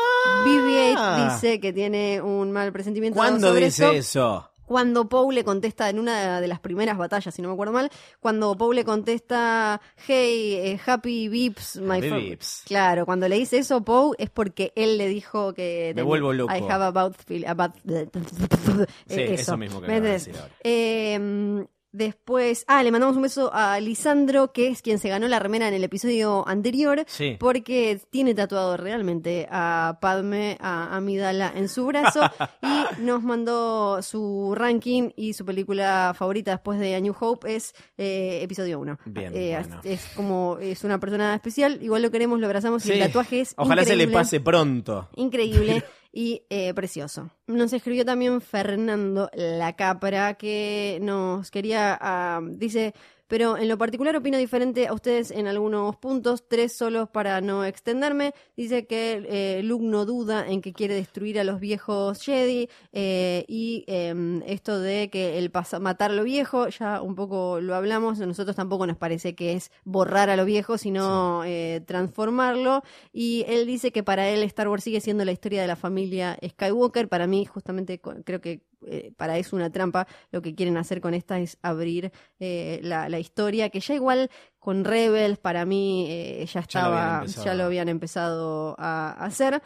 BB-8 0.45 1.33
dice 1.33 1.59
que 1.59 1.73
tiene 1.73 2.21
un 2.21 2.51
mal 2.51 2.71
presentimiento 2.71 3.17
¿Cuándo 3.17 3.49
sobre 3.49 3.65
dice 3.65 3.97
eso? 3.97 4.49
Cuando 4.65 5.09
Poe 5.09 5.35
le 5.35 5.43
contesta 5.43 5.89
en 5.89 5.99
una 5.99 6.39
de 6.39 6.47
las 6.47 6.59
primeras 6.59 6.97
batallas, 6.97 7.35
si 7.35 7.41
no 7.41 7.49
me 7.49 7.53
acuerdo 7.53 7.73
mal, 7.73 7.91
cuando 8.21 8.55
Poe 8.55 8.73
le 8.73 8.85
contesta, 8.85 9.81
hey, 10.07 10.53
eh, 10.53 10.79
happy 10.85 11.27
beeps, 11.27 11.75
my 11.75 11.99
friend". 11.99 12.39
Claro, 12.65 13.05
cuando 13.05 13.27
le 13.27 13.35
dice 13.35 13.57
eso 13.57 13.83
Poe 13.83 14.15
es 14.17 14.29
porque 14.29 14.71
él 14.75 14.97
le 14.97 15.09
dijo 15.09 15.53
que... 15.53 15.91
Me 15.95 16.01
vuelvo 16.01 16.31
loco. 16.31 16.55
I 16.55 16.59
have 16.61 16.85
about 16.85 17.15
feel 17.17 17.45
about... 17.45 17.73
Sí, 17.83 19.19
Eh, 19.19 19.33
eso 19.33 19.57
mismo 19.57 19.81
que 19.81 19.87
¿Me 19.87 19.99
decir 20.01 20.35
ahora. 20.37 20.53
Eh, 20.63 21.65
después, 21.93 22.65
ah, 22.67 22.83
le 22.83 22.91
mandamos 22.91 23.15
un 23.15 23.21
beso 23.21 23.49
a 23.53 23.79
Lisandro, 23.79 24.51
que 24.51 24.67
es 24.67 24.81
quien 24.81 24.99
se 24.99 25.07
ganó 25.09 25.27
la 25.29 25.39
remera 25.39 25.67
en 25.67 25.73
el 25.73 25.83
episodio 25.83 26.45
anterior, 26.47 27.03
Sí. 27.07 27.37
porque 27.39 28.01
tiene 28.09 28.33
tatuado 28.33 28.75
realmente 28.75 29.47
a 29.49 29.99
Padme, 30.01 30.57
a 30.59 30.95
Amidala 30.97 31.53
en 31.55 31.69
su 31.69 31.85
brazo, 31.85 32.21
y 32.61 33.01
nos 33.01 33.23
mandó 33.23 34.01
su 34.01 34.53
ranking 34.55 35.11
y 35.15 35.33
su 35.33 35.45
película 35.45 36.13
favorita 36.17 36.51
después 36.51 36.79
de 36.79 36.95
A 36.95 36.99
New 36.99 37.15
Hope 37.17 37.55
es 37.55 37.73
eh, 37.97 38.39
episodio 38.41 38.79
1. 38.79 38.97
Bien, 39.05 39.31
Eh, 39.33 39.57
bueno. 39.61 39.79
es, 39.83 40.05
es 40.05 40.11
como, 40.15 40.57
es 40.59 40.83
una 40.83 40.99
persona 40.99 41.35
especial, 41.35 41.79
igual 41.81 42.01
lo 42.01 42.11
queremos, 42.11 42.39
lo 42.39 42.47
abrazamos, 42.47 42.85
y 42.87 42.91
el 42.91 42.99
tatuaje 42.99 43.41
es 43.41 43.53
Ojalá 43.57 43.85
se 43.85 43.95
le 43.95 44.07
pase 44.07 44.39
pronto. 44.39 45.09
increíble 45.15 45.83
y 46.13 46.43
eh, 46.49 46.73
precioso. 46.75 47.31
Nos 47.47 47.73
escribió 47.73 48.05
también 48.05 48.39
Fernando 48.39 49.29
La 49.33 49.75
Capra 49.75 50.35
que 50.35 50.99
nos 51.01 51.49
quería, 51.49 51.97
ah, 51.99 52.39
dice, 52.43 52.93
pero 53.33 53.57
en 53.57 53.67
lo 53.67 53.79
particular 53.79 54.15
opino 54.15 54.37
diferente 54.37 54.85
a 54.85 54.93
ustedes 54.93 55.31
en 55.31 55.47
algunos 55.47 55.95
puntos, 55.95 56.47
tres 56.47 56.71
solos 56.71 57.09
para 57.09 57.41
no 57.41 57.65
extenderme. 57.65 58.35
Dice 58.55 58.85
que 58.85 59.25
eh, 59.27 59.63
Luke 59.63 59.83
no 59.83 60.05
duda 60.05 60.47
en 60.47 60.61
que 60.61 60.71
quiere 60.71 60.93
destruir 60.93 61.39
a 61.39 61.43
los 61.43 61.59
viejos 61.59 62.21
Jedi 62.21 62.69
eh, 62.91 63.43
y 63.47 63.85
em, 63.87 64.43
esto 64.45 64.79
de 64.79 65.09
que 65.09 65.39
el 65.39 65.51
matar 65.81 66.11
a 66.11 66.13
lo 66.13 66.23
viejo, 66.23 66.67
ya 66.67 67.01
un 67.01 67.15
poco 67.15 67.59
lo 67.59 67.73
hablamos, 67.73 68.21
a 68.21 68.27
nosotros 68.27 68.55
tampoco 68.55 68.85
nos 68.85 68.97
parece 68.97 69.33
que 69.33 69.53
es 69.53 69.71
borrar 69.83 70.29
a 70.29 70.35
lo 70.35 70.45
viejo, 70.45 70.77
sino 70.77 71.43
eh, 71.43 71.81
transformarlo. 71.87 72.83
Y 73.11 73.45
él 73.47 73.65
dice 73.65 73.91
que 73.91 74.03
para 74.03 74.29
él 74.29 74.43
Star 74.43 74.67
Wars 74.67 74.83
sigue 74.83 75.01
siendo 75.01 75.25
la 75.25 75.31
historia 75.31 75.63
de 75.63 75.67
la 75.67 75.75
familia 75.75 76.37
Skywalker. 76.47 77.09
Para 77.09 77.25
mí, 77.25 77.45
justamente, 77.45 77.99
creo 77.99 78.41
que 78.41 78.61
eh, 78.87 79.11
para 79.15 79.37
eso 79.37 79.55
una 79.55 79.69
trampa. 79.69 80.07
Lo 80.31 80.41
que 80.41 80.55
quieren 80.55 80.77
hacer 80.77 81.01
con 81.01 81.13
esta 81.13 81.39
es 81.39 81.57
abrir 81.61 82.11
eh, 82.39 82.79
la, 82.83 83.09
la 83.09 83.19
historia, 83.19 83.69
que 83.69 83.79
ya 83.79 83.95
igual 83.95 84.29
con 84.59 84.85
Rebels, 84.85 85.39
para 85.39 85.65
mí, 85.65 86.07
eh, 86.09 86.45
ya 86.45 86.65
Ya 86.67 86.81
lo 86.81 86.87
habían 86.95 87.25
estaba, 87.25 87.45
ya 87.45 87.53
lo 87.53 87.63
habían 87.65 87.89
empezado 87.89 88.75
a 88.77 89.11
hacer. 89.25 89.61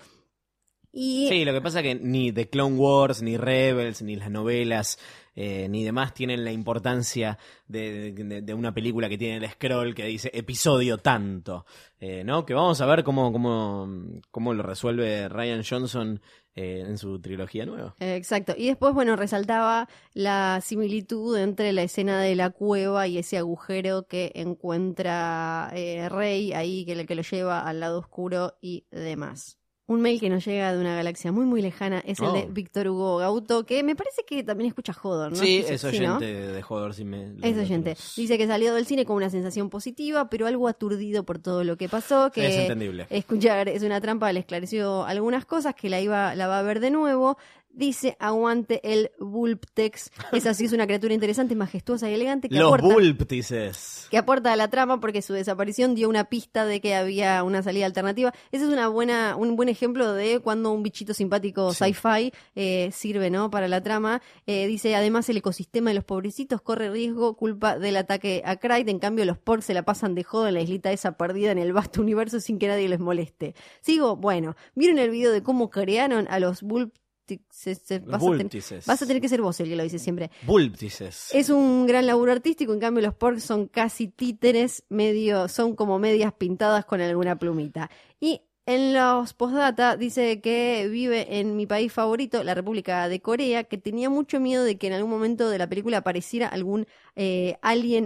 Y 1.00 1.28
Sí, 1.30 1.46
lo 1.46 1.54
que 1.54 1.62
pasa 1.62 1.82
es 1.82 1.84
que 1.84 1.96
ni 1.96 2.32
The 2.32 2.50
Clone 2.50 2.76
Wars, 2.76 3.22
ni 3.22 3.38
Rebels, 3.38 4.02
ni 4.02 4.16
las 4.16 4.32
novelas, 4.32 4.98
eh, 5.36 5.68
ni 5.70 5.84
demás 5.84 6.16
tienen 6.16 6.44
la 6.44 6.52
importancia 6.52 7.38
de, 7.68 8.14
de- 8.14 8.42
de 8.42 8.54
una 8.56 8.74
película 8.74 9.08
que 9.08 9.18
tiene 9.20 9.38
el 9.46 9.52
scroll 9.52 9.94
que 9.94 10.06
dice 10.06 10.32
episodio 10.34 10.98
tanto, 10.98 11.68
eh, 12.00 12.24
¿no? 12.24 12.46
Que 12.48 12.56
vamos 12.56 12.82
a 12.82 12.88
ver 12.88 13.04
cómo, 13.04 13.32
cómo, 13.32 13.88
cómo 14.32 14.56
lo 14.56 14.64
resuelve 14.64 15.30
Ryan 15.30 15.62
Johnson 15.64 16.20
eh, 16.56 16.84
en 16.88 16.98
su 16.98 17.20
trilogía 17.22 17.68
nueva. 17.68 17.94
Exacto. 18.00 18.56
Y 18.58 18.66
después, 18.66 18.96
bueno, 18.96 19.16
resaltaba 19.16 19.88
la 20.16 20.60
similitud 20.64 21.38
entre 21.38 21.72
la 21.74 21.84
escena 21.84 22.20
de 22.20 22.36
la 22.36 22.50
cueva 22.50 23.06
y 23.08 23.20
ese 23.20 23.38
agujero 23.38 24.08
que 24.08 24.32
encuentra 24.34 25.70
eh, 25.76 26.10
Rey 26.10 26.54
ahí, 26.54 26.86
que, 26.86 27.06
que 27.06 27.14
lo 27.16 27.22
lleva 27.22 27.60
al 27.68 27.80
lado 27.82 28.00
oscuro 28.00 28.58
y 28.62 28.86
demás. 28.90 29.57
Un 29.90 30.02
mail 30.02 30.20
que 30.20 30.30
nos 30.30 30.44
llega 30.46 30.74
de 30.74 30.82
una 30.82 30.96
galaxia 30.98 31.32
muy, 31.32 31.46
muy 31.46 31.62
lejana 31.62 32.04
es 32.06 32.20
el 32.20 32.26
Oh. 32.26 32.34
de 32.34 32.46
Víctor 32.52 32.90
Hugo 32.90 33.18
Gauto, 33.18 33.66
que 33.66 33.84
me 33.84 33.96
parece 33.96 34.24
que 34.28 34.44
también 34.44 34.68
escucha 34.68 34.94
Hodor, 35.02 35.32
¿no? 35.32 35.38
sí, 35.38 35.64
es 35.66 35.80
sí, 35.80 35.88
oyente 35.88 36.08
¿no? 36.08 36.20
de 36.20 36.62
Joder 36.62 36.94
si 36.94 37.06
me... 37.06 37.36
Es 37.42 37.58
oyente. 37.58 37.96
Dice 38.18 38.38
que 38.38 38.48
salió 38.48 38.74
del 38.74 38.86
cine 38.86 39.06
con 39.06 39.16
una 39.16 39.30
sensación 39.30 39.70
positiva, 39.70 40.30
pero 40.30 40.46
algo 40.46 40.68
aturdido 40.68 41.24
por 41.24 41.40
todo 41.40 41.64
lo 41.64 41.78
que 41.78 41.88
pasó, 41.88 42.32
que 42.34 42.46
Es 42.48 42.56
entendible. 42.56 43.08
escuchar 43.10 43.70
es 43.70 43.82
una 43.82 44.02
trampa, 44.02 44.34
le 44.34 44.42
esclareció 44.42 45.06
algunas 45.06 45.46
cosas 45.46 45.74
que 45.74 45.90
la 45.90 46.02
iba 46.02 46.36
la 46.36 46.48
va 46.48 46.60
a 46.60 46.64
ver 46.64 46.82
de 46.82 46.92
nuevo. 46.92 47.38
Dice, 47.78 48.18
aguante 48.20 48.82
el 48.92 49.12
Vulptex. 49.20 50.10
Esa 50.34 50.56
sí 50.56 50.66
es 50.66 50.74
una 50.74 50.88
criatura 50.88 51.14
interesante, 51.14 51.56
majestuosa 51.56 52.10
y 52.10 52.16
elegante 52.16 52.50
que 52.50 52.56
Los 52.56 52.74
aporta, 52.74 52.88
Bulptices. 52.88 54.08
que 54.10 54.18
aporta 54.18 54.52
a 54.52 54.56
la 54.56 54.68
trama 54.68 55.00
porque 55.00 55.22
su 55.22 55.34
desaparición 55.34 55.94
dio 55.94 56.10
una 56.10 56.24
pista 56.24 56.66
de 56.66 56.82
que 56.82 56.96
había 56.96 57.44
una 57.44 57.62
salida 57.62 57.86
alternativa. 57.86 58.34
Ese 58.52 58.66
es 58.66 58.72
una 58.72 58.88
buena, 58.88 59.36
un 59.36 59.56
buen 59.56 59.70
ejemplo 59.70 60.14
de 60.14 60.40
cuando 60.40 60.72
un 60.72 60.82
bichito 60.82 61.14
simpático 61.14 61.72
Sí. 61.72 61.84
sci-fi 61.94 62.34
eh, 62.56 62.90
sirve 62.92 63.30
¿no? 63.30 63.52
para 63.52 63.68
la 63.68 63.82
trama. 63.84 64.24
Eh, 64.48 64.66
dice, 64.66 64.96
además 64.96 65.30
el 65.30 65.38
ecosistema 65.38 65.92
de 65.92 65.96
los 65.98 66.04
pobrecitos 66.04 66.62
corre 66.64 66.90
riesgo 66.90 67.36
culpa 67.38 67.78
del 67.78 67.98
ataque 67.98 68.42
a 68.44 68.56
Kryde. 68.56 68.90
En 68.90 68.98
cambio, 68.98 69.24
los 69.26 69.38
porcs 69.38 69.66
se 69.66 69.76
la 69.76 69.84
pasan 69.84 70.16
de 70.16 70.24
joda 70.24 70.48
en 70.50 70.56
la 70.56 70.62
islita 70.62 70.92
esa 70.92 71.12
perdida 71.16 71.52
en 71.52 71.60
el 71.60 71.74
vasto 71.74 72.02
universo 72.02 72.40
sin 72.40 72.58
que 72.58 72.68
nadie 72.70 72.90
les 72.90 73.00
moleste. 73.00 73.54
Sigo, 73.82 74.16
bueno, 74.16 74.56
¿vieron 74.74 74.98
el 74.98 75.12
video 75.12 75.32
de 75.32 75.44
cómo 75.44 75.70
crearon 75.70 76.28
a 76.32 76.40
los 76.40 76.64
Vulptex? 76.64 77.06
Se- 77.50 78.00
Vas, 78.00 78.16
a 78.16 78.20
ten- 78.20 78.20
Bulptices. 78.20 78.86
vas 78.86 79.02
a 79.02 79.06
tener 79.06 79.22
que 79.22 79.30
ser 79.30 79.42
vos 79.42 79.60
el 79.60 79.68
que 79.68 79.76
lo 79.76 79.84
dice 79.84 80.00
siempre. 80.00 80.32
Bulptices. 80.46 81.30
Es 81.34 81.50
un 81.50 81.86
gran 81.86 82.08
laburo 82.08 82.32
artístico, 82.32 82.74
en 82.74 82.80
cambio 82.80 83.04
los 83.04 83.14
porks 83.14 83.44
son 83.44 83.68
casi 83.68 84.08
títeres, 84.08 84.84
medio, 84.90 85.48
son 85.48 85.76
como 85.76 86.00
medias 86.00 86.34
pintadas 86.34 86.86
con 86.86 87.02
alguna 87.02 87.38
plumita. 87.38 87.90
Y 88.20 88.42
en 88.68 88.94
los 88.94 89.34
postdata 89.34 89.96
dice 89.98 90.42
que 90.42 90.88
vive 90.92 91.40
en 91.40 91.56
mi 91.56 91.66
país 91.66 91.92
favorito, 91.94 92.44
la 92.44 92.54
República 92.54 93.08
de 93.10 93.22
Corea, 93.22 93.64
que 93.64 93.78
tenía 93.78 94.10
mucho 94.10 94.40
miedo 94.40 94.64
de 94.64 94.78
que 94.78 94.88
en 94.88 94.94
algún 94.94 95.10
momento 95.10 95.50
de 95.50 95.58
la 95.58 95.68
película 95.70 95.98
apareciera 96.00 96.48
algún 96.50 96.86
eh, 97.16 97.58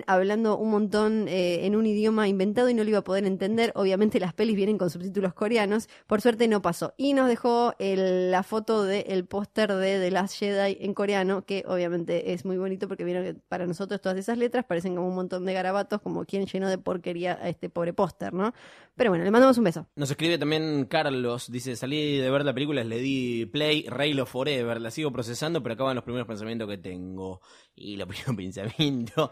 hablando 0.07 0.57
un 0.57 0.69
montón 0.71 1.27
eh, 1.27 1.65
en 1.65 1.75
un 1.75 1.85
idioma 1.85 2.27
inventado 2.27 2.69
y 2.69 2.73
no 2.73 2.83
lo 2.83 2.89
iba 2.89 2.99
a 2.99 3.03
poder 3.03 3.25
entender. 3.25 3.71
Obviamente 3.75 4.19
las 4.19 4.33
pelis 4.33 4.55
vienen 4.55 4.77
con 4.77 4.89
subtítulos 4.89 5.33
coreanos, 5.33 5.89
por 6.07 6.21
suerte 6.21 6.47
no 6.47 6.61
pasó. 6.61 6.93
Y 6.97 7.13
nos 7.13 7.27
dejó 7.27 7.73
el- 7.79 8.31
la 8.31 8.43
foto 8.43 8.83
del 8.83 9.25
póster 9.25 9.73
de 9.73 9.99
The 9.99 10.11
Last 10.11 10.35
Jedi 10.37 10.77
en 10.81 10.93
coreano, 10.93 11.45
que 11.45 11.63
obviamente 11.67 12.33
es 12.33 12.45
muy 12.45 12.57
bonito 12.57 12.87
porque 12.87 13.03
vieron 13.03 13.23
que 13.23 13.33
para 13.33 13.65
nosotros 13.67 13.99
todas 14.01 14.17
esas 14.17 14.37
letras 14.37 14.65
parecen 14.65 14.95
como 14.95 15.07
un 15.09 15.15
montón 15.15 15.45
de 15.45 15.53
garabatos, 15.53 16.01
como 16.01 16.25
quien 16.25 16.45
llenó 16.45 16.69
de 16.69 16.77
porquería 16.77 17.33
a 17.41 17.49
este 17.49 17.69
pobre 17.69 17.93
póster, 17.93 18.33
¿no? 18.33 18.53
Pero 18.95 19.11
bueno, 19.11 19.23
le 19.23 19.31
mandamos 19.31 19.57
un 19.57 19.63
beso. 19.63 19.87
Nos 19.95 20.11
escribe 20.11 20.37
también 20.37 20.85
Carlos, 20.85 21.51
dice, 21.51 21.75
salí 21.75 22.17
de 22.17 22.29
ver 22.29 22.45
la 22.45 22.53
película, 22.53 22.83
le 22.83 22.99
di 22.99 23.45
play, 23.45 23.85
Raylo 23.87 24.25
Forever, 24.25 24.81
la 24.81 24.91
sigo 24.91 25.11
procesando, 25.11 25.63
pero 25.63 25.73
acaban 25.73 25.95
los 25.95 26.03
primeros 26.03 26.27
pensamientos 26.27 26.69
que 26.69 26.77
tengo. 26.77 27.41
Y 27.75 27.97
los 27.97 28.07
primeros 28.07 28.35
pensamientos... 28.35 29.31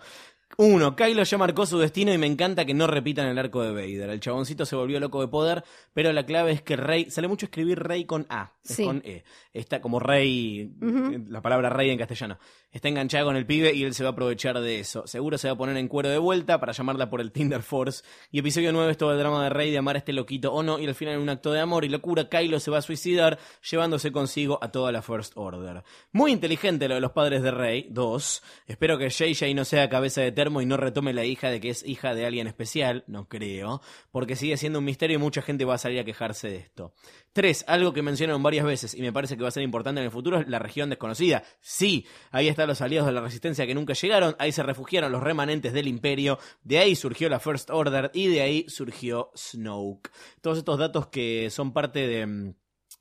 Uno, 0.57 0.93
Kylo 0.95 1.23
ya 1.23 1.37
marcó 1.37 1.65
su 1.65 1.79
destino 1.79 2.13
y 2.13 2.17
me 2.17 2.27
encanta 2.27 2.65
que 2.65 2.73
no 2.73 2.85
repitan 2.85 3.27
el 3.27 3.37
arco 3.37 3.63
de 3.63 3.71
Vader. 3.71 4.09
El 4.09 4.19
chaboncito 4.19 4.65
se 4.65 4.75
volvió 4.75 4.99
loco 4.99 5.21
de 5.21 5.29
poder, 5.29 5.63
pero 5.93 6.11
la 6.11 6.25
clave 6.25 6.51
es 6.51 6.61
que 6.61 6.75
Rey, 6.75 7.09
sale 7.09 7.29
mucho 7.29 7.45
escribir 7.45 7.79
Rey 7.79 8.03
con 8.05 8.25
A, 8.29 8.51
es 8.65 8.75
Sí. 8.75 8.83
con 8.83 9.01
E. 9.05 9.23
Está 9.53 9.79
como 9.79 9.99
Rey, 9.99 10.69
Ujú. 10.81 11.25
la 11.29 11.41
palabra 11.41 11.69
Rey 11.69 11.89
en 11.91 11.97
castellano. 11.97 12.37
Está 12.71 12.87
enganchada 12.87 13.23
con 13.23 13.35
el 13.35 13.45
pibe 13.47 13.73
y 13.73 13.83
él 13.83 13.93
se 13.95 14.03
va 14.03 14.09
a 14.09 14.11
aprovechar 14.11 14.59
de 14.59 14.79
eso. 14.79 15.07
Seguro 15.07 15.37
se 15.39 15.47
va 15.47 15.53
a 15.53 15.57
poner 15.57 15.75
en 15.77 15.87
cuero 15.87 16.09
de 16.09 16.17
vuelta 16.19 16.59
para 16.59 16.71
llamarla 16.73 17.09
por 17.09 17.19
el 17.21 17.31
Tinder 17.31 17.63
Force. 17.63 18.03
Y 18.31 18.39
episodio 18.39 18.71
9 18.71 18.91
es 18.91 18.97
todo 18.97 19.11
el 19.13 19.17
drama 19.17 19.43
de 19.43 19.49
Rey 19.49 19.71
de 19.71 19.77
amar 19.79 19.95
a 19.95 19.99
este 19.99 20.13
loquito 20.13 20.53
o 20.53 20.61
no. 20.61 20.77
Y 20.77 20.85
al 20.85 20.93
final 20.93 21.15
en 21.15 21.21
un 21.21 21.29
acto 21.29 21.51
de 21.51 21.61
amor 21.61 21.83
y 21.85 21.89
locura, 21.89 22.29
Kylo 22.29 22.59
se 22.59 22.69
va 22.69 22.77
a 22.77 22.81
suicidar 22.83 23.39
llevándose 23.67 24.11
consigo 24.11 24.59
a 24.61 24.71
toda 24.71 24.91
la 24.91 25.01
First 25.01 25.33
Order. 25.35 25.83
Muy 26.11 26.31
inteligente 26.31 26.87
lo 26.87 26.93
de 26.95 27.01
los 27.01 27.11
padres 27.11 27.41
de 27.41 27.49
Rey. 27.51 27.87
Dos. 27.89 28.43
Espero 28.67 28.99
que 28.99 29.09
JJ 29.09 29.55
no 29.55 29.65
sea 29.65 29.89
cabeza 29.89 30.21
de 30.21 30.31
termo 30.39 30.61
y 30.61 30.65
no 30.65 30.77
retome 30.77 31.11
la 31.11 31.25
hija 31.25 31.49
de 31.49 31.59
que 31.59 31.69
es 31.69 31.85
hija 31.85 32.15
de 32.15 32.25
alguien 32.25 32.47
especial. 32.47 33.03
No 33.07 33.27
creo. 33.27 33.81
Porque 34.09 34.37
sigue 34.37 34.55
siendo 34.55 34.79
un 34.79 34.85
misterio 34.85 35.15
y 35.15 35.19
mucha 35.19 35.41
gente 35.41 35.65
va 35.65 35.73
a 35.73 35.77
salir 35.77 35.99
a 35.99 36.05
quejarse 36.05 36.47
de 36.47 36.55
esto. 36.55 36.93
Tres, 37.33 37.65
algo 37.67 37.91
que 37.91 38.01
mencionaron 38.01 38.41
varias 38.41 38.65
veces 38.65 38.95
y 38.95 39.01
me 39.01 39.11
parece 39.11 39.35
que 39.35 39.43
va 39.43 39.49
a 39.49 39.51
ser 39.51 39.63
importante 39.63 39.99
en 39.99 40.05
el 40.05 40.11
futuro 40.11 40.39
es 40.39 40.47
la 40.47 40.57
región 40.57 40.89
desconocida. 40.89 41.43
Sí, 41.59 42.07
ahí 42.31 42.47
están 42.47 42.69
los 42.69 42.79
aliados 42.79 43.07
de 43.07 43.11
la 43.11 43.19
resistencia 43.19 43.67
que 43.67 43.75
nunca 43.75 43.91
llegaron, 43.91 44.37
ahí 44.39 44.53
se 44.53 44.63
refugiaron 44.63 45.11
los 45.11 45.21
remanentes 45.21 45.73
del 45.73 45.89
imperio, 45.89 46.39
de 46.63 46.79
ahí 46.79 46.95
surgió 46.95 47.27
la 47.27 47.41
First 47.41 47.69
Order 47.69 48.09
y 48.13 48.27
de 48.27 48.41
ahí 48.41 48.65
surgió 48.69 49.31
Snoke. 49.35 50.09
Todos 50.39 50.57
estos 50.57 50.79
datos 50.79 51.07
que 51.07 51.49
son 51.49 51.73
parte 51.73 52.07
de... 52.07 52.53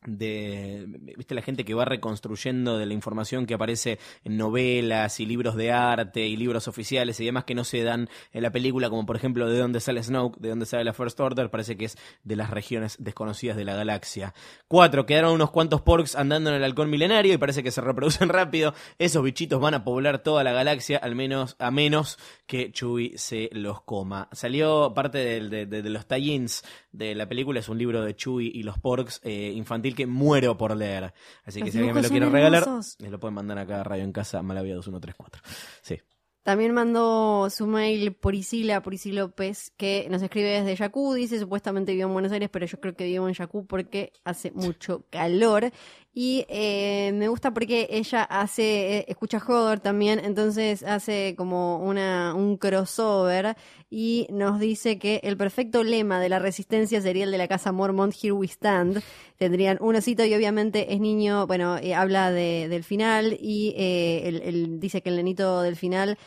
de 0.07 0.85
viste 1.17 1.35
la 1.35 1.43
gente 1.43 1.65
que 1.65 1.75
va 1.75 1.85
reconstruyendo 1.85 2.79
de 2.79 2.87
la 2.87 2.95
información 2.95 3.47
que 3.47 3.55
aparece 3.55 3.99
en 4.25 4.37
novelas 4.37 5.19
y 5.21 5.27
libros 5.27 5.57
de 5.57 5.73
arte 5.73 6.27
y 6.27 6.37
libros 6.37 6.69
oficiales 6.69 7.19
y 7.21 7.25
demás 7.25 7.45
que 7.45 7.55
no 7.55 7.65
se 7.65 7.83
dan 7.83 8.09
en 8.33 8.43
la 8.43 8.51
película 8.51 8.91
como 8.91 9.05
por 9.07 9.17
ejemplo 9.17 9.49
de 9.49 9.59
dónde 9.59 9.81
sale 9.81 10.03
Snoke 10.03 10.39
de 10.39 10.51
dónde 10.51 10.67
sale 10.67 10.85
la 10.85 10.93
First 10.93 11.19
Order 11.19 11.51
parece 11.51 11.77
que 11.77 11.87
es 11.87 11.99
de 12.23 12.37
las 12.37 12.51
regiones 12.51 12.97
desconocidas 12.99 13.57
de 13.57 13.65
la 13.65 13.75
galaxia. 13.75 14.35
Cuatro 14.69 15.07
quedaron 15.07 15.33
unos 15.33 15.51
cuantos 15.51 15.81
porks 15.81 16.15
andando 16.15 16.51
en 16.51 16.57
el 16.57 16.65
halcón 16.65 16.91
milenario 16.91 17.35
y 17.35 17.39
parece 17.39 17.63
que 17.63 17.71
se 17.71 17.81
reproducen 17.81 18.29
rápido. 18.29 18.75
Esos 18.99 19.23
bichitos 19.23 19.61
van 19.61 19.75
a 19.75 19.85
poblar 19.85 20.23
toda 20.23 20.45
la 20.45 20.53
galaxia 20.53 20.99
al 20.99 21.15
menos 21.15 21.57
a 21.59 21.71
menos 21.71 22.19
que 22.47 22.73
Chewie 22.73 23.19
se 23.19 23.51
los 23.53 23.83
coma. 23.83 24.29
Salió 24.33 24.93
parte 24.95 25.19
de, 25.19 25.91
los 25.91 26.07
tie-ins 26.07 26.65
de 26.93 27.15
la 27.15 27.29
película 27.29 27.61
es 27.61 27.69
un 27.69 27.79
libro 27.79 28.03
de 28.03 28.15
Chewie 28.15 28.51
y 28.53 28.63
los 28.63 28.79
porks 28.79 29.21
eh, 29.25 29.53
infantil 29.89 29.97
que 29.97 30.07
muero 30.07 30.57
por 30.57 30.77
leer. 30.77 31.13
Así 31.45 31.63
que 31.63 31.71
si 31.71 31.79
alguien 31.79 31.95
me 31.95 32.03
lo 32.03 32.09
quiere 32.09 32.29
regalar, 32.29 32.65
me 32.99 33.11
lo 33.11 33.19
pueden 33.19 33.35
mandar 33.35 33.59
acá 33.59 33.81
a 33.81 33.85
Radio 33.85 34.05
en 34.05 34.13
Casa, 34.13 34.43
Malavia 34.43 34.75
2134. 34.75 35.43
Sí. 35.83 35.99
También 36.43 36.73
mandó 36.73 37.51
su 37.51 37.67
mail 37.67 38.15
Priscila, 38.15 38.83
Priscila 38.83 39.21
López, 39.21 39.71
que 39.77 40.07
nos 40.11 40.23
escribe 40.23 40.49
desde 40.49 40.77
Yacú. 40.77 41.13
Dice 41.13 41.39
supuestamente 41.39 41.93
vive 41.93 42.05
en 42.05 42.13
Buenos 42.15 42.33
Aires, 42.33 42.49
pero 42.51 42.65
yo 42.65 42.81
creo 42.81 42.97
que 42.97 43.05
vive 43.05 43.27
en 43.29 43.35
Yacú 43.35 43.67
porque 43.67 44.13
hace 44.25 44.51
mucho 44.53 45.05
calor. 45.11 45.71
Y 46.13 46.47
eh, 46.49 47.13
me 47.15 47.29
gusta 47.29 47.53
porque 47.53 47.87
ella 47.91 48.25
hace, 48.25 48.99
eh, 48.99 49.05
escucha 49.09 49.39
Hodor 49.47 49.79
también, 49.79 50.19
entonces 50.19 50.83
hace 50.83 51.35
como 51.37 51.79
una, 51.79 52.35
un 52.35 52.57
crossover 52.57 53.57
y 53.91 54.27
nos 54.31 54.59
dice 54.59 54.99
que 54.99 55.21
el 55.23 55.37
perfecto 55.37 55.83
lema 55.83 56.21
de 56.21 56.29
la 56.29 56.39
resistencia 56.39 57.01
sería 57.01 57.25
el 57.25 57.31
de 57.31 57.39
la 57.39 57.49
casa 57.49 57.73
Mormont, 57.73 58.15
Here 58.21 58.33
We 58.33 58.47
Stand. 58.47 59.03
Tendrían 59.37 59.79
un 59.81 59.95
osito 59.95 60.25
y 60.25 60.35
obviamente 60.35 60.93
es 60.93 61.01
niño, 61.01 61.47
bueno, 61.47 61.79
eh, 61.79 61.95
habla 61.95 62.33
de, 62.33 62.67
del 62.69 62.83
final 62.83 63.39
y 63.41 63.75
eh, 63.77 64.23
él, 64.25 64.43
él 64.45 64.81
dice 64.81 65.01
que 65.01 65.11
el 65.11 65.17
nenito 65.17 65.63
del 65.63 65.77
final 65.77 66.19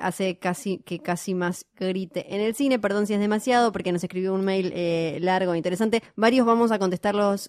hace 0.00 0.38
casi 0.38 0.78
que 0.78 0.98
casi 0.98 1.34
más 1.34 1.66
grite 1.76 2.34
en 2.34 2.40
el 2.40 2.54
cine. 2.54 2.78
Perdón 2.78 3.06
si 3.06 3.14
es 3.14 3.20
demasiado 3.20 3.70
porque 3.70 3.92
nos 3.92 4.02
escribió 4.02 4.34
un 4.34 4.44
mail 4.44 4.72
largo 5.24 5.54
e 5.54 5.56
interesante. 5.56 6.02
Varios 6.16 6.46
vamos 6.46 6.72
a 6.72 6.78
contestarlos 6.78 7.48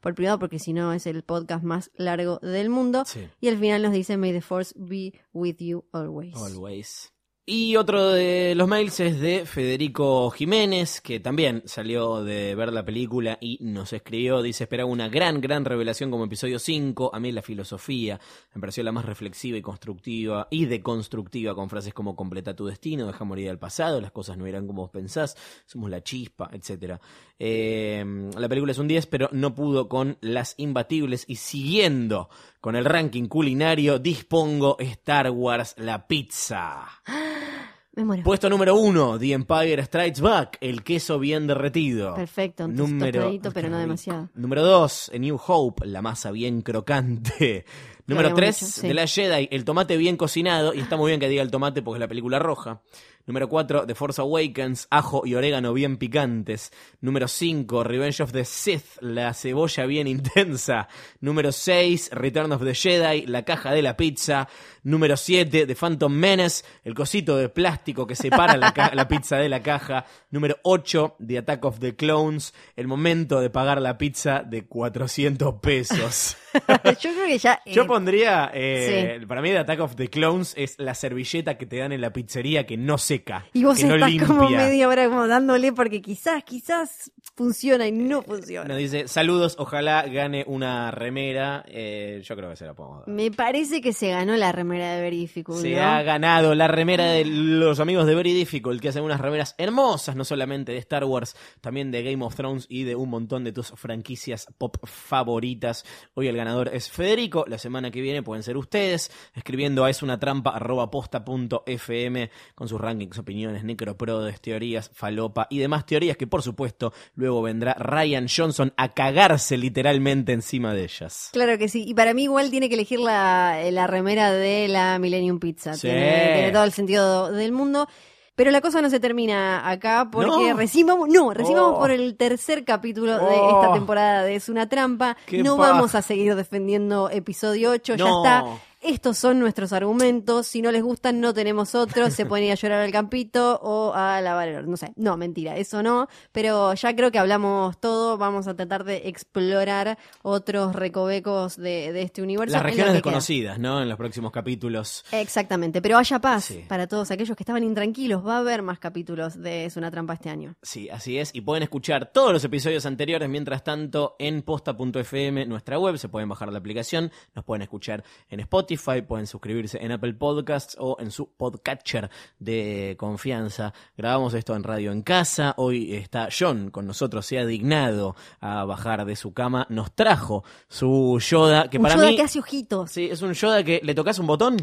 por 0.00 0.14
privado 0.14 0.38
porque 0.38 0.58
si 0.58 0.72
no 0.72 0.92
es 0.92 1.06
el 1.06 1.13
el 1.14 1.22
podcast 1.22 1.64
más 1.64 1.90
largo 1.96 2.38
del 2.38 2.68
mundo. 2.68 3.04
Sí. 3.06 3.28
Y 3.40 3.48
al 3.48 3.58
final 3.58 3.82
nos 3.82 3.92
dice, 3.92 4.16
May 4.16 4.32
the 4.32 4.40
Force 4.40 4.74
be 4.76 5.12
with 5.32 5.56
you 5.58 5.84
always. 5.92 6.34
Always. 6.36 7.13
Y 7.46 7.76
otro 7.76 8.08
de 8.08 8.54
los 8.54 8.66
mails 8.66 9.00
es 9.00 9.20
de 9.20 9.44
Federico 9.44 10.30
Jiménez, 10.30 11.02
que 11.02 11.20
también 11.20 11.62
salió 11.66 12.24
de 12.24 12.54
ver 12.54 12.72
la 12.72 12.86
película 12.86 13.36
y 13.38 13.58
nos 13.60 13.92
escribió, 13.92 14.40
dice, 14.40 14.64
esperaba 14.64 14.88
una 14.90 15.10
gran, 15.10 15.42
gran 15.42 15.66
revelación 15.66 16.10
como 16.10 16.24
episodio 16.24 16.58
5, 16.58 17.10
a 17.12 17.20
mí 17.20 17.32
la 17.32 17.42
filosofía 17.42 18.18
me 18.54 18.62
pareció 18.62 18.82
la 18.82 18.92
más 18.92 19.04
reflexiva 19.04 19.58
y 19.58 19.60
constructiva 19.60 20.48
y 20.50 20.64
deconstructiva, 20.64 21.54
con 21.54 21.68
frases 21.68 21.92
como 21.92 22.16
completa 22.16 22.56
tu 22.56 22.64
destino, 22.64 23.06
deja 23.06 23.26
morir 23.26 23.50
al 23.50 23.58
pasado, 23.58 24.00
las 24.00 24.10
cosas 24.10 24.38
no 24.38 24.48
irán 24.48 24.66
como 24.66 24.90
pensás, 24.90 25.36
somos 25.66 25.90
la 25.90 26.02
chispa, 26.02 26.48
etc. 26.50 26.98
la 27.38 28.48
película 28.48 28.72
es 28.72 28.78
un 28.78 28.88
10, 28.88 29.06
pero 29.08 29.28
no 29.32 29.54
pudo 29.54 29.90
con 29.90 30.16
las 30.22 30.54
imbatibles 30.56 31.26
y 31.28 31.36
siguiendo 31.36 32.30
con 32.64 32.76
el 32.76 32.86
ranking 32.86 33.26
culinario, 33.26 33.98
dispongo 33.98 34.78
Star 34.78 35.30
Wars 35.30 35.74
la 35.76 36.06
pizza. 36.06 36.86
Me 37.94 38.06
muero. 38.06 38.22
Puesto 38.22 38.48
número 38.48 38.74
uno, 38.74 39.18
The 39.18 39.32
Empire 39.32 39.84
Strikes 39.84 40.22
Back, 40.22 40.56
el 40.62 40.82
queso 40.82 41.18
bien 41.18 41.46
derretido. 41.46 42.14
Perfecto, 42.14 42.64
entonces 42.64 42.94
Número, 42.94 43.20
tostadito, 43.20 43.52
pero 43.52 43.68
no 43.68 43.76
demasiado. 43.76 44.30
Número 44.34 44.64
dos, 44.64 45.10
A 45.14 45.18
New 45.18 45.38
Hope, 45.46 45.86
la 45.86 46.00
masa 46.00 46.30
bien 46.30 46.62
crocante. 46.62 47.66
Número 48.06 48.32
tres, 48.32 48.60
dicho, 48.60 48.72
sí. 48.72 48.88
The 48.88 48.94
Last 48.94 49.14
Jedi, 49.14 49.48
el 49.50 49.66
tomate 49.66 49.98
bien 49.98 50.16
cocinado. 50.16 50.72
Y 50.72 50.80
está 50.80 50.96
muy 50.96 51.10
bien 51.10 51.20
que 51.20 51.28
diga 51.28 51.42
el 51.42 51.50
tomate 51.50 51.82
porque 51.82 51.98
es 51.98 52.00
la 52.00 52.08
película 52.08 52.38
roja. 52.38 52.80
Número 53.26 53.48
4, 53.48 53.86
The 53.86 53.94
Force 53.94 54.20
Awakens, 54.20 54.86
ajo 54.90 55.22
y 55.24 55.34
orégano 55.34 55.72
bien 55.72 55.96
picantes. 55.96 56.72
Número 57.00 57.26
5, 57.26 57.82
Revenge 57.82 58.22
of 58.22 58.32
the 58.32 58.44
Sith, 58.44 59.00
la 59.00 59.32
cebolla 59.32 59.86
bien 59.86 60.06
intensa. 60.08 60.88
Número 61.20 61.50
6, 61.50 62.10
Return 62.12 62.52
of 62.52 62.62
the 62.62 62.74
Jedi, 62.74 63.26
la 63.26 63.42
caja 63.44 63.72
de 63.72 63.82
la 63.82 63.96
pizza. 63.96 64.48
Número 64.82 65.16
7, 65.16 65.66
The 65.66 65.74
Phantom 65.74 66.12
Menace, 66.12 66.64
el 66.84 66.94
cosito 66.94 67.38
de 67.38 67.48
plástico 67.48 68.06
que 68.06 68.14
separa 68.14 68.56
la, 68.58 69.08
pizza 69.08 69.38
de 69.38 69.48
la 69.48 69.62
caja. 69.62 70.04
Número 70.30 70.58
8, 70.62 71.16
The 71.26 71.38
Attack 71.38 71.64
of 71.64 71.78
the 71.78 71.96
Clones, 71.96 72.52
el 72.76 72.86
momento 72.86 73.40
de 73.40 73.48
pagar 73.48 73.80
la 73.80 73.96
pizza 73.96 74.42
de 74.42 74.66
400 74.66 75.54
pesos. 75.62 76.36
Yo 77.00 77.12
creo 77.12 77.26
que 77.26 77.38
ya... 77.38 77.62
Yo 77.66 77.82
eh, 77.84 77.86
pondría, 77.86 78.50
eh, 78.52 79.24
para 79.26 79.40
mí, 79.40 79.48
The 79.48 79.58
Attack 79.58 79.80
of 79.80 79.96
the 79.96 80.08
Clones 80.08 80.52
es 80.58 80.78
la 80.78 80.94
servilleta 80.94 81.56
que 81.56 81.64
te 81.64 81.78
dan 81.78 81.92
en 81.92 82.02
la 82.02 82.12
pizzería 82.12 82.66
que 82.66 82.76
no 82.76 82.98
seca, 83.14 83.46
y 83.52 83.64
vos 83.64 83.78
que 83.78 83.86
estás 83.86 84.26
como 84.26 84.48
media 84.50 84.88
hora 84.88 85.08
como 85.08 85.26
dándole 85.28 85.72
porque 85.72 86.02
quizás, 86.02 86.42
quizás 86.44 87.12
funciona 87.36 87.86
y 87.86 87.92
no 87.92 88.22
funciona. 88.22 88.68
Nos 88.68 88.78
dice, 88.78 89.08
saludos, 89.08 89.56
ojalá 89.58 90.02
gane 90.02 90.44
una 90.46 90.90
remera. 90.90 91.64
Eh, 91.68 92.22
yo 92.24 92.36
creo 92.36 92.50
que 92.50 92.56
se 92.56 92.66
la 92.66 92.74
podemos 92.74 93.00
dar. 93.00 93.08
Me 93.08 93.30
parece 93.30 93.80
que 93.80 93.92
se 93.92 94.10
ganó 94.10 94.36
la 94.36 94.52
remera 94.52 94.94
de 94.94 95.02
Very 95.02 95.18
Difficult, 95.18 95.60
Se 95.60 95.74
¿no? 95.74 95.82
ha 95.82 96.02
ganado 96.02 96.54
la 96.54 96.68
remera 96.68 97.06
de 97.06 97.24
los 97.24 97.80
amigos 97.80 98.06
de 98.06 98.14
Very 98.14 98.32
Difficult, 98.32 98.80
que 98.80 98.88
hacen 98.88 99.02
unas 99.04 99.20
remeras 99.20 99.54
hermosas, 99.58 100.16
no 100.16 100.24
solamente 100.24 100.72
de 100.72 100.78
Star 100.78 101.04
Wars, 101.04 101.36
también 101.60 101.90
de 101.90 102.02
Game 102.02 102.24
of 102.24 102.34
Thrones 102.34 102.66
y 102.68 102.84
de 102.84 102.96
un 102.96 103.10
montón 103.10 103.44
de 103.44 103.52
tus 103.52 103.70
franquicias 103.70 104.46
pop 104.58 104.76
favoritas. 104.84 105.84
Hoy 106.14 106.28
el 106.28 106.36
ganador 106.36 106.70
es 106.72 106.90
Federico, 106.90 107.44
la 107.46 107.58
semana 107.58 107.90
que 107.90 108.00
viene 108.00 108.22
pueden 108.22 108.42
ser 108.42 108.56
ustedes, 108.56 109.10
escribiendo 109.34 109.84
a 109.84 109.90
es 109.90 110.02
una 110.02 110.18
trampa 110.18 110.50
arroba 110.50 110.90
posta 110.90 111.24
punto 111.24 111.62
fm 111.66 112.30
con 112.54 112.68
sus 112.68 112.80
rankings, 112.80 113.03
opiniones, 113.16 113.64
necroprodes, 113.64 114.40
teorías, 114.40 114.90
falopa 114.92 115.46
y 115.50 115.58
demás 115.58 115.86
teorías 115.86 116.16
que 116.16 116.26
por 116.26 116.42
supuesto 116.42 116.92
luego 117.14 117.42
vendrá 117.42 117.74
Ryan 117.74 118.26
Johnson 118.34 118.72
a 118.76 118.92
cagarse 118.94 119.56
literalmente 119.56 120.32
encima 120.32 120.72
de 120.74 120.84
ellas. 120.84 121.30
Claro 121.32 121.58
que 121.58 121.68
sí. 121.68 121.84
Y 121.86 121.94
para 121.94 122.14
mí 122.14 122.24
igual 122.24 122.50
tiene 122.50 122.68
que 122.68 122.74
elegir 122.74 123.00
la, 123.00 123.58
la 123.70 123.86
remera 123.86 124.32
de 124.32 124.68
la 124.68 124.98
Millennium 124.98 125.38
Pizza. 125.38 125.74
Sí. 125.74 125.82
Tiene, 125.88 126.32
tiene 126.34 126.50
todo 126.52 126.64
el 126.64 126.72
sentido 126.72 127.30
del 127.32 127.52
mundo. 127.52 127.88
Pero 128.36 128.50
la 128.50 128.60
cosa 128.60 128.82
no 128.82 128.90
se 128.90 128.98
termina 128.98 129.70
acá 129.70 130.08
porque 130.10 130.28
No. 130.50 130.56
recién 130.56 130.88
vamos, 130.88 131.08
no, 131.08 131.32
recién 131.32 131.56
vamos 131.56 131.74
Oh. 131.76 131.78
por 131.78 131.92
el 131.92 132.16
tercer 132.16 132.64
capítulo 132.64 133.12
de 133.12 133.20
Oh. 133.20 133.60
esta 133.60 133.72
temporada 133.74 134.24
de 134.24 134.34
Es 134.34 134.48
una 134.48 134.68
trampa. 134.68 135.16
Qué 135.26 135.40
No 135.40 135.56
vamos 135.56 135.94
a 135.94 136.02
seguir 136.02 136.34
defendiendo 136.34 137.10
episodio 137.10 137.70
8, 137.70 137.94
ya 137.94 138.04
está. 138.08 138.44
Estos 138.84 139.16
son 139.16 139.38
nuestros 139.40 139.72
argumentos. 139.72 140.46
Si 140.46 140.60
no 140.60 140.70
les 140.70 140.82
gustan, 140.82 141.18
no 141.18 141.32
tenemos 141.32 141.74
otros. 141.74 142.12
Se 142.12 142.26
pueden 142.26 142.44
ir 142.44 142.52
a 142.52 142.54
llorar 142.56 142.82
al 142.82 142.92
campito 142.92 143.58
o 143.62 143.94
a 143.94 144.20
lavar 144.20 144.48
el. 144.48 144.70
No 144.70 144.76
sé. 144.76 144.92
No, 144.96 145.16
mentira, 145.16 145.56
eso 145.56 145.82
no. 145.82 146.06
Pero 146.32 146.74
ya 146.74 146.94
creo 146.94 147.10
que 147.10 147.18
hablamos 147.18 147.80
todo. 147.80 148.18
Vamos 148.18 148.46
a 148.46 148.54
tratar 148.54 148.84
de 148.84 149.08
explorar 149.08 149.96
otros 150.20 150.74
recovecos 150.76 151.56
de, 151.56 151.92
de 151.94 152.02
este 152.02 152.20
universo. 152.20 152.52
Las 152.56 152.62
regiones 152.62 152.84
queda. 152.86 152.92
desconocidas, 152.94 153.58
¿no? 153.58 153.80
En 153.80 153.88
los 153.88 153.96
próximos 153.96 154.30
capítulos. 154.30 155.02
Exactamente. 155.12 155.80
Pero 155.80 155.96
haya 155.96 156.18
paz 156.18 156.44
Sí. 156.44 156.62
para 156.68 156.86
todos 156.86 157.10
aquellos 157.10 157.34
que 157.38 157.42
estaban 157.42 157.64
intranquilos. 157.64 158.26
Va 158.26 158.36
a 158.36 158.38
haber 158.40 158.60
más 158.60 158.78
capítulos 158.78 159.40
de 159.40 159.64
Es 159.64 159.78
una 159.78 159.90
trampa 159.90 160.12
este 160.12 160.28
año. 160.28 160.56
Sí, 160.62 160.90
así 160.90 161.18
es. 161.18 161.34
Y 161.34 161.40
pueden 161.40 161.62
escuchar 161.62 162.10
todos 162.12 162.34
los 162.34 162.44
episodios 162.44 162.84
anteriores 162.84 163.30
mientras 163.30 163.64
tanto 163.64 164.14
en 164.18 164.42
posta.fm, 164.42 165.46
nuestra 165.46 165.78
web. 165.78 165.96
Se 165.96 166.10
pueden 166.10 166.28
bajar 166.28 166.52
la 166.52 166.58
aplicación. 166.58 167.10
Nos 167.34 167.46
pueden 167.46 167.62
escuchar 167.62 168.04
en 168.28 168.40
Spotify. 168.40 168.73
Pueden 168.78 169.26
suscribirse 169.26 169.78
en 169.80 169.92
Apple 169.92 170.14
Podcasts 170.14 170.76
o 170.78 170.96
en 170.98 171.10
su 171.10 171.30
podcatcher 171.32 172.10
de 172.38 172.96
confianza. 172.98 173.72
Grabamos 173.96 174.34
esto 174.34 174.54
en 174.56 174.62
Radio 174.64 174.92
en 174.92 175.02
Casa. 175.02 175.54
Hoy 175.56 175.94
está 175.94 176.28
John 176.36 176.70
con 176.70 176.86
nosotros. 176.86 177.24
Se 177.26 177.38
ha 177.38 177.46
dignado 177.46 178.16
a 178.40 178.64
bajar 178.64 179.04
de 179.04 179.16
su 179.16 179.32
cama. 179.32 179.66
Nos 179.70 179.94
trajo 179.94 180.44
su 180.68 181.18
Yoda. 181.20 181.70
Que 181.70 181.78
Un 181.78 181.82
para 181.84 181.94
Yoda 181.96 182.08
mí. 182.08 182.16
que 182.16 182.22
hace 182.22 182.38
ojitos. 182.38 182.90
Sí, 182.90 183.08
es 183.10 183.22
un 183.22 183.32
Yoda 183.32 183.62
que 183.62 183.80
le 183.82 183.94
tocas 183.94 184.18
un 184.18 184.26
botón. 184.26 184.56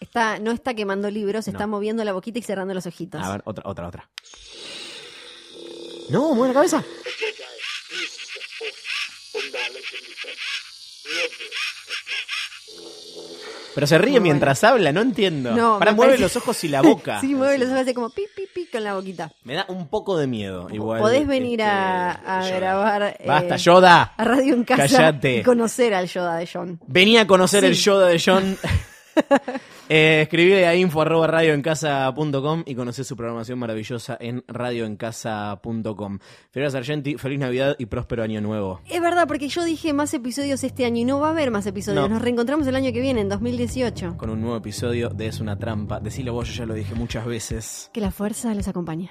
Está, 0.00 0.38
no 0.38 0.52
está 0.52 0.74
quemando 0.74 1.10
libros, 1.10 1.46
No. 1.46 1.52
está 1.52 1.66
moviendo 1.66 2.04
la 2.04 2.12
boquita 2.12 2.38
y 2.38 2.42
cerrando 2.42 2.74
los 2.74 2.86
ojitos. 2.86 3.22
A 3.22 3.30
ver, 3.32 3.42
otra, 3.44 3.64
otra, 3.66 3.88
otra. 3.88 4.10
No, 6.10 6.34
mueve 6.34 6.48
la 6.54 6.60
cabeza. 6.60 6.84
Pero 13.74 13.86
se 13.86 13.96
ríe 13.96 14.12
Muy 14.20 14.28
mientras 14.28 14.62
habla, 14.64 14.92
no 14.92 15.00
entiendo. 15.00 15.52
No, 15.52 15.78
Para 15.78 15.92
me 15.92 15.96
mueve 15.96 16.12
parece- 16.12 16.22
los 16.24 16.36
ojos 16.36 16.62
y 16.64 16.68
la 16.68 16.82
boca. 16.82 17.20
sí, 17.22 17.34
mueve 17.34 17.56
los 17.58 17.68
ojos, 17.68 17.80
hace 17.80 17.94
como 17.94 18.10
pi, 18.10 18.24
pi, 18.36 18.42
pi 18.54 18.66
con 18.66 18.84
la 18.84 18.94
boquita. 18.94 19.32
Me 19.44 19.54
da 19.54 19.64
un 19.68 19.88
poco 19.88 20.18
de 20.18 20.26
miedo, 20.26 20.68
igual. 20.70 21.00
Podés 21.00 21.26
venir 21.26 21.60
este, 21.60 21.70
a, 21.72 22.10
a 22.40 22.48
grabar 22.50 23.02
eh, 23.18 23.24
Basta, 23.26 23.56
Yoda. 23.56 24.12
a 24.16 24.24
Radio 24.24 24.54
en 24.54 24.64
Casa 24.64 24.82
Cállate. 24.88 25.38
y 25.38 25.42
conocer 25.42 25.94
al 25.94 26.06
Yoda 26.06 26.36
de 26.36 26.46
John. 26.52 26.80
Vení 26.86 27.16
a 27.16 27.26
conocer 27.26 27.60
Sí. 27.60 27.66
el 27.68 27.74
Yoda 27.76 28.08
de 28.08 28.22
John. 28.24 28.58
eh, 29.88 30.20
escribile 30.22 30.66
a 30.66 30.74
info 30.74 31.02
arroba 31.02 31.26
radioencasa.com 31.26 32.62
y 32.66 32.74
conocer 32.74 33.04
su 33.04 33.16
programación 33.16 33.58
maravillosa 33.58 34.16
en 34.20 34.44
radioencasa.com. 34.48 36.18
Feliz 36.50 36.72
Sargenti, 36.72 37.16
feliz 37.16 37.38
Navidad 37.38 37.76
y 37.78 37.86
próspero 37.86 38.22
año 38.22 38.40
nuevo. 38.40 38.80
Es 38.88 39.00
verdad, 39.00 39.26
porque 39.26 39.48
yo 39.48 39.64
dije 39.64 39.92
más 39.92 40.14
episodios 40.14 40.64
este 40.64 40.84
año 40.84 41.02
y 41.02 41.04
no 41.04 41.20
va 41.20 41.28
a 41.28 41.30
haber 41.30 41.50
más 41.50 41.66
episodios. 41.66 42.02
No. 42.02 42.08
Nos 42.08 42.22
reencontramos 42.22 42.66
el 42.66 42.76
año 42.76 42.92
que 42.92 43.00
viene, 43.00 43.20
en 43.20 43.28
2018. 43.28 44.16
con 44.16 44.30
un 44.30 44.40
nuevo 44.40 44.56
episodio 44.56 45.08
de 45.08 45.26
Es 45.26 45.40
una 45.40 45.58
trampa. 45.58 46.00
Decilo 46.00 46.32
vos, 46.32 46.48
yo 46.48 46.54
ya 46.54 46.66
lo 46.66 46.74
dije 46.74 46.94
muchas 46.94 47.26
veces. 47.26 47.90
Que 47.92 48.00
la 48.00 48.10
fuerza 48.10 48.54
les 48.54 48.68
acompañe. 48.68 49.10